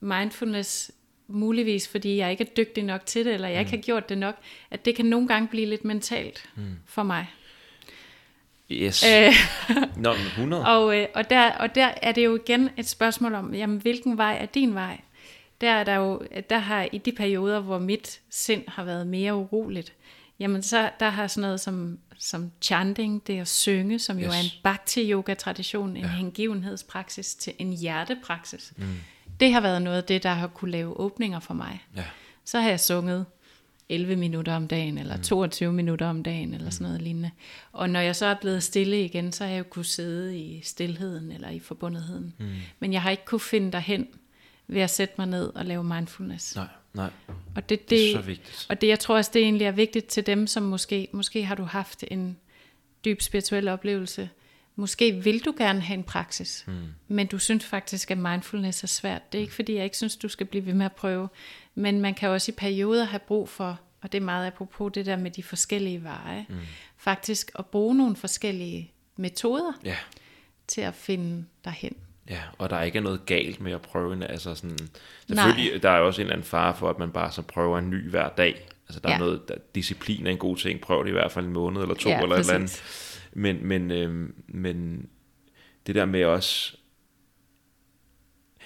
mindfulness, 0.00 0.90
muligvis 1.28 1.88
fordi 1.88 2.16
jeg 2.16 2.30
ikke 2.30 2.44
er 2.44 2.54
dygtig 2.56 2.84
nok 2.84 3.06
til 3.06 3.24
det, 3.24 3.34
eller 3.34 3.48
jeg 3.48 3.60
ikke 3.60 3.70
har 3.70 3.82
gjort 3.82 4.08
det 4.08 4.18
nok, 4.18 4.34
at 4.70 4.84
det 4.84 4.96
kan 4.96 5.06
nogle 5.06 5.28
gange 5.28 5.48
blive 5.48 5.66
lidt 5.66 5.84
mentalt 5.84 6.50
mm. 6.56 6.76
for 6.84 7.02
mig. 7.02 7.26
Yes. 8.72 9.04
Øh, 9.04 9.32
Nå, 9.96 10.12
men 10.12 10.26
100. 10.26 10.66
og, 10.66 10.96
øh, 10.98 11.06
og, 11.14 11.30
der, 11.30 11.50
og 11.52 11.74
der 11.74 11.90
er 12.02 12.12
det 12.12 12.24
jo 12.24 12.36
igen 12.36 12.70
et 12.76 12.88
spørgsmål 12.88 13.34
om, 13.34 13.54
jamen, 13.54 13.78
hvilken 13.78 14.18
vej 14.18 14.38
er 14.40 14.46
din 14.46 14.74
vej? 14.74 15.00
Der 15.60 15.70
er 15.70 15.84
der 15.84 15.94
jo, 15.94 16.22
der 16.50 16.58
har 16.58 16.88
i 16.92 16.98
de 16.98 17.12
perioder, 17.12 17.60
hvor 17.60 17.78
mit 17.78 18.20
sind 18.30 18.62
har 18.68 18.84
været 18.84 19.06
mere 19.06 19.34
uroligt, 19.34 19.92
jamen 20.38 20.62
så 20.62 20.90
der 21.00 21.08
har 21.08 21.26
sådan 21.26 21.40
noget 21.42 21.60
som, 21.60 21.98
som 22.18 22.50
chanting, 22.62 23.26
det 23.26 23.40
at 23.40 23.48
synge, 23.48 23.98
som 23.98 24.18
jo 24.18 24.26
Yes. 24.26 24.34
er 24.34 24.38
en 24.40 24.50
bhakti-yoga-tradition, 24.64 25.88
en 25.90 25.96
ja. 25.96 26.08
hengivenhedspraksis 26.08 27.34
til 27.34 27.52
en 27.58 27.72
hjertepraksis. 27.72 28.72
Mm. 28.76 28.84
Det 29.40 29.52
har 29.52 29.60
været 29.60 29.82
noget 29.82 29.96
af 29.96 30.04
det, 30.04 30.22
der 30.22 30.30
har 30.32 30.46
kunne 30.46 30.70
lave 30.70 31.00
åbninger 31.00 31.40
for 31.40 31.54
mig. 31.54 31.84
Ja. 31.96 32.04
Så 32.44 32.60
har 32.60 32.68
jeg 32.68 32.80
sunget 32.80 33.26
11 33.88 34.16
minutter 34.16 34.54
om 34.56 34.68
dagen, 34.68 34.98
eller 34.98 35.16
22 35.22 35.72
minutter 35.72 36.06
om 36.06 36.22
dagen, 36.22 36.54
eller 36.54 36.70
sådan 36.70 36.86
noget 36.86 37.02
lignende. 37.02 37.30
Og 37.72 37.90
når 37.90 38.00
jeg 38.00 38.16
så 38.16 38.26
er 38.26 38.34
blevet 38.40 38.62
stille 38.62 39.04
igen, 39.04 39.32
så 39.32 39.44
har 39.44 39.50
jeg 39.50 39.58
jo 39.58 39.64
kunne 39.70 39.84
sidde 39.84 40.38
i 40.38 40.60
stillheden, 40.62 41.32
eller 41.32 41.48
i 41.48 41.58
forbundetheden. 41.58 42.34
Mm. 42.38 42.46
Men 42.78 42.92
jeg 42.92 43.02
har 43.02 43.10
ikke 43.10 43.24
kunne 43.24 43.40
finde 43.40 43.72
derhen 43.72 44.06
ved 44.68 44.80
at 44.80 44.90
sætte 44.90 45.14
mig 45.18 45.26
ned 45.26 45.46
og 45.54 45.64
lave 45.64 45.84
mindfulness. 45.84 46.56
Nej, 46.56 46.66
nej. 46.94 47.10
Og 47.56 47.68
det, 47.68 47.80
det, 47.80 47.90
Det 47.90 48.10
er 48.10 48.16
så 48.16 48.22
vigtigt. 48.22 48.66
Og 48.68 48.80
det, 48.80 48.88
jeg 48.88 48.98
tror 48.98 49.16
også, 49.16 49.30
det 49.34 49.42
egentlig 49.42 49.66
er 49.66 49.72
vigtigt 49.72 50.06
til 50.06 50.26
dem, 50.26 50.46
som 50.46 50.62
måske, 50.62 51.08
måske 51.12 51.44
har 51.44 51.54
du 51.54 51.62
haft 51.64 52.04
en 52.10 52.36
dyb 53.04 53.20
spirituel 53.20 53.68
oplevelse. 53.68 54.30
Måske 54.76 55.12
vil 55.12 55.44
du 55.44 55.54
gerne 55.58 55.80
have 55.80 55.94
en 55.98 56.04
praksis, 56.04 56.64
mm. 56.66 56.74
men 57.08 57.26
du 57.26 57.38
synes 57.38 57.64
faktisk, 57.64 58.10
at 58.10 58.18
mindfulness 58.18 58.82
er 58.82 58.86
svært. 58.86 59.32
Det 59.32 59.38
er 59.38 59.42
ikke 59.42 59.54
fordi, 59.54 59.74
jeg 59.74 59.84
ikke 59.84 59.96
synes, 59.96 60.16
du 60.16 60.28
skal 60.28 60.46
blive 60.46 60.66
ved 60.66 60.74
med 60.74 60.86
at 60.86 60.92
prøve, 60.92 61.28
men 61.78 62.00
man 62.00 62.14
kan 62.14 62.28
også 62.28 62.52
i 62.52 62.54
perioder 62.58 63.04
have 63.04 63.20
brug 63.20 63.48
for, 63.48 63.80
og 64.02 64.12
det 64.12 64.18
er 64.20 64.24
meget 64.24 64.46
apropos 64.46 64.92
det 64.94 65.06
der 65.06 65.16
med 65.16 65.30
de 65.30 65.42
forskellige 65.42 66.04
veje, 66.04 66.46
mm. 66.48 66.54
faktisk 66.96 67.50
at 67.58 67.66
bruge 67.66 67.94
nogle 67.96 68.16
forskellige 68.16 68.92
metoder 69.16 69.72
Ja. 69.84 69.96
til 70.66 70.80
at 70.80 70.94
finde 70.94 71.44
derhen. 71.64 71.96
Ja, 72.30 72.40
og 72.58 72.70
der 72.70 72.76
er 72.76 72.82
ikke 72.82 73.00
noget 73.00 73.26
galt 73.26 73.60
med 73.60 73.72
at 73.72 73.82
prøve 73.82 74.12
en, 74.12 74.22
altså 74.22 74.54
sådan, 74.54 74.78
selvfølgelig, 75.28 75.70
Nej. 75.70 75.78
der 75.78 75.90
er 75.90 75.98
jo 75.98 76.06
også 76.06 76.20
en 76.20 76.26
eller 76.26 76.34
anden 76.36 76.46
fare 76.48 76.74
for, 76.76 76.90
at 76.90 76.98
man 76.98 77.10
bare 77.10 77.32
så 77.32 77.42
prøver 77.42 77.78
en 77.78 77.90
ny 77.90 78.10
hver 78.10 78.28
dag. 78.28 78.68
Altså 78.88 79.00
der 79.00 79.08
ja. 79.08 79.14
Er 79.14 79.18
noget, 79.18 79.48
der, 79.48 79.54
disciplin 79.74 80.26
er 80.26 80.30
en 80.30 80.38
god 80.38 80.56
ting, 80.56 80.80
prøv 80.80 81.02
det 81.04 81.08
i 81.08 81.12
hvert 81.12 81.32
fald 81.32 81.46
en 81.46 81.52
måned 81.52 81.82
eller 81.82 81.94
to, 81.94 82.08
Ja, 82.08 82.22
eller 82.22 82.36
et 82.36 82.40
eller 82.40 82.54
andet. 82.54 82.70
præcis. 82.70 83.24
Men, 83.32 83.66
men, 83.66 83.90
øhm, 83.90 84.34
men 84.48 85.08
det 85.86 85.94
der 85.94 86.04
med 86.04 86.24
også, 86.24 86.76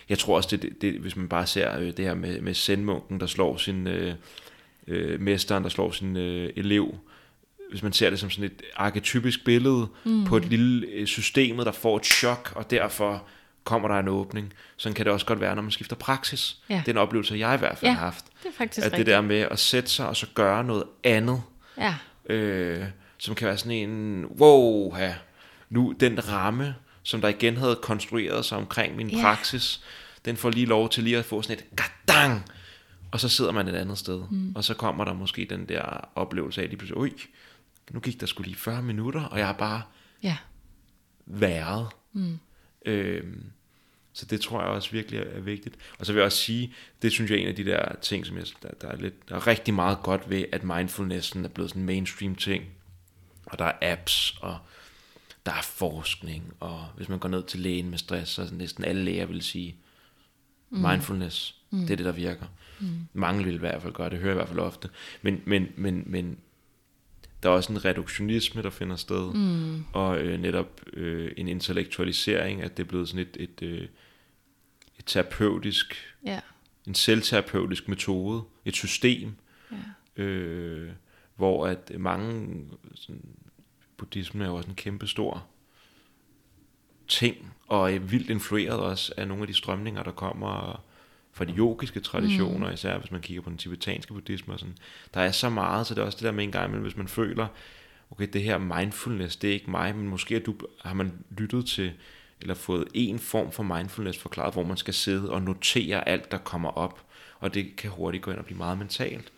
jeg 0.08 0.18
tror 0.18 0.36
også, 0.36 0.48
det, 0.52 0.62
det, 0.62 0.82
det, 0.82 0.92
hvis 1.00 1.16
man 1.16 1.28
bare 1.28 1.46
ser 1.46 1.78
øh, 1.78 1.86
det 1.86 1.98
her 1.98 2.14
med, 2.14 2.40
med 2.40 2.54
sendmunken, 2.54 3.20
der 3.20 3.26
slår 3.26 3.56
sin 3.56 3.86
øh, 3.86 4.14
øh, 4.86 5.20
mesteren, 5.20 5.62
der 5.62 5.68
slår 5.68 5.90
sin 5.90 6.16
øh, 6.16 6.50
elev, 6.56 6.94
hvis 7.70 7.82
man 7.82 7.92
ser 7.92 8.10
det 8.10 8.18
som 8.18 8.30
sådan 8.30 8.44
et 8.44 8.62
arketypisk 8.76 9.44
billede 9.44 9.86
mm. 10.04 10.24
på 10.24 10.36
et 10.36 10.44
lille 10.44 10.86
øh, 10.86 11.06
systemet, 11.06 11.66
der 11.66 11.72
får 11.72 11.96
et 11.96 12.06
chok, 12.06 12.52
og 12.56 12.70
derfor 12.70 13.22
kommer 13.64 13.88
der 13.88 13.98
en 13.98 14.08
åbning. 14.08 14.52
Sådan 14.76 14.94
kan 14.94 15.04
det 15.04 15.12
også 15.12 15.26
godt 15.26 15.40
være, 15.40 15.54
når 15.54 15.62
man 15.62 15.70
skifter 15.70 15.96
praksis. 15.96 16.56
Ja. 16.68 16.74
Det 16.86 16.88
er 16.88 16.92
en 16.92 16.98
oplevelse, 16.98 17.34
jeg 17.34 17.54
i 17.54 17.58
hvert 17.58 17.78
fald 17.78 17.88
Ja, 17.90 17.94
har 17.94 18.04
haft. 18.04 18.24
det 18.42 18.48
er 18.48 18.52
faktisk 18.58 18.78
At 18.78 18.84
det 18.84 18.98
rigtigt. 18.98 19.14
der 19.14 19.20
med 19.20 19.40
at 19.40 19.58
sætte 19.58 19.90
sig 19.90 20.08
og 20.08 20.16
så 20.16 20.26
gøre 20.34 20.64
noget 20.64 20.84
andet, 21.04 21.42
Ja, 21.78 21.94
øh, 22.34 22.84
som 23.18 23.34
kan 23.34 23.46
være 23.48 23.56
sådan 23.58 23.90
en, 23.90 24.24
wow, 24.26 24.96
ja, 24.96 25.14
nu 25.70 25.94
den 26.00 26.28
ramme, 26.28 26.74
som 27.02 27.20
der 27.20 27.28
igen 27.28 27.56
havde 27.56 27.78
konstrueret 27.82 28.44
sig 28.44 28.58
omkring 28.58 28.96
min 28.96 29.10
Ja. 29.10 29.22
praksis, 29.22 29.82
den 30.24 30.36
får 30.36 30.50
lige 30.50 30.66
lov 30.66 30.88
til 30.88 31.04
lige 31.04 31.18
at 31.18 31.24
få 31.24 31.42
sådan 31.42 31.58
et 31.58 31.64
gadang, 31.76 32.50
og 33.12 33.20
så 33.20 33.28
sidder 33.28 33.52
man 33.52 33.68
et 33.68 33.74
andet 33.74 33.98
sted, 33.98 34.22
mm. 34.30 34.52
og 34.56 34.64
så 34.64 34.74
kommer 34.74 35.04
der 35.04 35.12
måske 35.12 35.46
den 35.50 35.68
der 35.68 36.08
oplevelse 36.14 36.62
af 36.62 36.68
lige 36.68 36.78
pludselig, 36.78 36.98
ui, 36.98 37.12
nu 37.90 38.00
gik 38.00 38.20
der 38.20 38.26
skulle 38.26 38.48
lige 38.48 38.58
40 38.58 38.82
minutter, 38.82 39.24
og 39.24 39.38
jeg 39.38 39.46
har 39.46 39.52
bare 39.52 39.82
ja, 40.22 40.36
været. 41.26 41.88
Mm. 42.12 42.38
Øhm, 42.86 43.44
så 44.12 44.26
det 44.26 44.40
tror 44.40 44.60
jeg 44.60 44.70
også 44.70 44.90
virkelig 44.90 45.20
er, 45.20 45.24
er 45.24 45.40
vigtigt. 45.40 45.76
Og 45.98 46.06
så 46.06 46.12
vil 46.12 46.18
jeg 46.18 46.26
også 46.26 46.38
sige, 46.38 46.74
det 47.02 47.12
synes 47.12 47.30
jeg 47.30 47.36
er 47.36 47.42
en 47.42 47.48
af 47.48 47.56
de 47.56 47.64
der 47.64 47.94
ting, 48.02 48.26
som 48.26 48.36
jeg, 48.36 48.46
der, 48.62 48.68
der, 48.80 48.88
er 48.88 48.96
lidt, 48.96 49.28
der 49.28 49.34
er 49.34 49.46
rigtig 49.46 49.74
meget 49.74 49.98
godt 50.02 50.30
ved, 50.30 50.44
at 50.52 50.64
mindfulnessen 50.64 51.44
er 51.44 51.48
blevet 51.48 51.70
sådan 51.70 51.82
en 51.82 51.86
mainstream 51.86 52.34
ting. 52.34 52.64
Og 53.46 53.58
der 53.58 53.64
er 53.64 53.92
apps, 53.92 54.38
og 54.40 54.58
der 55.46 55.52
er 55.52 55.62
forskning, 55.62 56.54
og 56.60 56.86
hvis 56.96 57.08
man 57.08 57.18
går 57.18 57.28
ned 57.28 57.42
til 57.42 57.60
lægen 57.60 57.90
med 57.90 57.98
stress, 57.98 58.32
så 58.32 58.42
er 58.42 58.46
næsten 58.52 58.84
alle 58.84 59.04
læger 59.04 59.26
vil 59.26 59.42
sige, 59.42 59.76
mm. 60.70 60.78
mindfulness, 60.78 61.56
mm. 61.70 61.80
det 61.80 61.90
er 61.90 61.96
det, 61.96 62.06
der 62.06 62.12
virker. 62.12 62.46
Mm. 62.80 63.08
Mange 63.12 63.44
vil 63.44 63.54
i 63.54 63.58
hvert 63.58 63.82
fald 63.82 63.92
gøre 63.92 64.10
det, 64.10 64.18
hører 64.18 64.30
jeg 64.30 64.34
i 64.34 64.38
hvert 64.38 64.48
fald 64.48 64.60
ofte. 64.60 64.88
Men, 65.22 65.42
men, 65.46 65.68
men, 65.76 66.02
men 66.06 66.38
der 67.42 67.48
er 67.48 67.52
også 67.52 67.72
en 67.72 67.84
reduktionisme, 67.84 68.62
der 68.62 68.70
finder 68.70 68.96
sted, 68.96 69.34
mm. 69.34 69.84
og 69.92 70.18
øh, 70.18 70.40
netop 70.40 70.80
øh, 70.92 71.32
en 71.36 71.48
intellektualisering, 71.48 72.62
at 72.62 72.76
det 72.76 72.82
er 72.82 72.88
blevet 72.88 73.08
sådan 73.08 73.26
et, 73.26 73.36
et, 73.40 73.62
øh, 73.62 73.88
et 74.98 75.04
terapeutisk, 75.06 76.14
ja, 76.24 76.40
en 76.86 76.94
selvterapeutisk 76.94 77.88
metode, 77.88 78.42
et 78.64 78.74
system, 78.74 79.34
ja. 80.16 80.22
øh, 80.22 80.90
hvor 81.36 81.66
at 81.66 81.92
mange, 81.98 82.60
sådan, 82.94 83.24
buddhismen 84.02 84.42
er 84.42 84.46
jo 84.46 84.54
også 84.54 84.68
en 84.68 84.74
kæmpe 84.74 85.06
stor 85.06 85.46
ting, 87.08 87.52
og 87.68 87.92
er 87.92 87.98
vildt 87.98 88.30
influeret 88.30 88.80
også 88.80 89.12
af 89.16 89.28
nogle 89.28 89.42
af 89.42 89.46
de 89.46 89.54
strømninger, 89.54 90.02
der 90.02 90.10
kommer 90.10 90.82
fra 91.32 91.44
de 91.44 91.52
yogiske 91.52 92.00
traditioner, 92.00 92.66
mm. 92.66 92.74
især 92.74 92.98
hvis 92.98 93.10
man 93.10 93.20
kigger 93.20 93.42
på 93.42 93.50
den 93.50 93.58
tibetanske 93.58 94.12
buddhisme 94.12 94.54
og 94.54 94.58
sådan. 94.58 94.76
Der 95.14 95.20
er 95.20 95.30
så 95.30 95.50
meget, 95.50 95.86
så 95.86 95.94
det 95.94 96.00
er 96.00 96.04
også 96.06 96.16
det 96.16 96.24
der 96.24 96.32
med 96.32 96.44
en 96.44 96.52
gang 96.52 96.66
imellem, 96.66 96.82
hvis 96.82 96.96
man 96.96 97.08
føler, 97.08 97.46
okay, 98.10 98.28
det 98.32 98.42
her 98.42 98.58
mindfulness, 98.58 99.36
det 99.36 99.50
er 99.50 99.54
ikke 99.54 99.70
mig, 99.70 99.96
men 99.96 100.08
måske 100.08 100.38
du, 100.38 100.54
har 100.80 100.94
man 100.94 101.12
lyttet 101.38 101.66
til, 101.66 101.92
eller 102.40 102.54
fået 102.54 102.88
en 102.94 103.18
form 103.18 103.52
for 103.52 103.62
mindfulness 103.62 104.18
forklaret, 104.18 104.54
hvor 104.54 104.64
man 104.64 104.76
skal 104.76 104.94
sidde 104.94 105.30
og 105.32 105.42
notere 105.42 106.08
alt, 106.08 106.30
der 106.30 106.38
kommer 106.38 106.68
op, 106.68 107.06
og 107.38 107.54
det 107.54 107.76
kan 107.76 107.90
hurtigt 107.90 108.22
gå 108.22 108.30
ind 108.30 108.38
og 108.38 108.44
blive 108.44 108.58
meget 108.58 108.78
mentalt. 108.78 109.32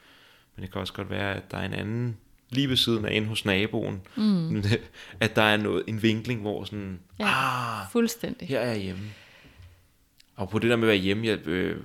Men 0.56 0.62
det 0.62 0.72
kan 0.72 0.80
også 0.80 0.92
godt 0.92 1.10
være, 1.10 1.34
at 1.34 1.50
der 1.50 1.58
er 1.58 1.64
en 1.64 1.74
anden, 1.74 2.16
lige 2.54 2.68
ved 2.68 2.76
siden 2.76 3.04
af 3.04 3.14
inde 3.14 3.28
hos 3.28 3.44
naboen, 3.44 4.00
mm. 4.16 4.62
at 5.20 5.36
der 5.36 5.42
er 5.42 5.56
noget, 5.56 5.82
en 5.86 6.02
vinkling, 6.02 6.40
hvor 6.40 6.64
sådan, 6.64 7.00
Ja. 7.18 7.26
ah, 7.26 7.86
fuldstændig. 7.92 8.48
her 8.48 8.60
er 8.60 8.72
jeg 8.72 8.82
hjemme. 8.82 9.02
Og 10.36 10.48
på 10.50 10.58
det 10.58 10.70
der 10.70 10.76
med 10.76 10.84
at 10.88 10.92
være 10.92 10.96
hjemme, 11.02 11.26
jeg, 11.26 11.46
øh, 11.48 11.76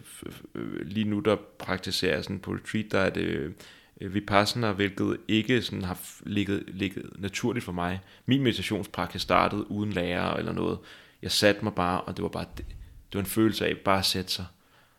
øh, 0.55 0.85
lige 0.85 1.05
nu 1.05 1.19
der 1.19 1.35
praktiserer 1.59 2.15
jeg 2.15 2.23
sådan 2.23 2.39
på 2.39 2.51
retreat, 2.51 2.85
der 2.91 2.99
er 2.99 3.09
det 3.09 3.53
øh, 4.01 4.13
Vipassana, 4.13 4.71
hvilket 4.71 5.17
ikke 5.27 5.61
sådan 5.61 5.83
har 5.83 5.97
ligget, 6.23 6.63
ligget 6.67 7.09
naturligt 7.17 7.65
for 7.65 7.71
mig. 7.71 7.99
Min 8.25 8.43
meditationspraksis 8.43 9.21
startede 9.21 9.71
uden 9.71 9.93
lærer 9.93 10.33
eller 10.33 10.51
noget. 10.53 10.79
Jeg 11.21 11.31
satte 11.31 11.63
mig 11.63 11.73
bare, 11.73 12.01
og 12.01 12.17
det 12.17 12.23
var 12.23 12.29
bare 12.29 12.45
det, 12.57 12.65
det 13.11 13.13
var 13.13 13.19
en 13.19 13.25
følelse 13.25 13.65
af 13.67 13.77
bare 13.77 13.99
at 13.99 14.05
sætte 14.05 14.31
sig. 14.31 14.45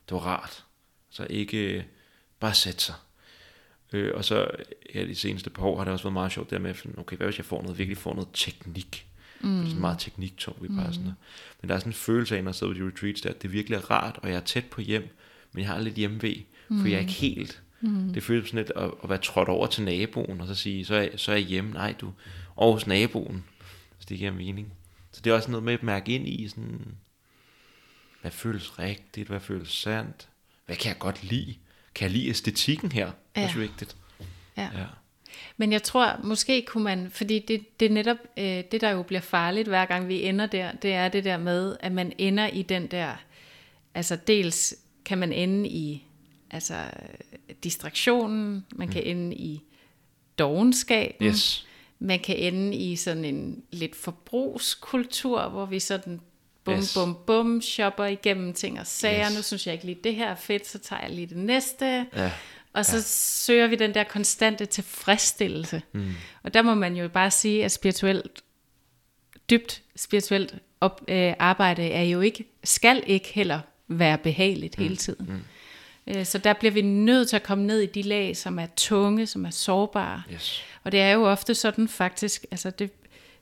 Det 0.08 0.14
var 0.14 0.20
rart. 0.20 0.64
Så 1.10 1.26
ikke 1.30 1.58
øh, 1.76 1.82
bare 2.40 2.54
sætte 2.54 2.80
sig. 2.80 2.94
Øh, 3.92 4.12
og 4.14 4.24
så 4.24 4.50
her 4.90 5.06
de 5.06 5.14
seneste 5.14 5.50
par 5.50 5.62
år 5.62 5.76
har 5.76 5.84
det 5.84 5.92
også 5.92 6.04
været 6.04 6.12
meget 6.12 6.32
sjovt 6.32 6.50
der 6.50 6.58
med, 6.58 6.74
okay, 6.96 7.16
hvad 7.16 7.26
hvis 7.26 7.38
jeg 7.38 7.44
får 7.44 7.62
noget, 7.62 7.78
virkelig 7.78 7.98
får 7.98 8.14
noget 8.14 8.28
teknik? 8.34 9.06
Mm. 9.40 9.50
Det 9.50 9.62
er 9.62 9.66
sådan 9.66 9.80
meget 9.80 9.98
tekniktung 9.98 10.62
vi 10.62 10.68
bare 10.68 10.92
sådan 10.92 11.12
Men 11.60 11.68
der 11.68 11.74
er 11.74 11.78
sådan 11.78 11.90
en 11.90 11.94
følelse 11.94 12.36
af, 12.36 12.44
når 12.44 12.50
jeg 12.50 12.54
sidder 12.54 12.72
på 12.72 12.78
de 12.78 12.86
retreats 12.86 13.20
der, 13.20 13.30
at 13.30 13.42
det 13.42 13.52
virkelig 13.52 13.76
er 13.76 13.90
rart, 13.90 14.18
og 14.22 14.28
jeg 14.28 14.36
er 14.36 14.40
tæt 14.40 14.64
på 14.64 14.80
hjem, 14.80 15.08
men 15.52 15.62
jeg 15.62 15.70
har 15.70 15.80
lidt 15.80 15.94
hjemmevæg, 15.94 16.46
for 16.68 16.88
jeg 16.88 16.96
er 16.96 17.00
ikke 17.00 17.12
helt. 17.12 17.62
Mm. 17.80 18.12
Det 18.12 18.22
føles 18.22 18.48
sådan 18.48 18.58
lidt 18.58 18.72
at, 18.76 18.90
at 19.02 19.08
være 19.08 19.18
trådt 19.18 19.48
over 19.48 19.66
til 19.66 19.84
naboen, 19.84 20.40
og 20.40 20.46
så 20.46 20.54
sige, 20.54 20.84
så 20.84 20.94
er, 20.94 21.16
så 21.16 21.32
er 21.32 21.36
jeg 21.36 21.44
hjemme. 21.44 21.70
Nej, 21.70 21.94
du 22.00 22.12
over 22.56 22.72
hos 22.72 22.86
naboen. 22.86 23.44
Så 23.98 24.06
det 24.08 24.18
giver 24.18 24.32
mening. 24.32 24.72
Så 25.12 25.20
det 25.24 25.30
er 25.30 25.34
også 25.34 25.50
noget 25.50 25.64
med 25.64 25.72
at 25.72 25.82
mærke 25.82 26.12
ind 26.12 26.28
i, 26.28 26.48
sådan, 26.48 26.94
hvad 28.20 28.30
føles 28.30 28.78
rigtigt, 28.78 29.28
hvad 29.28 29.40
føles 29.40 29.68
sandt, 29.68 30.28
hvad 30.66 30.76
kan 30.76 30.88
jeg 30.88 30.98
godt 30.98 31.24
lide? 31.24 31.54
Kan 31.94 32.04
jeg 32.04 32.10
lide 32.10 32.28
æstetikken 32.28 32.92
her? 32.92 33.10
Ja. 33.36 33.44
også 33.44 33.58
vigtigt. 33.58 33.96
Ja. 34.56 34.62
Ja. 34.74 34.84
Men 35.56 35.72
jeg 35.72 35.82
tror, 35.82 36.20
måske 36.24 36.62
kunne 36.66 36.84
man, 36.84 37.10
fordi 37.10 37.38
det, 37.38 37.80
det 37.80 37.86
er 37.86 37.90
netop 37.94 38.16
øh, 38.36 38.44
det, 38.44 38.80
der 38.80 38.90
jo 38.90 39.02
bliver 39.02 39.20
farligt, 39.20 39.68
hver 39.68 39.84
gang 39.86 40.08
vi 40.08 40.22
ender 40.22 40.46
der, 40.46 40.72
det 40.72 40.92
er 40.92 41.08
det 41.08 41.24
der 41.24 41.36
med, 41.38 41.76
at 41.80 41.92
man 41.92 42.12
ender 42.18 42.46
i 42.46 42.62
den 42.62 42.86
der, 42.86 43.12
altså 43.94 44.16
dels 44.26 44.74
kan 45.04 45.18
man 45.18 45.32
ende 45.32 45.68
i 45.68 46.04
altså 46.50 46.74
distraktionen, 47.64 48.66
man 48.74 48.88
kan 48.88 49.02
ende 49.02 49.36
i 49.36 49.62
dogenskaben, 50.38 51.26
Yes. 51.26 51.66
man 51.98 52.20
kan 52.20 52.36
ende 52.36 52.76
i 52.76 52.96
sådan 52.96 53.24
en 53.24 53.62
lidt 53.70 53.96
forbrugskultur, 53.96 55.48
hvor 55.48 55.66
vi 55.66 55.78
sådan 55.80 56.20
bum, 56.64 56.74
Yes. 56.78 56.94
bum, 56.94 57.16
bum, 57.26 57.62
shopper 57.62 58.04
igennem 58.04 58.52
ting 58.54 58.80
og 58.80 58.86
sager. 58.86 59.26
Yes. 59.30 59.36
Nu 59.36 59.42
synes 59.42 59.66
jeg 59.66 59.72
ikke 59.74 59.86
lige, 59.86 59.98
det 60.04 60.14
her 60.14 60.28
er 60.30 60.34
fedt, 60.34 60.66
så 60.66 60.78
tager 60.78 61.02
jeg 61.02 61.10
lige 61.10 61.26
det 61.26 61.36
næste. 61.36 62.06
Ja. 62.16 62.32
Og 62.72 62.86
så 62.86 62.96
ja. 62.96 63.02
søger 63.46 63.66
vi 63.66 63.76
den 63.76 63.94
der 63.94 64.04
konstante 64.04 64.66
tilfredsstillelse. 64.66 65.82
Mm. 65.92 66.12
Og 66.42 66.54
der 66.54 66.62
må 66.62 66.74
man 66.74 66.96
jo 66.96 67.08
bare 67.08 67.30
sige, 67.30 67.64
at 67.64 67.72
spirituelt, 67.72 68.42
dybt 69.50 69.82
spirituelt 69.96 70.54
op, 70.80 71.00
øh, 71.08 71.34
arbejde 71.38 71.82
er 71.82 72.02
jo 72.02 72.20
ikke, 72.20 72.44
skal 72.64 73.02
ikke 73.06 73.28
heller 73.28 73.60
være 73.88 74.18
behageligt 74.18 74.78
mm. 74.78 74.82
hele 74.82 74.96
tiden. 74.96 75.26
Mm. 76.06 76.14
Øh, 76.16 76.24
så 76.24 76.38
der 76.38 76.52
bliver 76.52 76.72
vi 76.72 76.82
nødt 76.82 77.28
til 77.28 77.36
at 77.36 77.42
komme 77.42 77.66
ned 77.66 77.80
i 77.80 77.86
de 77.86 78.02
lag, 78.02 78.36
som 78.36 78.58
er 78.58 78.66
tunge, 78.76 79.26
som 79.26 79.44
er 79.44 79.50
sårbare. 79.50 80.22
Yes. 80.32 80.62
Og 80.84 80.92
det 80.92 81.00
er 81.00 81.10
jo 81.10 81.30
ofte 81.30 81.54
sådan 81.54 81.88
faktisk, 81.88 82.44
altså 82.50 82.70
det 82.70 82.90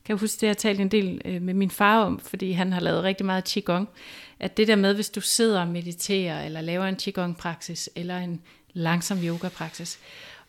kan 0.05 0.15
jeg 0.15 0.21
huske, 0.21 0.41
det 0.41 0.47
har 0.47 0.49
jeg 0.49 0.57
talt 0.57 0.81
en 0.81 0.89
del 0.89 1.21
øh, 1.25 1.43
med 1.43 1.55
min 1.55 1.71
far 1.71 2.05
om, 2.05 2.19
fordi 2.21 2.53
han 2.53 2.73
har 2.73 2.81
lavet 2.81 3.03
rigtig 3.03 3.27
meget 3.27 3.45
Qigong, 3.45 3.89
at 4.41 4.57
det 4.57 4.69
der 4.69 4.77
med, 4.77 4.95
hvis 4.95 5.11
du 5.11 5.21
sidder 5.21 5.61
og 5.61 5.69
mediterer, 5.69 6.45
eller 6.45 6.61
laver 6.61 6.85
en 6.85 6.97
Qigong-praksis, 6.97 7.91
eller 7.97 8.19
en 8.19 8.43
langsom 8.79 9.19
yoga-praksis, 9.25 9.99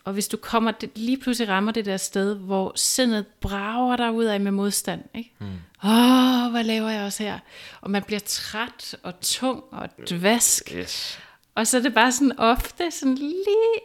og 0.03 0.13
hvis 0.13 0.27
du 0.27 0.38
kommer, 0.38 0.71
det- 0.71 0.89
lige 0.95 1.17
pludselig 1.17 1.49
rammer 1.49 1.71
det 1.71 1.86
der 1.86 1.97
sted, 1.97 2.36
hvor 2.36 2.71
sindet 2.75 3.25
brager 3.27 3.95
dig 3.95 4.11
ud 4.11 4.23
af 4.25 4.39
med 4.39 4.51
modstand, 4.51 5.01
ikke? 5.15 5.32
Åh, 5.41 5.47
mm. 5.47 5.53
oh, 5.89 6.51
hvad 6.51 6.64
laver 6.64 6.89
jeg 6.89 7.03
også 7.06 7.23
her? 7.23 7.39
Og 7.81 7.91
man 7.91 8.03
bliver 8.03 8.19
træt 8.26 8.95
og 9.03 9.19
tung 9.22 9.64
og 9.72 9.89
dvask, 10.10 10.72
Yes. 10.76 11.19
og 11.56 11.68
så 11.68 11.77
er 11.77 11.81
det 11.81 11.93
bare 11.93 12.11
sådan 12.11 12.39
ofte, 12.39 12.91
sådan 12.91 13.15
lige 13.15 13.35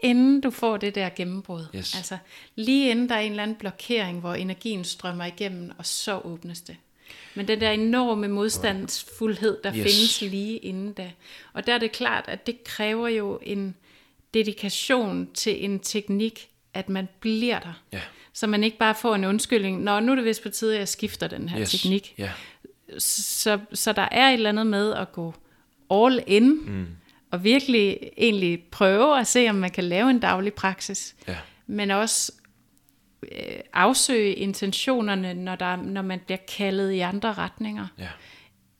inden 0.02 0.40
du 0.40 0.50
får 0.50 0.76
det 0.76 0.94
der 0.94 1.08
gennembrud. 1.16 1.66
Yes. 1.76 1.96
Altså 1.96 2.18
lige 2.56 2.90
inden 2.90 3.08
der 3.08 3.14
er 3.14 3.20
en 3.20 3.30
eller 3.32 3.42
anden 3.42 3.56
blokering, 3.56 4.20
hvor 4.20 4.34
energien 4.34 4.84
strømmer 4.84 5.24
igennem, 5.24 5.70
og 5.78 5.86
så 5.86 6.18
åbnes 6.24 6.60
det. 6.60 6.76
Men 7.34 7.48
den 7.48 7.60
der 7.60 7.70
enorme 7.70 8.28
modstandsfuldhed, 8.28 9.58
der 9.64 9.70
yes. 9.76 9.82
findes 9.82 10.20
lige 10.20 10.56
inden 10.58 10.92
da. 10.92 11.10
Og 11.52 11.66
der 11.66 11.74
er 11.74 11.78
det 11.78 11.92
klart, 11.92 12.24
at 12.28 12.46
det 12.46 12.64
kræver 12.64 13.08
jo 13.08 13.38
en 13.42 13.74
dedikation 14.34 15.28
til 15.34 15.64
en 15.64 15.80
teknik, 15.80 16.48
at 16.74 16.88
man 16.88 17.08
bliver 17.20 17.58
der. 17.58 17.82
Ja. 17.92 18.00
Så 18.32 18.46
man 18.46 18.64
ikke 18.64 18.78
bare 18.78 18.94
får 18.94 19.14
en 19.14 19.24
undskyldning, 19.24 19.82
Nå, 19.82 20.00
nu 20.00 20.12
er 20.12 20.16
det 20.16 20.24
vist 20.24 20.42
på 20.42 20.48
tide, 20.48 20.72
at 20.74 20.78
jeg 20.78 20.88
skifter 20.88 21.26
den 21.28 21.48
her 21.48 21.60
Yes. 21.60 21.70
teknik 21.70 22.14
Ja. 22.18 22.30
så, 22.98 23.58
så 23.72 23.92
der 23.92 24.08
er 24.10 24.28
et 24.28 24.34
eller 24.34 24.48
andet 24.48 24.66
med 24.66 24.92
at 24.94 25.12
gå 25.12 25.34
all 25.90 26.22
in, 26.26 26.48
mm. 26.66 26.86
og 27.30 27.44
virkelig 27.44 27.98
egentlig 28.16 28.62
prøve 28.70 29.18
at 29.20 29.26
se, 29.26 29.48
om 29.48 29.54
man 29.54 29.70
kan 29.70 29.84
lave 29.84 30.10
en 30.10 30.18
daglig 30.20 30.54
praksis, 30.54 31.14
Ja. 31.28 31.36
men 31.66 31.90
også 31.90 32.32
øh, 33.22 33.38
afsøge 33.72 34.34
intentionerne, 34.34 35.34
når, 35.34 35.54
der, 35.56 35.76
når 35.76 36.02
man 36.02 36.20
bliver 36.26 36.38
kaldet 36.56 36.92
i 36.92 36.98
andre 36.98 37.32
retninger. 37.32 37.86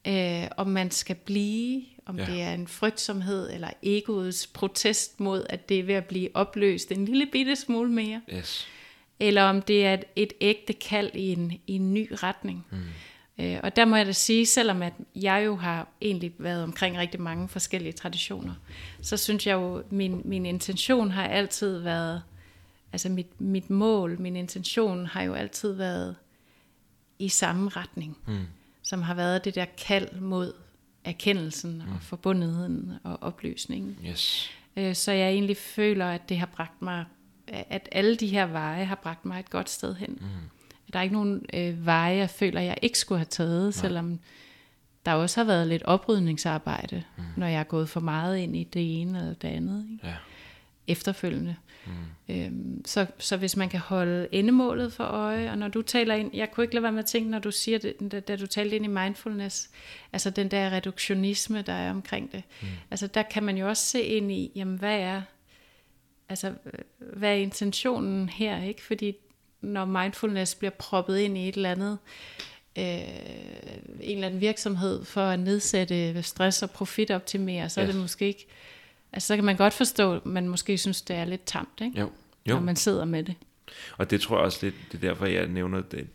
Ja. 0.07 0.43
Øh, 0.43 0.49
om 0.57 0.67
man 0.67 0.91
skal 0.91 1.17
blive, 1.17 1.83
om 2.07 2.19
Ja. 2.19 2.25
det 2.27 2.43
er 2.43 2.53
en 2.53 2.69
frygtsomhed, 2.69 3.51
eller 3.53 3.69
egoets 3.83 4.47
protest 4.47 5.21
mod, 5.21 5.47
at 5.51 5.69
det 5.69 5.79
er 5.79 5.83
ved 5.83 5.95
at 5.95 6.05
blive 6.05 6.29
opløst 6.35 6.93
en 6.93 7.05
lille 7.05 7.27
bitte 7.33 7.57
smule 7.57 7.91
mere 7.93 8.21
Yes. 8.35 8.67
eller 9.21 9.43
om 9.43 9.63
det 9.63 9.87
er 9.87 9.95
et, 9.95 10.05
et 10.17 10.33
ægte 10.41 10.73
kald 10.73 11.11
i 11.15 11.33
en, 11.33 11.53
i 11.67 11.73
en 11.73 11.95
ny 11.95 12.13
retning. 12.13 12.67
Mm. 12.71 12.79
Øh, 13.45 13.61
og 13.63 13.77
der 13.77 13.85
må 13.85 13.97
jeg 13.97 14.07
da 14.07 14.13
sige, 14.13 14.47
selvom 14.47 14.83
at 14.83 14.93
jeg 15.17 15.43
jo 15.45 15.57
har 15.57 15.89
egentlig 16.03 16.33
været 16.39 16.63
omkring 16.63 16.99
rigtig 16.99 17.21
mange 17.21 17.49
forskellige 17.49 17.93
traditioner, 17.93 18.55
så 19.03 19.17
synes 19.17 19.47
jeg 19.47 19.55
jo, 19.55 19.83
min, 19.91 20.23
min 20.25 20.47
intention 20.47 21.11
har 21.11 21.27
altid 21.29 21.79
været, 21.79 22.23
altså 22.93 23.09
mit, 23.09 23.41
mit 23.41 23.71
mål, 23.71 24.21
min 24.21 24.37
intention 24.37 25.07
har 25.07 25.23
jo 25.23 25.35
altid 25.35 25.73
været 25.73 26.17
i 27.19 27.29
samme 27.29 27.69
retning, 27.69 28.17
mm. 28.27 28.47
som 28.83 29.03
har 29.03 29.15
været 29.15 29.45
det 29.45 29.55
der 29.55 29.65
kald 29.79 30.21
mod 30.21 30.53
erkendelsen 31.05 31.83
mm. 31.87 31.93
og 31.95 32.03
forbundetheden 32.03 32.93
og 33.05 33.23
opløsningen. 33.23 33.97
Yes. 34.07 34.51
Øh, 34.77 34.95
så 34.95 35.13
jeg 35.13 35.31
egentlig 35.31 35.57
føler, 35.57 36.07
at 36.07 36.29
det 36.29 36.39
har 36.39 36.47
bragt 36.47 36.83
mig, 36.83 37.05
at 37.49 37.89
alle 37.93 38.17
de 38.17 38.27
her 38.27 38.47
veje 38.47 38.85
har 38.85 38.95
bragt 38.95 39.25
mig 39.25 39.41
et 39.41 39.51
godt 39.51 39.71
sted 39.71 39.95
hen. 39.95 40.19
Mm. 40.21 40.27
Der 40.93 40.99
er 40.99 41.03
ikke 41.03 41.15
nogen 41.15 41.47
øh, 41.55 41.87
veje, 41.87 42.17
jeg 42.17 42.31
føler, 42.31 42.61
jeg 42.61 42.79
ikke 42.83 42.99
skulle 42.99 43.19
have 43.19 43.27
taget, 43.31 43.63
Nej. 43.63 43.71
selvom 43.71 44.21
der 45.07 45.13
også 45.13 45.41
har 45.41 45.45
været 45.45 45.69
lidt 45.69 45.83
oprydningsarbejde, 45.83 47.03
mm. 47.17 47.25
når 47.37 47.47
jeg 47.47 47.61
er 47.61 47.65
gået 47.65 47.89
for 47.89 48.01
meget 48.01 48.39
ind 48.39 48.57
i 48.57 48.65
det 48.65 49.01
ene 49.01 49.19
eller 49.19 49.35
det 49.35 49.49
andet. 49.49 49.87
Ikke? 49.93 50.07
Ja. 50.07 50.15
Efterfølgende. 50.87 51.57
Mm. 51.87 52.35
Øhm, 52.35 52.85
så, 52.85 53.07
så 53.19 53.37
hvis 53.37 53.57
man 53.57 53.69
kan 53.69 53.81
holde 53.81 54.29
endemålet 54.33 54.93
for 54.93 55.05
øje, 55.05 55.51
og 55.51 55.59
når 55.59 55.69
du 55.69 55.83
taler 55.83 56.15
ind, 56.15 56.31
jeg 56.35 56.51
kunne 56.51 56.65
ikke 56.65 56.75
lade 56.75 56.83
være 56.83 56.93
med 56.93 56.99
at 56.99 57.07
tænke, 57.07 57.31
når 57.31 57.39
du 57.39 57.51
siger 57.51 57.79
det, 57.79 58.13
da, 58.13 58.21
da 58.21 58.37
du 58.37 58.47
talte 58.47 58.77
ind 58.77 58.85
i 58.85 58.89
mindfulness, 58.89 59.71
altså 60.13 60.31
den 60.31 60.51
der 60.51 60.71
reduktionisme, 60.71 61.63
der 61.63 61.73
er 61.73 61.91
omkring 61.91 62.33
det, 62.33 62.43
mm. 62.63 62.69
altså 62.91 63.07
der 63.07 63.23
kan 63.23 63.43
man 63.43 63.57
jo 63.57 63.69
også 63.69 63.87
se 63.87 64.03
ind 64.03 64.33
i, 64.33 64.53
jamen 64.55 64.79
hvad 64.79 64.99
er, 64.99 65.23
altså 66.29 66.53
hvad 66.99 67.31
er 67.31 67.35
intentionen 67.35 68.29
her, 68.29 68.63
ikke? 68.63 68.83
Fordi 68.83 69.17
når 69.61 69.85
mindfulness 69.85 70.55
bliver 70.55 70.71
proppet 70.71 71.19
ind 71.19 71.39
i 71.39 71.49
et 71.49 71.55
eller 71.55 71.71
andet, 71.71 71.99
øh, 72.79 72.85
en 74.01 74.15
eller 74.15 74.27
anden 74.27 74.41
virksomhed 74.41 75.05
for 75.05 75.21
at 75.21 75.41
nedsætte 75.41 76.23
stress 76.23 76.63
og 76.63 76.71
profitoptimere, 76.71 77.71
så 77.71 77.81
yes. 77.81 77.89
er 77.89 77.93
det 77.93 78.01
måske 78.01 78.27
ikke, 78.27 78.47
altså 79.15 79.27
så 79.27 79.37
kan 79.37 79.45
man 79.45 79.57
godt 79.57 79.75
forstå, 79.75 80.15
at 80.15 80.27
man 80.27 80.49
måske 80.49 80.79
synes, 80.79 81.03
det 81.03 81.17
er 81.17 81.25
lidt 81.25 81.45
tamt, 81.45 81.81
ikke? 81.83 82.01
Jo. 82.01 82.11
jo. 82.49 82.55
når 82.55 82.61
man 82.61 82.77
sidder 82.77 83.05
med 83.05 83.23
det. 83.23 83.35
Og 83.97 84.11
det 84.11 84.21
tror 84.21 84.37
jeg 84.37 84.45
også 84.45 84.59
lidt, 84.63 84.75
det 84.93 85.05
er 85.05 85.09
derfor, 85.09 85.27
jeg 85.27 85.47
nævner 85.47 85.81
det, 85.81 86.07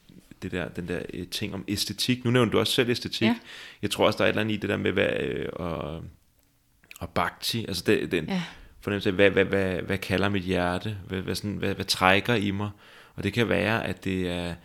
det 0.42 0.52
der, 0.52 0.68
den 0.68 0.88
der 0.88 1.02
øh, 1.14 1.28
ting 1.28 1.54
om 1.54 1.64
æstetik. 1.68 2.26
Nu 2.26 2.32
nævner 2.32 2.52
du 2.52 2.60
også 2.60 2.74
selv 2.74 2.90
æstetik. 2.90 3.28
Ja. 3.28 3.36
Jeg 3.82 3.92
tror 3.92 4.06
også, 4.06 4.18
der 4.18 4.24
er 4.24 4.28
et 4.28 4.30
eller 4.30 4.42
andet 4.42 4.54
i 4.56 4.58
det 4.58 4.70
der 4.70 4.78
med, 4.78 4.92
hvad, 4.92 5.10
øh, 5.20 5.50
og, 5.54 6.04
og 7.00 7.10
bhakti, 7.10 7.66
altså 7.66 7.84
det, 7.88 8.12
den 8.12 8.26
ja. 8.26 8.44
fornemmelse 8.82 9.10
af, 9.10 9.16
hvad, 9.16 9.30
hvad, 9.32 9.46
hvad, 9.46 9.82
hvad 9.82 9.98
kalder 9.98 10.30
mit 10.30 10.44
hjerte, 10.44 10.98
hvad, 11.08 11.22
hvad, 11.22 11.36
sådan, 11.36 11.56
hvad, 11.56 11.76
hvad 11.76 11.86
trækker 11.86 12.36
i 12.36 12.52
mig, 12.52 12.70
og 13.16 13.24
det 13.24 13.34
kan 13.34 13.50
være, 13.50 13.86
at 13.86 14.04
det 14.04 14.30
er, 14.30 14.56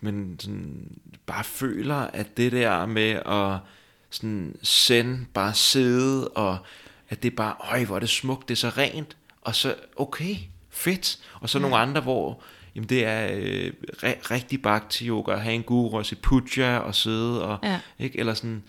men 0.00 0.40
sådan, 0.40 0.98
bare 1.26 1.44
føler, 1.44 1.96
at 1.96 2.36
det 2.36 2.52
der 2.52 2.86
med 2.86 3.10
at 3.10 3.58
sådan 4.10 4.56
sende, 4.62 5.26
bare 5.34 5.54
sidde, 5.54 6.28
og 6.28 6.58
at 7.08 7.22
det 7.22 7.36
bare, 7.36 7.54
øj, 7.60 7.84
hvor 7.84 7.96
er 7.96 8.00
det 8.00 8.08
smukt, 8.08 8.48
det 8.48 8.54
er 8.54 8.58
så 8.58 8.68
rent, 8.68 9.16
og 9.42 9.54
så, 9.54 9.74
okay, 9.96 10.36
fedt. 10.70 11.18
Og 11.40 11.48
så 11.48 11.58
ja. 11.58 11.62
nogle 11.62 11.76
andre, 11.76 12.00
hvor 12.00 12.42
jamen 12.74 12.88
det 12.88 13.04
er 13.04 13.28
øh, 13.32 13.72
rigtig 14.02 14.62
bhakti 14.62 15.08
yoga, 15.08 15.32
at 15.32 15.42
have 15.42 15.54
en 15.54 15.62
guru 15.62 15.98
og 15.98 16.06
se 16.06 16.16
puja 16.16 16.78
og 16.78 16.94
sidde, 16.94 17.44
og, 17.44 17.58
ja. 17.62 17.80
ikke, 17.98 18.18
eller 18.18 18.34
sådan, 18.34 18.62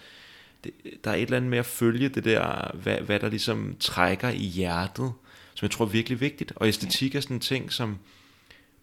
det, 0.64 0.72
der 1.03 1.11
er 1.11 1.16
et 1.16 1.22
eller 1.22 1.38
andet 1.38 1.49
med 1.49 1.57
at 1.57 1.66
følge 1.66 2.10
det 2.10 2.24
der, 2.24 2.72
hvad, 2.74 2.98
hvad 2.98 3.20
der 3.20 3.30
ligesom 3.30 3.76
trækker 3.80 4.30
i 4.30 4.45
hjertet, 4.45 5.14
som 5.56 5.66
jeg 5.66 5.72
tror 5.72 5.86
er 5.86 5.90
virkelig 5.90 6.22
vigtigt. 6.22 6.53
Og 6.56 6.68
æstetik 6.68 7.16
er 7.16 7.22
sådan 7.22 7.36
en 7.36 7.40
ting, 7.40 7.74
som 7.74 7.98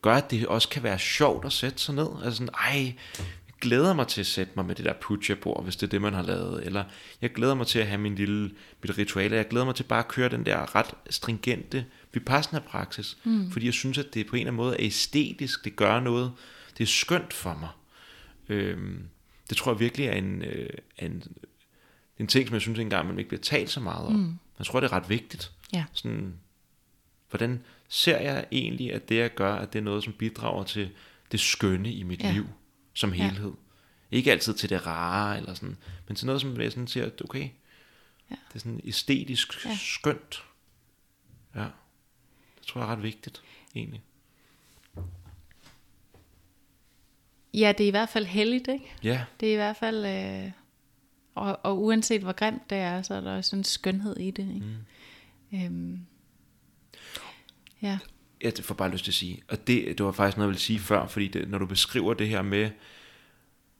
gør, 0.02 0.14
at 0.14 0.30
det 0.30 0.46
også 0.46 0.68
kan 0.68 0.82
være 0.82 0.98
sjovt 0.98 1.44
at 1.44 1.52
sætte 1.52 1.78
sig 1.78 1.94
ned. 1.94 2.08
Altså 2.24 2.36
sådan, 2.38 2.54
ej, 2.54 2.94
glæder 3.66 3.94
mig 3.94 4.08
til 4.08 4.20
at 4.20 4.26
sætte 4.26 4.52
mig 4.56 4.64
med 4.64 4.74
det 4.74 4.84
der 4.84 4.92
puja-bord, 4.92 5.64
hvis 5.64 5.76
det 5.76 5.86
er 5.86 5.90
det, 5.90 6.02
man 6.02 6.14
har 6.14 6.22
lavet. 6.22 6.66
Eller 6.66 6.84
jeg 7.22 7.32
glæder 7.32 7.54
mig 7.54 7.66
til 7.66 7.78
at 7.78 7.86
have 7.86 7.98
min 7.98 8.14
lille, 8.14 8.50
mit 8.82 8.98
ritual. 8.98 9.32
Jeg 9.32 9.48
glæder 9.48 9.64
mig 9.64 9.74
til 9.74 9.82
bare 9.82 9.98
at 9.98 10.08
køre 10.08 10.28
den 10.28 10.46
der 10.46 10.74
ret 10.74 10.94
stringente 11.10 11.86
vipassana-praksis. 12.12 13.18
Mm. 13.24 13.50
Fordi 13.50 13.66
jeg 13.66 13.74
synes, 13.74 13.98
at 13.98 14.14
det 14.14 14.26
på 14.26 14.36
en 14.36 14.40
eller 14.40 14.50
anden 14.50 14.56
måde 14.56 14.72
er 14.72 14.86
æstetisk. 14.86 15.64
Det 15.64 15.76
gør 15.76 16.00
noget. 16.00 16.32
Det 16.78 16.84
er 16.84 16.88
skønt 16.88 17.32
for 17.32 17.54
mig. 17.60 17.68
Øhm, 18.48 19.02
det 19.48 19.56
tror 19.56 19.72
jeg 19.72 19.80
virkelig 19.80 20.06
er 20.06 20.12
en, 20.12 20.42
øh, 20.42 20.68
en, 20.98 21.22
en 22.18 22.26
ting, 22.26 22.48
som 22.48 22.54
jeg 22.54 22.62
synes 22.62 22.78
engang, 22.78 23.08
man 23.08 23.18
ikke 23.18 23.28
bliver 23.28 23.42
talt 23.42 23.70
så 23.70 23.80
meget 23.80 24.06
om. 24.06 24.12
Mm. 24.12 24.34
Jeg 24.58 24.66
tror, 24.66 24.80
det 24.80 24.86
er 24.86 24.92
ret 24.92 25.08
vigtigt. 25.08 25.52
Ja. 25.74 25.84
Sådan, 25.92 26.34
Hvordan 27.30 27.62
ser 27.88 28.18
jeg 28.18 28.46
egentlig, 28.52 28.92
at 28.92 29.08
det 29.08 29.16
jeg 29.16 29.34
gør, 29.34 29.54
at 29.54 29.72
det 29.72 29.78
er 29.78 29.82
noget, 29.82 30.04
som 30.04 30.12
bidrager 30.12 30.64
til 30.64 30.90
det 31.32 31.40
skønne 31.40 31.92
i 31.92 32.02
mit 32.02 32.22
ja. 32.22 32.32
liv 32.32 32.46
som 32.96 33.12
helhed? 33.12 33.52
Ja. 34.10 34.16
Ikke 34.16 34.32
altid 34.32 34.54
til 34.54 34.70
det 34.70 34.86
rare, 34.86 35.36
eller 35.36 35.54
sådan, 35.54 35.76
men 36.08 36.16
til 36.16 36.26
noget, 36.26 36.40
som 36.40 36.60
jeg 36.60 36.72
sådan 36.72 36.86
siger, 36.86 37.06
at 37.06 37.22
okay, 37.24 37.48
ja. 38.30 38.36
det 38.48 38.54
er 38.54 38.58
sådan 38.58 38.80
æstetisk 38.84 39.64
ja. 39.64 39.76
skønt. 39.76 40.44
Ja, 41.54 41.66
det 42.58 42.66
tror 42.66 42.80
jeg 42.80 42.88
er 42.88 42.92
ret 42.92 43.02
vigtigt, 43.02 43.42
egentlig. 43.74 44.02
Ja, 47.54 47.72
det 47.78 47.84
er 47.84 47.88
i 47.88 47.90
hvert 47.90 48.08
fald 48.08 48.26
heldigt, 48.26 48.68
ikke? 48.68 48.92
Ja. 49.02 49.24
Det 49.40 49.48
er 49.48 49.52
i 49.52 49.56
hvert 49.56 49.76
fald, 49.76 50.06
øh, 50.06 50.52
og, 51.34 51.60
og 51.62 51.82
uanset 51.82 52.22
hvor 52.22 52.32
grimt 52.32 52.70
det 52.70 52.78
er, 52.78 53.02
så 53.02 53.14
er 53.14 53.20
der 53.20 53.36
også 53.36 53.56
en 53.56 53.64
skønhed 53.64 54.16
i 54.16 54.30
det, 54.30 54.54
ikke? 54.54 54.66
Mm. 55.50 55.56
Øhm, 55.58 56.06
Ja. 57.82 57.98
Jeg 58.42 58.52
får 58.60 58.74
bare 58.74 58.90
lyst 58.90 59.04
til 59.04 59.10
at 59.10 59.14
sige, 59.14 59.42
og 59.48 59.66
det, 59.66 59.98
det 59.98 60.06
var 60.06 60.12
faktisk 60.12 60.36
noget, 60.36 60.46
jeg 60.46 60.50
ville 60.50 60.60
sige 60.60 60.78
før, 60.78 61.06
fordi 61.06 61.28
det, 61.28 61.48
når 61.48 61.58
du 61.58 61.66
beskriver 61.66 62.14
det 62.14 62.28
her 62.28 62.42
med, 62.42 62.70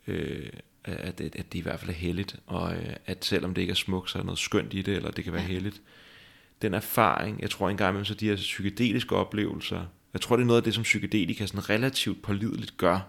øh, 0.06 0.48
at, 0.84 1.20
at, 1.20 1.36
at 1.36 1.52
det 1.52 1.58
i 1.58 1.62
hvert 1.62 1.80
fald 1.80 1.90
er 1.90 1.94
heldigt, 1.94 2.36
og 2.46 2.74
øh, 2.74 2.96
at 3.06 3.24
selvom 3.24 3.54
det 3.54 3.62
ikke 3.62 3.70
er 3.70 3.74
smukt, 3.74 4.10
så 4.10 4.18
er 4.18 4.20
der 4.20 4.26
noget 4.26 4.38
skønt 4.38 4.74
i 4.74 4.82
det, 4.82 4.96
eller 4.96 5.10
det 5.10 5.24
kan 5.24 5.32
være 5.32 5.42
ja. 5.42 5.48
heldigt. 5.48 5.82
Den 6.62 6.74
erfaring, 6.74 7.40
jeg 7.40 7.50
tror 7.50 7.68
engang 7.68 7.90
imellem, 7.90 8.04
så 8.04 8.14
de 8.14 8.28
her 8.28 8.36
psykedeliske 8.36 9.16
oplevelser, 9.16 9.86
jeg 10.12 10.20
tror 10.20 10.36
det 10.36 10.42
er 10.42 10.46
noget 10.46 10.60
af 10.60 10.64
det, 10.64 10.74
som 10.74 10.82
psykedelika 10.82 11.46
sådan 11.46 11.70
relativt 11.70 12.22
pålideligt 12.22 12.76
gør, 12.76 13.00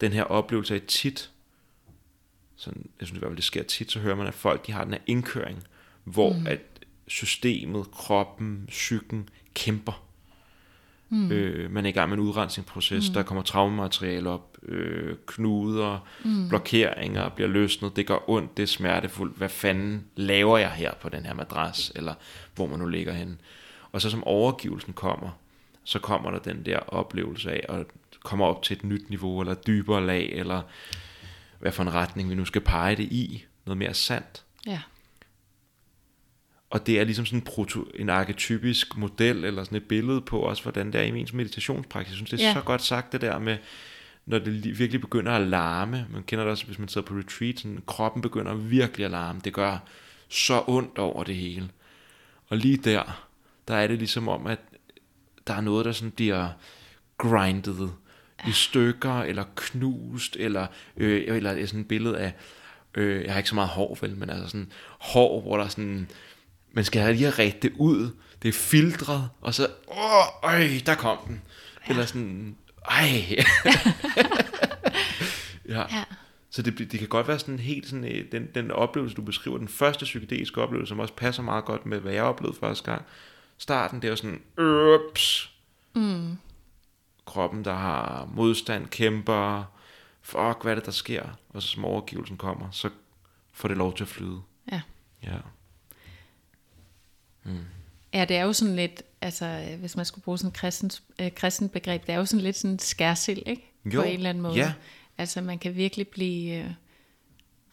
den 0.00 0.12
her 0.12 0.24
oplevelse 0.24 0.74
af 0.74 0.80
tit, 0.88 1.30
sådan, 2.56 2.90
jeg 3.00 3.06
synes 3.06 3.18
i 3.18 3.20
hvert 3.20 3.30
fald, 3.30 3.36
det 3.36 3.44
sker 3.44 3.62
tit, 3.62 3.92
så 3.92 4.00
hører 4.00 4.16
man, 4.16 4.26
at 4.26 4.34
folk 4.34 4.66
de 4.66 4.72
har 4.72 4.84
den 4.84 4.92
her 4.92 5.00
indkøring, 5.06 5.64
hvor 6.04 6.32
mm. 6.32 6.46
at 6.46 6.60
systemet, 7.06 7.90
kroppen, 7.90 8.64
psyken 8.68 9.28
kæmper. 9.54 10.06
Mm. 11.12 11.32
Øh, 11.32 11.70
man 11.70 11.84
er 11.84 11.88
i 11.88 11.92
gang 11.92 12.10
med 12.10 12.18
en 12.18 12.24
udrensningsproces, 12.24 13.08
mm. 13.08 13.14
der 13.14 13.22
kommer 13.22 13.42
traumemateriale 13.42 14.30
op, 14.30 14.56
øh, 14.62 15.16
knuder, 15.26 15.98
mm. 16.24 16.48
blokeringer 16.48 17.28
bliver 17.28 17.48
løsnet, 17.48 17.96
det 17.96 18.06
gør 18.06 18.30
ondt, 18.30 18.56
det 18.56 18.62
er 18.62 18.66
smertefuldt, 18.66 19.36
hvad 19.36 19.48
fanden 19.48 20.04
laver 20.16 20.58
jeg 20.58 20.70
her 20.70 20.94
på 21.00 21.08
den 21.08 21.26
her 21.26 21.34
madras, 21.34 21.92
eller 21.94 22.14
hvor 22.54 22.66
man 22.66 22.78
nu 22.78 22.86
ligger 22.86 23.12
henne. 23.12 23.36
Og 23.92 24.00
så 24.00 24.10
som 24.10 24.24
overgivelsen 24.24 24.92
kommer, 24.92 25.30
så 25.84 25.98
kommer 25.98 26.30
der 26.30 26.38
den 26.38 26.66
der 26.66 26.78
oplevelse 26.78 27.50
af, 27.50 27.64
at 27.68 27.86
kommer 28.22 28.46
op 28.46 28.62
til 28.62 28.76
et 28.76 28.84
nyt 28.84 29.10
niveau, 29.10 29.40
eller 29.40 29.54
dybere 29.54 30.06
lag, 30.06 30.32
eller 30.32 30.62
hvad 31.58 31.72
for 31.72 31.82
en 31.82 31.94
retning 31.94 32.30
vi 32.30 32.34
nu 32.34 32.44
skal 32.44 32.60
pege 32.60 32.96
det 32.96 33.04
i, 33.04 33.44
noget 33.66 33.78
mere 33.78 33.94
sandt. 33.94 34.44
Ja. 34.66 34.80
Og 36.72 36.86
det 36.86 37.00
er 37.00 37.04
ligesom 37.04 37.26
sådan 37.26 37.38
en, 37.38 37.44
proto, 37.44 37.82
en 37.94 38.08
arketypisk 38.08 38.96
model, 38.96 39.44
eller 39.44 39.64
sådan 39.64 39.76
et 39.76 39.84
billede 39.84 40.20
på 40.20 40.38
også, 40.38 40.62
hvordan 40.62 40.92
det 40.92 41.00
er 41.00 41.04
i 41.04 41.10
min 41.10 41.28
meditationspraksis. 41.32 42.10
Jeg 42.10 42.16
synes, 42.16 42.30
det 42.30 42.42
er 42.42 42.46
ja. 42.46 42.54
så 42.54 42.60
godt 42.60 42.82
sagt 42.82 43.12
det 43.12 43.20
der 43.20 43.38
med, 43.38 43.56
når 44.26 44.38
det 44.38 44.78
virkelig 44.78 45.00
begynder 45.00 45.32
at 45.32 45.46
larme. 45.46 46.06
Man 46.10 46.22
kender 46.22 46.44
det 46.44 46.50
også, 46.50 46.66
hvis 46.66 46.78
man 46.78 46.88
sidder 46.88 47.06
på 47.06 47.14
retreat, 47.14 47.58
sådan, 47.60 47.82
kroppen 47.86 48.22
begynder 48.22 48.54
virkelig 48.54 49.04
at 49.04 49.10
larme. 49.10 49.40
Det 49.44 49.52
gør 49.52 49.78
så 50.28 50.64
ondt 50.66 50.98
over 50.98 51.24
det 51.24 51.34
hele. 51.34 51.68
Og 52.48 52.56
lige 52.56 52.76
der, 52.76 53.26
der 53.68 53.74
er 53.74 53.86
det 53.86 53.98
ligesom 53.98 54.28
om, 54.28 54.46
at 54.46 54.60
der 55.46 55.54
er 55.54 55.60
noget, 55.60 55.84
der 55.84 55.92
sådan 55.92 56.10
bliver 56.10 56.48
grindet 57.18 57.92
i 58.48 58.52
stykker, 58.52 59.20
eller 59.20 59.44
knust, 59.56 60.36
eller, 60.36 60.66
øh, 60.96 61.36
eller 61.36 61.66
sådan 61.66 61.80
et 61.80 61.88
billede 61.88 62.18
af, 62.18 62.32
øh, 62.94 63.24
jeg 63.24 63.32
har 63.32 63.38
ikke 63.38 63.48
så 63.48 63.54
meget 63.54 63.70
hår, 63.70 63.98
vel, 64.00 64.16
men 64.16 64.30
altså 64.30 64.48
sådan 64.48 64.72
hår, 64.98 65.40
hvor 65.40 65.56
der 65.56 65.68
sådan 65.68 66.08
man 66.72 66.84
skal 66.84 67.14
lige 67.14 67.32
have 67.32 67.46
ret 67.46 67.62
det 67.62 67.72
ud. 67.76 68.10
Det 68.42 68.48
er 68.48 68.52
filtret, 68.52 69.30
og 69.40 69.54
så, 69.54 69.68
åh, 69.88 70.52
øj, 70.52 70.68
der 70.86 70.94
kom 70.94 71.18
den. 71.26 71.42
Ja. 71.86 71.90
Eller 71.90 72.06
sådan, 72.06 72.56
ej. 72.88 73.08
ja. 75.68 75.96
ja. 75.96 76.04
Så 76.50 76.62
det, 76.62 76.78
det 76.78 76.98
kan 76.98 77.08
godt 77.08 77.28
være 77.28 77.38
sådan 77.38 77.58
helt 77.58 77.86
sådan, 77.86 78.04
øh, 78.04 78.32
den, 78.32 78.48
den 78.54 78.70
oplevelse, 78.70 79.16
du 79.16 79.22
beskriver, 79.22 79.58
den 79.58 79.68
første 79.68 80.04
psykedeliske 80.04 80.62
oplevelse, 80.62 80.88
som 80.88 80.98
også 80.98 81.14
passer 81.14 81.42
meget 81.42 81.64
godt 81.64 81.86
med, 81.86 82.00
hvad 82.00 82.12
jeg 82.12 82.22
oplevede 82.22 82.58
første 82.60 82.90
gang. 82.90 83.02
Starten, 83.58 84.02
det 84.02 84.08
er 84.08 84.12
jo 84.12 84.16
sådan, 84.16 84.42
ups. 84.58 85.50
Mm. 85.94 86.36
Kroppen, 87.26 87.64
der 87.64 87.74
har 87.74 88.28
modstand, 88.34 88.86
kæmper, 88.86 89.64
fuck, 90.22 90.62
hvad 90.62 90.72
er 90.72 90.74
det, 90.74 90.86
der 90.86 90.92
sker? 90.92 91.22
Og 91.48 91.62
så 91.62 91.68
som 91.68 91.84
overgivelsen 91.84 92.36
kommer, 92.36 92.70
så 92.70 92.90
får 93.52 93.68
det 93.68 93.76
lov 93.76 93.96
til 93.96 94.04
at 94.04 94.08
flyde. 94.08 94.40
Ja. 94.72 94.80
Ja. 95.22 95.36
Mm. 97.44 97.58
Ja, 98.14 98.24
det 98.24 98.36
er 98.36 98.42
jo 98.42 98.52
sådan 98.52 98.76
lidt, 98.76 99.02
altså 99.20 99.64
hvis 99.78 99.96
man 99.96 100.04
skulle 100.04 100.24
bruge 100.24 100.38
sådan 100.38 100.68
et 100.68 101.02
øh, 101.20 101.30
kristen 101.34 101.68
begreb, 101.68 102.06
det 102.06 102.12
er 102.12 102.18
jo 102.18 102.24
sådan 102.24 102.44
lidt 102.44 102.56
sådan 102.56 102.78
skærsild, 102.78 103.42
ikke? 103.46 103.72
Jo, 103.84 104.00
på 104.00 104.06
en 104.06 104.14
eller 104.14 104.30
anden 104.30 104.42
måde. 104.42 104.54
Ja. 104.54 104.72
Altså 105.18 105.40
man 105.40 105.58
kan 105.58 105.76
virkelig 105.76 106.08
blive, 106.08 106.58
øh, 106.58 106.70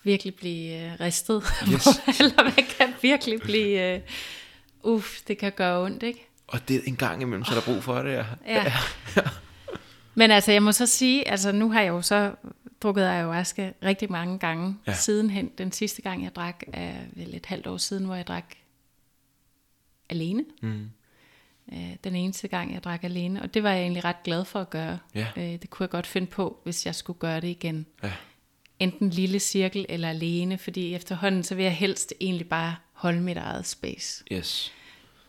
virkelig 0.04 0.36
blive 0.36 0.86
øh, 0.86 1.00
ristet. 1.00 1.44
Yes. 1.74 1.88
Eller 2.20 2.44
man 2.44 2.66
kan 2.78 2.94
virkelig 3.02 3.42
blive, 3.42 3.96
øh, 3.96 4.02
uff, 4.84 5.22
det 5.28 5.38
kan 5.38 5.52
gøre 5.52 5.84
ondt, 5.84 6.04
ikke? 6.04 6.28
Og 6.48 6.68
det 6.68 6.88
en 6.88 6.96
gang 6.96 7.22
imellem, 7.22 7.46
så 7.46 7.52
er 7.52 7.56
der 7.56 7.74
brug 7.74 7.84
for 7.84 8.02
det, 8.02 8.14
ja. 8.14 8.26
Ja. 8.48 8.74
Men 10.16 10.32
altså, 10.32 10.52
jeg 10.52 10.64
må 10.64 10.72
så 10.72 10.86
sige, 10.86 11.28
altså 11.28 11.52
nu 11.52 11.72
har 11.72 11.82
jeg 11.82 11.90
jo 11.90 12.02
så 12.02 12.32
drukket 12.82 13.04
ayahuasca 13.04 13.72
rigtig 13.84 14.12
mange 14.12 14.40
gange 14.40 14.78
ja. 14.88 14.94
sidenhen. 14.94 15.52
Den 15.58 15.72
sidste 15.72 16.02
gang, 16.02 16.24
jeg 16.24 16.36
drak, 16.36 16.64
er 16.74 16.94
vel 17.12 17.36
et 17.36 17.46
halvt 17.46 17.68
år 17.68 17.78
siden, 17.78 18.06
hvor 18.06 18.16
jeg 18.16 18.28
drak 18.28 18.46
alene. 20.10 20.44
Mm. 20.62 20.90
Øh, 21.74 21.96
Den 22.04 22.16
eneste 22.16 22.48
gang, 22.48 22.74
jeg 22.74 22.84
drak 22.84 23.04
alene. 23.04 23.42
Og 23.42 23.54
det 23.54 23.64
var 23.64 23.72
jeg 23.72 23.82
egentlig 23.82 24.04
ret 24.06 24.24
glad 24.24 24.46
for 24.46 24.62
at 24.62 24.70
gøre. 24.70 25.00
Ja. 25.16 25.28
Øh, 25.38 25.44
Det 25.44 25.70
kunne 25.70 25.84
jeg 25.84 25.90
godt 25.90 26.08
finde 26.08 26.28
på, 26.28 26.60
hvis 26.64 26.86
jeg 26.86 26.96
skulle 26.96 27.20
gøre 27.20 27.42
det 27.42 27.48
igen. 27.48 27.86
Ja. 28.04 28.12
Enten 28.80 29.10
lille 29.10 29.40
cirkel 29.40 29.86
eller 29.90 30.10
alene, 30.10 30.58
fordi 30.58 30.94
efterhånden, 30.96 31.44
så 31.44 31.56
vil 31.56 31.64
jeg 31.64 31.76
helst 31.76 32.14
egentlig 32.22 32.50
bare 32.50 32.76
holde 32.94 33.22
mit 33.22 33.38
eget 33.38 33.66
space. 33.68 34.24
Yes. 34.32 34.74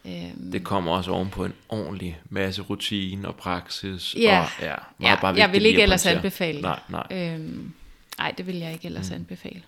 Øhm, 0.04 0.50
Det 0.52 0.64
kommer 0.64 0.92
også 0.92 1.10
oven 1.10 1.28
på 1.30 1.44
en 1.44 1.52
ordentlig 1.68 2.20
masse 2.28 2.62
rutine 2.62 3.28
og 3.28 3.36
praksis. 3.36 4.14
Ja. 4.18 4.40
og, 4.40 4.46
ja, 4.60 4.74
ja, 5.00 5.20
bare 5.20 5.34
jeg 5.34 5.52
vil 5.52 5.66
ikke 5.66 5.82
ellers 5.82 6.06
anbefale. 6.06 6.60
Nej, 6.60 6.80
nej. 6.88 7.06
Øhm, 7.10 7.72
nej, 8.18 8.34
det 8.38 8.46
vil 8.46 8.56
jeg 8.56 8.72
ikke 8.72 8.86
ellers 8.86 9.10
mm. 9.10 9.14
anbefale. 9.16 9.62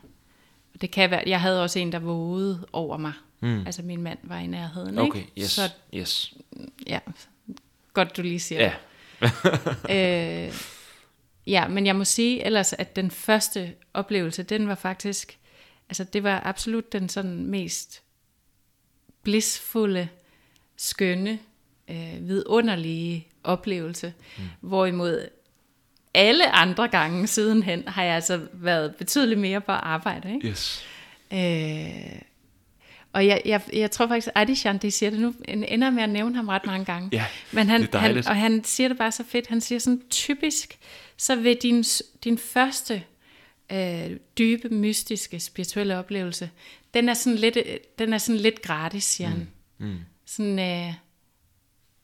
Det 0.83 0.91
kan 0.91 1.11
være, 1.11 1.23
jeg 1.27 1.41
havde 1.41 1.63
også 1.63 1.79
en, 1.79 1.93
der 1.93 1.99
vågede 1.99 2.67
over 2.73 2.97
mig. 2.97 3.13
Mm. 3.41 3.67
Altså 3.67 3.83
min 3.83 4.03
mand 4.03 4.19
var 4.23 4.39
i 4.39 4.47
nærheden, 4.47 4.99
Okay, 4.99 5.19
ikke? 5.21 5.33
yes, 5.41 5.51
Så 5.51 5.71
yes. 5.95 6.35
ja, 6.87 6.99
godt 7.93 8.17
du 8.17 8.23
lige 8.23 8.41
siger 8.41 8.61
Ja, 8.63 8.75
øh, 10.47 10.55
ja, 11.47 11.69
men 11.69 11.87
jeg 11.87 11.97
må 11.97 12.05
sige 12.05 12.45
ellers, 12.45 12.73
at 12.73 12.97
den 12.97 13.11
første 13.11 13.75
oplevelse, 13.95 14.43
den 14.43 14.69
var 14.69 14.75
faktisk, 14.75 15.39
altså 15.89 16.05
det 16.05 16.23
var 16.23 16.41
absolut 16.45 16.93
den 16.93 17.09
sådan 17.09 17.47
mest 17.47 18.03
blissfulde, 19.23 20.09
skønne, 20.77 21.39
øh, 21.91 22.29
vidunderlige 22.29 23.29
oplevelse. 23.45 24.15
Mm. 24.39 24.43
Hvorimod 24.61 25.29
alle 26.15 26.51
andre 26.51 26.89
gange 26.89 27.27
sidenhen 27.27 27.89
har 27.89 28.03
jeg 28.05 28.15
altså 28.15 28.41
været 28.53 28.95
betydeligt 28.97 29.41
mere 29.41 29.61
på 29.61 29.73
arbejde. 29.73 30.35
Ikke? 30.35 30.49
yes. 30.49 30.85
Øh, 31.33 32.19
og 33.13 33.27
jeg, 33.27 33.43
jeg, 33.45 33.61
jeg 33.73 33.91
tror 33.91 34.07
faktisk, 34.07 34.27
at 34.27 34.33
Adishan, 34.43 34.79
det 34.79 34.93
siger 34.93 35.11
det 35.11 35.21
nu, 35.21 35.35
en- 35.49 35.65
ender 35.65 35.91
med 35.91 36.03
at 36.03 36.09
nævne 36.09 36.37
ham 36.37 36.49
ret 36.49 36.67
mange 36.67 36.85
gange. 36.85 37.09
Ja, 37.13 37.25
Men 37.53 37.69
han, 37.69 37.83
det 37.83 37.95
er 37.95 37.99
han, 37.99 38.17
og 38.29 38.37
han 38.37 38.65
siger 38.65 38.89
det 38.89 38.99
bare 38.99 39.13
så 39.13 39.25
fedt. 39.29 39.47
Han 39.47 39.61
siger 39.61 39.79
sådan, 39.79 40.03
typisk, 40.11 40.79
så 41.17 41.37
vil 41.37 41.57
din, 41.63 41.85
din 42.25 42.39
første 42.39 43.03
øh, 43.73 44.11
dybe, 44.39 44.69
mystiske, 44.69 45.41
spirituelle 45.41 45.99
oplevelse, 45.99 46.51
den 46.95 47.09
er 47.09 47.15
sådan 47.15 47.39
lidt, 47.39 47.57
øh, 47.57 47.77
den 47.99 48.13
er 48.13 48.19
sådan 48.19 48.41
lidt 48.41 48.63
gratis, 48.63 49.05
siger 49.05 49.29
han. 49.29 49.49
Mm. 49.79 49.99
Sådan, 50.27 50.59
øh, 50.59 50.95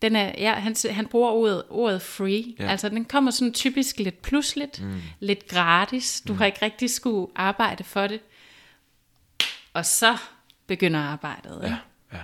den 0.03 0.17
er, 0.17 0.33
ja, 0.39 0.53
han, 0.53 0.77
han 0.91 1.07
bruger 1.07 1.31
ordet, 1.31 1.63
ordet 1.71 2.03
free. 2.03 2.55
Ja. 2.59 2.71
Altså, 2.71 2.89
den 2.89 3.05
kommer 3.05 3.31
sådan 3.31 3.53
typisk 3.53 3.99
lidt 3.99 4.23
pludseligt, 4.23 4.83
mm. 4.83 5.01
lidt 5.21 5.49
gratis. 5.49 6.23
Du 6.29 6.33
mm. 6.33 6.39
har 6.39 6.47
ikke 6.47 6.63
rigtig 6.63 6.91
skulle 6.91 7.33
arbejde 7.37 7.85
for 7.85 8.07
det. 8.07 8.21
Og 9.73 9.87
så 9.87 10.17
begynder 10.67 11.01
arbejdet. 11.01 11.61
Ja, 11.63 11.77
ja. 12.13 12.23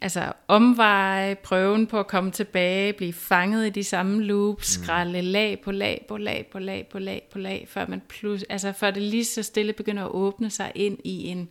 Altså 0.00 0.32
omveje, 0.48 1.34
prøven 1.34 1.86
på 1.86 2.00
at 2.00 2.06
komme 2.06 2.30
tilbage, 2.30 2.92
blive 2.92 3.12
fanget 3.12 3.66
i 3.66 3.70
de 3.70 3.84
samme 3.84 4.24
loops, 4.24 4.78
mm. 4.78 4.84
skralde 4.84 5.22
lag 5.22 5.60
på 5.60 5.72
lag 5.72 6.04
på 6.08 6.16
lag 6.16 6.46
på 6.52 6.58
lag 6.58 6.86
på 6.92 6.98
lag 6.98 7.28
på 7.32 7.38
lag, 7.38 7.66
før, 7.70 7.86
man 7.86 8.02
plus, 8.08 8.42
altså 8.42 8.72
før 8.72 8.90
det 8.90 9.02
lige 9.02 9.24
så 9.24 9.42
stille 9.42 9.72
begynder 9.72 10.04
at 10.04 10.10
åbne 10.10 10.50
sig 10.50 10.72
ind 10.74 10.98
i 11.04 11.26
en, 11.26 11.48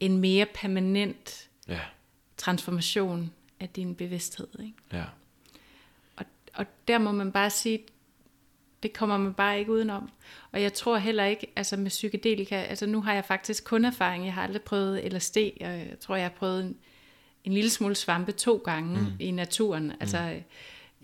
en 0.00 0.18
mere 0.18 0.46
permanent 0.54 1.48
Ja, 1.68 1.80
transformation 2.36 3.32
af 3.62 3.68
din 3.68 3.94
bevidsthed. 3.94 4.48
Ikke? 4.58 4.74
ja. 4.92 5.04
Og, 6.16 6.24
og 6.54 6.66
der 6.88 6.98
må 6.98 7.12
man 7.12 7.32
bare 7.32 7.50
sige, 7.50 7.84
det 8.82 8.92
kommer 8.92 9.16
man 9.16 9.34
bare 9.34 9.58
ikke 9.58 9.72
udenom. 9.72 10.10
Og 10.52 10.62
jeg 10.62 10.72
tror 10.72 10.96
heller 10.96 11.24
ikke, 11.24 11.46
altså 11.56 11.76
med 11.76 11.90
psykedelika, 11.90 12.54
altså 12.54 12.86
nu 12.86 13.02
har 13.02 13.14
jeg 13.14 13.24
faktisk 13.24 13.64
kun 13.64 13.84
erfaring, 13.84 14.24
jeg 14.24 14.34
har 14.34 14.42
aldrig 14.42 14.62
prøvet 14.62 15.12
LSD, 15.12 15.36
og 15.36 15.66
jeg 15.66 15.96
tror, 16.00 16.16
jeg 16.16 16.24
har 16.24 16.30
prøvet 16.38 16.64
en, 16.64 16.76
en 17.44 17.52
lille 17.52 17.70
smule 17.70 17.94
svampe 17.94 18.32
to 18.32 18.62
gange 18.64 19.00
mm. 19.00 19.06
i 19.18 19.30
naturen. 19.30 19.92
Altså, 20.00 20.40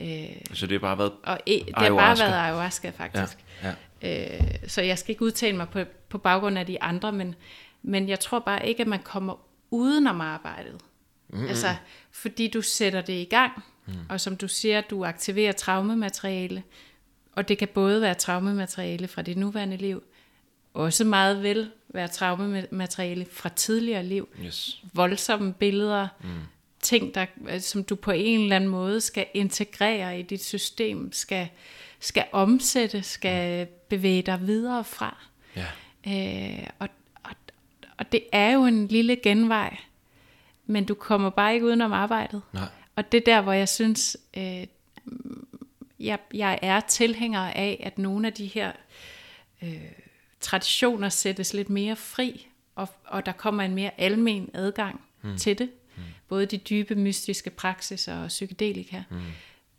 øh, 0.00 0.08
Så 0.52 0.66
det 0.66 0.72
har 0.72 0.78
bare 0.78 0.98
været... 0.98 1.12
og 1.22 1.40
e, 1.46 1.58
det 1.58 1.74
har 1.76 1.90
bare 1.90 2.18
været 2.18 2.34
ayahuasca 2.34 2.90
faktisk. 2.90 3.38
Ja, 3.62 3.74
ja. 4.02 4.38
Øh, 4.46 4.54
så 4.66 4.82
jeg 4.82 4.98
skal 4.98 5.10
ikke 5.10 5.24
udtale 5.24 5.56
mig 5.56 5.68
på, 5.68 5.80
på 6.08 6.18
baggrund 6.18 6.58
af 6.58 6.66
de 6.66 6.82
andre, 6.82 7.12
men, 7.12 7.34
men 7.82 8.08
jeg 8.08 8.20
tror 8.20 8.38
bare 8.38 8.68
ikke, 8.68 8.80
at 8.80 8.88
man 8.88 9.02
kommer 9.02 9.34
udenom 9.70 10.20
arbejdet. 10.20 10.80
Mm. 11.28 11.46
Altså, 11.46 11.74
fordi 12.10 12.48
du 12.48 12.62
sætter 12.62 13.00
det 13.00 13.12
i 13.12 13.24
gang, 13.24 13.64
mm. 13.86 13.94
og 14.08 14.20
som 14.20 14.36
du 14.36 14.48
siger, 14.48 14.80
du 14.80 15.04
aktiverer 15.04 15.52
traumemateriale, 15.52 16.62
og 17.32 17.48
det 17.48 17.58
kan 17.58 17.68
både 17.68 18.00
være 18.00 18.14
traumemateriale 18.14 19.08
fra 19.08 19.22
dit 19.22 19.36
nuværende 19.36 19.76
liv, 19.76 20.02
også 20.74 21.04
meget 21.04 21.42
vel 21.42 21.70
være 21.88 22.08
traumemateriale 22.08 23.26
fra 23.32 23.48
tidligere 23.48 24.04
liv, 24.04 24.28
Yes. 24.44 24.82
voldsomme 24.92 25.52
billeder, 25.52 26.08
mm. 26.20 26.28
ting, 26.80 27.14
der, 27.14 27.26
øh, 27.48 27.60
som 27.60 27.84
du 27.84 27.94
på 27.94 28.10
en 28.10 28.40
eller 28.40 28.56
anden 28.56 28.70
måde 28.70 29.00
skal 29.00 29.26
integrere 29.34 30.20
i 30.20 30.22
dit 30.22 30.44
system, 30.44 31.12
skal, 31.12 31.48
skal 32.00 32.24
omsætte, 32.32 33.02
skal 33.02 33.66
bevæge 33.66 34.22
dig 34.22 34.46
videre 34.46 34.84
fra. 34.84 35.16
Ja. 35.56 35.66
Øh, 36.08 36.66
og, 36.78 36.88
og, 37.22 37.30
og 37.98 38.12
det 38.12 38.22
er 38.32 38.52
jo 38.52 38.64
en 38.64 38.86
lille 38.86 39.16
genvej, 39.16 39.76
men 40.68 40.84
du 40.84 40.94
kommer 40.94 41.30
bare 41.30 41.54
ikke 41.54 41.66
udenom 41.66 41.92
arbejdet. 41.92 42.42
Nej. 42.52 42.68
Og 42.96 43.12
det 43.12 43.18
er 43.18 43.24
der, 43.24 43.40
hvor 43.40 43.52
jeg 43.52 43.68
synes, 43.68 44.16
øh, 44.36 44.66
jeg, 46.00 46.18
jeg 46.34 46.58
er 46.62 46.80
tilhænger 46.80 47.40
af, 47.40 47.80
at 47.84 47.98
nogle 47.98 48.26
af 48.26 48.32
de 48.32 48.46
her 48.46 48.72
øh, 49.62 49.92
traditioner 50.40 51.08
sættes 51.08 51.54
lidt 51.54 51.70
mere 51.70 51.96
fri, 51.96 52.46
og, 52.74 52.88
og 53.04 53.26
der 53.26 53.32
kommer 53.32 53.62
en 53.62 53.74
mere 53.74 53.90
almen 54.00 54.50
adgang 54.54 55.00
mm. 55.22 55.38
til 55.38 55.58
det. 55.58 55.70
Mm. 55.96 56.02
Både 56.28 56.46
de 56.46 56.56
dybe 56.56 56.94
mystiske 56.94 57.50
praksiser 57.50 58.22
og 58.22 58.28
psykedelika. 58.28 59.02
Mm. 59.10 59.20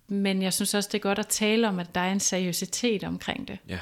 Men 0.08 0.42
jeg 0.42 0.54
synes 0.54 0.74
også, 0.74 0.90
det 0.92 0.98
er 0.98 1.02
godt 1.02 1.20
at 1.20 1.28
tale 1.28 1.68
om, 1.68 1.80
at 1.80 1.96
der 1.96 2.02
er 2.02 2.12
en 2.12 2.20
seriøsitet 2.20 3.04
omkring 3.04 3.48
det. 3.48 3.58
Ja. 3.68 3.80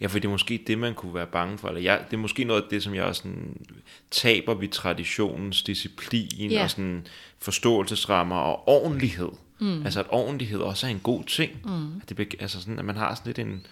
Ja, 0.00 0.06
for 0.06 0.18
det 0.18 0.24
er 0.24 0.30
måske 0.32 0.64
det, 0.66 0.78
man 0.78 0.94
kunne 0.94 1.14
være 1.14 1.26
bange 1.26 1.58
for. 1.58 1.68
Eller 1.68 1.80
jeg, 1.80 2.04
det 2.10 2.16
er 2.16 2.20
måske 2.20 2.44
noget 2.44 2.62
af 2.62 2.68
det, 2.70 2.82
som 2.82 2.94
jeg 2.94 3.04
også 3.04 3.22
sådan, 3.22 3.66
taber 4.10 4.54
vi 4.54 4.66
traditionens 4.66 5.62
disciplin 5.62 6.50
Ja. 6.50 6.62
og 6.62 6.70
sådan 6.70 7.06
forståelsesrammer 7.38 8.36
og 8.36 8.68
ordentlighed. 8.68 9.28
Mm. 9.60 9.82
Altså 9.84 10.00
at 10.00 10.06
ordentlighed 10.08 10.58
også 10.58 10.86
er 10.86 10.90
en 10.90 11.00
god 11.00 11.24
ting. 11.24 11.52
Mm. 11.64 11.96
At, 11.96 12.08
det, 12.18 12.34
altså 12.40 12.60
sådan, 12.60 12.78
at 12.78 12.84
man 12.84 12.96
har 12.96 13.14
sådan 13.14 13.28
lidt 13.28 13.38
en, 13.38 13.66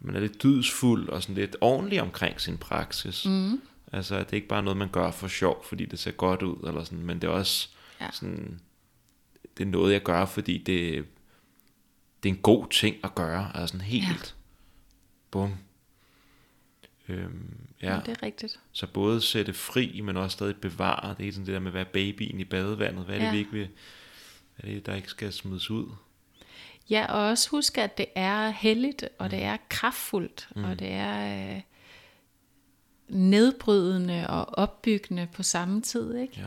man 0.00 0.16
er 0.16 0.20
lidt 0.20 0.42
dydsfuld 0.42 1.08
og 1.08 1.22
sådan 1.22 1.34
lidt 1.34 1.56
ordentlig 1.60 2.02
omkring 2.02 2.40
sin 2.40 2.58
praksis. 2.58 3.24
Mm. 3.26 3.60
Altså 3.92 4.14
at 4.16 4.30
det 4.30 4.36
ikke 4.36 4.48
bare 4.48 4.58
er 4.58 4.62
noget, 4.64 4.76
man 4.76 4.88
gør 4.88 5.10
for 5.10 5.28
sjov, 5.28 5.64
fordi 5.68 5.84
det 5.84 5.98
ser 5.98 6.10
godt 6.10 6.42
ud, 6.42 6.66
eller 6.68 6.84
sådan, 6.84 7.02
men 7.06 7.18
det 7.20 7.24
er 7.28 7.32
også 7.32 7.68
Ja. 8.00 8.06
sådan, 8.12 8.60
det 9.58 9.66
er 9.66 9.68
noget, 9.70 9.92
jeg 9.92 10.02
gør, 10.02 10.24
fordi 10.26 10.58
det, 10.58 11.04
det 12.22 12.28
er 12.28 12.34
en 12.34 12.40
god 12.42 12.66
ting 12.70 12.96
at 13.04 13.14
gøre. 13.14 13.50
Altså 13.54 13.66
sådan 13.72 13.86
helt, 13.86 14.06
Ja. 14.08 14.14
Bum. 15.34 15.54
Øhm, 17.08 17.56
ja, 17.82 18.00
Det 18.06 18.16
er 18.18 18.22
rigtigt. 18.22 18.60
så 18.72 18.86
både 18.86 19.20
sætte 19.20 19.52
fri, 19.52 20.00
men 20.00 20.16
også 20.16 20.34
stadig 20.34 20.56
bevare. 20.56 21.14
Det 21.18 21.28
er 21.28 21.32
sådan 21.32 21.46
det 21.46 21.54
der 21.54 21.60
med 21.60 21.70
at 21.70 21.74
være 21.74 21.84
babyen 21.84 22.40
i 22.40 22.44
badevandet. 22.44 23.04
Hvad 23.04 23.14
er 23.14 23.18
det, 23.18 23.26
Ja. 23.26 23.32
vi 23.32 23.38
ikke 23.38 23.50
vil, 23.52 23.68
hvad 24.56 24.70
er 24.70 24.74
det, 24.74 24.86
der 24.86 24.94
ikke 24.94 25.08
skal 25.08 25.32
smides 25.32 25.70
ud? 25.70 25.86
Ja, 26.90 27.06
og 27.12 27.20
også 27.28 27.50
huske, 27.50 27.82
at 27.82 27.98
det 27.98 28.06
er 28.14 28.48
helligt, 28.50 29.04
og 29.18 29.30
det 29.30 29.42
er 29.42 29.56
kraftfuldt, 29.68 30.48
mm. 30.56 30.64
og 30.64 30.78
det 30.78 30.88
er 30.90 31.54
øh, 31.56 31.60
nedbrydende 33.08 34.26
og 34.28 34.58
opbyggende 34.58 35.28
på 35.32 35.42
samme 35.42 35.82
tid. 35.82 36.16
Ikke? 36.16 36.40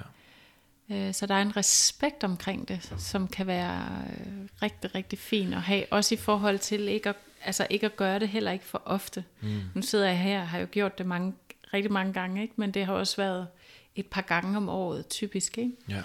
Ja. 0.89 1.07
Øh, 1.07 1.14
Så 1.14 1.26
der 1.26 1.35
er 1.35 1.41
en 1.41 1.57
respekt 1.57 2.23
omkring 2.23 2.68
det, 2.68 2.93
som 2.97 3.27
kan 3.27 3.47
være 3.47 4.01
øh, 4.09 4.47
rigtig, 4.61 4.95
rigtig 4.95 5.19
fin 5.19 5.53
at 5.53 5.61
have. 5.61 5.85
Også 5.91 6.15
i 6.15 6.18
forhold 6.18 6.59
til 6.59 6.88
ikke 6.88 7.09
at, 7.09 7.15
altså 7.48 7.68
ikke 7.69 7.86
at 7.86 7.95
gøre 7.95 8.19
det 8.19 8.30
heller 8.30 8.52
ikke 8.52 8.65
for 8.65 8.82
ofte. 8.86 9.24
Mm. 9.41 9.60
Nu 9.74 9.82
sidder 9.82 10.07
jeg 10.07 10.19
her 10.19 10.41
og 10.41 10.48
har 10.48 10.60
jo 10.60 10.68
gjort 10.72 10.98
det 10.98 11.06
mange, 11.06 11.34
rigtig 11.74 11.91
mange 11.91 12.14
gange, 12.14 12.41
ikke? 12.41 12.53
men 12.57 12.72
det 12.72 12.86
har 12.86 12.94
også 12.94 13.18
været 13.18 13.48
et 13.95 14.06
par 14.06 14.22
gange 14.22 14.57
om 14.57 14.69
året 14.69 15.07
typisk. 15.07 15.57
Ikke? 15.57 15.72
ja. 15.90 16.03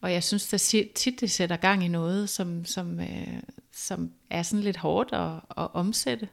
Og 0.00 0.12
jeg 0.12 0.24
synes 0.24 0.42
si- 0.42 0.90
tit, 0.94 1.20
det 1.20 1.30
sætter 1.30 1.56
gang 1.56 1.84
i 1.84 1.88
noget, 1.88 2.28
som, 2.28 2.64
som, 2.64 3.00
øh, 3.00 3.26
som 3.72 4.10
er 4.30 4.42
sådan 4.42 4.62
lidt 4.64 4.76
hårdt 4.76 5.12
at, 5.12 5.32
at 5.34 5.74
omsætte. 5.74 6.28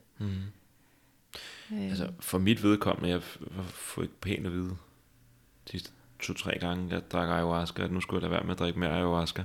Altså, 1.72 2.10
for 2.20 2.38
mit 2.38 2.64
vedkommende, 2.64 3.10
jeg 3.10 3.22
får 3.70 4.02
ikke 4.02 4.22
pænt 4.22 4.46
at 4.46 4.54
vide 4.54 4.70
de 4.70 5.72
sidste 5.72 5.92
to-tre 6.20 6.58
gange, 6.60 6.88
jeg 6.94 7.12
drak 7.12 7.30
ayahuasca, 7.30 7.84
at 7.84 7.92
nu 7.92 8.02
skulle 8.02 8.24
jeg 8.24 8.32
da 8.32 8.36
være 8.36 8.44
med 8.44 8.52
at 8.52 8.60
drikke 8.60 8.80
mere 8.80 8.92
ayahuasca. 8.92 9.44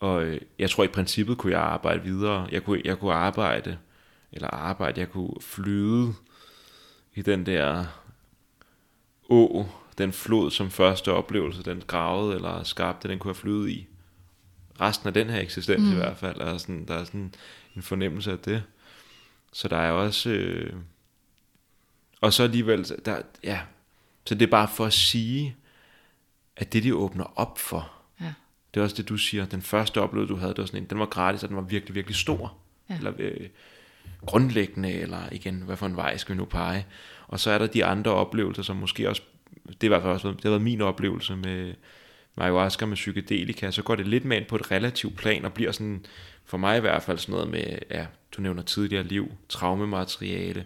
Og 0.00 0.22
øh, 0.22 0.40
jeg 0.58 0.70
tror 0.70 0.84
i 0.84 0.88
princippet 0.88 1.38
kunne 1.38 1.52
jeg 1.52 1.60
arbejde 1.60 2.02
videre. 2.02 2.48
Jeg 2.52 2.64
kunne, 2.64 2.80
jeg 2.84 2.98
kunne 2.98 3.14
arbejde 3.14 3.78
eller 4.32 4.48
arbejde. 4.48 5.00
Jeg 5.00 5.10
kunne 5.10 5.34
flyde 5.40 6.14
i 7.14 7.22
den 7.22 7.46
der 7.46 7.84
å, 9.30 9.66
den 9.98 10.12
flod 10.12 10.50
som 10.50 10.70
første 10.70 11.12
oplevelse, 11.12 11.62
den 11.62 11.82
gravede 11.86 12.34
eller 12.34 12.62
skabte, 12.62 13.08
den 13.08 13.18
kunne 13.18 13.30
jeg 13.30 13.36
flyde 13.36 13.72
i. 13.72 13.86
Resten 14.80 15.06
af 15.06 15.14
den 15.14 15.30
her 15.30 15.40
eksistens 15.40 15.80
mm. 15.80 15.92
i 15.92 15.94
hvert 15.94 16.16
fald, 16.16 16.40
er 16.40 16.58
sådan, 16.58 16.84
der 16.88 16.94
er 16.94 17.04
sådan 17.04 17.34
en 17.76 17.82
fornemmelse 17.82 18.32
af 18.32 18.38
det. 18.38 18.62
Så 19.52 19.68
der 19.68 19.76
er 19.76 19.90
også... 19.92 20.30
Øh, 20.30 20.72
og 22.20 22.32
så 22.32 22.42
alligevel, 22.42 22.86
der, 23.04 23.22
ja, 23.44 23.60
så 24.24 24.34
det 24.34 24.42
er 24.46 24.50
bare 24.50 24.68
for 24.68 24.86
at 24.86 24.92
sige, 24.92 25.56
at 26.56 26.72
det 26.72 26.82
de 26.82 26.94
åbner 26.94 27.38
op 27.38 27.58
for, 27.58 27.92
Ja. 28.20 28.34
det 28.74 28.80
er 28.80 28.84
også 28.84 28.96
det 28.96 29.08
du 29.08 29.16
siger, 29.16 29.46
den 29.46 29.62
første 29.62 30.00
oplevelse 30.00 30.34
du 30.34 30.38
havde, 30.38 30.50
det 30.50 30.58
var 30.58 30.66
sådan 30.66 30.82
en, 30.82 30.90
den 30.90 30.98
var 30.98 31.06
gratis, 31.06 31.42
og 31.42 31.48
den 31.48 31.56
var 31.56 31.62
virkelig, 31.62 31.94
virkelig 31.94 32.16
stor. 32.16 32.56
Ja. 32.90 32.96
Eller 32.96 33.12
øh, 33.18 33.48
grundlæggende, 34.26 34.92
eller 34.92 35.18
igen, 35.32 35.62
hvad 35.66 35.76
for 35.76 35.86
en 35.86 35.96
vej 35.96 36.16
skal 36.16 36.34
vi 36.34 36.38
nu 36.38 36.44
pege. 36.44 36.86
Og 37.28 37.40
så 37.40 37.50
er 37.50 37.58
der 37.58 37.66
de 37.66 37.84
andre 37.84 38.10
oplevelser, 38.10 38.62
som 38.62 38.76
måske 38.76 39.08
også, 39.08 39.22
det 39.66 39.82
er 39.82 39.84
i 39.84 39.88
hvert 39.88 40.02
fald 40.02 40.12
også, 40.12 40.28
det 40.28 40.42
har 40.42 40.50
været 40.50 40.62
min 40.62 40.80
oplevelse 40.80 41.36
med, 41.36 41.74
med 42.36 42.44
ayahuasca 42.44 42.86
med 42.86 42.96
psykedelika, 42.96 43.70
så 43.70 43.82
går 43.82 43.94
det 43.94 44.06
lidt 44.06 44.24
med 44.24 44.36
ind 44.36 44.46
på 44.46 44.56
et 44.56 44.70
relativt 44.70 45.16
plan, 45.16 45.44
og 45.44 45.52
bliver 45.52 45.72
sådan, 45.72 46.06
for 46.44 46.58
mig 46.58 46.76
i 46.76 46.80
hvert 46.80 47.02
fald 47.02 47.18
sådan 47.18 47.32
noget 47.32 47.50
med, 47.50 47.78
ja, 47.90 48.06
du 48.36 48.42
nævner 48.42 48.62
tidligere 48.62 49.02
liv, 49.02 49.32
traumemateriale, 49.48 50.64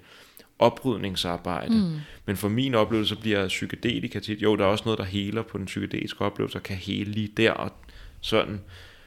oprydningsarbejde. 0.59 1.75
Mm. 1.75 2.01
Men 2.27 2.37
for 2.37 2.49
min 2.49 2.75
oplevelse 2.75 3.16
bliver 3.16 3.49
psykedelika 3.49 4.19
tit, 4.19 4.43
jo, 4.43 4.57
der 4.57 4.65
er 4.65 4.69
også 4.69 4.85
noget, 4.85 4.99
der 4.99 5.05
heler 5.05 5.43
på 5.43 5.59
den 5.59 5.66
psykedeliske 5.66 6.21
oplevelse, 6.25 6.59
og 6.59 6.62
kan 6.62 6.77
hele 6.77 7.11
lige 7.11 7.31
der 7.37 7.53
og 7.53 7.73
sådan. 8.21 8.61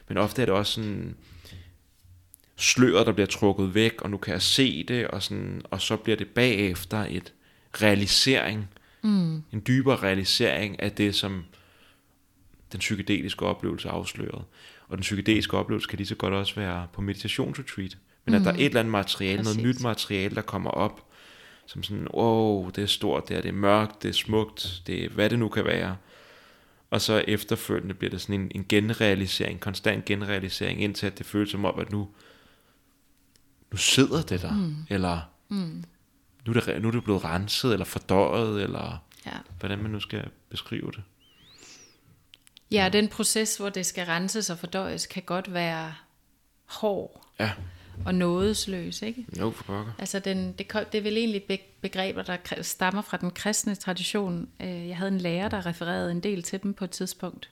Men 0.08 0.18
ofte 0.18 0.42
er 0.42 0.46
det 0.46 0.54
også 0.54 0.72
sådan 0.72 1.16
sløret, 2.58 3.06
der 3.06 3.12
bliver 3.12 3.26
trukket 3.26 3.74
væk, 3.74 4.02
og 4.02 4.10
nu 4.10 4.16
kan 4.16 4.32
jeg 4.32 4.42
se 4.42 4.84
det, 4.84 5.08
og, 5.08 5.22
sådan, 5.22 5.62
og 5.64 5.80
så 5.80 5.96
bliver 5.96 6.16
det 6.16 6.28
bagefter 6.28 7.06
et 7.10 7.32
realisering, 7.82 8.68
mm. 9.02 9.42
en 9.52 9.62
dybere 9.66 9.96
realisering 9.96 10.82
af 10.82 10.92
det, 10.92 11.14
som 11.14 11.44
den 12.72 12.80
psykedeliske 12.80 13.46
oplevelse 13.46 13.88
afslørede. 13.88 14.44
Og 14.88 14.96
den 14.96 15.00
psykedeliske 15.00 15.56
oplevelse 15.56 15.88
kan 15.88 15.96
lige 15.96 16.06
så 16.06 16.14
godt 16.14 16.34
også 16.34 16.54
være 16.54 16.86
på 16.92 17.00
meditationsretreat. 17.00 17.96
Men 18.24 18.32
mm. 18.32 18.40
at 18.40 18.44
der 18.44 18.50
er 18.50 18.56
et 18.56 18.64
eller 18.64 18.80
andet 18.80 18.92
materiale, 18.92 19.38
Præcis. 19.38 19.56
noget 19.56 19.68
nyt 19.68 19.82
materiale, 19.82 20.34
der 20.34 20.42
kommer 20.42 20.70
op, 20.70 21.04
som 21.66 21.82
sådan, 21.82 22.08
wow, 22.14 22.70
det 22.70 22.82
er 22.82 22.86
stort, 22.86 23.28
det 23.28 23.36
er, 23.36 23.40
det 23.40 23.48
er 23.48 23.52
mørkt, 23.52 24.02
det 24.02 24.08
er 24.08 24.12
smukt, 24.12 24.82
det 24.86 25.04
er, 25.04 25.08
hvad 25.08 25.30
det 25.30 25.38
nu 25.38 25.48
kan 25.48 25.64
være. 25.64 25.96
Og 26.90 27.00
så 27.00 27.24
efterfølgende 27.28 27.94
bliver 27.94 28.10
det 28.10 28.20
sådan 28.20 28.40
en, 28.40 28.50
en 28.54 28.66
genrealisering, 28.68 29.60
konstant 29.60 30.04
genrealisering, 30.04 30.82
indtil 30.82 31.06
at 31.06 31.18
det 31.18 31.26
føles 31.26 31.50
som 31.50 31.64
om, 31.64 31.80
at 31.80 31.92
nu, 31.92 32.08
nu 33.72 33.76
sidder 33.78 34.22
det 34.22 34.42
der, 34.42 34.52
mm. 34.54 34.76
eller 34.88 35.20
mm. 35.48 35.84
Nu, 36.46 36.52
er 36.54 36.60
det, 36.60 36.82
nu 36.82 36.88
er 36.88 36.92
det 36.92 37.04
blevet 37.04 37.24
renset, 37.24 37.72
eller 37.72 37.84
fordøjet, 37.84 38.62
eller 38.62 39.04
Ja. 39.26 39.32
hvordan 39.58 39.78
man 39.78 39.90
nu 39.90 40.00
skal 40.00 40.28
beskrive 40.50 40.90
det. 40.96 41.02
ja, 42.70 42.88
den 42.92 43.08
proces, 43.08 43.56
hvor 43.56 43.68
det 43.68 43.86
skal 43.86 44.06
renses 44.06 44.50
og 44.50 44.58
fordøjes, 44.58 45.06
kan 45.06 45.22
godt 45.22 45.54
være 45.54 45.94
hård 46.64 47.24
Ja, 47.40 47.50
og 48.06 48.14
nådesløs, 48.14 49.02
ikke? 49.02 49.26
jo 49.38 49.50
for 49.50 49.64
pokker. 49.64 49.92
Altså, 49.98 50.18
den, 50.18 50.52
det, 50.52 50.72
det 50.92 50.98
er 50.98 51.02
vel 51.02 51.16
egentlig 51.16 51.42
be- 51.42 51.58
begreber, 51.80 52.22
der 52.22 52.36
stammer 52.62 53.02
fra 53.02 53.16
den 53.16 53.30
kristne 53.30 53.74
tradition. 53.74 54.48
Øh, 54.60 54.88
Jeg 54.88 54.96
havde 54.96 55.10
en 55.10 55.18
lærer, 55.20 55.48
der 55.48 55.66
refererede 55.66 56.10
en 56.10 56.20
del 56.20 56.42
til 56.42 56.62
dem 56.62 56.74
på 56.74 56.84
et 56.84 56.90
tidspunkt. 56.90 57.50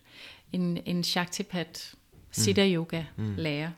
En, 0.53 0.79
en 0.87 1.05
Shaktipat 1.05 1.95
Siddha 2.31 2.69
Yoga 2.69 3.05
lærer, 3.17 3.71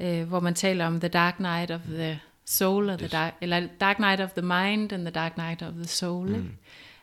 øh, 0.00 0.28
hvor 0.28 0.40
man 0.40 0.54
taler 0.54 0.86
om 0.86 1.00
the 1.00 1.08
dark 1.08 1.40
night 1.40 1.70
of 1.70 1.80
the 1.80 2.20
soul, 2.44 2.90
or 2.90 2.96
the 2.96 3.08
dark, 3.08 3.34
eller 3.40 3.68
dark 3.80 3.98
night 3.98 4.20
of 4.20 4.30
the 4.30 4.42
mind 4.42 4.92
and 4.92 5.02
the 5.02 5.10
dark 5.10 5.36
night 5.36 5.62
of 5.62 5.72
the 5.72 5.86
soul. 5.86 6.28
Ikke? 6.28 6.48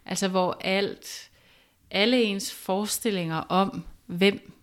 Altså, 0.06 0.28
hvor 0.28 0.58
alt, 0.62 1.30
alle 1.92 2.24
ens 2.24 2.54
forestillinger 2.54 3.38
om, 3.38 3.84
hvem 4.06 4.54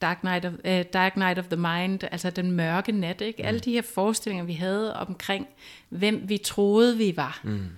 Dark 0.00 0.24
Night 0.24 0.44
of, 0.44 0.52
uh, 0.52 0.82
Dark 0.92 1.16
Night 1.16 1.38
of 1.38 1.44
the 1.44 1.56
Mind, 1.56 2.04
altså 2.04 2.30
den 2.30 2.50
mørke 2.50 2.92
nat, 2.92 3.20
ikke? 3.20 3.46
Alle 3.46 3.60
de 3.60 3.72
her 3.72 3.82
forestillinger, 3.82 4.44
vi 4.44 4.52
havde 4.52 4.96
omkring, 4.96 5.48
hvem 5.88 6.28
vi 6.28 6.38
troede, 6.38 6.96
vi 6.96 7.16
var, 7.16 7.40
mm. 7.44 7.68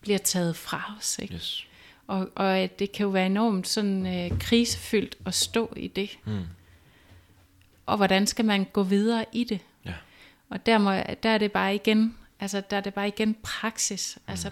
bliver 0.00 0.18
taget 0.18 0.56
fra 0.56 0.94
os, 0.98 1.18
ikke? 1.22 1.34
Yes. 1.34 1.66
Og, 2.06 2.28
og 2.34 2.58
at 2.58 2.78
det 2.78 2.92
kan 2.92 3.04
jo 3.04 3.10
være 3.10 3.26
enormt 3.26 3.68
sådan 3.68 4.06
øh, 4.06 4.38
krisefyldt 4.38 5.16
at 5.26 5.34
stå 5.34 5.72
i 5.76 5.88
det. 5.88 6.18
Mm. 6.24 6.42
Og 7.86 7.96
hvordan 7.96 8.26
skal 8.26 8.44
man 8.44 8.64
gå 8.72 8.82
videre 8.82 9.24
i 9.32 9.44
det? 9.44 9.60
Ja. 9.84 9.94
Og 10.48 10.66
der, 10.66 10.78
må, 10.78 10.92
der 11.22 11.28
er 11.28 11.38
det 11.38 11.52
bare 11.52 11.74
igen, 11.74 12.16
altså 12.40 12.62
der 12.70 12.76
er 12.76 12.80
det 12.80 12.94
bare 12.94 13.08
igen 13.08 13.36
praksis. 13.42 14.18
Altså 14.26 14.50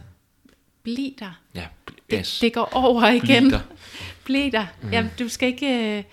bliv 0.82 1.12
der. 1.18 1.40
Ja, 1.54 1.66
Det, 2.10 2.18
yes. 2.18 2.38
det 2.40 2.54
går 2.54 2.68
over 2.74 3.06
igen. 3.08 3.50
der. 3.50 3.60
Bliv 4.24 4.52
der. 4.52 4.66
Mm. 4.82 4.90
Jamen, 4.90 5.10
du 5.18 5.28
skal 5.28 5.48
ikke 5.48 5.98
øh, 5.98 6.04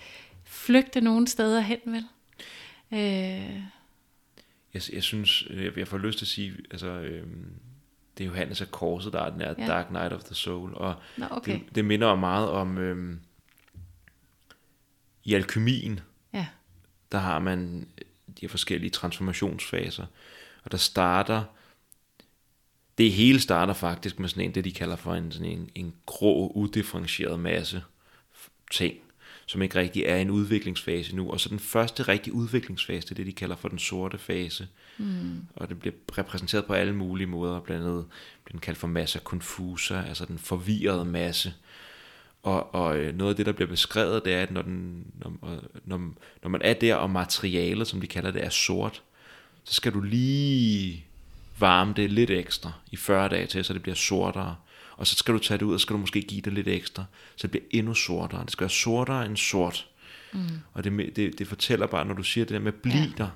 flygte 0.44 1.00
nogen 1.00 1.26
steder 1.26 1.60
hen, 1.60 1.78
vel? 1.86 2.04
Øh, 2.92 2.98
Jeg, 4.74 4.82
jeg 4.92 5.02
synes, 5.02 5.44
jeg, 5.50 5.78
jeg 5.78 5.88
får 5.88 5.98
lyst 5.98 6.18
til 6.18 6.24
at 6.24 6.28
sige, 6.28 6.52
altså, 6.70 6.86
øhm, 6.86 7.52
det 8.18 8.24
er 8.24 8.28
Johannes 8.28 8.60
af 8.60 8.70
Korset, 8.70 9.12
der 9.12 9.20
er 9.22 9.30
den 9.30 9.40
her 9.40 9.54
Ja. 9.58 9.66
Dark 9.66 9.90
Night 9.90 10.12
of 10.12 10.24
the 10.24 10.34
Soul, 10.34 10.74
og 10.74 10.94
Nå, 11.16 11.26
okay. 11.30 11.52
det, 11.52 11.74
det 11.74 11.84
minder 11.84 12.14
meget 12.14 12.48
om, 12.48 12.78
øhm, 12.78 13.20
i 15.24 15.34
alkymien, 15.34 16.00
der 17.12 17.18
har 17.18 17.38
man 17.38 17.86
de 18.26 18.40
her 18.40 18.48
forskellige 18.48 18.90
transformationsfaser, 18.90 20.06
og 20.64 20.72
der 20.72 20.78
starter, 20.78 21.42
det 22.98 23.12
hele 23.12 23.40
starter 23.40 23.74
faktisk 23.74 24.18
med 24.18 24.28
sådan 24.28 24.44
en, 24.44 24.54
det 24.54 24.64
de 24.64 24.72
kalder 24.72 24.96
for 24.96 25.14
en, 25.14 25.32
sådan 25.32 25.48
en, 25.48 25.70
en 25.74 25.94
grå, 26.06 26.52
udifferentieret 26.54 27.40
masse 27.40 27.82
ting, 28.70 28.94
som 29.46 29.62
ikke 29.62 29.78
rigtig 29.78 30.02
er 30.02 30.16
en 30.16 30.30
udviklingsfase 30.30 31.16
nu. 31.16 31.30
Og 31.30 31.40
så 31.40 31.48
den 31.48 31.58
første 31.58 32.02
rigtige 32.02 32.34
udviklingsfase, 32.34 33.08
det 33.08 33.10
er 33.10 33.14
det, 33.14 33.26
de 33.26 33.32
kalder 33.32 33.56
for 33.56 33.68
den 33.68 33.78
sorte 33.78 34.18
fase. 34.18 34.68
Mm. 34.98 35.46
Og 35.56 35.68
det 35.68 35.80
bliver 35.80 35.94
repræsenteret 36.18 36.64
på 36.64 36.72
alle 36.72 36.94
mulige 36.94 37.26
måder. 37.26 37.60
Blandt 37.60 37.84
andet 37.86 38.06
bliver 38.44 38.52
den 38.52 38.60
kaldt 38.60 38.78
for 38.78 38.86
massa 38.86 39.18
confusa, 39.18 40.02
altså 40.08 40.24
den 40.24 40.38
forvirrede 40.38 41.04
masse. 41.04 41.54
Og, 42.42 42.74
og 42.74 42.98
øh, 42.98 43.16
noget 43.16 43.30
af 43.30 43.36
det, 43.36 43.46
der 43.46 43.52
bliver 43.52 43.68
beskrevet, 43.68 44.24
det 44.24 44.34
er, 44.34 44.42
at 44.42 44.50
når, 44.50 44.62
den, 44.62 45.06
når, 45.20 45.32
når, 45.84 45.98
når 46.42 46.50
man 46.50 46.62
er 46.64 46.74
der, 46.74 46.94
og 46.94 47.10
materialet, 47.10 47.86
som 47.86 48.00
de 48.00 48.06
kalder 48.06 48.30
det, 48.30 48.44
er 48.44 48.50
sort, 48.50 49.02
så 49.64 49.74
skal 49.74 49.92
du 49.92 50.00
lige 50.00 51.04
varme 51.58 51.92
det 51.96 52.10
lidt 52.10 52.30
ekstra 52.30 52.72
i 52.90 52.96
40 52.96 53.28
dage 53.28 53.46
til, 53.46 53.64
så 53.64 53.72
det 53.72 53.82
bliver 53.82 53.94
sortere. 53.94 54.56
Og 54.96 55.06
så 55.06 55.16
skal 55.16 55.34
du 55.34 55.38
tage 55.38 55.58
det 55.58 55.64
ud, 55.64 55.74
og 55.74 55.80
så 55.80 55.82
skal 55.82 55.94
du 55.94 55.98
måske 55.98 56.22
give 56.22 56.40
det 56.40 56.52
lidt 56.52 56.68
ekstra, 56.68 57.04
så 57.36 57.46
det 57.46 57.50
bliver 57.50 57.64
endnu 57.70 57.94
sortere. 57.94 58.42
Det 58.42 58.50
skal 58.50 58.64
være 58.64 58.70
sortere 58.70 59.26
end 59.26 59.36
sort. 59.36 59.86
Mm. 60.32 60.40
Og 60.72 60.84
det, 60.84 61.16
det, 61.16 61.38
det 61.38 61.48
fortæller 61.48 61.86
bare, 61.86 62.04
når 62.04 62.14
du 62.14 62.22
siger 62.22 62.44
det 62.44 62.54
der 62.54 62.60
med 62.60 62.72
bliv 62.72 63.16
der, 63.18 63.28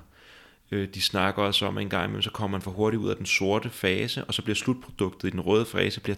øh, 0.71 0.87
de 0.93 1.01
snakker 1.01 1.43
også 1.43 1.65
om 1.65 1.77
at 1.77 1.81
en 1.81 1.89
gang 1.89 2.03
imellem, 2.03 2.21
så 2.21 2.31
kommer 2.31 2.57
man 2.57 2.61
for 2.61 2.71
hurtigt 2.71 3.01
ud 3.01 3.09
af 3.09 3.15
den 3.15 3.25
sorte 3.25 3.69
fase, 3.69 4.23
og 4.23 4.33
så 4.33 4.41
bliver 4.41 4.55
slutproduktet 4.55 5.27
i 5.27 5.31
den 5.31 5.41
røde 5.41 5.65
fase 5.65 5.99
bliver 5.99 6.17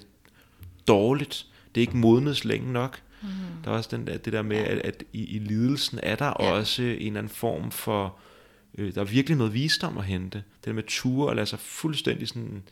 dårligt. 0.88 1.46
Det 1.76 1.82
er 1.82 1.88
ikke 1.88 1.98
modnet 1.98 2.46
længe 2.46 2.72
nok. 2.74 3.02
Mm. 3.22 3.28
Der 3.64 3.72
er 3.72 3.76
også 3.76 3.90
den 3.98 4.08
der, 4.08 4.18
det 4.18 4.34
der 4.34 4.42
med, 4.42 4.58
at, 4.58 4.78
at 4.78 5.04
i, 5.14 5.24
i 5.26 5.40
lidelsen 5.40 6.00
er 6.04 6.16
der 6.16 6.26
Ja. 6.26 6.52
også 6.52 6.82
en 6.82 6.88
eller 6.90 7.18
anden 7.20 7.30
form 7.30 7.72
for, 7.72 8.16
øh, 8.78 8.96
der 8.96 9.02
er 9.02 9.06
virkelig 9.06 9.38
noget 9.38 9.54
visdom 9.54 9.98
at 9.98 10.06
hente. 10.06 10.38
Det 10.38 10.66
der 10.66 10.74
med 10.74 10.84
ture 10.88 11.30
og 11.30 11.36
lade 11.36 11.46
sig 11.46 11.60
fuldstændig 11.60 12.28
sådan 12.28 12.64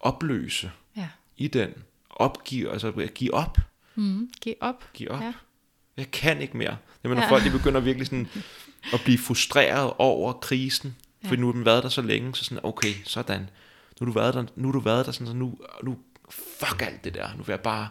opløse 0.00 0.70
ja. 0.96 1.08
i 1.36 1.48
den. 1.48 1.70
Opgive, 2.10 2.70
altså 2.72 2.88
at 2.90 3.14
give 3.14 3.34
op. 3.34 3.58
Mm, 3.94 4.30
giv 4.40 4.54
op. 4.60 4.84
Give 4.94 5.10
op. 5.10 5.20
Ja. 5.22 5.32
Jeg 5.96 6.10
kan 6.10 6.40
ikke 6.40 6.56
mere. 6.56 6.76
Det 7.02 7.10
er, 7.10 7.14
når 7.14 7.22
Ja. 7.22 7.30
folk 7.30 7.44
de 7.44 7.50
begynder 7.50 7.80
virkelig 7.80 8.06
sådan 8.06 8.28
at 8.92 9.00
blive 9.04 9.18
frustreret 9.18 9.92
over 9.98 10.32
krisen. 10.32 10.96
For 11.24 11.36
nu 11.36 11.46
har 11.46 11.52
den 11.52 11.64
været 11.64 11.82
der 11.82 11.88
så 11.88 12.02
længe, 12.02 12.34
så 12.34 12.44
sådan, 12.44 12.60
okay, 12.64 12.92
sådan. 13.04 13.40
Nu 14.00 14.04
har 14.04 14.06
du 14.06 14.12
været 14.12 14.34
der, 14.34 14.44
nu 14.56 14.68
har 14.68 14.72
du 14.72 14.80
været 14.80 15.06
der 15.06 15.12
sådan, 15.12 15.26
så 15.26 15.32
nu, 15.32 15.58
nu 15.82 15.98
fuck 16.32 16.82
alt 16.82 17.04
det 17.04 17.14
der. 17.14 17.28
Nu 17.36 17.42
vil 17.42 17.52
jeg 17.52 17.60
bare 17.60 17.88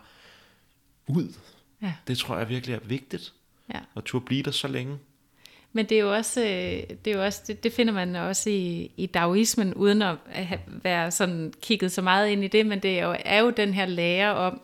ud. 1.08 1.34
Ja. 1.82 1.94
Det 2.08 2.18
tror 2.18 2.38
jeg 2.38 2.50
virkelig 2.50 2.74
er 2.76 2.80
vigtigt. 2.80 3.34
Ja. 3.74 3.80
At 3.96 4.04
turde 4.04 4.26
blive 4.26 4.44
der 4.44 4.52
så 4.52 4.68
længe. 4.68 4.98
Men 5.74 5.86
det 5.86 5.98
er 5.98 6.02
jo 6.02 6.14
også, 6.14 6.42
øh, 6.42 6.98
det, 7.06 7.08
er 7.08 7.16
jo 7.18 7.24
også 7.26 7.42
det, 7.48 7.64
det 7.64 7.74
finder 7.74 7.94
man 7.94 8.16
også 8.16 8.50
i, 8.50 8.92
i 8.98 9.06
daoismen, 9.06 9.74
uden 9.74 10.02
at 10.02 10.16
være 10.68 11.12
sådan 11.12 11.54
kigget 11.62 11.92
så 11.92 12.02
meget 12.02 12.30
ind 12.30 12.44
i 12.44 12.48
det, 12.48 12.66
men 12.66 12.80
det 12.80 13.00
er 13.00 13.06
jo, 13.08 13.16
er 13.26 13.40
jo 13.42 13.50
den 13.50 13.74
her 13.74 13.86
lære 13.86 14.34
om 14.36 14.62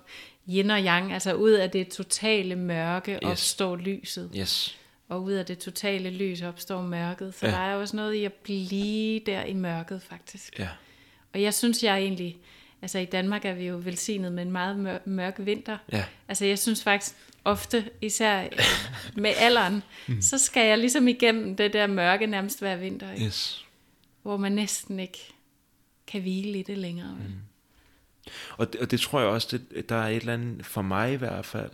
yin 0.49 0.69
og 0.71 0.79
yang, 0.79 1.13
altså 1.13 1.33
ud 1.33 1.51
af 1.51 1.69
det 1.71 1.87
totale 1.87 2.55
mørke 2.55 3.11
Yes. 3.13 3.19
opstår 3.23 3.75
lyset, 3.75 4.31
Yes. 4.37 4.77
og 5.09 5.23
ud 5.23 5.31
af 5.31 5.45
det 5.45 5.57
totale 5.59 6.09
lys 6.09 6.41
opstår 6.41 6.81
mørket. 6.81 7.33
Så 7.35 7.45
Ja. 7.45 7.51
der 7.51 7.57
er 7.59 7.73
jo 7.73 7.79
også 7.81 7.95
noget 7.95 8.13
i 8.13 8.23
at 8.23 8.33
blive 8.33 9.19
der 9.25 9.43
i 9.43 9.53
mørket 9.53 10.01
faktisk. 10.01 10.59
Ja. 10.59 10.69
Og 11.33 11.41
jeg 11.41 11.53
synes, 11.53 11.83
jeg 11.83 11.97
egentlig, 11.97 12.37
altså 12.81 12.99
i 12.99 13.05
Danmark 13.05 13.45
er 13.45 13.53
vi 13.53 13.67
jo 13.67 13.81
velsignet 13.83 14.31
med 14.31 14.43
en 14.43 14.51
meget 14.51 14.77
mør, 14.77 14.97
mørk 15.05 15.35
vinter. 15.39 15.77
Ja. 15.91 16.05
Altså 16.27 16.45
jeg 16.45 16.59
synes 16.59 16.83
faktisk 16.83 17.15
ofte, 17.43 17.89
især 18.01 18.43
øh, 18.43 18.49
med 19.23 19.33
alderen, 19.37 19.83
mm. 20.07 20.21
så 20.21 20.37
skal 20.37 20.67
jeg 20.67 20.77
ligesom 20.77 21.07
igennem 21.07 21.55
det 21.55 21.73
der 21.73 21.87
mørke 21.87 22.27
nærmest 22.27 22.59
hver 22.59 22.75
vinter, 22.75 23.11
ikke? 23.11 23.25
Yes. 23.25 23.65
hvor 24.21 24.37
man 24.37 24.51
næsten 24.51 24.99
ikke 24.99 25.33
kan 26.07 26.21
hvile 26.21 26.59
i 26.59 26.63
det 26.63 26.77
længere. 26.77 27.17
Mm. 27.27 27.33
Og 28.57 28.73
det, 28.73 28.81
og 28.81 28.91
det 28.91 28.99
tror 28.99 29.19
jeg 29.19 29.29
også, 29.29 29.57
det, 29.57 29.89
der 29.89 29.95
er 29.95 30.07
et 30.07 30.15
eller 30.15 30.33
andet, 30.33 30.65
for 30.65 30.81
mig 30.81 31.13
i 31.13 31.15
hvert 31.15 31.45
fald, 31.45 31.71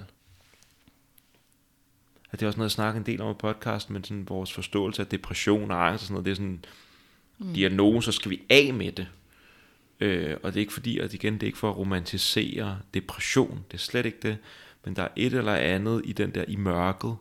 at 2.32 2.40
det 2.40 2.46
er 2.46 2.48
også 2.48 2.58
noget, 2.58 2.70
jeg 2.70 2.72
snakker 2.72 3.00
en 3.00 3.06
del 3.06 3.22
om 3.22 3.32
i 3.32 3.34
podcasten, 3.40 3.94
men 3.94 4.04
sådan 4.04 4.30
vores 4.30 4.54
forståelse 4.54 5.02
af 5.02 5.08
depression 5.08 5.72
og 5.72 5.88
angst 5.88 6.02
og 6.02 6.06
sådan 6.08 6.14
noget, 6.14 6.26
det 6.26 6.32
er 6.32 6.36
sådan, 6.36 6.66
mm. 7.38 7.54
diagnose, 7.54 8.06
så 8.06 8.12
skal 8.12 8.32
vi 8.32 8.42
af 8.50 8.74
med 8.74 8.92
det. 8.92 9.08
Øh, 10.04 10.38
og 10.44 10.54
det 10.54 10.60
er 10.60 10.62
ikke 10.62 10.74
fordi, 10.74 11.00
at 11.00 11.14
igen, 11.14 11.34
det 11.34 11.44
er 11.44 11.48
ikke 11.48 11.58
for 11.58 11.70
at 11.70 11.78
romantisere 11.78 12.80
depression, 12.94 13.66
det 13.72 13.78
er 13.78 13.82
slet 13.82 14.06
ikke 14.06 14.18
det, 14.22 14.38
men 14.86 14.96
der 14.96 15.04
er 15.04 15.08
et 15.16 15.34
eller 15.34 15.56
andet 15.56 16.02
i 16.06 16.12
den 16.14 16.32
der 16.36 16.46
i 16.48 16.56
mørket, 16.56 17.16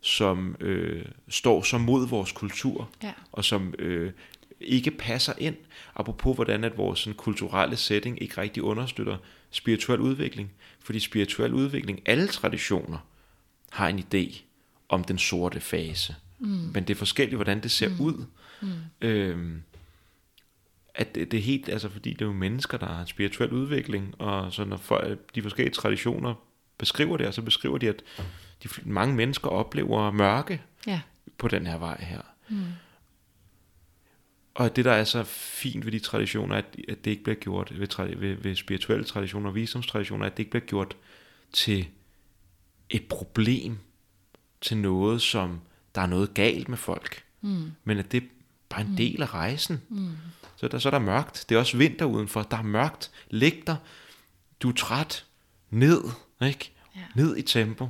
som 0.00 0.56
øh, 0.60 1.04
står 1.28 1.62
så 1.62 1.78
mod 1.78 2.08
vores 2.08 2.32
kultur, 2.32 2.90
Ja. 3.02 3.12
og 3.32 3.44
som 3.44 3.74
øh, 3.78 4.12
ikke 4.60 4.90
passer 4.90 5.32
ind, 5.38 5.56
apropos 5.94 6.34
hvordan 6.34 6.64
at 6.64 6.78
vores 6.78 7.00
sådan, 7.00 7.16
kulturelle 7.16 7.76
setting 7.76 8.22
ikke 8.22 8.40
rigtig 8.40 8.62
understøtter 8.62 9.16
spirituel 9.50 10.00
udvikling. 10.00 10.50
Fordi 10.80 11.00
spirituel 11.00 11.54
udvikling, 11.54 12.00
alle 12.06 12.26
traditioner 12.28 12.98
har 13.70 13.88
en 13.88 13.98
idé 13.98 14.40
om 14.88 15.04
den 15.04 15.18
sorte 15.18 15.60
fase. 15.60 16.14
Mm. 16.38 16.46
Men 16.48 16.84
det 16.84 16.90
er 16.90 16.98
forskelligt, 16.98 17.36
hvordan 17.36 17.62
det 17.62 17.70
ser 17.70 17.88
mm. 17.88 18.00
ud. 18.00 18.24
Mm. 18.62 18.68
Øhm, 19.00 19.62
at 20.98 21.14
det, 21.14 21.30
det 21.30 21.38
er 21.38 21.42
helt, 21.42 21.68
altså 21.68 21.88
fordi 21.88 22.12
det 22.12 22.22
er 22.22 22.26
jo 22.26 22.32
mennesker, 22.32 22.78
der 22.78 22.86
har 22.86 23.00
en 23.00 23.06
spirituel 23.06 23.52
udvikling, 23.52 24.14
og 24.20 24.52
så 24.52 24.64
når 24.64 24.76
folk, 24.76 25.34
de 25.34 25.42
forskellige 25.42 25.74
traditioner 25.74 26.34
beskriver 26.78 27.16
det, 27.16 27.26
og 27.26 27.34
så 27.34 27.42
beskriver 27.42 27.78
de, 27.78 27.88
at 27.88 28.02
de, 28.62 28.68
mange 28.84 29.14
mennesker 29.14 29.48
oplever 29.48 30.10
mørke 30.10 30.62
Ja. 30.86 31.00
på 31.38 31.48
den 31.48 31.66
her 31.66 31.78
vej 31.78 32.04
her. 32.04 32.20
Mm. 32.48 32.64
Og 34.54 34.76
det, 34.76 34.84
der 34.84 34.92
er 34.92 35.04
så 35.04 35.24
fint 35.24 35.84
ved 35.84 35.92
de 35.92 35.98
traditioner, 35.98 36.56
at, 36.56 36.64
at 36.88 37.04
det 37.04 37.10
ikke 37.10 37.22
bliver 37.22 37.36
gjort 37.36 37.78
ved, 37.80 37.92
tra- 37.94 38.18
ved, 38.18 38.34
ved 38.34 38.54
spirituelle 38.54 39.04
traditioner 39.04 39.48
og 39.48 39.54
visdomstraditioner, 39.54 40.26
at 40.26 40.36
det 40.36 40.38
ikke 40.38 40.50
bliver 40.50 40.64
gjort 40.66 40.96
til 41.52 41.88
et 42.90 43.04
problem, 43.08 43.78
til 44.60 44.76
noget, 44.76 45.22
som 45.22 45.60
der 45.94 46.00
er 46.00 46.06
noget 46.06 46.34
galt 46.34 46.68
med 46.68 46.76
folk. 46.78 47.24
Mm. 47.40 47.72
Men 47.84 47.98
at 47.98 48.12
det 48.12 48.22
bare 48.68 48.80
en 48.80 48.96
del 48.98 49.22
af 49.22 49.34
rejsen. 49.34 49.82
Mm. 49.88 50.10
Så, 50.56 50.68
der, 50.68 50.78
så 50.78 50.88
er 50.88 50.90
der 50.90 50.98
mørkt. 50.98 51.44
Det 51.48 51.54
er 51.54 51.58
også 51.58 51.76
vinter 51.76 52.04
udenfor. 52.04 52.42
Der 52.42 52.56
er 52.56 52.62
mørkt. 52.62 53.10
Læg 53.30 53.62
dig. 53.66 53.76
Du 54.60 54.68
er 54.68 54.72
træt. 54.74 55.24
Ned. 55.70 56.02
Ikke? 56.42 56.72
Ja. 56.96 57.00
Ned 57.14 57.36
i 57.36 57.42
tempo. 57.42 57.88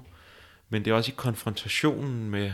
Men 0.69 0.85
det 0.85 0.90
er 0.90 0.94
også 0.94 1.11
i 1.11 1.15
konfrontationen 1.16 2.31
med 2.31 2.53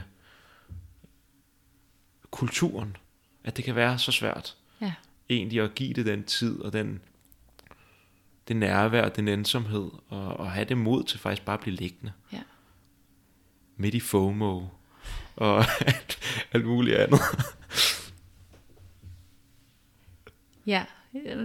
kulturen, 2.31 2.97
at 3.44 3.57
det 3.57 3.65
kan 3.65 3.74
være 3.74 3.99
så 3.99 4.12
svært 4.12 4.57
Ja. 4.81 4.93
egentlig 5.31 5.61
at 5.61 5.74
give 5.74 5.93
det 5.94 6.07
den 6.07 6.24
tid 6.24 6.61
og 6.61 6.73
den 6.73 7.01
det 8.49 8.57
nærvær, 8.57 9.09
den 9.09 9.28
ensomhed, 9.28 9.90
og, 10.09 10.36
og 10.36 10.51
have 10.53 10.65
det 10.65 10.77
mod 10.78 11.05
til 11.05 11.19
faktisk 11.19 11.44
bare 11.44 11.55
at 11.55 11.61
blive 11.61 11.77
liggende 11.77 12.12
Ja. 12.32 12.43
midt 13.77 13.94
i 13.94 14.01
FOMO 14.01 14.66
og 15.36 15.65
alt, 15.86 16.19
alt 16.53 16.65
muligt 16.66 16.97
andet. 16.97 17.20
Ja, 20.66 20.84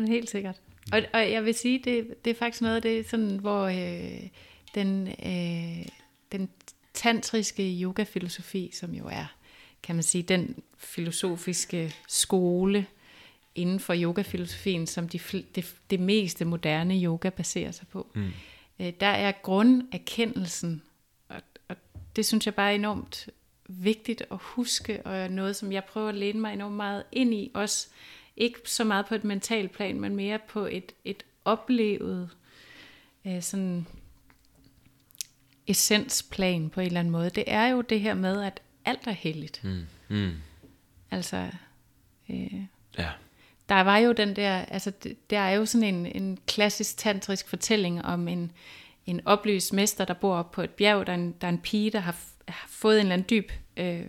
helt 0.07 0.29
sikkert. 0.29 0.61
Og, 0.91 1.01
og 1.13 1.31
jeg 1.31 1.45
vil 1.45 1.53
sige, 1.53 1.79
det, 1.79 2.25
det 2.25 2.31
er 2.31 2.35
faktisk 2.35 2.61
noget 2.61 2.75
af 2.75 2.81
det, 2.81 3.09
sådan, 3.09 3.39
hvor 3.39 3.63
øh, 3.63 4.29
den, 4.75 5.07
øh, 5.07 5.85
den 6.31 6.49
tantriske 6.93 7.81
yogafilosofi, 7.81 8.69
som 8.73 8.93
jo 8.93 9.07
er, 9.07 9.35
kan 9.83 9.95
man 9.95 10.03
sige, 10.03 10.23
den 10.23 10.55
filosofiske 10.77 11.95
skole 12.07 12.85
inden 13.55 13.79
for 13.79 13.95
yogafilosofien, 13.97 14.87
som 14.87 15.09
de, 15.09 15.19
det, 15.55 15.75
det 15.89 15.99
meste 15.99 16.45
moderne 16.45 17.03
yoga 17.03 17.29
baserer 17.29 17.71
sig 17.71 17.87
på. 17.87 18.07
Mm. 18.15 18.31
Øh, 18.79 18.93
der 18.99 19.07
er 19.07 19.31
grunderkendelsen, 19.31 20.81
og, 21.29 21.41
og 21.67 21.75
det 22.15 22.25
synes 22.25 22.45
jeg 22.45 22.55
bare 22.55 22.71
er 22.71 22.75
enormt 22.75 23.29
vigtigt 23.69 24.23
at 24.31 24.37
huske, 24.41 25.05
og 25.05 25.31
noget, 25.31 25.55
som 25.55 25.71
jeg 25.71 25.83
prøver 25.83 26.09
at 26.09 26.15
læne 26.15 26.39
mig 26.39 26.53
enormt 26.53 26.75
meget 26.75 27.03
ind 27.11 27.33
i, 27.33 27.51
også 27.53 27.87
ikke 28.37 28.59
så 28.65 28.83
meget 28.83 29.05
på 29.05 29.15
et 29.15 29.23
mentalt 29.23 29.71
plan, 29.71 29.99
men 29.99 30.15
mere 30.15 30.39
på 30.49 30.65
et, 30.65 30.91
et 31.05 31.23
oplevet 31.45 32.29
øh, 33.25 33.41
sådan 33.41 33.85
essensplan 35.67 36.69
på 36.69 36.79
en 36.81 36.87
eller 36.87 36.99
anden 36.99 37.11
måde. 37.11 37.29
Det 37.29 37.43
er 37.47 37.67
jo 37.67 37.81
det 37.81 37.99
her 38.01 38.13
med, 38.13 38.41
at 38.43 38.61
alt 38.85 39.07
er 39.07 39.11
heldigt. 39.11 39.63
Mm. 39.63 39.85
Mm. 40.09 40.31
Altså, 41.11 41.49
øh, 42.29 42.53
Ja. 42.97 43.09
der 43.69 43.81
var 43.81 43.97
jo 43.97 44.11
den 44.11 44.35
der, 44.35 44.55
altså 44.57 44.91
det- 45.03 45.29
der 45.29 45.39
er 45.39 45.51
jo 45.51 45.65
sådan 45.65 45.95
en, 45.95 46.05
en 46.05 46.37
klassisk 46.47 46.97
tantrisk 46.97 47.47
fortælling 47.49 48.05
om 48.05 48.27
en, 48.27 48.51
en 49.05 49.21
oplyst 49.27 49.73
mester, 49.73 50.05
der 50.05 50.13
bor 50.13 50.35
oppe 50.35 50.55
på 50.55 50.61
et 50.61 50.69
bjerg. 50.69 51.07
Der 51.07 51.13
er 51.13 51.17
en, 51.17 51.31
der 51.41 51.47
er 51.47 51.51
en 51.51 51.61
pige, 51.61 51.91
der 51.91 51.99
har, 51.99 52.15
har 52.47 52.67
fået 52.69 52.95
en 52.99 53.01
eller 53.05 53.13
anden 53.13 53.27
dyb 53.29 53.51
øh, 53.77 54.05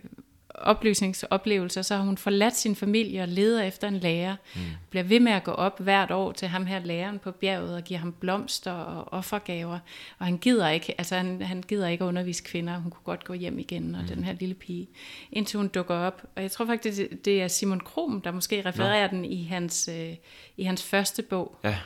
oplysningsoplevelse, 0.61 1.79
og 1.79 1.85
så 1.85 1.95
har 1.95 2.03
hun 2.03 2.17
forladt 2.17 2.55
sin 2.55 2.75
familie 2.75 3.21
og 3.21 3.27
leder 3.27 3.63
efter 3.63 3.87
en 3.87 3.97
lærer. 3.97 4.35
Mm. 4.55 4.61
Bliver 4.89 5.03
ved 5.03 5.19
med 5.19 5.31
at 5.31 5.43
gå 5.43 5.51
op 5.51 5.79
hvert 5.79 6.11
år 6.11 6.31
til 6.31 6.47
ham 6.47 6.65
her 6.65 6.79
læreren 6.79 7.19
på 7.19 7.31
bjerget 7.31 7.75
og 7.75 7.83
giver 7.83 7.99
ham 7.99 8.11
blomster 8.11 8.71
og 8.71 9.13
offergaver. 9.13 9.79
Og 10.19 10.25
han 10.25 10.37
gider 10.37 10.69
ikke, 10.69 10.95
altså 10.97 11.15
han, 11.15 11.41
han 11.41 11.63
gider 11.67 11.87
ikke 11.87 12.03
at 12.03 12.07
undervise 12.07 12.43
kvinder. 12.43 12.77
Hun 12.77 12.91
kunne 12.91 13.03
godt 13.03 13.23
gå 13.23 13.33
hjem 13.33 13.59
igen, 13.59 13.95
og 13.95 14.01
mm. 14.01 14.07
den 14.07 14.23
her 14.23 14.33
lille 14.39 14.55
pige. 14.55 14.87
Indtil 15.31 15.57
hun 15.57 15.67
dukker 15.67 15.95
op. 15.95 16.21
Og 16.35 16.41
jeg 16.41 16.51
tror 16.51 16.65
faktisk, 16.65 16.99
det- 17.25 17.41
er 17.41 17.47
Simon 17.47 17.79
Krom, 17.79 18.21
der 18.21 18.31
måske 18.31 18.61
refererer 18.65 19.07
den 19.07 19.25
i 19.25 19.43
hans, 19.43 19.89
øh, 19.93 20.15
i 20.57 20.63
hans 20.63 20.83
første 20.83 21.21
bog. 21.21 21.59
Ja. 21.63 21.77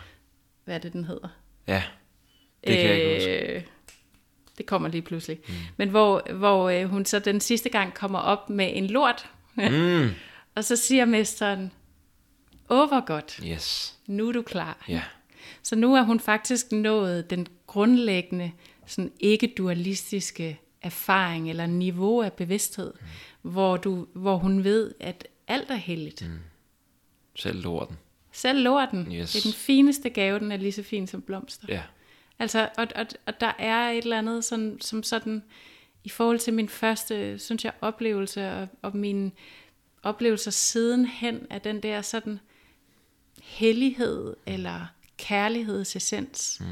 Hvad 0.65 0.75
er 0.75 0.79
det, 0.79 0.93
den 0.93 1.03
hedder? 1.05 1.27
Ja. 1.67 1.83
Det 2.67 2.77
kan 2.77 2.85
jeg 2.89 2.95
ikke 3.01 3.13
huske. 3.15 3.67
Det 4.57 4.65
kommer 4.65 4.89
lige 4.89 5.01
pludselig. 5.01 5.39
Mm. 5.47 5.53
Men 5.77 5.89
hvor, 5.89 6.33
hvor 6.33 6.69
øh, 6.69 6.85
hun 6.85 7.05
så 7.05 7.19
den 7.19 7.39
sidste 7.39 7.69
gang 7.69 7.93
kommer 7.93 8.19
op 8.19 8.49
med 8.49 8.71
en 8.75 8.87
lort, 8.87 9.29
Mm. 9.55 10.09
og 10.55 10.63
så 10.63 10.75
siger 10.75 11.05
mesteren, 11.05 11.71
åh 12.69 12.87
hvor 12.87 13.05
godt, 13.05 13.39
Yes. 13.47 13.95
nu 14.07 14.27
er 14.27 14.31
du 14.31 14.41
klar. 14.41 14.85
Ja. 14.87 15.01
Så 15.63 15.75
nu 15.75 15.95
er 15.95 16.01
hun 16.01 16.19
faktisk 16.19 16.71
nået 16.71 17.29
den 17.29 17.47
grundlæggende, 17.67 18.51
sådan 18.85 19.11
ikke-dualistiske 19.19 20.59
erfaring 20.81 21.49
eller 21.49 21.65
niveau 21.65 22.21
af 22.21 22.33
bevidsthed, 22.33 22.93
mm. 23.01 23.51
hvor, 23.51 23.77
du, 23.77 24.07
hvor 24.13 24.37
hun 24.37 24.63
ved, 24.63 24.93
at 24.99 25.27
alt 25.47 25.69
er 25.71 25.75
heldigt. 25.75 26.21
Mm. 26.29 26.37
Selv 27.35 27.61
lorten. 27.63 27.97
Selv 28.31 28.63
lorten, 28.63 29.11
Yes. 29.13 29.31
det 29.31 29.39
er 29.39 29.43
den 29.43 29.53
fineste 29.53 30.09
gave, 30.09 30.39
den 30.39 30.51
er 30.51 30.57
lige 30.57 30.71
så 30.71 30.83
fin 30.83 31.07
som 31.07 31.21
blomster. 31.21 31.65
Ja. 31.69 31.81
Altså, 32.39 32.69
og, 32.77 32.87
og, 32.95 33.05
og 33.25 33.39
der 33.39 33.51
er 33.59 33.89
et 33.89 34.03
eller 34.03 34.17
andet 34.17 34.43
sådan, 34.43 34.77
som 34.81 35.03
sådan, 35.03 35.43
i 36.03 36.09
forhold 36.09 36.39
til 36.39 36.53
min 36.53 36.69
første, 36.69 37.39
synes 37.39 37.65
jeg, 37.65 37.73
oplevelse, 37.81 38.51
og, 38.51 38.67
og 38.81 38.97
mine 38.97 39.31
oplevelser 40.03 40.51
sidenhen 40.51 41.47
af 41.49 41.61
den 41.61 41.83
der 41.83 42.01
sådan 42.01 42.39
hellighed, 43.43 44.35
eller 44.45 44.85
kærlighedsessens. 45.17 46.57
Mm. 46.59 46.65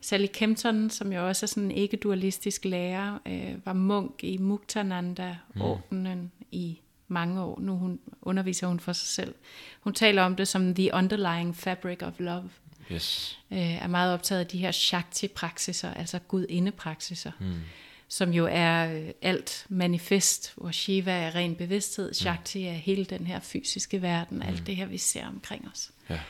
Sally 0.00 0.26
Kempton, 0.32 0.90
som 0.90 1.12
jo 1.12 1.28
også 1.28 1.46
er 1.46 1.48
sådan 1.48 1.62
en 1.62 1.70
ikke-dualistisk 1.70 2.64
lærer, 2.64 3.18
øh, 3.26 3.66
var 3.66 3.72
munk 3.72 4.24
i 4.24 4.38
Muktananda-ordenen 4.38 6.18
mm. 6.18 6.46
i 6.52 6.80
mange 7.08 7.42
år. 7.42 7.60
Nu 7.60 7.76
hun, 7.76 8.00
underviser 8.22 8.66
hun 8.66 8.80
for 8.80 8.92
sig 8.92 9.08
selv. 9.08 9.34
Hun 9.80 9.92
taler 9.94 10.22
om 10.22 10.36
det 10.36 10.48
som 10.48 10.74
the 10.74 10.94
underlying 10.94 11.56
fabric 11.56 12.02
of 12.02 12.12
love 12.18 12.50
Yes. 12.92 13.38
øh, 13.50 13.58
er 13.58 13.86
meget 13.86 14.14
optaget 14.14 14.40
af 14.40 14.46
de 14.46 14.58
her 14.58 14.70
Shakti-praksiser, 14.72 15.94
altså 15.94 16.18
gudinde-praksiser, 16.18 17.32
mm. 17.40 17.60
som 18.08 18.30
jo 18.32 18.48
er 18.50 18.94
øh, 18.94 19.10
alt 19.22 19.66
manifest, 19.68 20.52
hvor 20.56 20.70
Shiva 20.70 21.12
er 21.12 21.34
ren 21.34 21.56
bevidsthed, 21.56 22.14
Shakti 22.14 22.64
er 22.64 22.72
hele 22.72 23.04
den 23.04 23.26
her 23.26 23.40
fysiske 23.40 24.02
verden, 24.02 24.36
mm. 24.36 24.42
alt 24.42 24.66
det 24.66 24.76
her, 24.76 24.86
vi 24.86 24.98
ser 24.98 25.26
omkring 25.26 25.68
os. 25.72 25.90
Ja. 26.10 26.20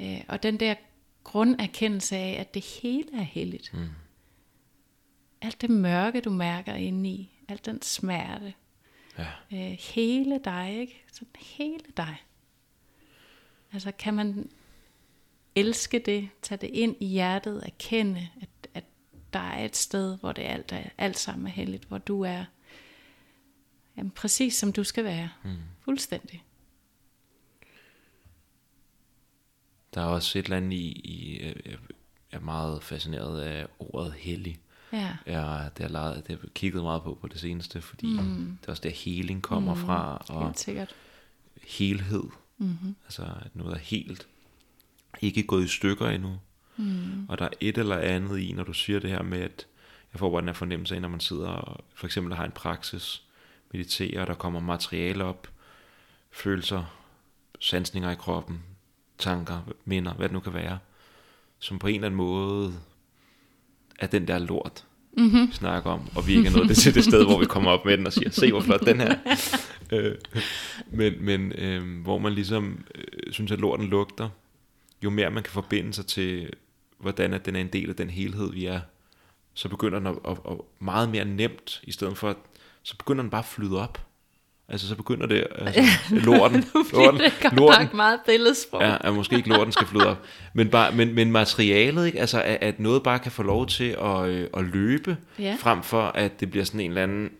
Øh, 0.00 0.20
og 0.28 0.42
den 0.42 0.60
der 0.60 0.74
grunderkendelse 1.24 2.16
af, 2.16 2.36
at 2.40 2.54
det 2.54 2.64
hele 2.82 3.08
er 3.18 3.22
helligt. 3.22 3.70
Mm. 3.74 3.88
Alt 5.42 5.60
det 5.60 5.70
mørke, 5.70 6.20
du 6.20 6.30
mærker 6.30 6.74
inde 6.74 7.10
i, 7.10 7.30
alt 7.48 7.66
den 7.66 7.82
smerte, 7.82 8.54
Ja. 9.18 9.26
øh, 9.52 9.78
hele 9.94 10.40
dig, 10.44 10.76
ikke? 10.80 11.04
Sådan 11.12 11.28
hele 11.40 11.84
dig. 11.96 12.16
Altså 13.72 13.92
kan 13.98 14.14
man 14.14 14.50
elske 15.54 15.98
det, 15.98 16.28
tage 16.42 16.58
det 16.58 16.70
ind 16.72 16.96
i 17.00 17.06
hjertet, 17.06 17.62
erkende, 17.66 18.28
at, 18.40 18.48
at 18.74 18.84
der 19.32 19.38
er 19.38 19.64
et 19.64 19.76
sted, 19.76 20.18
hvor 20.18 20.32
det 20.32 20.42
alt, 20.42 20.72
er, 20.72 20.82
alt 20.98 21.18
sammen 21.18 21.46
er 21.46 21.50
heldigt, 21.50 21.84
hvor 21.84 21.98
du 21.98 22.22
er 22.22 22.44
jamen, 23.96 24.10
præcis 24.10 24.54
som 24.54 24.72
du 24.72 24.84
skal 24.84 25.04
være. 25.04 25.28
Mm. 25.44 25.56
Fuldstændig. 25.80 26.44
Der 29.94 30.00
er 30.00 30.06
også 30.06 30.38
et 30.38 30.44
eller 30.44 30.56
andet 30.56 30.72
i, 30.72 30.90
i 30.92 31.36
øh, 31.38 31.56
jeg 32.32 32.38
er 32.38 32.40
meget 32.40 32.82
fascineret 32.82 33.40
af 33.40 33.66
ordet 33.78 34.12
hellig. 34.12 34.60
Ja. 34.92 35.16
Jeg, 35.26 35.70
det, 35.76 35.84
har 35.84 35.92
leget, 35.92 36.26
det 36.26 36.38
har 36.40 36.48
kigget 36.54 36.82
meget 36.82 37.02
på 37.02 37.18
på 37.20 37.28
det 37.28 37.40
seneste, 37.40 37.80
fordi 37.80 38.06
mm. 38.06 38.58
det 38.60 38.66
er 38.66 38.72
også 38.72 38.82
der 38.82 38.90
healing 38.90 39.42
kommer 39.42 39.74
mm. 39.74 39.80
fra, 39.80 40.24
og 40.28 40.46
Helt 40.46 40.58
sikkert. 40.58 40.94
helhed. 41.66 42.24
Mm-hmm. 42.58 42.96
Altså, 43.04 43.34
noget 43.54 43.74
er 43.74 43.78
helt. 43.78 44.28
Ikke 45.22 45.42
gået 45.42 45.64
i 45.64 45.68
stykker 45.68 46.08
endnu. 46.08 46.38
Mm. 46.76 47.26
Og 47.28 47.38
der 47.38 47.44
er 47.44 47.50
et 47.60 47.78
eller 47.78 47.96
andet 47.96 48.38
i, 48.38 48.52
når 48.52 48.64
du 48.64 48.72
siger 48.72 49.00
det 49.00 49.10
her 49.10 49.22
med, 49.22 49.40
at 49.40 49.66
jeg 50.12 50.18
får 50.18 50.30
bare 50.30 50.40
den 50.40 50.48
her 50.48 50.54
fornemmelse 50.54 50.94
af, 50.94 51.00
når 51.00 51.08
man 51.08 51.20
sidder 51.20 51.48
og 51.48 51.84
for 51.94 52.06
eksempel 52.06 52.34
har 52.34 52.44
en 52.44 52.52
praksis, 52.52 53.22
mediterer, 53.72 54.24
der 54.24 54.34
kommer 54.34 54.60
materiale 54.60 55.24
op, 55.24 55.48
følelser, 56.30 56.84
sansninger 57.60 58.10
i 58.10 58.14
kroppen, 58.14 58.60
tanker, 59.18 59.58
minder, 59.84 60.14
hvad 60.14 60.28
det 60.28 60.32
nu 60.32 60.40
kan 60.40 60.54
være, 60.54 60.78
som 61.58 61.78
på 61.78 61.86
en 61.86 61.94
eller 61.94 62.06
anden 62.06 62.16
måde 62.16 62.74
er 63.98 64.06
den 64.06 64.28
der 64.28 64.38
lort, 64.38 64.84
mm-hmm. 65.16 65.48
vi 65.48 65.52
snakker 65.52 65.90
om, 65.90 66.08
og 66.14 66.26
vi 66.26 66.34
ikke 66.34 66.48
er 66.48 66.56
nået 66.56 66.68
det 66.68 66.76
til 66.76 66.94
det 66.94 67.04
sted, 67.04 67.24
hvor 67.24 67.38
vi 67.38 67.46
kommer 67.46 67.70
op 67.70 67.84
med 67.84 67.96
den 67.96 68.06
og 68.06 68.12
siger, 68.12 68.30
se 68.30 68.50
hvor 68.50 68.60
flot 68.60 68.86
den 68.86 69.00
her. 69.00 69.16
øh, 69.92 70.14
men 70.90 71.24
men 71.24 71.52
øh, 71.52 72.02
hvor 72.02 72.18
man 72.18 72.32
ligesom 72.32 72.84
øh, 72.94 73.32
synes, 73.32 73.52
at 73.52 73.60
lorten 73.60 73.86
lugter, 73.86 74.28
jo 75.04 75.10
mere 75.10 75.30
man 75.30 75.42
kan 75.42 75.52
forbinde 75.52 75.92
sig 75.94 76.06
til, 76.06 76.50
hvordan 76.98 77.34
at 77.34 77.46
den 77.46 77.56
er 77.56 77.60
en 77.60 77.68
del 77.68 77.88
af 77.90 77.96
den 77.96 78.10
helhed, 78.10 78.52
vi 78.52 78.66
er, 78.66 78.80
så 79.54 79.68
begynder 79.68 79.98
den 79.98 80.06
at, 80.08 80.14
at, 80.28 80.38
at 80.50 80.56
meget 80.80 81.08
mere 81.08 81.24
nemt, 81.24 81.80
i 81.82 81.92
stedet 81.92 82.18
for, 82.18 82.30
at, 82.30 82.36
så 82.82 82.96
begynder 82.96 83.22
den 83.22 83.30
bare 83.30 83.38
at 83.38 83.44
flyde 83.44 83.82
op. 83.82 84.00
Altså 84.68 84.88
så 84.88 84.96
begynder 84.96 85.26
det, 85.26 85.46
altså, 85.54 85.80
lorten, 86.26 86.58
nu 86.74 86.84
lorten, 86.92 87.20
det 87.20 87.32
godt 87.42 87.54
lorten, 87.56 87.80
nok 87.86 87.94
meget 87.94 88.20
billedsprog. 88.26 88.82
Ja, 88.82 88.96
at 89.00 89.14
måske 89.14 89.36
ikke 89.36 89.48
lorten 89.48 89.72
skal 89.72 89.86
flyde 89.86 90.06
op. 90.06 90.24
Men, 90.54 90.68
bare, 90.68 90.92
men, 90.92 91.14
men 91.14 91.32
materialet, 91.32 92.06
ikke? 92.06 92.20
Altså, 92.20 92.42
at, 92.42 92.58
at 92.60 92.80
noget 92.80 93.02
bare 93.02 93.18
kan 93.18 93.32
få 93.32 93.42
lov 93.42 93.66
til 93.66 93.96
at, 94.00 94.28
øh, 94.28 94.48
at 94.56 94.64
løbe, 94.64 95.16
Ja. 95.38 95.56
frem 95.60 95.82
for 95.82 96.02
at 96.02 96.40
det 96.40 96.50
bliver 96.50 96.64
sådan 96.64 96.80
en 96.80 96.90
eller 96.90 97.02
anden 97.02 97.30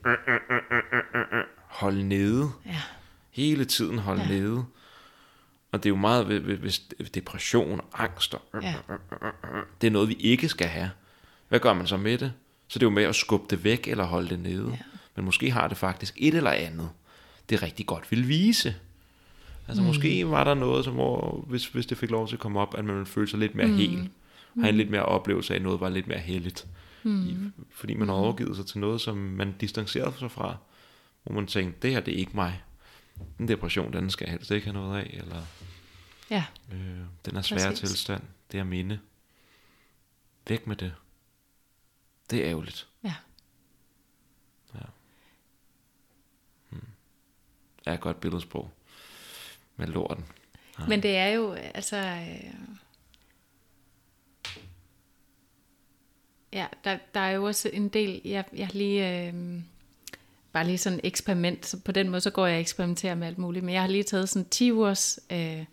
hold 1.69 1.97
nede. 2.03 2.51
Ja. 2.67 2.77
Hele 3.31 3.65
tiden 3.65 3.99
hold 3.99 4.19
Ja. 4.19 4.29
nede. 4.29 4.65
Og 5.73 5.83
det 5.83 5.87
er 5.87 5.91
jo 5.91 5.97
meget 5.97 6.29
ved, 6.29 6.41
ved, 6.41 6.57
ved 6.99 7.07
depression 7.15 7.81
og 7.81 8.03
angst. 8.05 8.35
Og, 8.35 8.43
Ja. 8.63 8.75
Det 9.81 9.87
er 9.87 9.91
noget, 9.91 10.09
vi 10.09 10.15
ikke 10.15 10.49
skal 10.49 10.67
have. 10.67 10.91
Hvad 11.49 11.61
gør 11.61 11.73
man 11.73 11.87
så 11.87 11.97
med 11.97 12.19
det? 12.19 12.33
Så 12.69 12.79
det 12.79 12.83
er 12.83 12.87
jo 12.87 12.95
med 12.95 13.03
at 13.03 13.15
skubbe 13.15 13.47
det 13.51 13.65
væk 13.65 13.89
eller 13.89 14.05
holde 14.05 14.29
det 14.29 14.41
nede. 14.41 14.71
Ja. 14.71 14.79
Men 15.17 15.25
måske 15.25 15.51
har 15.51 15.69
det 15.69 15.77
faktisk 15.77 16.15
et 16.17 16.35
eller 16.35 16.51
andet, 16.51 16.91
det 17.51 17.63
rigtig 17.63 17.87
godt 17.87 18.11
vil 18.11 18.29
vise. 18.29 18.75
Altså 19.69 19.83
mm. 19.83 19.87
måske 19.87 20.31
var 20.31 20.45
der 20.45 20.55
noget, 20.55 20.85
som 20.85 20.95
hvor, 20.95 21.45
hvis, 21.49 21.67
hvis 21.67 21.87
det 21.87 21.99
fik 21.99 22.11
lov 22.11 22.29
til 22.29 22.37
at 22.37 22.41
komme 22.41 22.61
op, 22.61 22.75
at 22.79 22.85
man 22.85 22.95
ville 22.95 23.07
føle 23.07 23.29
sig 23.29 23.39
lidt 23.39 23.55
mere 23.55 23.67
mm. 23.67 23.77
hel. 23.77 24.09
Have 24.55 24.69
en 24.69 24.77
lidt 24.77 24.91
mere 24.91 25.05
oplevelse 25.05 25.55
af, 25.55 25.59
at 25.59 25.63
noget 25.63 25.81
var 25.81 25.89
lidt 25.89 26.09
mere 26.09 26.19
heldigt. 26.19 26.67
Mm. 27.03 27.29
I, 27.29 27.37
fordi 27.71 27.95
man 27.95 28.09
har 28.09 28.15
overgivet 28.15 28.57
sig 28.57 28.67
til 28.67 28.79
noget, 28.79 29.01
som 29.01 29.17
man 29.17 29.55
distancerede 29.61 30.15
sig 30.19 30.31
fra. 30.31 30.57
Hvor 31.23 31.35
man 31.35 31.47
tænkte, 31.47 31.79
det 31.83 31.91
her 31.91 32.01
det 32.01 32.15
er 32.15 32.19
ikke 32.19 32.33
mig. 32.35 32.63
Den 33.39 33.49
depression, 33.49 33.93
den 33.93 34.11
skal 34.11 34.29
helst 34.29 34.51
ikke 34.51 34.67
have 34.67 34.75
noget 34.75 34.99
af. 35.01 35.11
Eller 35.13 35.43
ja. 36.31 36.45
øh, 36.73 37.01
den 37.25 37.37
er 37.37 37.43
svære 37.43 37.69
Præcis. 37.69 37.89
tilstand. 37.91 38.23
Det 38.53 38.61
er 38.61 38.65
minde. 38.65 39.01
Væk 40.49 40.67
med 40.67 40.77
det. 40.77 40.95
Det 42.31 42.45
er 42.45 42.51
ærgerligt. 42.51 42.89
ja. 43.05 43.15
er 47.87 47.93
et 47.93 48.01
godt 48.01 48.21
billedsprog 48.21 48.71
med 49.77 49.87
lorten. 49.87 50.25
Men 50.89 51.03
det 51.03 51.17
er 51.17 51.27
jo, 51.27 51.53
altså... 51.53 51.97
Øh, 51.97 52.53
ja, 56.53 56.67
der, 56.85 56.99
der 57.15 57.21
er 57.21 57.31
jo 57.31 57.45
også 57.45 57.71
en 57.73 57.89
del... 57.89 58.21
Jeg, 58.25 58.45
jeg 58.53 58.75
lige... 58.75 59.29
Øh, 59.29 59.61
bare 60.53 60.67
lige 60.67 60.79
sådan 60.79 60.99
et 60.99 61.07
eksperiment. 61.07 61.67
Så 61.67 61.81
på 61.81 61.93
den 61.93 62.09
måde, 62.09 62.21
så 62.21 62.31
går 62.31 62.47
jeg 62.47 62.55
og 62.55 62.61
eksperimenterer 62.61 63.15
med 63.15 63.27
alt 63.27 63.39
muligt. 63.39 63.65
Men 63.65 63.75
jeg 63.75 63.83
har 63.83 63.89
lige 63.89 64.03
taget 64.03 64.29
sådan 64.29 64.49
10 64.49 64.73
ugers 64.73 65.19
øh, 65.31 65.65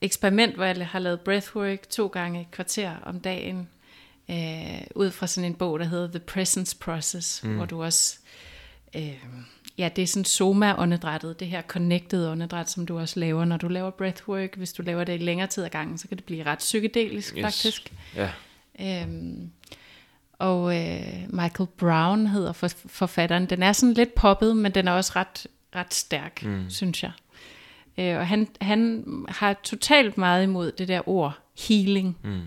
eksperiment, 0.00 0.54
hvor 0.54 0.64
jeg 0.64 0.86
har 0.86 0.98
lavet 0.98 1.20
breathwork 1.20 1.88
to 1.90 2.06
gange 2.06 2.40
et 2.40 2.50
kvarter 2.50 2.96
om 3.02 3.20
dagen. 3.20 3.68
Øh, 4.30 4.80
ud 4.94 5.10
fra 5.10 5.26
sådan 5.26 5.50
en 5.50 5.54
bog, 5.54 5.78
der 5.78 5.84
hedder 5.84 6.08
The 6.08 6.18
Presence 6.18 6.76
Process, 6.76 7.44
mm. 7.44 7.56
hvor 7.56 7.64
du 7.64 7.82
også... 7.82 8.18
Øh, 8.96 9.24
ja, 9.78 9.88
det 9.96 10.02
er 10.02 10.06
sådan 10.06 10.24
soma-åndedrættet, 10.24 11.40
det 11.40 11.48
her 11.48 11.62
connected 11.62 12.28
åndedræt, 12.28 12.70
som 12.70 12.86
du 12.86 12.98
også 12.98 13.20
laver, 13.20 13.44
når 13.44 13.56
du 13.56 13.68
laver 13.68 13.90
breathwork. 13.90 14.56
Hvis 14.56 14.72
du 14.72 14.82
laver 14.82 15.04
det 15.04 15.14
i 15.14 15.24
længere 15.24 15.48
tid 15.48 15.64
ad 15.64 15.70
gangen, 15.70 15.98
så 15.98 16.08
kan 16.08 16.16
det 16.16 16.24
blive 16.24 16.44
ret 16.44 16.58
psykedelisk, 16.58 17.34
yes. 17.36 17.42
faktisk. 17.42 17.92
Ja, 18.16 18.30
Øhm, 18.80 19.50
og 20.44 20.76
øh, 20.76 21.16
Michael 21.28 21.68
Brown 21.76 22.26
hedder 22.26 22.52
for, 22.52 22.68
forfatteren. 22.86 23.46
Den 23.46 23.62
er 23.62 23.72
sådan 23.72 23.94
lidt 23.94 24.14
poppet, 24.14 24.56
men 24.56 24.72
den 24.72 24.88
er 24.88 24.92
også 24.92 25.12
ret, 25.16 25.46
ret 25.76 25.94
stærk, 25.94 26.42
mm. 26.44 26.70
synes 26.70 27.02
jeg. 27.02 27.12
Øh, 27.98 28.16
og 28.18 28.26
han, 28.26 28.48
han 28.60 29.04
har 29.28 29.52
totalt 29.62 30.18
meget 30.18 30.42
imod 30.42 30.72
det 30.72 30.88
der 30.88 31.08
ord 31.08 31.38
healing. 31.68 32.18
Mm. 32.22 32.40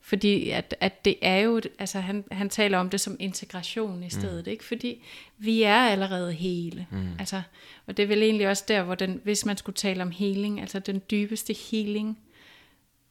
Fordi 0.00 0.50
at, 0.50 0.74
at 0.80 1.04
det 1.04 1.16
er 1.22 1.36
jo, 1.36 1.60
altså 1.78 2.00
han, 2.00 2.24
han 2.30 2.48
taler 2.48 2.78
om 2.78 2.90
det 2.90 3.00
som 3.00 3.16
integration 3.20 4.02
i 4.02 4.10
stedet, 4.10 4.46
mm. 4.46 4.50
ikke? 4.50 4.64
Fordi 4.64 5.04
vi 5.38 5.62
er 5.62 5.78
allerede 5.78 6.32
hele. 6.32 6.86
Mm. 6.90 7.08
Altså, 7.18 7.42
og 7.86 7.96
det 7.96 8.02
er 8.02 8.06
vel 8.06 8.22
egentlig 8.22 8.48
også 8.48 8.64
der, 8.68 8.82
hvor 8.82 8.94
den, 8.94 9.20
hvis 9.24 9.46
man 9.46 9.56
skulle 9.56 9.76
tale 9.76 10.02
om 10.02 10.10
healing, 10.10 10.60
altså 10.60 10.78
den 10.78 11.02
dybeste 11.10 11.56
healing, 11.70 12.18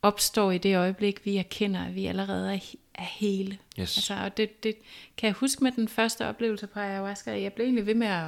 opstår 0.01 0.51
i 0.51 0.57
det 0.57 0.77
øjeblik, 0.77 1.25
vi 1.25 1.37
erkender, 1.37 1.85
at 1.85 1.95
vi 1.95 2.05
allerede 2.05 2.53
er, 2.53 2.59
er 2.95 3.03
hele. 3.03 3.57
Yes. 3.79 3.97
Altså, 3.97 4.13
og 4.23 4.37
det, 4.37 4.63
det 4.63 4.75
kan 5.17 5.27
jeg 5.27 5.33
huske 5.33 5.63
med 5.63 5.71
den 5.71 5.87
første 5.87 6.27
oplevelse 6.27 6.67
på 6.67 6.79
ayahuasca. 6.79 7.41
Jeg 7.41 7.53
blev 7.53 7.65
egentlig 7.65 7.85
ved 7.85 7.95
med 7.95 8.07
at 8.07 8.23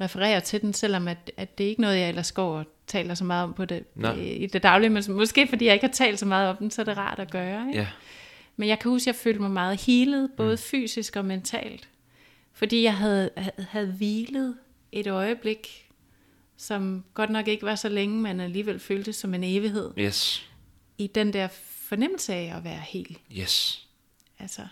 referere 0.00 0.40
til 0.40 0.60
den, 0.60 0.72
selvom 0.72 1.08
at, 1.08 1.32
at 1.36 1.58
det 1.58 1.64
er 1.64 1.68
ikke 1.70 1.80
noget, 1.80 1.98
jeg 2.00 2.08
ellers 2.08 2.32
går 2.32 2.58
og 2.58 2.64
taler 2.86 3.14
så 3.14 3.24
meget 3.24 3.44
om 3.44 3.54
på 3.54 3.64
det, 3.64 3.84
Nej. 3.94 4.14
i, 4.14 4.30
i 4.32 4.46
det 4.46 4.62
daglige, 4.62 4.90
men 4.90 5.02
måske 5.08 5.46
fordi 5.46 5.64
jeg 5.64 5.74
ikke 5.74 5.86
har 5.86 5.92
talt 5.92 6.18
så 6.18 6.26
meget 6.26 6.48
om 6.50 6.56
den, 6.56 6.70
så 6.70 6.82
er 6.82 6.84
det 6.84 6.96
rart 6.96 7.18
at 7.18 7.30
gøre. 7.30 7.66
Ikke? 7.68 7.78
ja, 7.80 7.86
Men 8.56 8.68
jeg 8.68 8.78
kan 8.78 8.90
huske, 8.90 9.02
at 9.02 9.06
jeg 9.06 9.20
følte 9.20 9.40
mig 9.40 9.50
meget 9.50 9.80
healet, 9.86 10.30
både 10.36 10.52
mm. 10.52 10.58
fysisk 10.58 11.16
og 11.16 11.24
mentalt. 11.24 11.88
Fordi 12.52 12.82
jeg 12.82 12.96
havde, 12.96 13.30
havde- 13.36 13.66
havde 13.70 13.86
hvilet 13.86 14.56
et 14.92 15.06
øjeblik, 15.06 15.88
som 16.56 17.04
godt 17.14 17.30
nok 17.30 17.48
ikke 17.48 17.66
var 17.66 17.74
så 17.74 17.88
længe, 17.88 18.20
men 18.22 18.40
alligevel 18.40 18.78
føltes 18.78 19.16
som 19.16 19.34
en 19.34 19.44
evighed, 19.44 19.90
yes, 19.98 20.49
i 21.00 21.06
den 21.06 21.32
der 21.32 21.48
fornemmelse 21.62 22.34
af 22.34 22.56
at 22.56 22.64
være 22.64 22.80
hel. 22.80 23.18
yes, 23.32 23.86
Altså, 24.38 24.66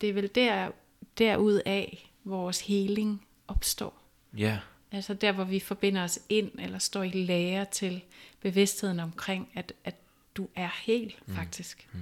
det 0.00 0.08
er 0.08 0.12
vel 0.12 0.30
der, 0.34 0.70
derud 1.18 1.60
af, 1.66 2.08
vores 2.24 2.60
heling 2.60 3.26
opstår. 3.48 4.02
ja, 4.36 4.58
Altså 4.92 5.14
der, 5.14 5.32
hvor 5.32 5.44
vi 5.44 5.60
forbinder 5.60 6.04
os 6.04 6.18
ind, 6.28 6.50
eller 6.58 6.78
står 6.78 7.02
i 7.02 7.10
lære 7.10 7.64
til 7.64 8.02
bevidstheden 8.40 9.00
omkring, 9.00 9.48
at, 9.54 9.72
at 9.84 9.94
du 10.36 10.48
er 10.54 10.70
hel, 10.82 11.14
faktisk. 11.28 11.88
Mm. 11.92 12.00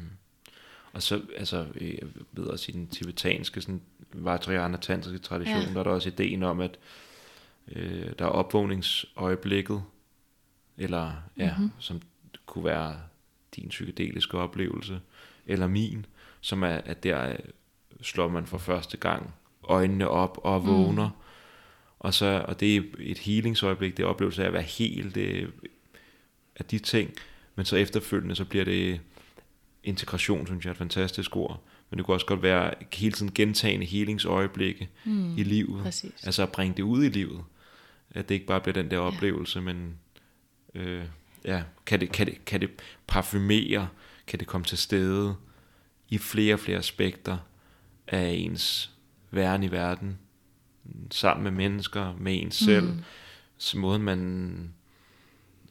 Og 0.93 1.03
så, 1.03 1.23
altså, 1.37 1.67
jeg 1.81 2.09
ved 2.33 2.45
også 2.45 2.67
i 2.69 2.73
den 2.73 2.89
tibetanske, 2.89 3.61
sådan, 3.61 3.83
Vajrayana 4.13 4.77
tantriske 4.77 5.19
tradition, 5.19 5.63
ja. 5.63 5.73
der 5.73 5.79
er 5.79 5.83
der 5.83 5.91
også 5.91 6.09
ideen 6.09 6.43
om, 6.43 6.61
at 6.61 6.79
øh, 7.69 8.13
der 8.19 8.25
er 8.25 8.29
opvågningsøjeblikket, 8.29 9.83
eller 10.79 11.13
ja, 11.37 11.57
mm-hmm. 11.57 11.71
som 11.79 12.03
kunne 12.47 12.65
være 12.65 13.01
din 13.57 13.69
psykedeliske 13.69 14.39
oplevelse, 14.39 15.01
eller 15.47 15.67
min, 15.67 16.07
som 16.41 16.63
er, 16.63 16.69
at 16.69 17.05
der 17.05 17.29
øh, 17.29 17.39
slår 18.03 18.29
man 18.29 18.47
for 18.47 18.59
første 18.59 18.97
gang 18.97 19.35
øjnene 19.63 20.09
op 20.09 20.39
og 20.43 20.67
vågner, 20.67 21.09
mm. 21.09 21.15
og, 21.99 22.15
så, 22.15 22.45
og 22.49 22.61
det 22.61 22.77
er 22.77 22.83
et 22.99 23.19
healingsøjeblik, 23.19 23.97
det 23.97 24.03
er 24.03 24.07
oplevelse 24.07 24.43
af 24.43 24.47
at 24.47 24.53
være 24.53 24.63
hel, 24.63 25.15
det 25.15 25.53
af 26.57 26.65
de 26.65 26.79
ting, 26.79 27.11
men 27.55 27.67
så 27.67 27.77
efterfølgende, 27.77 28.35
så 28.35 28.45
bliver 28.45 28.65
det 28.65 29.01
integration, 29.85 30.47
synes 30.47 30.65
jeg 30.65 30.71
er 30.71 30.75
et 30.75 30.79
fantastisk 30.79 31.37
ord. 31.37 31.63
Men 31.91 31.99
det 31.99 32.07
kunne 32.07 32.15
også 32.15 32.27
godt 32.27 32.43
være 32.43 32.75
hele 32.95 33.13
tiden 33.13 33.33
gentagende 33.35 33.87
healingsøjeblikke 33.87 34.89
mm, 35.05 35.39
i 35.39 35.43
livet. 35.43 35.83
præcis. 35.83 36.25
Altså 36.25 36.43
at 36.43 36.53
bringe 36.53 36.77
det 36.77 36.83
ud 36.83 37.05
i 37.05 37.09
livet. 37.09 37.45
At 38.11 38.29
det 38.29 38.35
ikke 38.35 38.47
bare 38.47 38.61
bliver 38.61 38.75
den 38.75 38.91
der 38.91 38.99
oplevelse, 38.99 39.59
ja. 39.59 39.65
men 39.65 39.99
øh, 40.75 41.05
ja, 41.45 41.63
kan, 41.87 42.01
det, 42.01 42.13
kan, 42.13 42.27
det, 42.27 42.45
kan 42.45 42.61
det 42.61 42.71
parfumere, 43.07 43.89
kan 44.27 44.39
det 44.39 44.47
komme 44.47 44.65
til 44.65 44.79
stede 44.79 45.35
i 46.09 46.19
flere 46.19 46.55
og 46.55 46.61
flere 46.61 46.79
aspekter 46.79 47.39
af 48.07 48.35
ens 48.39 48.91
væren 49.31 49.63
i 49.63 49.71
verden, 49.71 50.19
sammen 51.11 51.45
med 51.45 51.51
mennesker, 51.51 52.15
med 52.19 52.43
ens 52.43 52.55
selv, 52.55 52.87
mm. 52.87 53.03
så 53.59 53.79
måden 53.79 54.03
man 54.03 54.73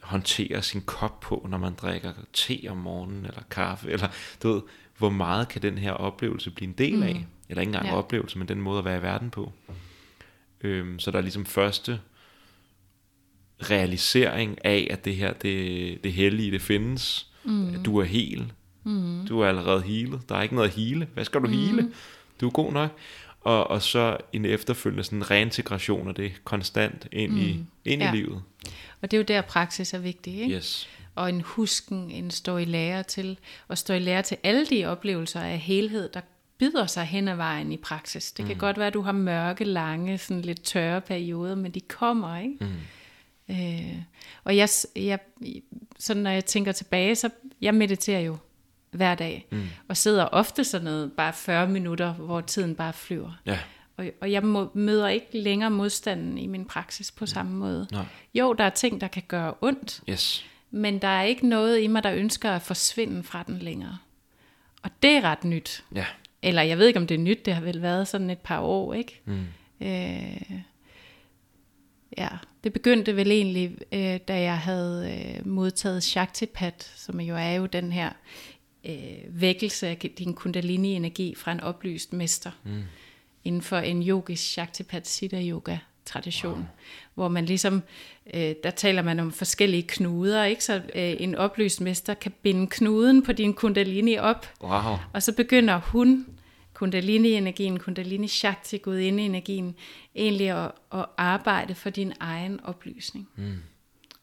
håndterer 0.02 0.62
sin 0.62 0.82
kop 0.82 1.20
på, 1.20 1.48
når 1.50 1.58
man 1.58 1.74
drikker 1.74 2.14
te 2.34 2.68
om 2.70 2.78
morgenen, 2.78 3.26
eller 3.26 3.42
kaffe, 3.50 3.90
eller 3.94 4.08
du 4.44 4.54
ved, 4.54 4.62
hvor 4.98 5.10
meget 5.10 5.48
kan 5.48 5.62
den 5.62 5.78
her 5.78 5.92
oplevelse 5.92 6.52
blive 6.52 6.68
en 6.68 6.74
del 6.74 7.04
af, 7.04 7.26
eller 7.50 7.62
ikke 7.62 7.70
engang 7.70 7.86
ja. 7.86 7.96
oplevelse, 7.96 8.38
men 8.38 8.48
den 8.48 8.62
måde 8.62 8.80
at 8.80 8.86
være 8.86 8.98
i 8.98 9.02
verden 9.02 9.30
på. 9.30 9.52
Øhm, 10.62 11.00
så 11.00 11.12
der 11.12 11.18
er 11.18 11.22
ligesom 11.22 11.46
første 11.46 12.02
realisering 13.62 14.66
af, 14.66 14.88
at 14.90 15.06
det 15.06 15.16
her, 15.16 15.34
det, 15.34 16.04
det 16.04 16.14
hellige, 16.14 16.52
det 16.52 16.62
findes. 16.62 17.28
Mm. 17.44 17.84
Du 17.84 17.98
er 17.98 18.04
hel. 18.04 18.52
Mm. 18.84 19.26
Du 19.30 19.40
er 19.40 19.48
allerede 19.48 19.82
healet. 19.82 20.30
Der 20.30 20.36
er 20.36 20.42
ikke 20.42 20.56
noget 20.56 20.70
at 20.70 20.76
hele. 20.76 21.08
Hvad 21.14 21.26
skal 21.26 21.42
du 21.42 21.48
mm. 21.48 21.54
hele? 21.54 21.92
Du 22.42 22.48
er 22.48 22.52
god 22.52 22.74
nok. 22.74 22.98
Og, 23.42 23.68
og 23.70 23.82
så 23.82 24.18
en 24.34 24.46
efterfølgende 24.46 25.04
sådan 25.04 25.32
reintegration 25.32 26.08
af 26.08 26.16
det 26.16 26.32
konstant 26.44 27.08
ind, 27.12 27.32
mm. 27.32 27.38
i, 27.38 27.60
ind 27.86 28.02
Ja. 28.02 28.14
i 28.14 28.16
livet. 28.16 28.42
Og 29.02 29.12
det 29.12 29.18
er 29.18 29.22
jo 29.22 29.24
der, 29.24 29.42
praksis 29.42 29.94
er 29.94 30.00
vigtig. 30.00 30.40
Ikke? 30.42 30.56
Yes. 30.56 30.90
og 31.16 31.30
en 31.30 31.42
husken, 31.42 32.12
en 32.12 32.32
stå 32.32 32.58
i 32.58 32.66
lære 32.66 33.04
til, 33.04 33.38
og 33.68 33.78
stå 33.78 33.94
i 33.94 34.00
lære 34.00 34.22
til 34.22 34.38
alle 34.44 34.66
de 34.66 34.86
oplevelser 34.86 35.42
af 35.42 35.60
helhed, 35.60 36.10
der 36.14 36.22
byder 36.60 36.86
sig 36.86 37.06
hen 37.06 37.28
ad 37.28 37.36
vejen 37.36 37.72
i 37.72 37.78
praksis. 37.78 38.32
Det 38.32 38.46
kan 38.46 38.54
mm. 38.56 38.60
godt 38.60 38.78
være, 38.78 38.88
at 38.88 38.94
du 38.94 39.02
har 39.02 39.12
mørke, 39.12 39.64
lange, 39.64 40.18
sådan 40.18 40.42
lidt 40.42 40.64
tørre 40.64 41.02
perioder, 41.02 41.56
men 41.56 41.72
de 41.72 41.82
kommer, 41.82 42.38
ikke? 42.38 42.56
Mm. 42.62 42.68
Øh, 43.50 43.96
og 44.44 44.58
jeg, 44.58 44.70
jeg, 44.96 45.20
sådan 46.00 46.24
når 46.24 46.32
jeg 46.32 46.46
tænker 46.46 46.72
tilbage, 46.72 47.16
så 47.16 47.30
jeg 47.62 47.76
mediterer 47.76 48.20
jo 48.20 48.38
hver 48.92 49.16
dag, 49.16 49.48
mm. 49.52 49.64
og 49.88 49.98
sidder 49.98 50.26
ofte 50.26 50.64
sådan 50.64 50.86
noget, 50.86 51.12
bare 51.12 51.34
40 51.34 51.68
minutter, 51.68 52.14
hvor 52.14 52.42
tiden 52.42 52.76
bare 52.76 52.94
flyver. 52.94 53.32
Ja. 53.46 53.60
Og, 53.98 54.06
og 54.22 54.32
jeg 54.32 54.44
må, 54.44 54.72
møder 54.74 55.08
ikke 55.08 55.28
længere 55.34 55.70
modstanden 55.70 56.38
i 56.38 56.48
min 56.48 56.66
praksis 56.66 57.12
på 57.12 57.26
samme 57.26 57.52
måde. 57.56 57.88
Nej. 57.92 58.06
Jo, 58.34 58.54
der 58.54 58.64
er 58.64 58.70
ting, 58.70 59.02
der 59.02 59.08
kan 59.08 59.24
gøre 59.28 59.54
ondt, 59.62 60.02
Yes. 60.10 60.46
men 60.72 61.00
der 61.00 61.08
er 61.08 61.24
ikke 61.24 61.48
noget 61.48 61.80
i 61.82 61.88
mig, 61.88 62.04
der 62.04 62.14
ønsker 62.14 62.52
at 62.52 62.62
forsvinde 62.62 63.24
fra 63.24 63.44
den 63.48 63.60
længere. 63.60 63.98
Og 64.84 64.90
det 65.04 65.12
er 65.12 65.22
ret 65.22 65.44
nyt. 65.44 65.84
Ja. 65.96 66.06
Eller 66.42 66.62
jeg 66.62 66.78
ved 66.78 66.88
ikke, 66.88 67.00
om 67.00 67.08
det 67.08 67.16
er 67.16 67.20
nyt, 67.20 67.46
det 67.46 67.54
har 67.56 67.62
vel 67.62 67.82
været 67.82 68.08
sådan 68.08 68.30
et 68.30 68.40
par 68.40 68.60
år, 68.60 68.94
ikke? 68.94 69.22
Mm. 69.26 69.46
Øh, 69.82 70.52
ja, 72.18 72.28
det 72.64 72.74
begyndte 72.74 73.16
vel 73.16 73.32
egentlig, 73.32 73.78
øh, 73.92 74.20
da 74.28 74.42
jeg 74.42 74.58
havde 74.58 75.24
øh, 75.38 75.48
modtaget 75.48 76.04
Shaktipat, 76.04 76.92
som 76.96 77.20
jo 77.20 77.36
er 77.36 77.52
jo 77.52 77.66
den 77.66 77.92
her 77.92 78.10
øh, 78.86 78.96
vækkelse 79.30 79.88
af 79.88 79.98
din 79.98 80.34
kundalini-energi 80.34 81.36
fra 81.36 81.52
en 81.52 81.60
oplyst 81.60 82.14
mester. 82.14 82.52
Mm. 82.64 82.84
Inden 83.44 83.62
for 83.62 83.78
en 83.78 84.08
yogisk 84.08 84.52
Shaktipat 84.52 85.08
Siddha 85.08 85.42
Yoga 85.42 85.78
tradition, 86.06 86.54
wow. 86.54 86.66
hvor 87.14 87.28
man 87.28 87.46
ligesom, 87.46 87.84
øh, 88.34 88.56
der 88.64 88.72
taler 88.72 89.02
man 89.02 89.20
om 89.20 89.32
forskellige 89.32 89.84
knuder, 89.88 90.44
ikke? 90.44 90.64
så 90.64 90.74
øh, 90.76 91.16
en 91.20 91.36
oplyst 91.36 91.82
mester 91.82 92.14
kan 92.14 92.34
binde 92.42 92.68
knuden 92.68 93.24
på 93.24 93.32
din 93.34 93.54
kundalini 93.54 94.18
op, 94.18 94.48
Wow. 94.62 94.98
og 95.14 95.24
så 95.24 95.32
begynder 95.34 95.78
hun, 95.80 96.26
kundalini-energien, 96.80 97.80
kundalini-shakti, 97.80 98.78
gudinde-energien, 98.78 99.76
egentlig 100.16 100.50
at, 100.50 100.72
at 100.94 101.06
arbejde 101.18 101.76
for 101.76 101.90
din 101.90 102.14
egen 102.20 102.60
oplysning. 102.64 103.30
Mm. 103.36 103.58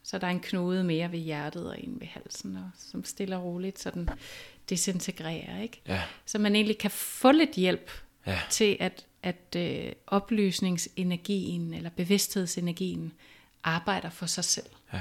Så 0.03 0.19
der 0.19 0.27
er 0.27 0.31
en 0.31 0.41
knude 0.41 0.85
mere 0.85 1.13
ved 1.13 1.19
hjertet 1.19 1.69
og 1.71 1.81
en 1.85 1.97
ved 2.01 2.07
halsen, 2.07 2.57
og 2.57 2.71
som 2.79 3.05
stille 3.05 3.37
og 3.37 3.43
roligt 3.45 3.79
sådan 3.79 4.09
desintegrerer. 4.71 5.63
Ikke? 5.63 5.81
Ja. 5.89 6.03
Så 6.27 6.39
man 6.39 6.55
egentlig 6.55 6.79
kan 6.79 6.91
få 6.91 7.33
lidt 7.33 7.55
hjælp 7.55 7.91
Ja. 8.27 8.41
til, 8.51 8.77
at, 8.81 9.07
at 9.23 9.57
øh, 9.57 9.93
oplysningsenergien 10.07 11.75
eller 11.75 11.91
bevidsthedsenergien 11.91 13.13
arbejder 13.65 14.11
for 14.11 14.27
sig 14.27 14.45
selv. 14.45 14.67
Ja. 14.93 15.01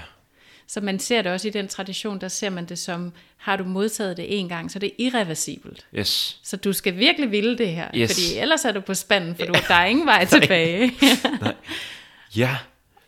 Så 0.67 0.81
man 0.81 0.99
ser 0.99 1.21
det 1.21 1.31
også 1.31 1.47
i 1.47 1.51
den 1.51 1.67
tradition, 1.67 2.21
der 2.21 2.27
ser 2.27 2.49
man 2.49 2.65
det 2.65 2.79
som, 2.79 3.13
har 3.37 3.55
du 3.55 3.63
modtaget 3.63 4.17
det 4.17 4.39
en 4.39 4.49
gang, 4.49 4.71
så 4.71 4.79
det 4.79 4.87
er 4.87 4.93
irreversibelt. 4.99 5.85
Yes. 5.97 6.39
Så 6.43 6.57
du 6.57 6.73
skal 6.73 6.97
virkelig 6.97 7.31
ville 7.31 7.57
det 7.57 7.67
her, 7.67 7.89
Yes. 7.95 8.11
fordi 8.11 8.37
ellers 8.39 8.65
er 8.65 8.71
du 8.71 8.81
på 8.81 8.93
spanden, 8.93 9.35
for 9.35 9.45
du, 9.45 9.53
der 9.67 9.75
er 9.75 9.85
ingen 9.85 10.05
vej 10.05 10.25
tilbage. 10.39 10.91
Ja, 12.35 12.57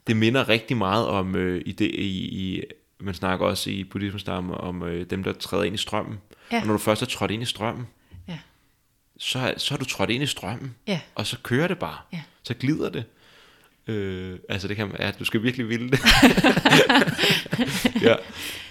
det 0.08 0.18
minder 0.18 0.50
rigtig 0.50 0.78
meget 0.78 1.08
om 1.08 1.36
øh, 1.36 1.62
i 1.66 1.72
det, 1.72 1.86
i, 1.92 2.08
i, 2.58 2.62
man 3.00 3.14
snakker 3.14 3.46
også 3.46 3.70
i 3.70 3.84
buddhismen 3.84 4.52
om, 4.54 4.84
øh, 4.84 5.10
dem, 5.10 5.24
der 5.24 5.34
træder 5.34 5.64
ind 5.64 5.76
i 5.76 5.78
strømmen. 5.78 6.18
Ja. 6.52 6.60
Og 6.62 6.66
når 6.68 6.74
du 6.74 6.78
først 6.80 7.02
er 7.02 7.06
trådt 7.06 7.32
ind 7.32 7.42
i 7.44 7.46
strømmen, 7.46 7.88
ja. 8.28 8.40
så, 9.20 9.54
så 9.58 9.74
er 9.74 9.78
du 9.78 9.86
trådt 9.86 10.10
ind 10.10 10.24
i 10.24 10.26
strømmen, 10.26 10.76
Ja. 10.88 11.00
og 11.16 11.28
så 11.28 11.38
kører 11.44 11.68
det 11.68 11.80
bare. 11.80 11.98
Ja. 12.14 12.22
Så 12.44 12.54
glider 12.54 12.90
det. 12.90 13.04
Øh, 13.88 14.40
altså 14.50 14.68
det 14.68 14.76
kan 14.78 14.92
ja, 15.00 15.12
du 15.12 15.26
skal 15.26 15.44
virkelig 15.44 15.70
ville 15.70 15.90
det. 15.92 16.00
ja, 18.08 18.16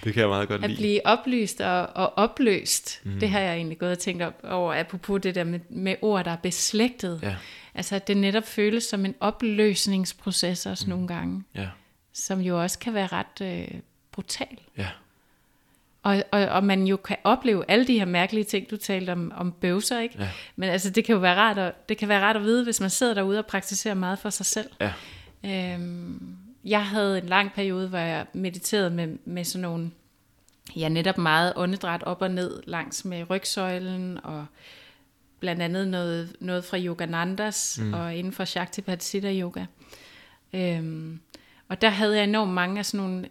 det 0.03 0.13
kan 0.13 0.21
jeg 0.21 0.29
meget 0.29 0.47
godt 0.47 0.63
At 0.63 0.69
lide. 0.69 0.79
blive 0.79 1.05
oplyst 1.05 1.61
og, 1.61 1.89
og 1.95 2.17
opløst, 2.17 3.01
mm. 3.03 3.19
det 3.19 3.29
har 3.29 3.39
jeg 3.39 3.55
egentlig 3.55 3.77
gået 3.77 3.91
og 3.91 3.99
tænkt 3.99 4.23
op 4.23 4.33
over, 4.43 4.79
apropos 4.79 5.21
det 5.21 5.35
der 5.35 5.43
med, 5.43 5.59
med 5.69 5.95
ord, 6.01 6.25
der 6.25 6.31
er 6.31 6.35
beslægtet. 6.35 7.19
Ja. 7.23 7.35
Altså 7.75 7.95
at 7.95 8.07
det 8.07 8.17
netop 8.17 8.47
føles 8.47 8.83
som 8.83 9.05
en 9.05 9.15
opløsningsproces 9.19 10.65
også 10.65 10.85
mm. 10.85 10.89
nogle 10.89 11.07
gange, 11.07 11.43
Ja, 11.55 11.67
som 12.13 12.39
jo 12.39 12.61
også 12.61 12.79
kan 12.79 12.93
være 12.93 13.07
ret 13.07 13.41
øh, 13.41 13.79
brutal. 14.11 14.47
ja, 14.77 14.87
Og, 16.07 16.23
og, 16.31 16.45
og 16.45 16.63
man 16.63 16.83
jo 16.83 16.97
kan 16.97 17.17
opleve 17.23 17.63
alle 17.67 17.87
de 17.87 17.99
her 17.99 18.05
mærkelige 18.05 18.43
ting, 18.43 18.69
du 18.71 18.77
talte 18.77 19.11
om, 19.11 19.31
om 19.35 19.51
bøvser, 19.51 19.99
ikke? 19.99 20.15
Ja. 20.19 20.29
Men 20.55 20.69
altså, 20.69 20.89
det 20.89 21.05
kan 21.05 21.13
jo 21.13 21.19
være 21.19 21.35
rart 21.35 21.57
at, 21.57 21.89
det 21.89 21.97
kan 21.97 22.09
være 22.09 22.21
rart 22.21 22.35
at 22.35 22.41
vide, 22.41 22.63
hvis 22.63 22.79
man 22.79 22.89
sidder 22.89 23.13
derude 23.13 23.39
og 23.39 23.45
praktiserer 23.45 23.93
meget 23.93 24.19
for 24.19 24.29
sig 24.29 24.45
selv. 24.45 24.69
ja, 24.81 24.93
Øhm, 25.45 26.37
jeg 26.65 26.85
havde 26.85 27.17
en 27.17 27.25
lang 27.25 27.53
periode, 27.53 27.87
hvor 27.87 27.97
jeg 27.97 28.25
mediterede 28.33 28.89
med, 28.89 29.17
med 29.25 29.43
sådan 29.43 29.61
nogle, 29.61 29.91
ja 30.75 30.89
netop 30.89 31.17
meget 31.17 31.53
åndedræt 31.55 32.03
op 32.03 32.21
og 32.21 32.31
ned 32.31 32.63
langs 32.65 33.05
med 33.05 33.29
rygsøjlen, 33.29 34.19
og 34.23 34.45
blandt 35.39 35.61
andet 35.61 35.87
noget, 35.87 36.35
noget 36.39 36.65
fra 36.65 36.79
Yoganandas, 36.79 37.79
mm. 37.81 37.93
og 37.93 38.15
inden 38.15 38.33
for 38.33 38.45
Shaktipat 38.45 39.03
Siddha 39.03 39.33
Yoga. 39.33 39.65
Øhm, 40.53 41.19
og 41.69 41.81
der 41.81 41.89
havde 41.89 42.15
jeg 42.15 42.23
enormt 42.23 42.53
mange 42.53 42.79
af 42.79 42.85
sådan 42.85 43.05
nogle 43.05 43.29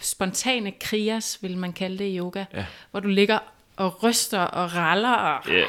spontane 0.00 0.72
kriyas, 0.80 1.38
vil 1.42 1.56
man 1.58 1.72
kalde 1.72 1.98
det 1.98 2.04
i 2.04 2.18
yoga, 2.18 2.44
Ja. 2.54 2.64
hvor 2.90 3.00
du 3.00 3.08
ligger 3.08 3.38
og 3.76 4.02
ryster 4.02 4.40
og 4.40 4.74
raller 4.74 5.12
og 5.12 5.48
ja, 5.48 5.62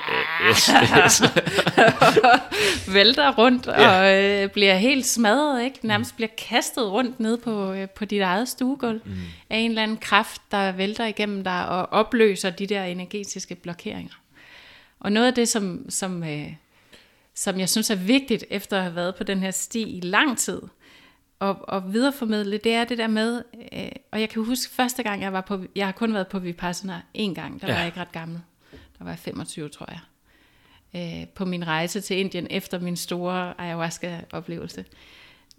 yes, 0.50 0.72
yes. 1.06 1.22
vælter 2.94 3.32
rundt 3.38 3.68
Ja. 3.68 4.00
og 4.00 4.24
øh, 4.24 4.50
bliver 4.50 4.76
helt 4.78 5.06
smadret, 5.06 5.64
ikke? 5.64 5.88
Nærmest 5.88 6.16
bliver 6.16 6.30
kastet 6.38 6.92
rundt 6.92 7.20
ned 7.20 7.38
på, 7.38 7.72
øh, 7.74 7.90
på 7.90 8.06
dit 8.06 8.22
eget 8.22 8.50
stuegulv 8.50 9.02
mm. 9.06 9.12
af 9.50 9.58
en 9.58 9.72
eller 9.72 9.84
anden 9.84 9.98
kraft, 9.98 10.42
der 10.52 10.72
vælter 10.72 11.06
igennem 11.06 11.44
dig 11.44 11.68
og 11.68 11.86
opløser 11.92 12.50
de 12.50 12.68
der 12.68 12.84
energetiske 12.84 13.56
blokeringer. 13.56 14.14
Og 15.00 15.12
noget 15.12 15.28
af 15.28 15.34
det, 15.34 15.50
som, 15.50 15.86
som, 15.90 16.24
øh, 16.24 16.48
som 17.36 17.60
jeg 17.60 17.70
synes 17.70 17.90
er 17.90 17.96
vigtigt, 17.96 18.46
efter 18.50 18.78
at 18.78 18.84
have 18.84 18.96
været 18.96 19.16
på 19.16 19.24
den 19.24 19.40
her 19.40 19.52
sti 19.52 19.82
i 19.98 20.00
lang 20.02 20.38
tid, 20.38 20.62
og, 21.40 21.70
og 21.70 21.94
videreformidle, 21.94 22.57
det 22.57 22.74
er 22.74 22.84
det 22.86 22.98
der 22.98 23.07
med, 23.07 23.44
øh, 23.74 23.88
og 24.12 24.22
jeg 24.22 24.30
kan 24.30 24.45
huske 24.45 24.74
første 24.74 25.03
gang, 25.03 25.22
jeg 25.22 25.34
var 25.34 25.41
på, 25.41 25.64
jeg 25.76 25.88
har 25.88 25.91
kun 25.91 26.14
været 26.14 26.28
på 26.28 26.40
Vipassana 26.40 27.02
en 27.14 27.36
gang, 27.36 27.62
der 27.62 27.68
Ja. 27.68 27.74
var 27.74 27.80
jeg 27.80 27.88
ikke 27.88 27.99
ret 28.02 28.12
gammel, 28.12 28.40
der 28.72 29.03
var 29.03 29.12
jeg 29.12 29.20
25, 29.20 29.70
tror 29.70 29.90
jeg 29.91 29.99
øh, 31.22 31.28
på 31.28 31.45
min 31.45 31.68
rejse 31.68 32.02
til 32.02 32.18
Indien 32.18 32.48
efter 32.49 32.80
min 32.80 32.95
store 32.95 33.62
ayahuasca-oplevelse. 33.62 34.86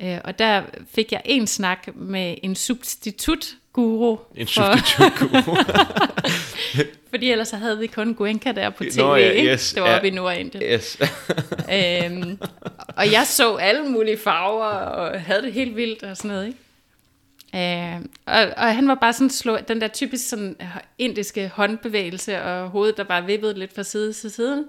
Øh, 0.03 0.19
og 0.25 0.39
der 0.39 0.63
fik 0.95 1.13
jeg 1.13 1.23
en 1.25 1.47
snak 1.47 1.89
med 1.95 2.35
en 2.43 2.55
substitut-guru. 2.55 4.17
En 4.37 4.47
for- 4.47 4.77
substitutguru. 4.77 5.57
Fordi 7.11 7.31
ellers 7.31 7.49
så 7.49 7.57
havde 7.57 7.79
vi 7.79 7.87
kun 7.87 8.15
Goenka 8.15 8.53
der 8.53 8.71
på 8.71 8.85
tv, 8.85 8.97
Nå 8.99 9.15
ja, 9.17 9.31
ikke? 9.31 9.53
yes, 9.53 9.73
det 9.73 9.83
var 9.83 9.89
ja. 9.91 9.97
oppe 9.97 10.09
i 10.09 10.11
Nordindien. 10.11 10.63
yes. 10.63 10.99
øhm, 12.05 12.39
og 12.97 13.13
jeg 13.13 13.27
så 13.27 13.55
alle 13.57 13.89
mulige 13.89 14.19
farver, 14.19 14.65
og 14.67 15.21
havde 15.21 15.43
det 15.43 15.53
helt 15.53 15.77
vildt 15.77 16.03
og 16.03 16.17
sådan 16.17 16.31
noget, 16.31 16.47
ikke? 16.47 16.59
Øh, 17.55 18.01
og, 18.27 18.47
og 18.57 18.75
han 18.75 18.89
var 18.89 18.95
bare 18.95 19.13
sådan 19.13 19.31
slå, 19.31 19.57
den 19.69 19.81
der 19.81 19.89
typisk 19.89 20.29
sådan 20.29 20.57
indiske 20.99 21.49
håndbevægelse, 21.55 22.43
og 22.43 22.69
hovedet, 22.69 22.97
der 22.97 23.05
bare 23.05 23.25
vippede 23.27 23.59
lidt 23.59 23.75
fra 23.75 23.83
side 23.83 24.13
til 24.13 24.31
side. 24.31 24.65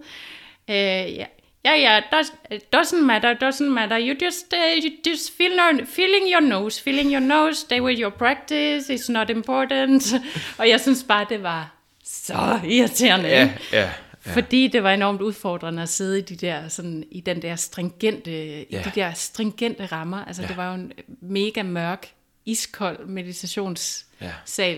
Øh, 0.70 0.76
ja, 1.16 1.26
ja, 1.66 1.76
ja, 1.76 2.02
does, 2.12 2.34
doesn't 2.76 3.02
matter, 3.06 3.34
doesn't 3.34 3.70
matter. 3.70 3.98
You 3.98 4.16
just, 4.26 4.54
uh, 4.54 4.84
you 4.86 4.92
just 5.14 5.38
feel 5.38 5.52
your, 5.52 5.86
feeling 5.86 6.28
your 6.32 6.42
nose, 6.42 6.82
feeling 6.84 7.12
your 7.12 7.20
nose, 7.22 7.60
stay 7.60 7.82
with 7.82 8.00
your 8.02 8.10
practice, 8.12 8.90
it's 8.90 9.12
not 9.12 9.30
important. 9.30 10.14
og 10.60 10.70
jeg 10.70 10.80
synes 10.82 11.04
bare, 11.08 11.26
det 11.30 11.44
var 11.44 11.74
så 12.04 12.60
irriterende. 12.68 13.30
ja, 13.30 13.50
ja, 13.74 13.90
Ja. 14.26 14.34
Fordi 14.34 14.68
det 14.68 14.84
var 14.84 14.92
enormt 14.92 15.22
udfordrende 15.22 15.82
at 15.84 15.90
sidde 15.90 16.20
i, 16.20 16.22
de 16.22 16.36
der, 16.36 16.68
sådan, 16.68 17.04
i 17.12 17.22
den 17.22 17.42
der 17.42 17.56
stringente, 17.56 18.32
ja. 18.72 18.80
i 18.80 18.84
de 18.84 18.92
der 18.96 19.14
stringente 19.14 19.86
rammer. 19.86 20.26
Altså 20.26 20.42
Ja. 20.42 20.48
det 20.48 20.58
var 20.58 20.68
jo 20.70 20.74
en 20.74 20.92
mega 21.22 21.64
mørk, 21.64 22.08
iskold 22.46 23.06
meditationssal, 23.06 24.06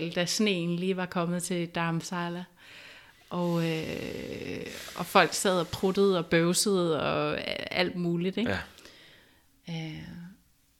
Ja. 0.00 0.08
da 0.14 0.24
sneen 0.26 0.76
lige 0.76 0.96
var 0.96 1.06
kommet 1.06 1.42
til 1.42 1.68
Dharamsala. 1.74 2.44
Og, 3.30 3.68
øh, 3.68 4.66
og 4.96 5.06
folk 5.06 5.34
sad 5.34 5.60
og 5.60 5.68
pruttede 5.68 6.18
og 6.18 6.26
bøvsede 6.26 7.02
og 7.02 7.38
alt 7.76 7.96
muligt. 7.96 8.36
Ikke? 8.36 8.50
ja. 8.50 8.58
Øh, 9.70 10.02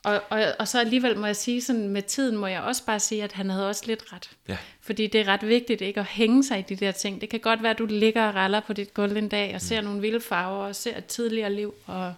og, 0.05 0.23
og, 0.31 0.45
og 0.59 0.69
så 0.69 0.81
alligevel 0.81 1.19
må 1.19 1.27
jeg 1.27 1.37
sige, 1.37 1.63
sådan 1.63 1.89
med 1.89 2.03
tiden 2.03 2.37
må 2.37 2.47
jeg 2.47 2.61
også 2.61 2.85
bare 2.85 3.01
sige, 3.01 3.25
at 3.25 3.33
han 3.33 3.51
havde 3.51 3.69
også 3.69 3.83
lidt 3.87 4.13
ret. 4.13 4.31
Ja. 4.49 4.57
Fordi 4.81 5.07
det 5.07 5.21
er 5.21 5.29
ret 5.29 5.49
vigtigt 5.49 5.81
ikke 5.81 6.01
at 6.01 6.07
hænge 6.07 6.45
sig 6.45 6.59
i 6.59 6.63
de 6.63 6.77
der 6.77 6.93
ting. 6.93 7.21
Det 7.21 7.29
kan 7.29 7.41
godt 7.41 7.63
være, 7.63 7.71
at 7.71 7.79
du 7.79 7.87
ligger 7.87 8.29
og 8.29 8.35
raller 8.35 8.61
på 8.61 8.73
dit 8.73 8.95
gulv 8.95 9.17
en 9.17 9.29
dag, 9.29 9.55
og 9.55 9.61
ser 9.61 9.81
nogle 9.81 10.01
vilde 10.01 10.21
farver, 10.21 10.65
og 10.65 10.77
ser 10.77 10.99
et 10.99 11.07
tidligere 11.07 11.53
liv, 11.53 11.75
og 11.87 12.15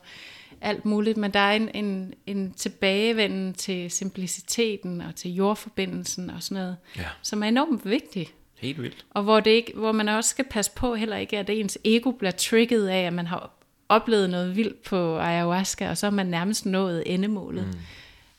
alt 0.60 0.84
muligt. 0.84 1.16
Men 1.16 1.30
der 1.30 1.40
er 1.40 1.52
en, 1.52 1.70
en, 1.74 2.14
en 2.26 2.52
tilbagevenden 2.52 3.54
til 3.54 3.90
simpliciteten, 3.90 5.00
og 5.00 5.14
til 5.14 5.34
jordforbindelsen, 5.34 6.30
og 6.30 6.42
sådan 6.42 6.62
noget, 6.62 6.76
Ja. 6.96 7.08
som 7.22 7.42
er 7.42 7.48
enormt 7.48 7.90
vigtig. 7.90 8.28
Helt 8.62 8.82
vildt. 8.82 9.04
Og 9.10 9.22
hvor, 9.22 9.40
det 9.40 9.50
ikke, 9.50 9.72
hvor 9.76 9.92
man 9.92 10.08
også 10.08 10.30
skal 10.30 10.44
passe 10.44 10.70
på 10.76 10.94
heller 10.94 11.16
ikke, 11.16 11.38
at 11.38 11.50
ens 11.50 11.78
ego 11.84 12.10
bliver 12.10 12.30
trigget 12.30 12.88
af, 12.88 13.00
at 13.00 13.12
man 13.12 13.26
har 13.26 13.50
oplevet 13.88 14.30
noget 14.30 14.56
vildt 14.56 14.82
på 14.82 15.18
ayahuasca, 15.18 15.90
og 15.90 15.98
så 15.98 16.06
har 16.06 16.10
man 16.10 16.26
nærmest 16.26 16.66
nået 16.66 17.02
endemålet. 17.06 17.66
Mm. 17.66 17.78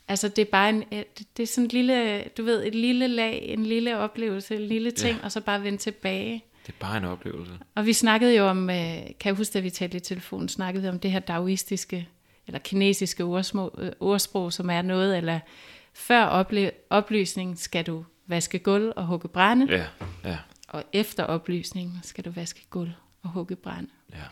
Altså 0.08 0.28
det 0.28 0.41
er 0.41 0.52
bare 0.52 0.70
en, 0.70 0.84
det 0.91 1.28
det 1.38 1.44
er 1.44 1.48
sådan 1.48 1.66
et 1.66 1.74
lille, 1.74 2.24
du 2.38 2.44
ved, 2.44 2.64
et 2.66 2.76
lille 2.76 3.08
lag, 3.08 3.45
en 3.48 3.66
lille 3.66 3.98
oplevelse, 3.98 4.56
en 4.56 4.62
lille 4.62 4.91
ting, 4.91 5.18
ja. 5.18 5.26
og 5.26 5.32
så 5.32 5.41
bare 5.41 5.64
vende 5.64 5.78
tilbage. 5.78 6.44
Det 6.68 6.74
er 6.74 6.78
bare 6.80 6.98
en 6.98 7.06
oplevelse. 7.06 7.52
Og 7.76 7.86
vi 7.86 7.94
snakkede 7.94 8.36
jo 8.36 8.48
om, 8.48 8.70
øh, 8.70 8.76
kan 8.76 9.16
jeg 9.26 9.34
huske, 9.34 9.54
da 9.54 9.60
vi 9.60 9.70
talte 9.70 9.98
i 9.98 10.00
telefon, 10.00 10.50
snakkede 10.50 10.84
vi 10.84 10.90
om 10.90 11.00
det 11.00 11.12
her 11.12 11.20
daoistiske, 11.20 12.08
eller 12.48 12.60
kinesiske 12.60 13.24
ordsprog, 13.24 13.76
øh, 13.78 13.91
ordsprog, 14.00 14.54
som 14.54 14.70
er 14.70 14.82
noget, 14.82 15.18
eller 15.18 15.40
før 15.94 16.45
oplysning 16.90 17.60
skal 17.60 17.86
du 17.86 18.06
vaske 18.28 18.60
gulv 18.60 18.94
og 18.95 19.06
hugge 19.06 19.28
brænde, 19.28 19.66
Ja, 19.78 19.86
ja, 20.30 20.38
og 20.68 20.84
efter 20.94 21.24
oplysning 21.24 22.00
skal 22.04 22.26
du 22.26 22.30
vaske 22.32 22.66
gulv 22.70 22.91
og 23.22 23.30
hugge 23.30 23.56
brænde. 23.56 23.90
ja. 24.14 24.24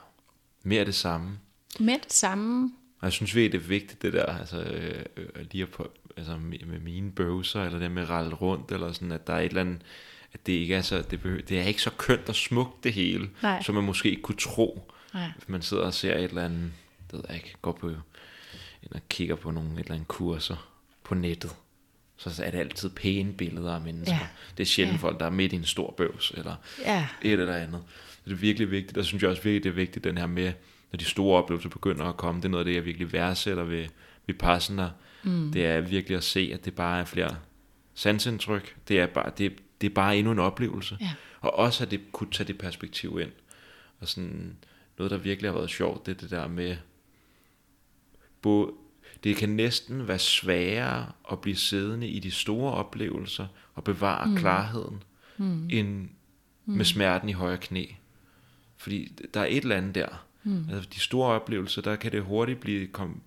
Mere 0.64 0.86
det 0.86 0.96
samme. 0.96 1.40
Med 1.80 2.00
det 2.04 2.14
samme. 2.14 2.72
Og 3.00 3.06
jeg 3.06 3.12
synes 3.12 3.36
virkelig, 3.36 3.60
det 3.62 3.66
er 3.66 3.70
vigtigt, 3.70 4.02
det 4.02 4.14
der, 4.14 4.26
altså, 4.26 4.62
øh, 4.64 5.06
øh, 5.18 5.46
lige 5.52 5.66
på, 5.66 5.92
altså, 6.18 6.38
med 6.38 6.60
med 6.66 6.80
mine 6.80 7.12
bøvser, 7.12 7.64
eller 7.64 7.80
det 7.80 7.92
med 7.92 8.02
at 8.04 8.10
ralle 8.10 8.34
rundt, 8.36 8.72
eller 8.72 8.92
sådan, 8.92 9.12
at 9.12 9.28
der 9.28 9.34
er 9.34 9.40
et 9.40 9.46
eller 9.46 9.62
andet, 9.62 9.82
at 10.34 10.46
det 10.46 10.54
ikke 10.54 10.76
er 10.76 10.82
så, 10.82 11.02
det, 11.02 11.22
behøver, 11.22 11.42
det 11.42 11.60
er 11.60 11.64
ikke 11.64 11.82
så 11.82 11.90
kønt 11.98 12.30
og 12.30 12.36
smukt 12.36 12.84
det 12.84 12.94
hele, 12.94 13.30
Nej. 13.44 13.62
som 13.64 13.76
man 13.76 13.84
måske 13.84 14.10
ikke 14.10 14.22
kunne 14.22 14.38
tro, 14.38 14.92
Nej. 15.14 15.32
hvis 15.38 15.50
man 15.50 15.62
sidder 15.62 15.84
og 15.84 15.94
ser 15.94 16.16
et 16.18 16.24
eller 16.24 16.46
andet, 16.46 16.72
det 17.12 17.14
ved 17.14 17.24
jeg 17.28 17.36
ikke, 17.38 17.56
går 17.62 17.72
på, 17.72 17.92
eller 18.84 19.00
kigger 19.10 19.36
på 19.36 19.52
nogle, 19.52 19.72
et 19.74 19.80
eller 19.80 19.94
andet 19.94 20.08
kurser 20.08 20.70
på 21.04 21.16
nettet, 21.16 21.56
så 22.30 22.44
er 22.44 22.52
det 22.52 22.58
altid 22.58 22.90
pæne 22.90 23.34
billeder 23.34 23.74
af 23.76 23.82
mennesker. 23.82 24.16
Ja. 24.16 24.28
Det 24.58 24.64
er 24.64 24.68
sjældent 24.68 24.98
Ja. 24.98 25.02
folk, 25.08 25.20
der 25.20 25.26
er 25.26 25.30
midt 25.30 25.54
i 25.54 25.56
en 25.56 25.66
stor 25.66 25.94
bøvs, 25.98 26.32
eller 26.38 26.56
Ja. 26.86 27.08
et 27.22 27.32
eller 27.40 27.56
andet. 27.56 27.84
Det 28.26 28.32
er 28.32 28.36
virkelig 28.36 28.72
vigtigt, 28.72 28.98
og 28.98 29.06
synes 29.06 29.22
jeg 29.24 29.30
også 29.32 29.44
virkelig, 29.44 29.64
det 29.64 29.70
er 29.70 29.74
vigtigt, 29.74 30.04
den 30.04 30.18
her 30.18 30.26
med, 30.28 30.54
når 30.92 30.98
de 30.98 31.06
store 31.06 31.38
oplevelser 31.44 31.70
begynder 31.70 32.06
at 32.06 32.18
komme, 32.18 32.42
det 32.42 32.46
er 32.46 32.50
noget 32.50 32.62
af 32.62 32.66
det, 32.66 32.76
jeg 32.76 32.86
virkelig 32.86 33.14
værdsætter 33.14 33.64
ved, 33.64 33.86
ved 34.28 34.36
Passender. 34.36 34.90
Mm. 35.24 35.52
Det 35.52 35.66
er 35.66 35.82
virkelig 35.82 36.18
at 36.18 36.24
se, 36.24 36.52
at 36.54 36.66
det 36.66 36.76
bare 36.76 37.00
er 37.00 37.06
flere 37.06 37.36
sansindtryk. 37.94 38.76
Det 38.88 39.00
er 39.00 39.06
bare, 39.08 39.32
det, 39.38 39.54
det 39.82 39.90
er 39.90 39.94
bare 39.94 40.18
endnu 40.18 40.32
en 40.32 40.40
oplevelse. 40.40 40.98
Ja. 41.02 41.12
Og 41.42 41.56
også 41.56 41.84
at 41.84 41.92
det 41.92 42.02
kunne 42.12 42.32
tage 42.32 42.48
det 42.48 42.58
perspektiv 42.58 43.20
ind. 43.22 43.32
Og 44.00 44.08
sådan 44.08 44.56
noget, 44.98 45.12
der 45.12 45.18
virkelig 45.18 45.52
har 45.52 45.58
været 45.58 45.70
sjovt, 45.70 46.06
det 46.06 46.12
er 46.12 46.16
det 46.18 46.30
der 46.32 46.48
med, 46.48 46.78
både, 48.42 48.72
det 49.24 49.36
kan 49.36 49.50
næsten 49.50 50.08
være 50.08 50.20
sværere 50.20 51.12
at 51.32 51.40
blive 51.40 51.56
siddende 51.56 52.08
i 52.08 52.20
de 52.20 52.32
store 52.32 52.74
oplevelser 52.74 53.48
og 53.76 53.84
bevare 53.84 54.28
mm. 54.28 54.36
klarheden, 54.36 55.04
mm. 55.38 55.70
end 55.70 55.88
mm. 56.66 56.74
med 56.74 56.86
smerten 56.86 57.30
i 57.30 57.34
højre 57.34 57.58
knæ. 57.58 57.86
Fordi 58.78 59.12
der 59.34 59.40
er 59.40 59.46
et 59.46 59.62
eller 59.62 59.76
andet 59.76 59.96
der. 59.96 60.26
Mm. 60.44 60.66
Altså 60.72 60.90
de 60.94 61.00
store 61.00 61.34
oplevelser, 61.34 61.82
der 61.82 61.96
kan 61.96 62.12
det 62.12 62.24
hurtigt 62.24 62.60
blive, 62.60 62.88
kom, 62.88 63.22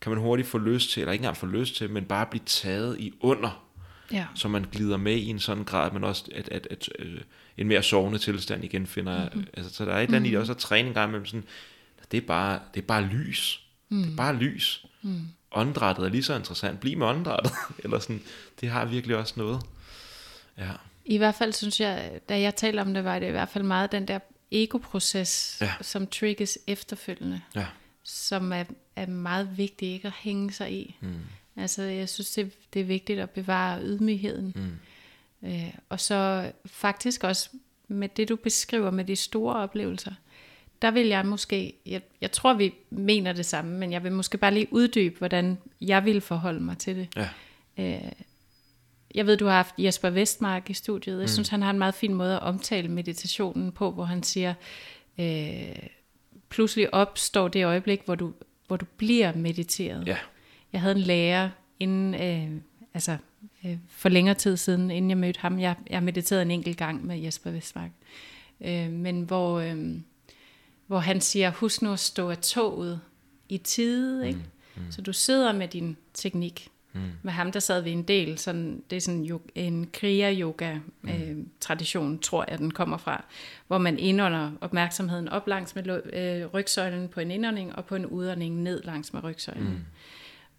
kan 0.00 0.12
man 0.12 0.20
hurtigt 0.20 0.48
få 0.48 0.58
lyst 0.58 0.90
til, 0.90 1.00
eller 1.00 1.12
ikke 1.12 1.22
engang 1.22 1.36
få 1.36 1.46
lyst 1.46 1.76
til, 1.76 1.90
men 1.90 2.04
bare 2.04 2.26
blive 2.26 2.42
taget 2.46 3.00
i 3.00 3.12
under, 3.20 3.64
Ja. 4.12 4.26
så 4.34 4.48
man 4.48 4.66
glider 4.72 4.96
med 4.96 5.16
i 5.16 5.28
en 5.28 5.38
sådan 5.38 5.64
grad, 5.64 5.92
men 5.92 6.04
også 6.04 6.24
at, 6.34 6.48
at, 6.48 6.66
at, 6.70 6.88
øh, 6.98 7.20
en 7.56 7.68
mere 7.68 7.82
sovende 7.82 8.18
tilstand 8.18 8.64
igen 8.64 8.86
finder. 8.86 9.28
Mm-hmm. 9.28 9.46
Altså, 9.54 9.74
så 9.74 9.84
der 9.84 9.92
er 9.92 9.98
et 9.98 10.02
eller 10.02 10.16
andet 10.16 10.28
i 10.28 10.30
det 10.30 10.38
også 10.38 10.52
at 10.52 10.58
træne 10.58 10.88
en 10.88 10.94
gang 10.94 11.10
imellem 11.10 11.26
sådan, 11.26 11.44
det 12.10 12.16
er 12.22 12.26
bare, 12.26 12.60
det 12.74 12.82
er 12.82 12.86
bare 12.86 13.02
lys. 13.02 13.66
Mm. 13.88 14.02
Det 14.02 14.12
er 14.12 14.16
bare 14.16 14.36
lys. 14.36 14.86
Mm. 15.04 15.20
Åndedrættet 15.52 16.04
er 16.04 16.08
lige 16.08 16.22
så 16.22 16.34
interessant. 16.36 16.80
Bliv 16.80 16.98
med 16.98 17.06
åndedrættet. 17.06 17.52
Eller 17.84 17.98
sådan, 17.98 18.22
det 18.60 18.68
har 18.70 18.84
virkelig 18.84 19.16
også 19.16 19.34
noget. 19.36 19.60
Ja. 20.58 20.70
I 21.04 21.18
hvert 21.18 21.34
fald 21.34 21.52
synes 21.52 21.80
jeg, 21.80 22.20
da 22.28 22.40
jeg 22.40 22.56
talte 22.56 22.80
om 22.80 22.94
det, 22.94 23.04
var 23.04 23.18
det 23.18 23.26
i 23.28 23.30
hvert 23.30 23.48
fald 23.48 23.64
meget 23.64 23.92
den 23.92 24.08
der 24.08 24.18
ego-proces, 24.50 25.58
Ja. 25.60 25.72
som 25.80 26.06
triggers 26.06 26.58
efterfølgende, 26.66 27.40
Ja. 27.54 27.66
som 28.02 28.52
er, 28.52 28.64
er 28.96 29.06
meget 29.06 29.58
vigtig 29.58 29.88
ikke 29.92 30.08
at 30.08 30.14
hænge 30.18 30.52
sig 30.52 30.72
i. 30.72 30.96
Mm. 31.00 31.14
Altså 31.56 31.82
jeg 31.82 32.08
synes, 32.08 32.30
det, 32.30 32.52
det 32.74 32.80
er 32.80 32.84
vigtigt 32.84 33.20
at 33.20 33.30
bevare 33.30 33.82
ydmygheden. 33.82 34.52
Mm. 34.56 35.48
Øh, 35.48 35.74
og 35.88 36.00
så 36.00 36.52
faktisk 36.66 37.24
også 37.24 37.48
med 37.88 38.08
det, 38.08 38.28
du 38.28 38.36
beskriver 38.36 38.90
med 38.90 39.04
de 39.04 39.16
store 39.16 39.56
oplevelser, 39.56 40.12
der 40.84 40.90
vil 40.90 41.06
jeg 41.06 41.26
måske, 41.26 41.72
jeg, 41.86 42.02
jeg 42.20 42.32
tror, 42.32 42.54
vi 42.54 42.74
mener 42.90 43.32
det 43.32 43.46
samme, 43.46 43.78
men 43.78 43.92
jeg 43.92 44.04
vil 44.04 44.12
måske 44.12 44.38
bare 44.38 44.54
lige 44.54 44.66
uddybe, 44.70 45.18
hvordan 45.18 45.58
jeg 45.80 46.04
vil 46.04 46.20
forholde 46.20 46.60
mig 46.60 46.78
til 46.78 46.96
det. 46.96 47.08
Ja. 47.16 47.28
Øh, 47.78 48.12
jeg 49.14 49.26
ved, 49.26 49.36
du 49.36 49.46
har 49.46 49.52
haft 49.52 49.74
Jesper 49.78 50.10
Vestmark 50.10 50.70
i 50.70 50.72
studiet. 50.72 51.14
Jeg 51.14 51.22
mm. 51.22 51.28
synes, 51.28 51.48
han 51.48 51.62
har 51.62 51.70
en 51.70 51.78
meget 51.78 51.94
fin 51.94 52.14
måde 52.14 52.34
at 52.34 52.42
omtale 52.42 52.88
meditationen 52.88 53.72
på, 53.72 53.90
hvor 53.90 54.04
han 54.04 54.22
siger, 54.22 54.54
øh, 55.18 55.76
pludselig 56.48 56.94
opstår 56.94 57.48
det 57.48 57.66
øjeblik, 57.66 58.00
hvor 58.04 58.14
du, 58.14 58.32
hvor 58.66 58.76
du 58.76 58.86
bliver 58.96 59.32
mediteret. 59.36 60.06
Ja. 60.06 60.16
Jeg 60.72 60.80
havde 60.80 60.94
en 60.94 61.00
lærer 61.00 61.50
inden, 61.80 62.14
øh, 62.14 62.60
altså 62.94 63.16
øh, 63.64 63.78
for 63.88 64.08
længere 64.08 64.34
tid 64.34 64.56
siden, 64.56 64.90
inden 64.90 65.10
jeg 65.10 65.18
mødte 65.18 65.40
ham. 65.40 65.58
Jeg, 65.58 65.74
jeg 65.90 66.02
mediterede 66.02 66.42
en 66.42 66.50
enkelt 66.50 66.76
gang 66.76 67.06
med 67.06 67.18
Jesper 67.18 67.50
Vestmark. 67.50 67.90
Øh, 68.60 68.90
men 68.90 69.22
hvor, 69.22 69.60
øh, 69.60 69.96
hvor 70.86 70.98
han 70.98 71.20
siger, 71.20 71.50
husk 71.50 71.82
nu 71.82 71.92
at 71.92 72.00
stå 72.00 72.30
af 72.30 72.38
toget 72.38 73.00
i 73.48 73.58
tide. 73.58 74.28
Ikke? 74.28 74.38
Mm. 74.38 74.44
Mm. 74.82 74.92
Så 74.92 75.02
du 75.02 75.12
sidder 75.12 75.52
med 75.52 75.68
din 75.68 75.96
teknik. 76.14 76.68
Mm. 76.92 77.00
Med 77.22 77.32
ham, 77.32 77.52
der 77.52 77.60
sad 77.60 77.82
vi 77.82 77.90
en 77.90 78.02
del, 78.02 78.38
sådan, 78.38 78.82
det 78.90 78.96
er 78.96 79.00
sådan 79.00 79.22
jo- 79.22 79.40
en 79.54 79.90
kriya-yoga-tradition, 79.92 82.12
øh, 82.14 82.20
tror 82.20 82.44
jeg, 82.48 82.58
den 82.58 82.70
kommer 82.70 82.96
fra, 82.96 83.24
hvor 83.66 83.78
man 83.78 83.98
indånder 83.98 84.50
opmærksomheden 84.60 85.28
op 85.28 85.46
langs 85.46 85.74
med 85.74 86.00
øh, 86.12 86.46
rygsøjlen 86.46 87.08
på 87.08 87.20
en 87.20 87.30
indånding, 87.30 87.76
og 87.76 87.84
på 87.84 87.94
en 87.96 88.06
udånding 88.06 88.62
ned 88.62 88.82
langs 88.82 89.12
med 89.12 89.24
rygsøjlen. 89.24 89.86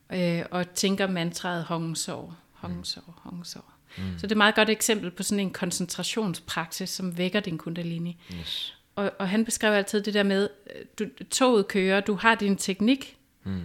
Mm. 0.10 0.16
Øh, 0.18 0.46
og 0.52 0.74
tænker 0.74 1.08
mantraet 1.08 1.64
Hong-sov, 1.64 2.34
Hong-sov, 2.54 3.14
Hong-sov. 3.24 3.66
Mm. 3.98 4.04
Så 4.18 4.22
det 4.22 4.32
er 4.32 4.36
et 4.36 4.38
meget 4.38 4.56
godt 4.56 4.70
eksempel 4.70 5.12
på 5.12 5.24
sådan 5.24 5.40
en 5.40 5.52
koncentrationspraksis, 5.52 6.90
som 6.90 7.18
vækker 7.18 7.40
din 7.40 7.58
kundalini. 7.58 8.18
Yes. 8.34 8.75
Og, 8.96 9.12
og 9.20 9.30
han 9.30 9.46
beskrev 9.46 9.74
altid 9.74 10.02
det 10.02 10.14
der 10.14 10.24
med, 10.24 10.50
du, 11.00 11.06
toget 11.32 11.68
kører, 11.68 12.00
du 12.00 12.16
har 12.16 12.36
din 12.36 12.58
teknik, 12.58 13.18
mm. 13.44 13.62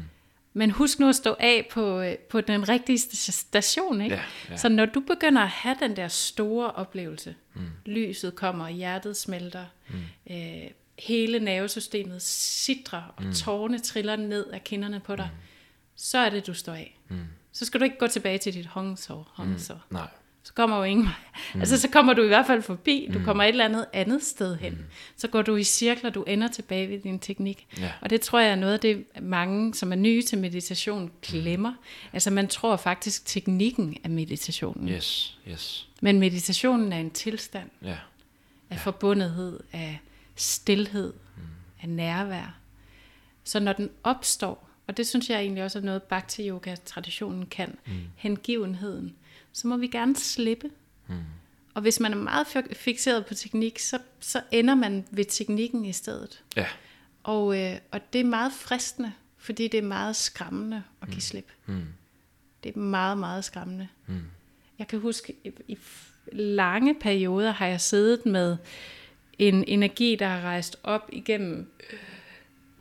men 0.53 0.71
husk 0.71 0.99
nu 0.99 1.09
at 1.09 1.15
stå 1.15 1.37
af 1.41 1.69
på, 1.71 2.01
øh, 2.01 2.19
på 2.19 2.41
den 2.41 2.69
rigtige 2.69 2.99
st- 2.99 3.33
station. 3.33 4.01
Ikke? 4.01 4.17
Ja, 4.17 4.23
ja. 4.51 4.57
Så 4.57 4.69
når 4.69 4.87
du 4.87 5.01
begynder 5.01 5.43
at 5.43 5.49
have 5.49 5.77
den 5.81 5.97
der 5.97 6.09
store 6.09 6.71
oplevelse, 6.71 7.35
mm. 7.55 7.63
lyset 7.87 8.35
kommer, 8.35 8.69
hjertet 8.69 9.17
smelter, 9.17 9.65
mm. 9.89 10.35
øh, 10.35 10.71
hele 10.99 11.39
nervesystemet 11.39 12.23
sidrer, 12.23 13.15
og 13.17 13.25
mm. 13.25 13.33
tårerne 13.33 13.79
triller 13.79 14.17
ned 14.17 14.47
af 14.47 14.65
kinderne 14.65 15.01
på 15.01 15.17
dig, 15.17 15.31
mm. 15.33 15.47
så 15.97 16.19
er 16.19 16.31
det, 16.31 16.47
du 16.47 16.55
står 16.55 16.73
af. 16.73 16.99
Mm. 17.09 17.19
Så 17.53 17.65
skal 17.65 17.81
du 17.81 17.85
ikke 17.85 17.99
gå 17.99 18.07
tilbage 18.07 18.39
til 18.39 18.55
dit 18.55 18.67
hongsår, 18.67 19.33
hongsår. 19.35 19.75
Mm. 19.91 19.97
Nej. 19.97 20.09
Så 20.43 20.53
kommer 20.55 20.77
jo 20.77 20.83
ingen 20.83 21.05
vej. 21.05 21.15
Mm. 21.55 21.61
Altså, 21.61 21.81
så 21.81 21.89
kommer 21.89 22.13
du 22.13 22.23
i 22.23 22.27
hvert 22.27 22.47
fald 22.47 22.63
forbi. 22.63 23.11
Du 23.15 23.25
kommer 23.25 23.45
et 23.45 23.49
eller 23.49 23.65
andet 23.65 23.87
andet 23.93 24.23
sted 24.23 24.57
hen. 24.57 24.73
Mm. 24.73 24.85
Så 25.17 25.29
går 25.29 25.43
du 25.43 25.57
i 25.57 25.65
cirkler, 25.65 26.11
du 26.11 26.23
ender 26.23 26.49
tilbage 26.49 26.89
ved 26.89 26.99
din 26.99 27.19
teknik. 27.19 27.67
Ja. 27.79 27.93
Og 28.01 28.11
det 28.11 28.21
tror 28.21 28.39
jeg 28.41 28.51
er 28.51 28.57
noget 28.57 28.73
af 28.73 28.81
det, 28.81 29.05
mange, 29.23 29.75
som 29.75 29.93
er 29.93 29.97
nye 29.97 30.23
til 30.23 30.39
meditation, 30.39 31.11
glemmer. 31.23 31.73
Altså, 32.13 32.31
man 32.31 32.49
tror 32.49 32.77
faktisk, 32.77 33.27
teknikken 33.27 33.97
er 34.05 34.09
meditationen. 34.09 34.89
Yes. 34.89 35.39
Yes. 35.49 35.89
Men 36.01 36.21
meditationen 36.21 36.93
er 36.93 36.99
en 36.99 37.11
tilstand 37.11 37.71
Ja. 37.83 37.97
af 38.71 38.79
forbundethed, 38.79 39.61
af 39.73 40.01
stillhed, 40.37 41.13
mm. 41.37 41.43
af 41.83 41.89
nærvær. 41.89 42.57
Så 43.45 43.61
når 43.61 43.73
den 43.73 43.91
opstår, 44.05 44.69
og 44.87 44.97
det 44.97 45.07
synes 45.07 45.31
jeg 45.31 45.41
egentlig 45.41 45.65
også 45.65 45.79
er 45.79 45.83
noget 45.83 46.03
bhakti 46.03 46.49
yoga 46.49 46.75
traditionen 46.85 47.47
kan, 47.47 47.77
mm. 47.87 47.93
hengivenheden, 48.17 49.15
så 49.53 49.69
må 49.69 49.77
vi 49.77 49.87
gerne 49.87 50.17
slippe. 50.17 50.71
Mm. 51.09 51.15
Og 51.75 51.83
hvis 51.83 52.01
man 52.01 52.13
er 52.13 52.17
meget 52.17 52.45
fi- 52.47 52.75
fixeret 52.75 53.27
på 53.27 53.35
teknik, 53.35 53.79
så, 53.79 53.99
så 54.21 54.43
ender 54.51 54.75
man 54.75 55.05
ved 55.11 55.25
teknikken 55.25 55.85
i 55.85 55.93
stedet. 55.93 56.43
Ja. 56.57 56.67
Og, 57.23 57.59
øh, 57.59 57.77
og 57.91 58.13
det 58.13 58.21
er 58.21 58.25
meget 58.25 58.53
fristende, 58.53 59.13
fordi 59.39 59.69
det 59.69 59.79
er 59.79 59.83
meget 59.83 60.17
skræmmende 60.17 60.83
at 61.03 61.09
give 61.09 61.21
slip. 61.21 61.53
Mm. 61.67 61.87
Det 62.65 62.77
er 62.77 62.79
meget, 62.79 63.19
meget 63.19 63.45
skræmmende. 63.45 63.89
Mm. 64.07 64.23
Jeg 64.79 64.89
kan 64.89 65.01
huske, 65.01 65.35
i, 65.69 65.79
lange 66.33 66.95
perioder 66.95 67.51
har 67.51 67.67
jeg 67.67 67.81
siddet 67.81 68.27
med 68.27 68.57
en 69.39 69.65
energi, 69.65 70.17
der 70.17 70.27
har 70.27 70.41
rejst 70.41 70.77
op 70.83 71.09
igennem 71.13 71.73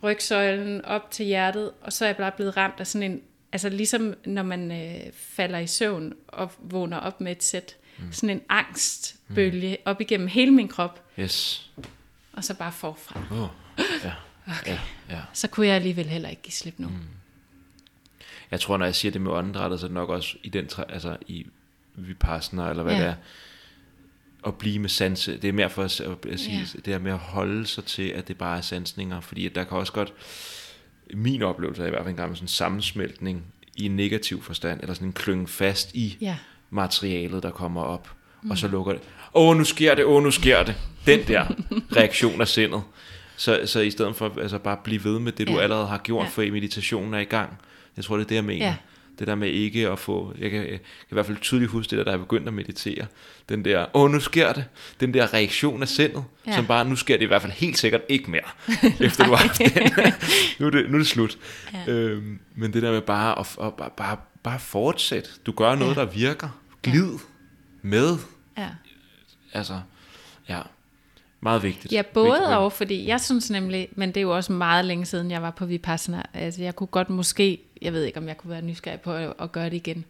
rygsøjlen, 0.02 0.84
op 0.84 1.10
til 1.10 1.26
hjertet, 1.26 1.72
og 1.80 1.92
så 1.92 2.04
er 2.04 2.08
jeg 2.08 2.16
bare 2.16 2.32
blevet 2.32 2.56
ramt 2.56 2.80
af 2.80 2.86
sådan 2.86 3.10
en, 3.10 3.22
altså 3.52 3.68
ligesom 3.68 4.14
når 4.24 4.42
man 4.42 4.72
øh, 4.72 5.12
falder 5.12 5.58
i 5.58 5.66
søvn 5.66 6.12
og 6.28 6.52
vågner 6.58 6.96
op 6.96 7.20
med 7.20 7.32
et 7.32 7.42
sæt, 7.42 7.76
mm. 7.98 8.12
sådan 8.12 8.30
en 8.30 8.42
angstbølge 8.48 9.70
mm. 9.76 9.82
op 9.84 10.00
igennem 10.00 10.26
hele 10.28 10.50
min 10.50 10.68
krop, 10.68 11.02
Yes. 11.18 11.70
og 12.32 12.44
så 12.44 12.54
bare 12.54 12.72
forfra. 12.72 13.20
Oh. 13.30 13.48
Ja. 14.04 14.12
Okay. 14.60 14.70
Ja. 14.72 14.80
ja. 15.16 15.20
Så 15.32 15.48
kunne 15.48 15.66
jeg 15.66 15.74
alligevel 15.76 16.06
heller 16.06 16.28
ikke 16.28 16.42
give 16.42 16.52
slip 16.52 16.74
nu. 16.78 16.88
Mm. 16.88 16.94
Jeg 18.50 18.60
tror, 18.60 18.76
når 18.76 18.84
jeg 18.84 18.94
siger 18.94 19.12
det 19.12 19.20
med 19.20 19.30
åndedrættet, 19.32 19.80
så 19.80 19.86
er 19.86 19.88
det 19.88 19.94
nok 19.94 20.08
også 20.08 20.36
i 20.42 20.48
den, 20.48 20.68
altså 20.88 21.16
i 21.26 21.46
Vipassana, 21.94 22.70
eller 22.70 22.82
hvad 22.82 22.92
Ja. 22.94 22.98
det 23.00 23.06
er, 23.08 23.14
at 24.46 24.58
blive 24.58 24.78
med 24.78 24.88
sanse. 24.88 25.36
Det 25.36 25.48
er 25.48 25.52
mere 25.52 25.70
for 25.70 25.82
at, 25.84 26.00
at 26.32 26.40
sige, 26.40 26.58
Ja. 26.58 26.80
det 26.84 26.94
er 26.94 26.98
med 26.98 27.12
at 27.12 27.18
holde 27.18 27.66
sig 27.66 27.84
til, 27.84 28.08
at 28.08 28.28
det 28.28 28.38
bare 28.38 28.56
er 28.58 28.60
sansninger, 28.60 29.20
fordi 29.20 29.48
der 29.48 29.64
kan 29.64 29.78
også 29.78 29.92
godt, 29.92 30.12
min 31.14 31.42
oplevelse 31.42 31.82
er 31.82 31.86
i 31.86 31.90
hvert 31.90 32.02
fald 32.02 32.10
en 32.10 32.16
gang 32.16 32.28
med 32.28 32.36
sådan 32.36 32.44
en 32.44 32.48
sammensmeltning 32.48 33.44
i 33.76 33.86
en 33.86 33.96
negativ 33.96 34.42
forstand, 34.42 34.80
eller 34.80 34.94
sådan 34.94 35.08
en 35.08 35.12
klynge 35.12 35.46
fast 35.48 35.94
i 35.94 36.16
Ja. 36.20 36.36
materialet, 36.70 37.42
der 37.42 37.50
kommer 37.50 37.82
op, 37.82 38.10
mm. 38.42 38.50
og 38.50 38.58
så 38.58 38.68
lukker 38.68 38.92
det. 38.92 39.02
Åh, 39.34 39.56
nu 39.56 39.64
sker 39.64 39.94
det, 39.94 40.04
åh, 40.04 40.22
nu 40.22 40.30
sker 40.30 40.62
det. 40.62 40.74
Den 41.06 41.20
der 41.28 41.44
reaktion 41.96 42.40
af 42.40 42.48
sindet. 42.48 42.82
Så, 43.36 43.60
så 43.64 43.80
i 43.80 43.90
stedet 43.90 44.16
for 44.16 44.32
altså 44.40 44.58
bare 44.58 44.76
blive 44.84 45.04
ved 45.04 45.18
med 45.18 45.32
det, 45.32 45.46
du 45.48 45.52
Ja. 45.52 45.60
allerede 45.60 45.86
har 45.86 45.98
gjort, 45.98 46.24
Ja. 46.24 46.28
for 46.28 46.52
meditationen 46.52 47.14
er 47.14 47.18
i 47.18 47.24
gang. 47.24 47.58
Jeg 47.96 48.04
tror, 48.04 48.16
det 48.16 48.24
er 48.24 48.28
det, 48.28 48.34
jeg 48.34 48.44
mener. 48.44 48.66
Ja. 48.66 48.74
Det 49.20 49.28
der 49.28 49.34
med 49.34 49.48
ikke 49.48 49.88
at 49.88 49.98
få, 49.98 50.34
jeg 50.38 50.50
kan, 50.50 50.60
jeg 50.60 50.68
kan 50.68 50.80
i 51.10 51.14
hvert 51.14 51.26
fald 51.26 51.36
tydeligt 51.40 51.70
huske 51.70 51.90
det 51.90 51.98
der, 51.98 52.04
da 52.04 52.10
jeg 52.10 52.20
begyndte 52.20 52.48
at 52.48 52.54
meditere. 52.54 53.06
Den 53.48 53.64
der, 53.64 53.86
åh 53.94 54.10
nu 54.10 54.20
sker 54.20 54.52
det. 54.52 54.64
Den 55.00 55.14
der 55.14 55.34
reaktion 55.34 55.82
af 55.82 55.88
sindet, 55.88 56.24
ja. 56.46 56.50
Ja. 56.50 56.56
som 56.56 56.66
bare, 56.66 56.84
nu 56.84 56.96
sker 56.96 57.16
det 57.16 57.22
i 57.24 57.26
hvert 57.26 57.42
fald 57.42 57.52
helt 57.52 57.78
sikkert 57.78 58.00
ikke 58.08 58.30
mere, 58.30 58.40
efter 59.06 59.24
du 59.24 59.30
har 59.30 59.36
haft 59.36 59.58
den. 59.58 60.12
nu, 60.58 60.66
er 60.66 60.70
det, 60.70 60.90
nu 60.90 60.94
er 60.94 60.98
det 60.98 61.06
slut. 61.06 61.38
Ja. 61.74 61.92
Øhm, 61.92 62.38
men 62.54 62.72
det 62.72 62.82
der 62.82 62.92
med 62.92 63.00
bare 63.00 63.38
at, 63.38 63.46
at 63.62 63.74
bare, 63.74 63.90
bare, 63.96 64.16
bare 64.42 64.58
fortsætte. 64.60 65.30
Du 65.46 65.52
gør 65.52 65.74
noget, 65.74 65.96
ja. 65.96 66.00
Ja. 66.00 66.06
der 66.06 66.12
virker. 66.12 66.48
Glid 66.82 67.18
med. 67.82 68.16
Ja. 68.58 68.68
Altså, 69.52 69.72
ja, 69.74 69.80
meget 71.40 71.62
vigtigt. 71.62 71.92
Ja, 71.92 71.98
Vigtigt 71.98 72.14
både 72.14 72.38
point. 72.38 72.54
og, 72.54 72.72
fordi 72.72 73.06
jeg 73.06 73.20
synes 73.20 73.50
nemlig, 73.50 73.88
men 73.92 74.08
det 74.08 74.16
er 74.16 74.22
jo 74.22 74.36
også 74.36 74.52
meget 74.52 74.84
længe 74.84 75.06
siden, 75.06 75.30
jeg 75.30 75.42
var 75.42 75.50
på 75.50 75.66
Vipassana. 75.66 76.22
Altså, 76.34 76.62
jeg 76.62 76.76
kunne 76.76 76.86
godt 76.86 77.10
måske, 77.10 77.60
jeg 77.82 77.92
ved 77.92 78.04
ikke, 78.04 78.18
om 78.18 78.28
jeg 78.28 78.36
kunne 78.36 78.50
være 78.50 78.62
nysgerrig 78.62 79.00
på 79.00 79.12
at, 79.12 79.32
at 79.40 79.52
gøre 79.52 79.64
det 79.64 79.76
igen. 79.76 80.04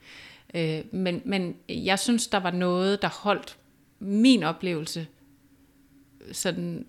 Øh, 0.54 0.80
men, 0.92 1.22
men 1.24 1.54
jeg 1.68 1.98
synes, 1.98 2.26
der 2.26 2.38
var 2.38 2.50
noget, 2.50 3.02
der 3.02 3.08
holdt 3.08 3.56
min 3.98 4.42
oplevelse 4.42 5.06
sådan 6.32 6.86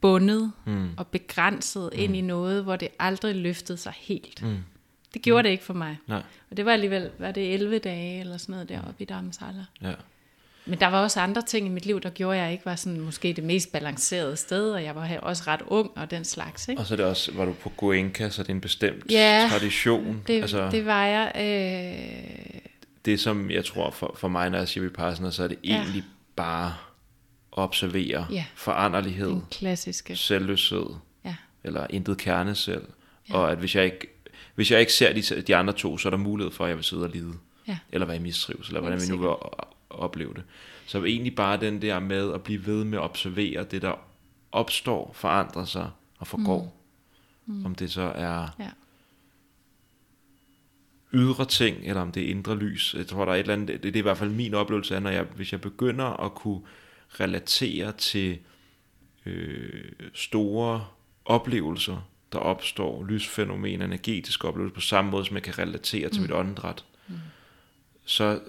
bundet 0.00 0.52
mm. 0.66 0.90
og 0.96 1.06
begrænset 1.06 1.90
mm. 1.92 2.02
ind 2.02 2.16
i 2.16 2.20
noget, 2.20 2.62
hvor 2.62 2.76
det 2.76 2.88
aldrig 2.98 3.34
løftede 3.36 3.78
sig 3.78 3.92
helt. 3.96 4.42
Mm. 4.42 4.56
Det 5.14 5.22
gjorde 5.22 5.42
mm. 5.42 5.44
det 5.44 5.50
ikke 5.50 5.64
for 5.64 5.74
mig. 5.74 5.98
Nej, 6.06 6.22
Og 6.50 6.56
det 6.56 6.64
var 6.64 6.72
alligevel, 6.72 7.10
var 7.18 7.30
det 7.30 7.54
11 7.54 7.78
dage 7.78 8.20
eller 8.20 8.36
sådan 8.36 8.52
noget 8.52 8.68
deroppe 8.68 9.02
i 9.02 9.04
Dharamsala. 9.04 9.64
ja. 9.82 9.94
Men 10.66 10.80
der 10.80 10.86
var 10.86 11.02
også 11.02 11.20
andre 11.20 11.42
ting 11.42 11.66
i 11.66 11.68
mit 11.68 11.86
liv, 11.86 12.00
der 12.00 12.10
gjorde, 12.10 12.38
at 12.38 12.42
jeg 12.44 12.52
ikke 12.52 12.66
var 12.66 12.76
sådan 12.76 13.00
måske 13.00 13.32
det 13.32 13.44
mest 13.44 13.72
balancerede 13.72 14.36
sted, 14.36 14.72
og 14.72 14.84
jeg 14.84 14.94
var 14.94 15.18
også 15.22 15.42
ret 15.46 15.62
ung 15.66 15.90
og 15.96 16.10
den 16.10 16.24
slags. 16.24 16.68
Ikke? 16.68 16.80
Og 16.80 16.86
så 16.86 16.94
er 16.94 16.96
det 16.96 17.06
også, 17.06 17.32
var 17.34 17.44
du 17.44 17.52
på 17.52 17.68
Goenka, 17.76 18.28
så 18.28 18.42
det 18.42 18.48
er 18.48 18.54
en 18.54 18.60
bestemt 18.60 19.10
Ja, 19.10 19.46
tradition. 19.50 20.22
Det, 20.26 20.40
altså, 20.40 20.70
det 20.70 20.86
var 20.86 21.04
jeg. 21.06 21.32
Øh, 21.36 22.60
det 23.04 23.20
som 23.20 23.50
jeg 23.50 23.64
tror 23.64 23.90
for, 23.90 24.14
for 24.18 24.28
mig, 24.28 24.50
når 24.50 24.58
jeg 24.58 24.68
siger 24.68 24.84
Vipassana, 24.84 25.30
så 25.30 25.44
er 25.44 25.48
det 25.48 25.58
Ja. 25.64 25.76
egentlig 25.76 26.04
bare 26.36 26.66
at 26.66 27.62
observere 27.62 28.26
Ja. 28.30 28.44
foranderlighed, 28.54 29.28
den 29.28 29.44
klassiske. 29.50 30.16
selvløshed, 30.16 30.86
Ja. 31.24 31.34
eller 31.64 31.86
intet 31.90 32.18
kerne 32.18 32.54
selv. 32.54 32.84
Ja. 33.28 33.34
Og 33.36 33.52
at 33.52 33.58
hvis 33.58 33.74
jeg 33.76 33.84
ikke, 33.84 34.06
hvis 34.54 34.70
jeg 34.70 34.80
ikke 34.80 34.92
ser 34.92 35.12
de, 35.12 35.22
de 35.42 35.56
andre 35.56 35.72
to, 35.72 35.98
så 35.98 36.08
er 36.08 36.10
der 36.10 36.16
mulighed 36.16 36.52
for, 36.52 36.64
at 36.64 36.68
jeg 36.68 36.76
vil 36.76 36.84
sidde 36.84 37.02
og 37.02 37.10
lide. 37.10 37.32
Ja. 37.68 37.78
Eller 37.92 38.06
være 38.06 38.16
i 38.16 38.20
mistrivsel, 38.20 38.74
eller 38.74 38.80
hvordan 38.80 39.00
vi 39.02 39.06
nu 39.16 39.16
vil 39.16 39.28
opleve 39.92 40.34
det. 40.34 40.42
Så 40.86 41.04
egentlig 41.04 41.34
bare 41.34 41.60
den 41.60 41.82
der 41.82 42.00
med 42.00 42.32
at 42.34 42.42
blive 42.42 42.66
ved 42.66 42.84
med 42.84 42.98
at 42.98 43.04
observere 43.04 43.64
det, 43.64 43.82
der 43.82 43.94
opstår, 44.52 45.12
forandrer 45.14 45.64
sig 45.64 45.90
og 46.18 46.26
forgår. 46.26 46.78
Mm. 47.46 47.66
Om 47.66 47.74
det 47.74 47.92
så 47.92 48.02
er 48.02 48.48
Ja. 48.58 48.70
ydre 51.12 51.44
ting, 51.44 51.76
eller 51.82 52.02
om 52.02 52.12
det 52.12 52.22
er 52.22 52.30
indre 52.30 52.56
lys. 52.56 52.94
Jeg 52.98 53.06
tror, 53.06 53.24
der 53.24 53.32
er 53.32 53.36
et 53.36 53.40
eller 53.40 53.54
andet, 53.54 53.68
det, 53.68 53.82
det 53.82 53.96
er 53.96 53.98
i 53.98 54.00
hvert 54.02 54.18
fald 54.18 54.30
min 54.30 54.54
oplevelse 54.54 54.94
af, 54.94 55.02
når 55.02 55.10
jeg, 55.10 55.22
hvis 55.22 55.52
jeg 55.52 55.60
begynder 55.60 56.24
at 56.24 56.34
kunne 56.34 56.60
relatere 57.20 57.92
til 57.92 58.38
øh, 59.26 59.92
store 60.14 60.84
oplevelser, 61.24 62.08
der 62.32 62.38
opstår, 62.38 63.04
lysfænomener, 63.04 63.84
energetiske 63.84 64.48
oplevelser, 64.48 64.74
på 64.74 64.80
samme 64.80 65.10
måde, 65.10 65.24
som 65.24 65.34
jeg 65.36 65.42
kan 65.42 65.58
relatere 65.58 66.08
til 66.08 66.20
mm. 66.20 66.22
mit 66.22 66.32
åndedræt, 66.32 66.84
mm. 67.08 67.14
Så 68.04 68.40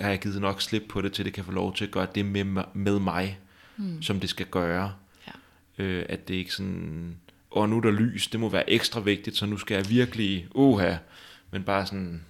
har 0.00 0.08
jeg 0.08 0.20
givet 0.20 0.40
nok 0.40 0.62
slip 0.62 0.82
på 0.88 1.00
det, 1.00 1.12
til 1.12 1.24
det 1.24 1.32
kan 1.32 1.44
få 1.44 1.52
lov 1.52 1.74
til 1.74 1.84
at 1.84 1.90
gøre 1.90 2.06
det 2.14 2.26
med, 2.26 2.64
med 2.74 2.98
mig, 2.98 3.38
mm. 3.76 4.02
som 4.02 4.20
det 4.20 4.30
skal 4.30 4.46
gøre. 4.46 4.94
Ja. 5.26 5.84
Øh, 5.84 6.06
at 6.08 6.28
det 6.28 6.34
ikke 6.34 6.52
sådan, 6.52 7.16
og 7.50 7.68
nu 7.68 7.76
er 7.76 7.80
der 7.80 7.90
lys, 7.90 8.28
det 8.28 8.40
må 8.40 8.48
være 8.48 8.70
ekstra 8.70 9.00
vigtigt, 9.00 9.36
så 9.36 9.46
nu 9.46 9.56
skal 9.56 9.74
jeg 9.74 9.90
virkelig, 9.90 10.48
uha, 10.54 10.96
men 11.50 11.62
bare 11.62 11.86
sådan, 11.86 12.24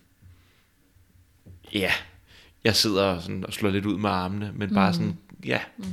ja, 1.72 1.92
jeg 2.64 2.76
sidder 2.76 3.20
sådan 3.20 3.46
og 3.46 3.52
slår 3.52 3.70
lidt 3.70 3.86
ud 3.86 3.98
med 3.98 4.10
armene, 4.10 4.52
men 4.54 4.74
bare 4.74 4.94
sådan, 4.94 5.18
ja, 5.44 5.60
mm. 5.76 5.84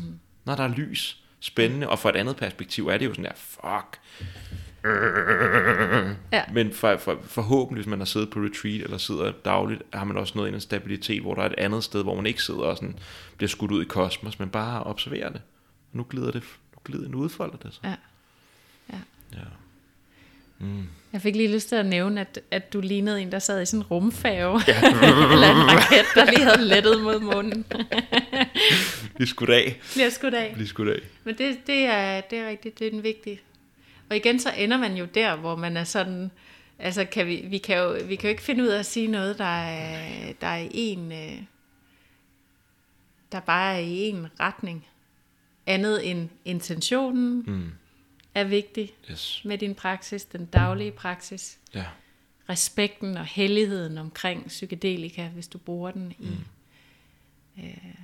når 0.46 0.56
der 0.56 0.64
er 0.64 0.76
lys, 0.76 1.24
spændende, 1.40 1.90
og 1.90 2.00
fra 2.00 2.10
et 2.10 2.16
andet 2.16 2.36
perspektiv 2.36 2.88
er 2.88 2.98
det 2.98 3.06
jo 3.06 3.14
sådan 3.14 3.26
der, 3.26 3.32
fuck, 3.36 4.00
Ja. 6.32 6.44
men 6.54 6.74
for, 6.74 6.98
for, 6.98 7.20
forhåbentlig, 7.24 7.84
hvis 7.84 7.90
man 7.90 8.00
har 8.00 8.06
siddet 8.06 8.30
på 8.30 8.40
retreat 8.40 8.82
eller 8.82 8.98
sidder 8.98 9.32
dagligt, 9.46 9.82
har 9.94 10.04
man 10.04 10.18
også 10.18 10.34
noget 10.36 10.54
en 10.54 10.62
stabilitet, 10.62 11.22
hvor 11.22 11.34
der 11.34 11.42
er 11.42 11.46
et 11.46 11.56
andet 11.58 11.84
sted, 11.84 12.04
hvor 12.04 12.16
man 12.16 12.26
ikke 12.26 12.44
sidder 12.44 12.62
og 12.62 12.78
sådan 12.78 13.00
bliver 13.38 13.48
skudt 13.48 13.72
ud 13.72 13.82
i 13.82 13.86
kosmos, 13.86 14.40
men 14.40 14.50
bare 14.50 14.84
observerer 14.84 15.30
det. 15.30 15.42
Nu 15.94 16.06
glider 16.10 16.32
det, 16.32 16.44
nu 16.74 16.80
glider 16.84 17.10
nu 17.10 17.18
udfolder 17.18 17.58
det 17.58 17.74
sig. 17.74 17.84
Ja. 17.84 17.96
Ja. 18.94 19.00
Ja. 19.40 19.46
Mm. 20.60 20.88
Jeg 21.14 21.22
fik 21.22 21.36
lige 21.36 21.54
lyst 21.54 21.70
til 21.70 21.76
at 21.76 21.86
nævne, 21.86 22.22
at, 22.22 22.40
at 22.52 22.74
du 22.74 22.82
lignede 22.82 23.22
en, 23.22 23.32
der 23.32 23.40
sad 23.40 23.62
i 23.62 23.66
sådan 23.66 23.80
en 23.80 23.84
rumfærge. 23.84 24.62
Ja. 24.68 24.80
Eller 25.34 25.52
en 25.52 25.72
raket, 25.72 26.06
der 26.16 26.26
lige 26.26 26.44
havde 26.44 26.66
lettet 26.68 27.04
mod 27.04 27.20
månen. 27.20 27.66
Bliv 29.16 29.28
skudt 29.28 29.50
af. 29.50 29.80
Bliver 29.94 30.10
skudt 30.10 30.34
af. 30.34 30.52
Bliv 30.54 30.68
skudt 30.68 30.90
af. 30.90 31.00
Men 31.24 31.38
det, 31.38 31.58
det, 31.68 31.80
er, 31.80 32.22
det 32.22 32.40
er 32.40 32.50
rigtigt, 32.50 32.80
det 32.80 32.88
er 32.88 32.92
den 32.92 33.04
vigtige. 33.04 33.40
Og 34.10 34.16
igen, 34.16 34.40
så 34.40 34.54
ender 34.58 34.78
man 34.78 34.96
jo 34.98 35.06
der, 35.06 35.36
hvor 35.36 35.56
man 35.56 35.78
er 35.78 35.84
sådan... 35.84 36.32
Altså, 36.80 37.06
kan 37.06 37.28
vi, 37.28 37.46
vi, 37.50 37.58
kan 37.58 37.78
jo, 37.78 37.98
vi 38.08 38.16
kan 38.16 38.28
jo 38.28 38.30
ikke 38.30 38.42
finde 38.44 38.64
ud 38.64 38.68
af 38.68 38.80
at 38.80 38.86
sige 38.86 39.08
noget, 39.08 39.38
der 39.38 39.46
er, 39.64 40.34
der 40.42 40.48
er 40.48 40.68
en... 40.72 41.12
øh, 41.12 41.42
Der 43.32 43.40
bare 43.40 43.76
er 43.76 43.80
i 43.80 43.98
en 44.10 44.28
retning. 44.40 44.88
Andet 45.66 46.10
end 46.12 46.30
intentionen 46.46 47.44
Mm. 47.48 47.72
er 48.36 48.44
vigtig 48.44 48.94
Yes. 49.12 49.42
med 49.46 49.58
din 49.58 49.76
praksis, 49.76 50.26
den 50.26 50.46
daglige 50.46 50.92
praksis. 50.92 51.60
Ja. 51.76 51.86
respekten 52.50 53.18
og 53.18 53.26
helligheden 53.26 53.98
omkring 53.98 54.48
psykedelika, 54.48 55.28
hvis 55.28 55.48
du 55.48 55.58
bruger 55.58 55.92
den 55.92 56.12
i, 56.20 56.38
mm. 57.58 57.64
øh, 57.64 57.96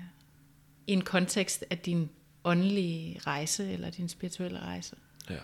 i 0.87 0.93
en 0.93 1.01
kontekst 1.01 1.63
af 1.69 1.77
din 1.77 2.09
åndelige 2.43 3.19
rejse, 3.27 3.71
eller 3.73 3.89
din 3.89 4.09
spirituelle 4.09 4.59
rejse. 4.59 4.95
ja. 5.29 5.35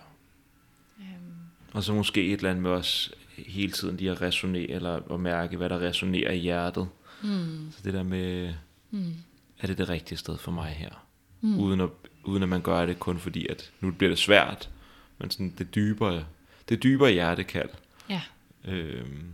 Øhm, 1.00 1.34
Og 1.74 1.84
så 1.84 1.94
måske 1.94 2.26
et 2.28 2.34
eller 2.34 2.50
andet 2.50 2.64
med 2.64 2.72
os 2.72 3.12
hele 3.38 3.72
tiden 3.72 3.98
lige 3.98 4.12
at 4.12 4.22
resonere, 4.22 4.70
eller 4.70 5.14
at 5.14 5.20
mærke, 5.20 5.58
hvad 5.58 5.70
der 5.70 5.80
resonerer 5.80 6.32
i 6.32 6.38
hjertet. 6.38 6.88
Mm. 7.24 7.72
Så 7.72 7.80
det 7.84 7.94
der 7.94 8.04
med, 8.04 8.54
mm. 8.92 9.14
er 9.60 9.68
det 9.68 9.78
det 9.78 9.90
rigtige 9.90 10.18
sted 10.18 10.38
for 10.38 10.52
mig 10.52 10.70
her? 10.70 11.06
Mm. 11.42 11.60
Uden, 11.60 11.82
at, 11.82 11.90
uden 12.24 12.44
at 12.44 12.50
man 12.50 12.62
gør 12.62 12.86
det 12.86 13.00
kun 13.00 13.20
fordi, 13.20 13.48
at 13.48 13.72
nu 13.82 13.92
bliver 13.92 14.10
det 14.10 14.20
svært, 14.20 14.70
men 15.18 15.32
sådan 15.32 15.54
det 15.58 15.76
dybere, 15.76 16.26
det 16.70 16.84
dybere 16.84 17.12
hjertekald. 17.12 17.70
ja, 18.10 18.22
Øhm, 18.66 19.32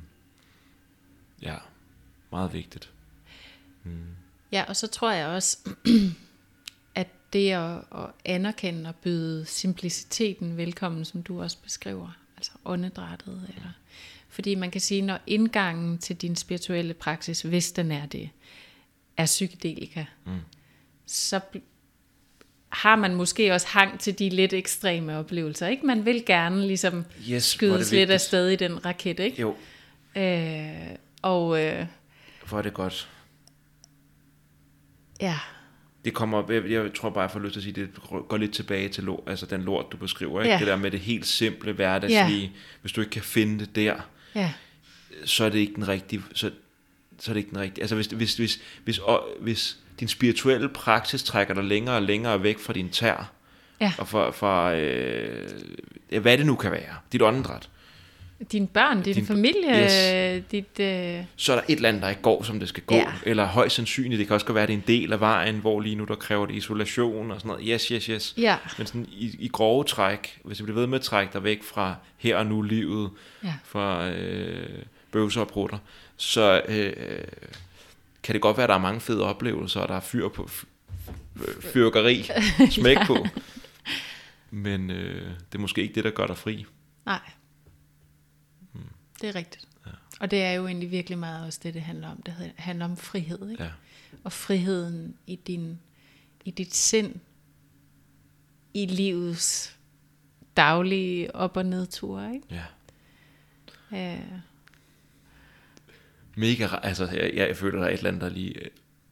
ja, 1.41 1.55
meget 2.31 2.53
vigtigt. 2.53 2.89
ja, 4.51 4.63
og 4.67 4.75
så 4.75 4.87
tror 4.87 5.11
jeg 5.11 5.27
også, 5.27 5.57
det 7.33 7.51
at, 7.51 7.75
at 7.75 8.09
anerkende 8.25 8.89
og 8.89 8.95
byde 8.95 9.45
simpliciteten 9.45 10.57
velkommen, 10.57 11.05
som 11.05 11.23
du 11.23 11.41
også 11.41 11.57
beskriver, 11.63 12.17
altså 12.37 12.51
åndedrættet, 12.65 13.45
eller, 13.55 13.69
fordi 14.29 14.55
man 14.55 14.71
kan 14.71 14.81
sige, 14.81 15.01
når 15.01 15.19
indgangen 15.27 15.97
til 15.97 16.15
din 16.15 16.35
spirituelle 16.35 16.93
praksis, 16.93 17.41
hvis 17.41 17.71
den 17.71 17.91
er 17.91 18.05
det, 18.05 18.29
er 19.17 19.25
psykedelika, 19.25 20.05
mm. 20.25 20.39
så 21.05 21.39
har 22.69 22.95
man 22.95 23.15
måske 23.15 23.53
også 23.53 23.67
hang 23.67 23.99
til 23.99 24.19
de 24.19 24.29
lidt 24.29 24.53
ekstreme 24.53 25.17
oplevelser, 25.17 25.67
ikke? 25.67 25.85
Man 25.85 26.05
vil 26.05 26.25
gerne 26.25 26.67
ligesom 26.67 27.05
Yes, 27.29 27.43
skydes 27.43 27.91
lidt 27.91 28.11
afsted 28.11 28.49
i 28.49 28.55
den 28.55 28.85
raket, 28.85 29.19
ikke? 29.19 29.41
Jo, 29.41 29.55
Øh, 30.15 30.95
og 31.21 31.63
øh, 31.63 31.85
hvor 32.49 32.57
er 32.57 32.61
det 32.61 32.73
godt. 32.73 33.09
ja, 35.21 35.39
Det 36.05 36.13
kommer, 36.13 36.51
jeg, 36.51 36.71
jeg 36.71 36.93
tror 36.93 37.09
bare, 37.09 37.21
jeg 37.21 37.31
får 37.31 37.39
lyst 37.39 37.53
til 37.53 37.59
at 37.59 37.63
sige, 37.63 37.73
det 37.73 37.89
går 38.27 38.37
lidt 38.37 38.53
tilbage 38.53 38.89
til 38.89 39.03
lort, 39.03 39.23
altså 39.27 39.45
den 39.45 39.61
lort, 39.61 39.85
du 39.91 39.97
beskriver. 39.97 40.41
Ikke? 40.41 40.53
Ja. 40.53 40.59
Det 40.59 40.67
der 40.67 40.75
med 40.75 40.91
det 40.91 40.99
helt 40.99 41.25
simple 41.25 41.71
hverdagslige. 41.71 42.51
Hvis 42.81 42.91
du 42.91 43.01
ikke 43.01 43.11
kan 43.11 43.21
finde 43.21 43.59
det 43.59 43.75
der, 43.75 43.95
ja, 44.35 44.53
så 45.25 45.45
er 45.45 45.49
det 45.49 45.59
ikke 45.59 45.75
den 45.75 45.87
rigtige, 45.87 46.21
så, 46.33 46.51
så 47.19 47.31
er 47.31 47.33
det 47.33 47.39
ikke 47.39 47.49
den 47.49 47.59
rigtige. 47.59 47.83
Altså 47.83 47.95
hvis, 47.95 48.07
hvis, 48.07 48.35
hvis, 48.35 48.59
hvis, 48.83 48.99
og, 48.99 49.27
hvis 49.39 49.77
din 49.99 50.07
spirituelle 50.07 50.69
praksis 50.69 51.23
trækker 51.23 51.53
dig 51.53 51.63
længere 51.63 51.95
og 51.95 52.01
længere 52.01 52.43
væk 52.43 52.59
fra 52.59 52.73
din 52.73 52.89
tær, 52.89 53.31
ja. 53.81 53.93
og 53.97 54.07
fra, 54.07 54.31
fra 54.31 54.75
øh, 54.75 55.49
ja, 56.11 56.19
hvad 56.19 56.37
det 56.37 56.45
nu 56.45 56.55
kan 56.55 56.71
være, 56.71 56.95
dit 57.11 57.21
åndedræt, 57.21 57.69
Dine 58.51 58.67
børn, 58.67 58.95
din, 58.95 59.03
Din- 59.03 59.13
din 59.13 59.25
familie, 59.25 59.83
yes. 59.83 60.43
dit... 60.51 60.79
Øh, 60.79 61.23
så 61.35 61.51
er 61.53 61.55
der 61.57 61.63
et 61.69 61.75
eller 61.75 61.89
andet, 61.89 62.01
der 62.01 62.09
ikke 62.09 62.21
går, 62.21 62.43
som 62.43 62.59
det 62.59 62.69
skal 62.69 62.83
gå. 62.83 62.95
Ja. 62.95 63.11
Eller 63.25 63.45
højst 63.45 63.75
sandsynligt, 63.75 64.19
det 64.19 64.27
kan 64.27 64.33
også 64.33 64.45
godt 64.45 64.55
være, 64.55 64.63
at 64.63 64.67
det 64.69 64.73
er 64.73 64.77
en 64.77 64.83
del 64.87 65.13
af 65.13 65.19
vejen, 65.19 65.55
hvor 65.55 65.81
lige 65.81 65.95
nu 65.95 66.03
der 66.03 66.15
kræver 66.15 66.45
det 66.45 66.55
isolation 66.55 67.31
og 67.31 67.39
sådan 67.39 67.49
noget. 67.49 67.65
Yes, 67.67 67.87
yes, 67.87 68.05
yes. 68.05 68.33
ja, 68.37 68.57
Men 68.77 68.87
sådan 68.87 69.07
i, 69.11 69.35
i 69.39 69.47
grove 69.47 69.83
træk, 69.83 70.39
hvis 70.43 70.57
du 70.57 70.63
bliver 70.63 70.79
ved 70.79 70.87
med 70.87 70.99
at 70.99 71.03
trække 71.05 71.33
dig 71.33 71.43
væk 71.43 71.63
fra 71.63 71.95
her 72.17 72.37
og 72.37 72.45
nu 72.45 72.61
livet, 72.61 73.09
ja, 73.43 73.53
fra, 73.65 74.09
øh, 74.09 74.69
bøvser 75.11 75.41
og 75.41 75.47
prutter, 75.47 75.77
så 76.17 76.61
øh, 76.67 76.93
kan 78.23 78.33
det 78.33 78.41
godt 78.41 78.57
være, 78.57 78.63
at 78.63 78.69
der 78.69 78.75
er 78.75 78.79
mange 78.79 79.01
fede 79.01 79.23
oplevelser, 79.23 79.79
og 79.79 79.87
der 79.87 79.95
er 79.95 79.99
fyr 79.99 80.27
på 80.27 80.49
fyrkeri, 81.73 82.29
smæk 82.71 82.97
ja. 82.97 83.05
på. 83.05 83.25
Men 84.51 84.91
øh, 84.91 85.21
det 85.51 85.55
er 85.57 85.59
måske 85.59 85.81
ikke 85.81 85.95
det, 85.95 86.03
der 86.03 86.09
gør 86.09 86.27
dig 86.27 86.37
fri. 86.37 86.65
Nej. 87.05 87.19
Det 89.23 89.29
er 89.29 89.35
rigtigt. 89.35 89.67
Ja. 89.85 89.91
Og 90.19 90.31
det 90.31 90.43
er 90.43 90.51
jo 90.51 90.67
egentlig 90.67 90.91
virkelig 90.91 91.17
meget 91.17 91.45
også 91.45 91.59
det, 91.63 91.73
det 91.73 91.81
handler 91.81 92.09
om. 92.09 92.21
Det 92.21 92.53
handler 92.55 92.85
om 92.85 92.97
frihed. 92.97 93.49
Ikke? 93.49 93.63
Ja. 93.63 93.69
Og 94.23 94.31
friheden 94.31 95.15
i, 95.27 95.35
din, 95.35 95.79
i 96.45 96.51
dit 96.51 96.75
sind, 96.75 97.15
i 98.73 98.85
livets 98.85 99.77
daglige 100.57 101.35
op- 101.35 101.57
og 101.57 101.65
nedture. 101.65 102.33
Ikke? 102.33 102.47
Ja. 102.51 102.63
Ja. 103.91 104.19
Mega, 106.35 106.67
ra- 106.67 106.85
altså 106.85 107.05
jeg, 107.05 107.33
jeg 107.35 107.57
føler, 107.57 107.79
der 107.79 107.85
er 107.85 107.89
et 107.91 107.97
eller 107.97 108.07
andet, 108.07 108.21
der 108.21 108.29
lige, 108.29 108.55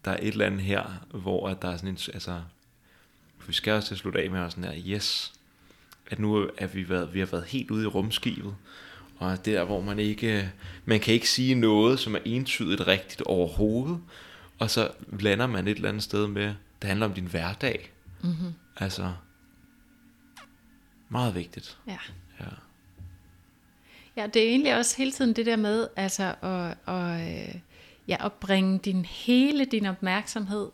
der 0.05 0.11
er 0.11 0.17
et 0.21 0.27
eller 0.27 0.45
andet 0.45 0.61
her, 0.61 1.05
hvor 1.11 1.49
at 1.49 1.61
der 1.61 1.69
er 1.69 1.77
sådan 1.77 1.89
en, 1.89 1.97
altså, 2.13 2.41
vi 3.47 3.53
skal 3.53 3.73
også 3.73 3.87
til 3.87 3.95
at 3.95 3.99
slutte 3.99 4.19
af 4.19 4.31
med 4.31 4.49
sådan 4.49 4.63
her, 4.63 4.83
yes, 4.87 5.33
at 6.07 6.19
nu 6.19 6.49
er 6.57 6.67
vi, 6.67 6.89
været, 6.89 7.13
vi 7.13 7.19
har 7.19 7.25
været 7.25 7.45
helt 7.45 7.71
ude 7.71 7.83
i 7.83 7.87
rumskibet, 7.87 8.55
og 9.21 9.45
der, 9.45 9.63
hvor 9.63 9.81
man 9.81 9.99
ikke, 9.99 10.51
man 10.85 10.99
kan 10.99 11.13
ikke 11.13 11.29
sige 11.29 11.55
noget, 11.55 11.99
som 11.99 12.15
er 12.15 12.19
entydigt 12.25 12.87
rigtigt 12.87 13.21
overhovedet, 13.21 13.99
og 14.59 14.69
så 14.69 14.91
lander 15.19 15.47
man 15.47 15.67
et 15.67 15.75
eller 15.75 15.89
andet 15.89 16.03
sted 16.03 16.27
med, 16.27 16.53
det 16.81 16.87
handler 16.87 17.05
om 17.05 17.13
din 17.13 17.25
hverdag. 17.25 17.91
Mm-hmm. 18.23 18.53
Altså, 18.77 19.11
meget 21.09 21.35
vigtigt. 21.35 21.77
ja. 21.87 21.97
Ja. 22.39 22.45
Ja, 24.17 24.27
det 24.27 24.43
er 24.43 24.49
egentlig 24.49 24.77
også 24.77 24.97
hele 24.97 25.11
tiden 25.11 25.33
det 25.35 25.45
der 25.45 25.55
med, 25.55 25.87
altså 25.95 26.35
at, 26.41 26.93
at, 26.95 27.55
ja, 28.07 28.25
at 28.25 28.33
bringe 28.33 28.79
din, 28.79 29.05
hele 29.05 29.65
din 29.65 29.85
opmærksomhed 29.85 30.69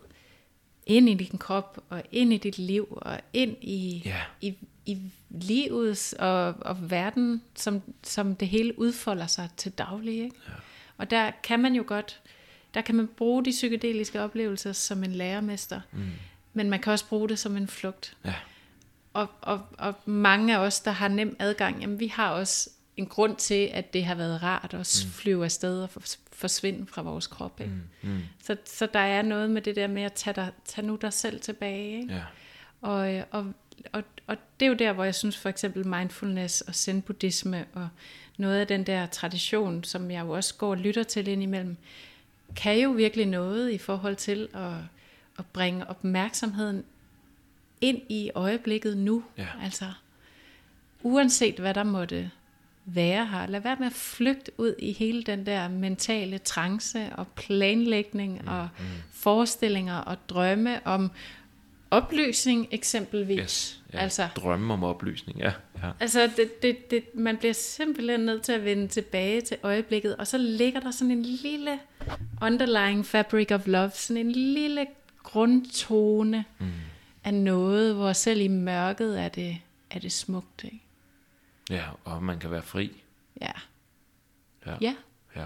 ind 0.86 1.10
i 1.10 1.14
din 1.14 1.40
krop, 1.40 1.80
og 1.90 2.04
ind 2.12 2.34
i 2.34 2.38
dit 2.38 2.58
liv, 2.58 2.88
og 3.02 3.20
ind 3.34 3.56
i, 3.62 4.02
Ja. 4.06 4.22
i, 4.42 4.54
i 4.88 5.02
livets 5.30 6.14
og, 6.20 6.56
og 6.62 6.92
verden, 6.92 7.42
som, 7.56 7.82
som 8.04 8.36
det 8.36 8.48
hele 8.48 8.80
udfolder 8.80 9.28
sig 9.28 9.50
til 9.58 9.72
daglig. 9.72 10.14
Ikke? 10.14 10.36
Ja. 10.48 10.54
Og 10.98 11.10
der 11.10 11.32
kan 11.44 11.60
man 11.60 11.76
jo 11.76 11.84
godt, 11.88 12.22
der 12.74 12.82
kan 12.82 12.96
man 12.96 13.08
bruge 13.08 13.46
de 13.46 13.50
psykedeliske 13.50 14.22
oplevelser 14.22 14.74
som 14.74 15.04
en 15.04 15.12
lærermester, 15.12 15.82
mm. 15.92 16.12
men 16.54 16.70
man 16.70 16.80
kan 16.80 16.94
også 16.94 17.08
bruge 17.08 17.30
det 17.30 17.40
som 17.40 17.58
en 17.58 17.68
flugt. 17.68 18.18
Ja. 18.26 18.34
Og, 19.14 19.28
og, 19.42 19.62
og 19.78 19.96
mange 20.06 20.56
af 20.56 20.60
os, 20.60 20.80
der 20.80 20.92
har 20.92 21.08
nem 21.08 21.36
adgang, 21.40 21.82
jamen 21.82 22.00
vi 22.00 22.08
har 22.08 22.32
også 22.32 22.70
en 22.98 23.06
grund 23.06 23.36
til, 23.36 23.70
at 23.74 23.94
det 23.94 24.06
har 24.06 24.16
været 24.16 24.44
rart 24.44 24.74
at 24.74 25.04
mm. 25.06 25.12
flyve 25.12 25.44
afsted 25.44 25.84
og 25.84 25.90
fors- 25.98 26.20
forsvinde 26.34 26.88
fra 26.88 27.02
vores 27.02 27.28
krop. 27.28 27.62
Ikke? 27.62 27.74
Mm. 28.02 28.10
Mm. 28.10 28.20
Så, 28.44 28.58
så 28.66 28.88
der 28.94 29.00
er 29.00 29.22
noget 29.22 29.50
med 29.50 29.62
det 29.62 29.76
der 29.76 29.88
med 29.88 30.04
at 30.04 30.14
tage, 30.14 30.34
dig, 30.34 30.52
tage 30.66 30.88
nu 30.88 30.96
dig 30.96 31.14
selv 31.14 31.40
tilbage. 31.40 32.02
Ikke? 32.02 32.14
Ja. 32.14 32.22
Og, 32.82 33.24
og, 33.32 33.54
og, 33.92 34.04
og 34.28 34.38
det 34.60 34.66
er 34.66 34.70
jo 34.70 34.76
der, 34.76 34.94
hvor 34.94 35.04
jeg 35.04 35.16
synes 35.16 35.38
for 35.38 35.50
eksempel 35.50 35.88
mindfulness 35.88 36.62
og 36.62 36.76
zen-buddhisme 36.76 37.66
og 37.74 37.90
noget 38.38 38.60
af 38.60 38.68
den 38.68 38.84
der 38.84 39.06
tradition, 39.06 39.84
som 39.84 40.12
jeg 40.12 40.26
jo 40.26 40.30
også 40.30 40.56
går 40.56 40.70
og 40.70 40.78
lytter 40.78 41.04
til 41.04 41.28
indimellem, 41.28 41.78
kan 42.56 42.80
jo 42.80 42.90
virkelig 42.90 43.26
noget 43.26 43.72
i 43.72 43.78
forhold 43.78 44.16
til 44.16 44.48
at, 44.54 44.74
at 45.40 45.46
bringe 45.46 45.88
opmærksomheden 45.88 46.84
ind 47.82 48.02
i 48.10 48.32
øjeblikket 48.36 48.98
nu. 48.98 49.24
Ja. 49.38 49.48
Altså, 49.64 49.86
uanset 51.04 51.56
hvad 51.56 51.74
der 51.74 51.84
måtte 51.84 52.32
være 52.86 53.26
her, 53.26 53.48
lad 53.48 53.60
være 53.60 53.76
med 53.80 53.88
at 53.88 53.94
flygte 53.94 54.52
ud 54.58 54.76
i 54.80 54.92
hele 54.94 55.24
den 55.24 55.46
der 55.46 55.68
mentale 55.68 56.38
trance 56.38 57.10
og 57.16 57.28
planlægning 57.28 58.42
mm, 58.42 58.48
og 58.48 58.70
mm. 58.80 58.86
forestillinger 59.12 59.98
og 59.98 60.18
drømme 60.30 60.88
om 60.88 61.12
opløsning 61.92 62.68
eksempelvis. 62.72 63.40
Yes. 63.40 63.82
Ja. 63.94 64.00
Altså, 64.00 64.28
Drømme 64.36 64.74
om 64.74 64.84
oplysning, 64.84 65.40
ja. 65.40 65.52
ja. 65.84 65.92
Altså, 66.00 66.30
det, 66.38 66.62
det, 66.62 66.92
det, 66.92 67.16
man 67.16 67.38
bliver 67.38 67.54
simpelthen 67.54 68.20
nødt 68.20 68.42
til 68.42 68.52
at 68.52 68.66
vende 68.66 68.88
tilbage 68.88 69.42
til 69.42 69.58
øjeblikket, 69.64 70.16
og 70.16 70.28
så 70.28 70.38
ligger 70.38 70.80
der 70.80 70.92
sådan 70.92 71.12
en 71.12 71.24
lille 71.24 71.80
underlying 72.42 73.06
fabric 73.06 73.52
of 73.52 73.68
love, 73.68 73.92
sådan 73.94 74.26
en 74.26 74.32
lille 74.32 74.88
grundtone 75.24 76.46
mm. 76.60 76.72
af 77.24 77.34
noget, 77.34 77.96
hvor 77.96 78.14
selv 78.14 78.42
i 78.42 78.48
mørket 78.48 79.22
er 79.22 79.30
det, 79.30 79.58
er 79.92 80.00
det 80.00 80.12
smukt, 80.12 80.64
ikke? 80.64 80.82
Ja, 81.70 81.84
og 82.04 82.24
man 82.24 82.40
kan 82.40 82.52
være 82.52 82.64
fri. 82.64 83.04
Ja. 83.42 83.52
Ja. 84.66 84.76
Ja. 84.82 84.96
Ja. 85.36 85.46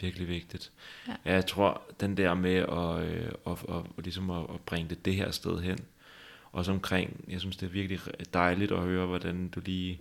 Virkelig 0.00 0.28
vigtigt. 0.28 0.72
Ja. 1.08 1.12
Ja. 1.24 1.32
Jeg 1.32 1.46
tror, 1.46 1.82
den 2.00 2.16
der 2.16 2.34
med 2.34 2.54
at, 2.54 3.14
øh, 3.14 3.32
at, 3.46 3.76
at, 3.76 3.84
at, 3.98 4.04
ligesom 4.04 4.30
at, 4.30 4.42
at 4.54 4.60
bringe 4.60 4.90
det 4.90 5.04
det 5.04 5.14
her 5.14 5.30
sted 5.30 5.60
hen, 5.60 5.78
også 6.52 6.72
omkring, 6.72 7.24
jeg 7.28 7.40
synes 7.40 7.56
det 7.56 7.66
er 7.66 7.70
virkelig 7.70 8.00
dejligt 8.34 8.72
at 8.72 8.78
høre, 8.78 9.06
hvordan 9.06 9.48
du 9.48 9.60
lige 9.64 10.00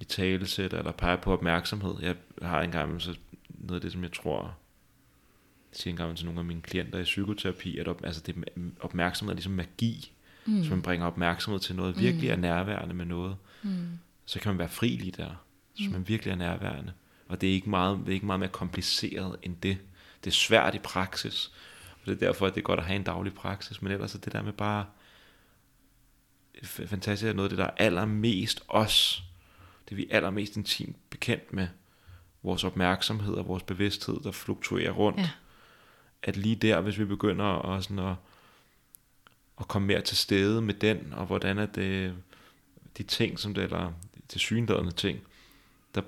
i 0.00 0.04
tale 0.04 0.46
sætter, 0.46 0.78
eller 0.78 0.92
peger 0.92 1.16
på 1.16 1.32
opmærksomhed. 1.32 1.94
Jeg 2.02 2.16
har 2.42 2.62
engang 2.62 3.02
så 3.02 3.14
noget 3.48 3.74
af 3.74 3.80
det, 3.80 3.92
som 3.92 4.02
jeg 4.02 4.12
tror, 4.12 4.42
jeg 5.72 5.78
siger 5.78 5.92
engang 5.92 6.16
til 6.16 6.26
nogle 6.26 6.40
af 6.40 6.46
mine 6.46 6.62
klienter 6.62 6.98
i 6.98 7.02
psykoterapi, 7.02 7.78
at 7.78 7.88
op, 7.88 8.04
altså 8.04 8.22
det, 8.26 8.44
opmærksomhed 8.80 9.32
er 9.32 9.34
ligesom 9.34 9.52
magi, 9.52 10.12
mm. 10.46 10.64
så 10.64 10.70
man 10.70 10.82
bringer 10.82 11.06
opmærksomhed 11.06 11.60
til 11.60 11.76
noget, 11.76 12.00
virkelig 12.00 12.30
er 12.30 12.36
nærværende 12.36 12.94
med 12.94 13.04
noget, 13.04 13.36
mm. 13.62 13.98
så 14.24 14.40
kan 14.40 14.50
man 14.50 14.58
være 14.58 14.68
fri 14.68 14.88
lige 14.88 15.12
der, 15.16 15.44
så 15.74 15.90
man 15.90 16.08
virkelig 16.08 16.32
er 16.32 16.36
nærværende. 16.36 16.92
Og 17.28 17.40
det 17.40 17.48
er 17.48 17.52
ikke 17.52 17.70
meget, 17.70 17.98
det 17.98 18.08
er 18.08 18.14
ikke 18.14 18.26
meget 18.26 18.40
mere 18.40 18.48
kompliceret 18.48 19.36
end 19.42 19.56
det. 19.56 19.78
Det 20.24 20.30
er 20.30 20.34
svært 20.34 20.74
i 20.74 20.78
praksis, 20.78 21.52
og 21.92 22.06
det 22.06 22.12
er 22.12 22.26
derfor, 22.26 22.46
at 22.46 22.54
det 22.54 22.60
er 22.60 22.64
godt 22.64 22.80
at 22.80 22.86
have 22.86 22.96
en 22.96 23.04
daglig 23.04 23.34
praksis, 23.34 23.82
men 23.82 23.92
ellers 23.92 24.14
er 24.14 24.18
det 24.18 24.32
der 24.32 24.42
med 24.42 24.52
bare, 24.52 24.86
fantastisk 26.62 27.28
er 27.28 27.32
noget 27.32 27.46
af 27.46 27.50
det, 27.50 27.58
der 27.58 27.64
er 27.64 27.84
allermest 27.84 28.62
os, 28.68 29.22
det 29.88 29.96
vi 29.96 30.06
er 30.10 30.16
allermest 30.16 30.56
intimt 30.56 30.96
bekendt 31.10 31.52
med, 31.52 31.68
vores 32.46 32.64
opmærksomhed 32.64 33.34
og 33.34 33.48
vores 33.48 33.62
bevidsthed, 33.62 34.20
der 34.20 34.30
fluktuerer 34.30 34.90
rundt. 34.90 35.20
Ja. 35.20 35.30
At 36.22 36.36
lige 36.36 36.56
der, 36.56 36.80
hvis 36.80 36.98
vi 36.98 37.04
begynder 37.04 37.44
at, 37.44 37.84
sådan 37.84 37.98
at, 37.98 38.14
at 39.60 39.68
komme 39.68 39.88
mere 39.88 40.00
til 40.00 40.16
stede 40.16 40.62
med 40.62 40.74
den, 40.74 41.12
og 41.12 41.26
hvordan 41.26 41.58
er 41.58 41.66
det 41.66 42.14
de 42.98 43.02
ting, 43.02 43.38
som 43.38 43.54
det, 43.54 43.64
eller 43.64 43.92
til 44.28 44.40
synlædende 44.40 44.92
ting, 44.92 45.20
der 45.94 46.02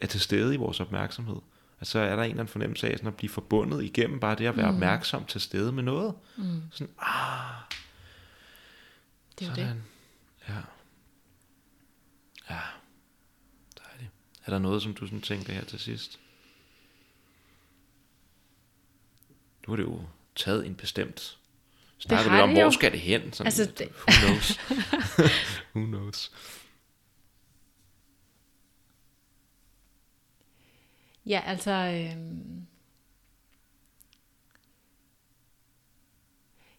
er 0.00 0.06
til 0.06 0.20
stede 0.20 0.54
i 0.54 0.56
vores 0.56 0.80
opmærksomhed. 0.80 1.36
Altså 1.80 1.98
er 1.98 2.16
der 2.16 2.22
en 2.22 2.30
eller 2.30 2.40
anden 2.40 2.52
fornemmelse 2.52 2.88
af 2.88 2.98
sådan 2.98 3.08
at 3.08 3.16
blive 3.16 3.30
forbundet 3.30 3.84
igennem 3.84 4.20
bare 4.20 4.34
det 4.34 4.46
at 4.46 4.56
være 4.56 4.70
mm. 4.70 4.74
opmærksom 4.76 5.24
til 5.24 5.40
stede 5.40 5.72
med 5.72 5.82
noget. 5.82 6.14
Mm. 6.36 6.62
Sådan, 6.72 6.92
ah, 6.98 7.54
Det 9.38 9.44
er 9.46 9.50
jo 9.50 9.54
det. 9.56 9.64
sådan. 9.66 9.82
Ja. 10.48 10.54
Ja. 12.50 12.60
Dejligt. 13.78 14.10
Er 14.46 14.50
der 14.50 14.58
noget, 14.58 14.82
som 14.82 14.94
du 14.94 15.06
sådan 15.06 15.20
tænker 15.20 15.52
her 15.52 15.64
til 15.64 15.78
sidst? 15.78 16.18
Nu 19.66 19.72
har 19.72 19.76
det 19.76 19.82
jo 19.84 20.00
taget 20.36 20.66
en 20.66 20.74
bestemt 20.74 21.34
Snakker 21.98 22.30
har 22.30 22.36
lidt 22.36 22.42
om, 22.42 22.48
det 22.54 22.62
hvor 22.64 22.70
skal 22.70 22.92
det 22.92 23.00
hen? 23.00 23.32
Sådan, 23.32 23.46
altså, 23.46 23.64
det- 23.78 23.88
Who 24.08 24.26
knows? 24.26 24.58
Who 25.74 25.86
knows? 25.86 26.32
Ja, 31.28 31.42
altså... 31.46 31.70
øhm, 31.70 32.66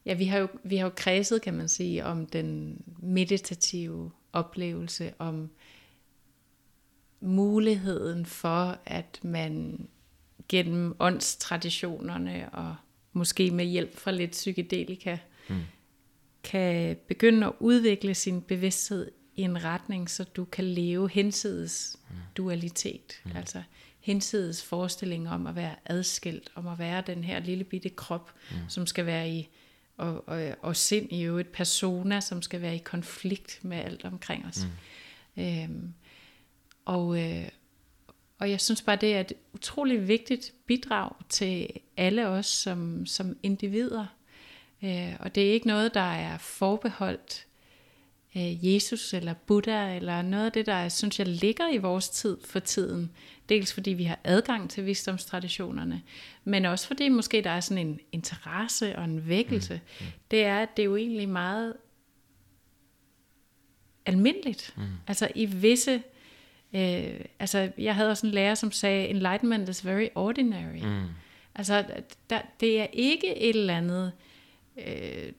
Ja, 0.06 0.14
vi 0.14 0.26
har, 0.26 0.38
jo, 0.38 0.48
vi 0.64 0.76
har 0.78 0.84
jo 0.84 0.94
kredset, 0.96 1.42
kan 1.42 1.54
man 1.54 1.70
sige, 1.70 2.06
om 2.06 2.26
den 2.26 2.82
meditative 3.00 4.12
oplevelse, 4.34 5.14
om 5.20 5.50
muligheden 7.20 8.26
for, 8.26 8.78
at 8.86 9.20
man 9.24 9.88
gennem 10.50 10.96
åndstraditionerne 11.00 12.50
og 12.54 12.76
måske 13.14 13.52
med 13.52 13.66
hjælp 13.66 13.98
fra 13.98 14.12
lidt 14.12 14.32
psykedelika, 14.32 15.18
mm. 15.50 15.56
kan 16.44 16.98
begynde 17.08 17.48
at 17.48 17.54
udvikle 17.60 18.16
sin 18.16 18.42
bevidsthed 18.42 19.12
i 19.36 19.42
en 19.42 19.64
retning, 19.64 20.10
så 20.10 20.24
du 20.24 20.46
kan 20.46 20.66
leve 20.66 21.10
hensides 21.10 22.00
mm. 22.10 22.16
dualitet. 22.38 23.22
Mm. 23.26 23.32
Altså 23.36 23.64
hensides 24.10 24.64
forestilling 24.64 25.30
om 25.30 25.48
at 25.48 25.56
være 25.56 25.76
adskilt, 25.86 26.52
om 26.56 26.68
at 26.68 26.80
være 26.80 27.04
den 27.08 27.24
her 27.24 27.40
lille 27.40 27.64
bitte 27.64 27.90
krop, 27.90 28.34
mm. 28.52 28.58
som 28.68 28.88
skal 28.88 29.06
være 29.06 29.30
i, 29.30 29.50
og, 29.98 30.28
og, 30.28 30.56
og 30.62 30.76
sind 30.76 31.12
i 31.12 31.22
øvrigt, 31.24 31.52
persona, 31.52 32.20
som 32.20 32.42
skal 32.42 32.62
være 32.62 32.76
i 32.76 32.78
konflikt 32.80 33.60
med 33.62 33.78
alt 33.78 34.06
omkring 34.06 34.46
os. 34.46 34.68
Mm. 35.36 35.44
Øhm, 35.44 35.94
og, 36.86 37.22
øh, 37.22 37.50
og 38.40 38.50
jeg 38.50 38.62
synes 38.62 38.82
bare, 38.82 38.96
det 38.96 39.16
er 39.16 39.20
et 39.20 39.34
utroligt 39.54 40.08
vigtigt 40.08 40.54
bidrag 40.66 41.12
til 41.30 41.68
alle 41.98 42.28
os 42.28 42.46
som, 42.46 43.06
som 43.06 43.38
individer. 43.44 44.06
Øh, 44.84 45.14
og 45.20 45.36
det 45.36 45.50
er 45.50 45.54
ikke 45.54 45.68
noget, 45.68 45.94
der 45.94 46.12
er 46.12 46.38
forbeholdt 46.38 47.46
Jesus 48.36 49.14
eller 49.14 49.34
Buddha, 49.34 49.96
eller 49.96 50.22
noget 50.22 50.46
af 50.46 50.52
det, 50.52 50.66
der 50.66 50.90
synes 50.90 51.20
jeg 51.20 51.28
ligger 51.28 51.70
i 51.74 51.78
vores 51.78 52.10
tid 52.10 52.38
for 52.46 52.60
tiden. 52.60 53.12
Dels 53.50 53.74
fordi 53.74 53.92
vi 53.92 54.04
har 54.04 54.20
adgang 54.24 54.70
til 54.70 54.86
visdomstraditionerne, 54.86 56.02
men 56.44 56.66
også 56.66 56.88
fordi 56.88 57.10
måske 57.10 57.42
der 57.42 57.50
er 57.50 57.60
sådan 57.60 57.88
en 57.88 58.00
interesse 58.12 58.96
og 58.96 59.04
en 59.04 59.28
vækkelse. 59.28 59.74
Mm. 59.74 60.06
Mm. 60.06 60.12
Det 60.32 60.44
er, 60.44 60.60
at 60.60 60.78
det 60.78 60.84
er 60.84 60.86
jo 60.86 60.96
egentlig 60.96 61.30
meget 61.30 61.74
almindeligt. 64.06 64.74
Mm. 64.78 64.84
Altså 65.08 65.32
i 65.36 65.46
visse... 65.46 66.04
Øh, 66.74 67.20
altså 67.40 67.72
jeg 67.78 67.96
havde 67.96 68.10
også 68.10 68.28
en 68.28 68.34
lærer, 68.34 68.56
som 68.56 68.72
sagde, 68.72 69.08
enlightenment 69.08 69.70
is 69.70 69.86
very 69.86 70.08
ordinary. 70.16 70.84
Mm. 70.84 71.08
Altså 71.56 71.86
der, 72.30 72.42
det 72.60 72.82
er 72.82 72.88
ikke 72.94 73.38
et 73.38 73.56
eller 73.56 73.78
andet... 73.78 74.12
Øh, 74.88 75.32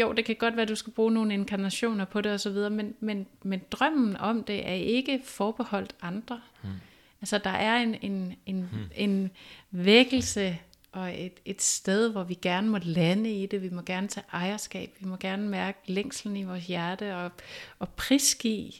jo, 0.00 0.12
det 0.12 0.24
kan 0.24 0.36
godt 0.36 0.56
være, 0.56 0.62
at 0.62 0.68
du 0.68 0.74
skal 0.74 0.92
bruge 0.92 1.12
nogle 1.12 1.34
inkarnationer 1.34 2.04
på 2.04 2.20
det 2.20 2.32
osv., 2.32 2.70
men, 2.70 2.94
men, 3.00 3.26
men 3.42 3.62
drømmen 3.70 4.16
om 4.16 4.44
det 4.44 4.68
er 4.68 4.74
ikke 4.74 5.20
forbeholdt 5.24 5.94
andre. 6.02 6.40
Mm. 6.62 6.68
Altså 7.20 7.38
der 7.38 7.50
er 7.50 7.76
en, 7.76 7.96
en, 8.02 8.34
en, 8.46 8.60
mm. 8.60 8.78
en 8.94 9.30
vækkelse 9.70 10.58
og 10.92 11.24
et, 11.24 11.32
et 11.44 11.62
sted, 11.62 12.10
hvor 12.10 12.22
vi 12.22 12.34
gerne 12.34 12.68
må 12.68 12.78
lande 12.82 13.42
i 13.42 13.46
det. 13.46 13.62
Vi 13.62 13.68
må 13.70 13.82
gerne 13.82 14.08
tage 14.08 14.24
ejerskab. 14.32 14.90
Vi 15.00 15.06
må 15.06 15.16
gerne 15.16 15.48
mærke 15.48 15.78
længslen 15.86 16.36
i 16.36 16.42
vores 16.42 16.66
hjerte 16.66 17.16
og, 17.16 17.30
og 17.78 17.88
prisgive 17.88 18.72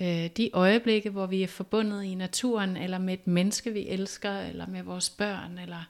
øh, 0.00 0.26
de 0.36 0.50
øjeblikke, 0.52 1.10
hvor 1.10 1.26
vi 1.26 1.42
er 1.42 1.46
forbundet 1.46 2.04
i 2.04 2.14
naturen, 2.14 2.76
eller 2.76 2.98
med 2.98 3.14
et 3.14 3.26
menneske, 3.26 3.72
vi 3.72 3.88
elsker, 3.88 4.40
eller 4.40 4.66
med 4.66 4.82
vores 4.82 5.10
børn, 5.10 5.58
eller 5.58 5.88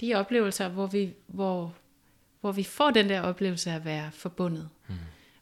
de 0.00 0.14
oplevelser, 0.14 0.68
hvor 0.68 0.86
vi, 0.86 1.10
hvor, 1.26 1.74
hvor 2.40 2.52
vi 2.52 2.62
får 2.62 2.90
den 2.90 3.08
der 3.08 3.20
oplevelse 3.20 3.70
af 3.70 3.74
at 3.74 3.84
være 3.84 4.10
forbundet. 4.12 4.68
Mm. 4.88 4.94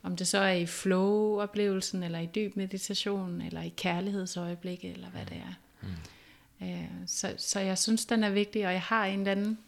Om 0.03 0.17
det 0.17 0.27
så 0.27 0.39
er 0.39 0.53
i 0.53 0.67
flow-oplevelsen, 0.67 2.03
eller 2.03 2.19
i 2.19 2.27
dyb 2.27 2.57
meditation, 2.57 3.41
eller 3.41 3.63
i 3.63 3.73
kærlighedsøjeblikke, 3.77 4.93
eller 4.93 5.09
hvad 5.09 5.27
det 5.27 5.37
er. 5.37 5.55
Mm. 5.83 6.67
Øh, 6.67 6.89
så, 7.07 7.35
så 7.37 7.61
jeg 7.61 7.79
synes, 7.79 8.07
den 8.07 8.25
er 8.25 8.31
vigtig, 8.31 8.67
og 8.67 8.73
jeg 8.73 8.83
har 8.83 9.05
en 9.05 9.19
eller 9.19 9.33
anden... 9.33 9.59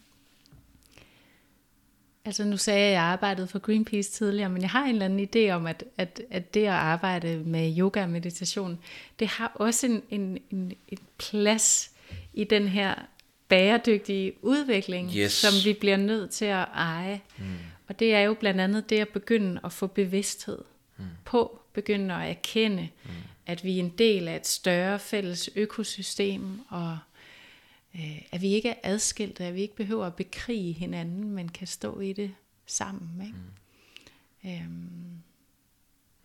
Altså 2.25 2.45
nu 2.45 2.57
sagde 2.57 2.81
jeg, 2.81 2.89
at 2.89 2.93
jeg 2.93 3.03
arbejdede 3.03 3.47
for 3.47 3.59
Greenpeace 3.59 4.11
tidligere, 4.11 4.49
men 4.49 4.63
jeg 4.63 4.71
har 4.71 4.85
en 4.85 4.91
eller 4.91 5.05
anden 5.05 5.29
idé 5.35 5.51
om, 5.51 5.67
at, 5.67 5.85
at, 5.97 6.21
at 6.31 6.55
det 6.55 6.65
at 6.65 6.69
arbejde 6.69 7.43
med 7.45 7.79
yoga 7.79 8.03
og 8.03 8.11
meditation, 8.11 8.79
det 9.19 9.29
har 9.29 9.53
også 9.55 9.87
en, 9.87 10.03
en, 10.11 10.39
en, 10.51 10.73
en 10.89 10.99
plads 11.19 11.91
i 12.33 12.45
den 12.45 12.69
her 12.69 12.95
bæredygtige 13.49 14.33
udvikling, 14.43 15.13
yes. 15.17 15.33
som 15.33 15.53
vi 15.65 15.73
bliver 15.73 15.97
nødt 15.97 16.31
til 16.31 16.45
at 16.45 16.67
eje. 16.75 17.21
Mm. 17.39 17.45
Og 17.89 17.99
det 17.99 18.15
er 18.15 18.21
jo 18.21 18.35
blandt 18.35 18.61
andet 18.61 18.91
det 18.91 18.99
at 18.99 19.09
begynde 19.09 19.61
at 19.65 19.73
få 19.73 19.87
bevidsthed 19.87 20.59
mm. 20.97 21.05
på, 21.25 21.61
begynde 21.73 22.15
at 22.15 22.31
erkende, 22.31 22.89
mm. 23.05 23.11
at 23.47 23.65
vi 23.65 23.75
er 23.77 23.79
en 23.79 23.89
del 23.89 24.29
af 24.29 24.37
et 24.37 24.47
større 24.47 24.99
fælles 24.99 25.51
økosystem, 25.57 26.61
og 26.69 26.99
øh, 27.95 28.23
at 28.33 28.43
vi 28.43 28.49
ikke 28.49 28.69
er 28.69 28.75
adskilte, 28.83 29.45
at 29.45 29.55
vi 29.55 29.61
ikke 29.61 29.77
behøver 29.77 30.07
at 30.07 30.15
bekrige 30.15 30.73
hinanden, 30.73 31.31
men 31.31 31.49
kan 31.49 31.67
stå 31.67 32.01
i 32.01 32.13
det 32.13 32.35
sammen. 32.67 33.27
Ikke? 33.27 33.39
Mm. 33.39 33.59
Øhm, 34.45 35.23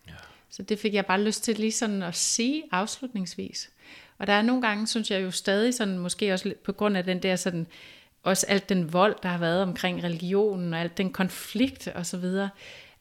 ja. 0.07 0.13
Så 0.49 0.63
det 0.63 0.79
fik 0.79 0.93
jeg 0.93 1.05
bare 1.05 1.23
lyst 1.23 1.43
til 1.43 1.57
lige 1.59 1.71
sådan 1.71 2.03
at 2.03 2.15
sige 2.15 2.63
afslutningsvis. 2.71 3.69
Og 4.23 4.27
der 4.27 4.33
er 4.33 4.41
nogle 4.41 4.61
gange, 4.61 4.87
synes 4.87 5.11
jeg 5.11 5.23
jo 5.23 5.31
stadig 5.31 5.73
sådan, 5.73 5.97
måske 5.97 6.33
også 6.33 6.53
på 6.63 6.71
grund 6.71 6.97
af 6.97 7.03
den 7.03 7.23
der 7.23 7.35
sådan, 7.35 7.67
også 8.23 8.45
alt 8.49 8.69
den 8.69 8.93
vold, 8.93 9.15
der 9.23 9.29
har 9.29 9.37
været 9.37 9.61
omkring 9.61 10.03
religionen, 10.03 10.73
og 10.73 10.79
alt 10.79 10.97
den 10.97 11.13
konflikt 11.13 11.87
og 11.87 12.05
så 12.05 12.17
videre, 12.17 12.49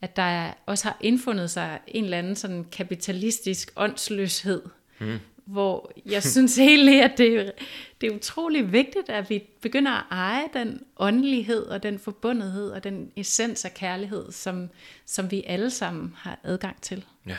at 0.00 0.16
der 0.16 0.52
også 0.66 0.84
har 0.84 0.96
indfundet 1.00 1.50
sig 1.50 1.78
en 1.86 2.04
eller 2.04 2.18
anden 2.18 2.36
sådan 2.36 2.66
kapitalistisk 2.72 3.72
åndsløshed, 3.76 4.62
mm. 4.98 5.18
hvor 5.44 5.92
jeg 6.06 6.22
synes 6.22 6.58
egentlig, 6.68 7.02
at 7.02 7.18
det, 7.18 7.52
det 8.00 8.10
er 8.10 8.14
utrolig 8.14 8.72
vigtigt, 8.72 9.08
at 9.08 9.30
vi 9.30 9.42
begynder 9.60 9.92
at 9.92 10.04
eje 10.10 10.44
den 10.54 10.82
åndelighed 10.96 11.62
og 11.62 11.82
den 11.82 11.98
forbundethed 11.98 12.70
og 12.70 12.84
den 12.84 13.12
essens 13.16 13.64
af 13.64 13.74
kærlighed, 13.74 14.32
som, 14.32 14.68
som 15.06 15.30
vi 15.30 15.44
alle 15.46 15.70
sammen 15.70 16.14
har 16.16 16.38
adgang 16.44 16.80
til. 16.80 17.04
Ja 17.26 17.36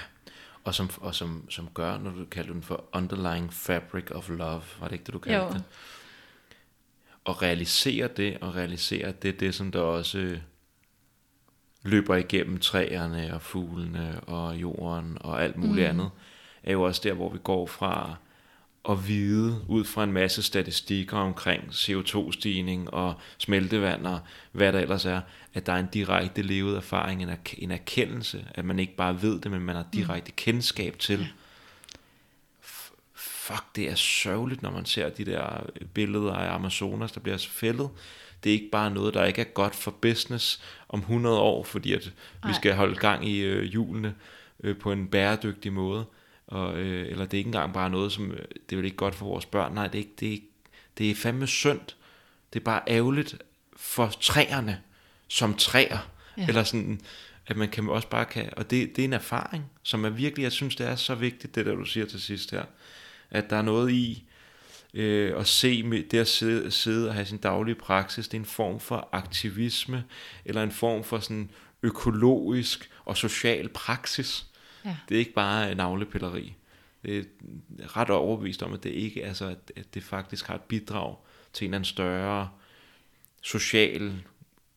og 0.64 0.76
som, 0.76 0.90
og 0.98 1.16
som, 1.16 1.50
som 1.50 1.70
gør, 1.74 1.98
når 1.98 2.12
du 2.12 2.26
kalder 2.26 2.54
den 2.54 2.64
for 2.64 2.84
underlying 2.94 3.54
fabric 3.54 4.12
of 4.12 4.30
love, 4.30 4.62
var 4.80 4.88
det 4.88 4.92
ikke 4.92 5.06
det, 5.06 5.14
du 5.14 5.20
kaldte 5.20 5.46
jo. 5.46 5.54
det? 5.54 5.64
Og 7.24 7.42
realisere 7.42 8.08
det, 8.08 8.38
og 8.42 8.56
realisere 8.56 9.12
det, 9.12 9.40
det 9.40 9.56
som 9.56 9.72
der 9.72 9.80
også 9.80 10.38
løber 11.84 12.16
igennem 12.16 12.60
træerne 12.60 13.34
og 13.34 13.42
fuglene 13.42 14.20
og 14.20 14.56
jorden 14.56 15.18
og 15.22 15.44
alt 15.44 15.58
muligt 15.58 15.88
mm. 15.88 15.90
andet, 15.90 16.12
er 16.64 16.72
jo 16.72 16.82
også 16.82 17.02
der, 17.04 17.14
hvor 17.14 17.30
vi 17.30 17.40
går 17.44 17.66
fra 17.68 18.16
at 18.90 19.08
vide 19.08 19.62
ud 19.68 19.84
fra 19.84 20.04
en 20.04 20.12
masse 20.12 20.44
statistikker 20.44 21.18
omkring 21.18 21.64
CO2-stigning 21.64 22.94
og 22.94 23.14
smeltevand 23.38 24.08
og 24.08 24.20
hvad 24.52 24.74
der 24.74 24.80
ellers 24.80 25.06
er, 25.06 25.22
at 25.54 25.66
der 25.66 25.74
er 25.74 25.78
en 25.78 25.90
direkte 25.94 26.42
levet 26.42 26.78
erfaring, 26.78 27.24
en, 27.58 27.72
erkendelse, 27.72 28.48
at 28.56 28.66
man 28.66 28.80
ikke 28.80 28.96
bare 28.96 29.22
ved 29.22 29.42
det, 29.42 29.52
men 29.52 29.62
man 29.62 29.76
har 29.76 29.86
direkte 29.94 30.30
mm. 30.30 30.36
kendskab 30.36 31.00
til. 31.00 31.28
Fuck, 33.14 33.64
det 33.76 33.90
er 33.90 33.96
sørgeligt, 33.96 34.62
når 34.62 34.72
man 34.72 34.86
ser 34.86 35.10
de 35.10 35.26
der 35.26 35.66
billeder 35.94 36.34
af 36.34 36.56
Amazonas, 36.56 37.12
der 37.12 37.20
bliver 37.20 37.38
fældet. 37.38 37.90
Det 38.44 38.50
er 38.50 38.54
ikke 38.54 38.70
bare 38.72 38.92
noget, 38.92 39.14
der 39.14 39.26
ikke 39.26 39.42
er 39.42 39.46
godt 39.54 39.76
for 39.76 39.92
business 39.92 40.62
om 40.90 41.00
100 41.00 41.40
år, 41.40 41.64
fordi 41.64 41.94
at 41.94 42.12
vi 42.48 42.54
skal 42.54 42.76
holde 42.76 42.96
gang 42.96 43.28
i 43.28 43.40
øh, 43.40 43.64
hjulene 43.64 44.16
øh, 44.64 44.78
på 44.78 44.92
en 44.92 45.08
bæredygtig 45.08 45.74
måde 45.74 46.06
og, 46.54 46.78
øh, 46.78 47.12
eller 47.12 47.26
det 47.26 47.34
er 47.34 47.38
ikke 47.38 47.48
engang 47.48 47.74
bare 47.74 47.90
noget, 47.90 48.12
som, 48.12 48.32
øh, 48.32 48.38
det 48.38 48.72
er 48.72 48.76
vel 48.76 48.86
ikke 48.86 48.98
godt 48.98 49.16
for 49.16 49.26
vores 49.26 49.46
børn, 49.46 49.74
nej, 49.74 49.88
det 49.88 49.96
er, 49.96 50.00
ikke, 50.00 50.14
det 50.20 50.34
er, 50.34 50.38
det 50.98 51.12
er 51.12 51.16
fandme 51.16 51.48
synd, 51.48 51.82
det 52.54 52.60
er 52.60 52.64
bare 52.64 52.82
ærgerligt 52.88 53.44
for 53.76 54.08
træerne, 54.22 54.82
som 55.28 55.54
træer, 55.54 56.10
ja. 56.38 56.48
eller 56.48 56.64
sådan, 56.64 57.02
at 57.48 57.58
man 57.58 57.70
kan 57.70 57.90
også 57.90 58.08
bare 58.08 58.26
kan, 58.26 58.50
og 58.58 58.70
det, 58.70 58.96
det 58.96 59.02
er 59.02 59.06
en 59.06 59.14
erfaring, 59.14 59.64
som 59.84 60.06
er 60.06 60.10
virkelig, 60.10 60.44
jeg 60.44 60.52
synes, 60.52 60.76
det 60.76 60.88
er 60.88 60.96
så 60.96 61.16
vigtigt, 61.16 61.56
det 61.56 61.66
der 61.66 61.76
du 61.76 61.86
siger 61.86 62.06
til 62.06 62.22
sidst 62.22 62.52
her, 62.52 62.64
at 63.32 63.50
der 63.50 63.56
er 63.56 63.62
noget 63.62 63.92
i, 63.92 64.24
øh, 64.94 65.40
at 65.40 65.48
se 65.48 65.84
med 65.84 66.04
det 66.04 66.18
at 66.18 66.28
sidde, 66.28 66.72
sidde 66.72 67.08
og 67.08 67.14
have 67.14 67.26
sin 67.26 67.38
daglige 67.38 67.76
praksis, 67.76 68.28
det 68.28 68.38
er 68.38 68.42
en 68.42 68.46
form 68.46 68.80
for 68.80 69.10
aktivisme, 69.12 70.04
eller 70.46 70.64
en 70.64 70.72
form 70.72 71.04
for 71.04 71.20
sådan 71.20 71.50
økologisk 71.84 72.92
og 73.06 73.18
social 73.18 73.70
praksis, 73.70 74.46
Ja. 74.86 74.98
Det 75.10 75.16
er 75.16 75.20
ikke 75.20 75.34
bare 75.34 75.76
navlepilleri. 75.76 76.56
Det 77.04 77.28
er 77.80 77.98
ret 77.98 78.10
overbevist 78.10 78.64
om, 78.64 78.74
at 78.74 78.84
det 78.84 78.90
ikke 78.90 79.26
altså, 79.26 79.46
at, 79.46 79.72
at 79.76 79.94
det 79.94 80.04
faktisk 80.04 80.48
har 80.48 80.56
et 80.56 80.62
bidrag 80.62 81.16
til 81.54 81.66
en 81.66 81.70
eller 81.70 81.78
anden 81.78 81.86
større 81.86 82.50
social, 83.42 84.24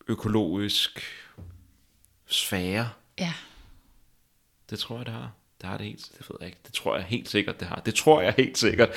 økologisk 0.07 1.01
sfære. 2.25 2.89
Ja. 3.19 3.33
Det 4.69 4.79
tror 4.79 4.97
jeg, 4.97 5.05
det 5.05 5.13
har. 5.13 5.31
Det 5.61 5.69
har 5.69 5.77
det 5.77 5.85
helt, 5.85 6.11
det 6.17 6.29
ved 6.29 6.37
jeg 6.39 6.47
ikke. 6.47 6.59
Det 6.65 6.73
tror 6.73 6.95
jeg 6.97 7.05
helt 7.05 7.29
sikkert, 7.29 7.59
det 7.59 7.67
har. 7.67 7.81
Det 7.85 7.95
tror 7.95 8.21
jeg 8.21 8.33
helt 8.37 8.57
sikkert. 8.57 8.89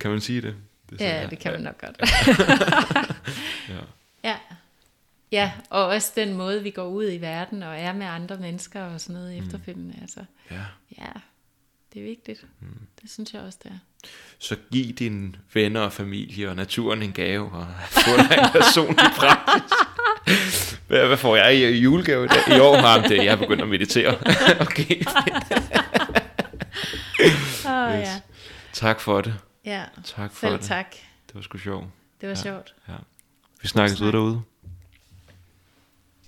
Kan 0.00 0.10
man 0.10 0.20
sige 0.20 0.42
det? 0.42 0.56
det 0.90 1.00
ja, 1.00 1.26
det 1.30 1.38
kan 1.38 1.52
man 1.52 1.60
nok 1.60 1.80
godt. 1.80 2.00
ja. 3.68 3.80
ja. 4.30 4.36
Ja, 5.32 5.52
og 5.70 5.86
også 5.86 6.12
den 6.16 6.34
måde, 6.34 6.62
vi 6.62 6.70
går 6.70 6.86
ud 6.86 7.12
i 7.12 7.20
verden 7.20 7.62
og 7.62 7.78
er 7.78 7.92
med 7.92 8.06
andre 8.06 8.36
mennesker 8.36 8.82
og 8.82 9.00
sådan 9.00 9.14
noget 9.14 9.36
mm. 9.38 9.44
efterfølgende. 9.44 9.94
Altså, 10.02 10.20
ja. 10.50 10.60
ja, 10.98 11.12
det 11.92 12.00
er 12.00 12.04
vigtigt. 12.04 12.46
Mm. 12.60 12.86
Det 13.02 13.10
synes 13.10 13.34
jeg 13.34 13.42
også, 13.42 13.58
det 13.62 13.70
er. 13.70 14.08
Så 14.38 14.56
giv 14.72 14.92
dine 14.92 15.32
venner 15.54 15.80
og 15.80 15.92
familie 15.92 16.48
og 16.48 16.56
naturen 16.56 17.02
en 17.02 17.12
gave 17.12 17.52
og 17.52 17.66
få 18.04 18.10
en 18.10 18.50
personlig 18.52 19.10
praksis. 19.16 19.72
Hvad, 20.86 21.06
hvad 21.06 21.16
får 21.16 21.36
jeg 21.36 21.56
i 21.56 21.78
julegave 21.78 22.24
i, 22.24 22.28
dag? 22.28 22.56
i 22.56 22.60
år? 22.60 22.76
Har 22.76 23.02
det, 23.02 23.16
jeg 23.16 23.30
har 23.32 23.36
begyndt 23.36 23.62
at 23.62 23.68
meditere. 23.68 24.14
okay. 24.66 25.02
oh, 27.66 27.98
yes. 27.98 28.08
ja. 28.08 28.20
Tak 28.72 29.00
for 29.00 29.20
det. 29.20 29.34
Ja, 29.64 29.84
tak 30.04 30.32
for 30.32 30.46
selv 30.46 30.52
det. 30.52 30.60
tak. 30.60 30.90
Det 31.26 31.34
var 31.34 31.40
sgu 31.40 31.58
sjovt. 31.58 31.86
Det 32.20 32.28
var 32.28 32.34
ja. 32.34 32.42
sjovt. 32.42 32.74
Ja. 32.88 32.94
Vi 33.62 33.68
snakkes 33.68 34.00
ud 34.00 34.12
derude. 34.12 34.42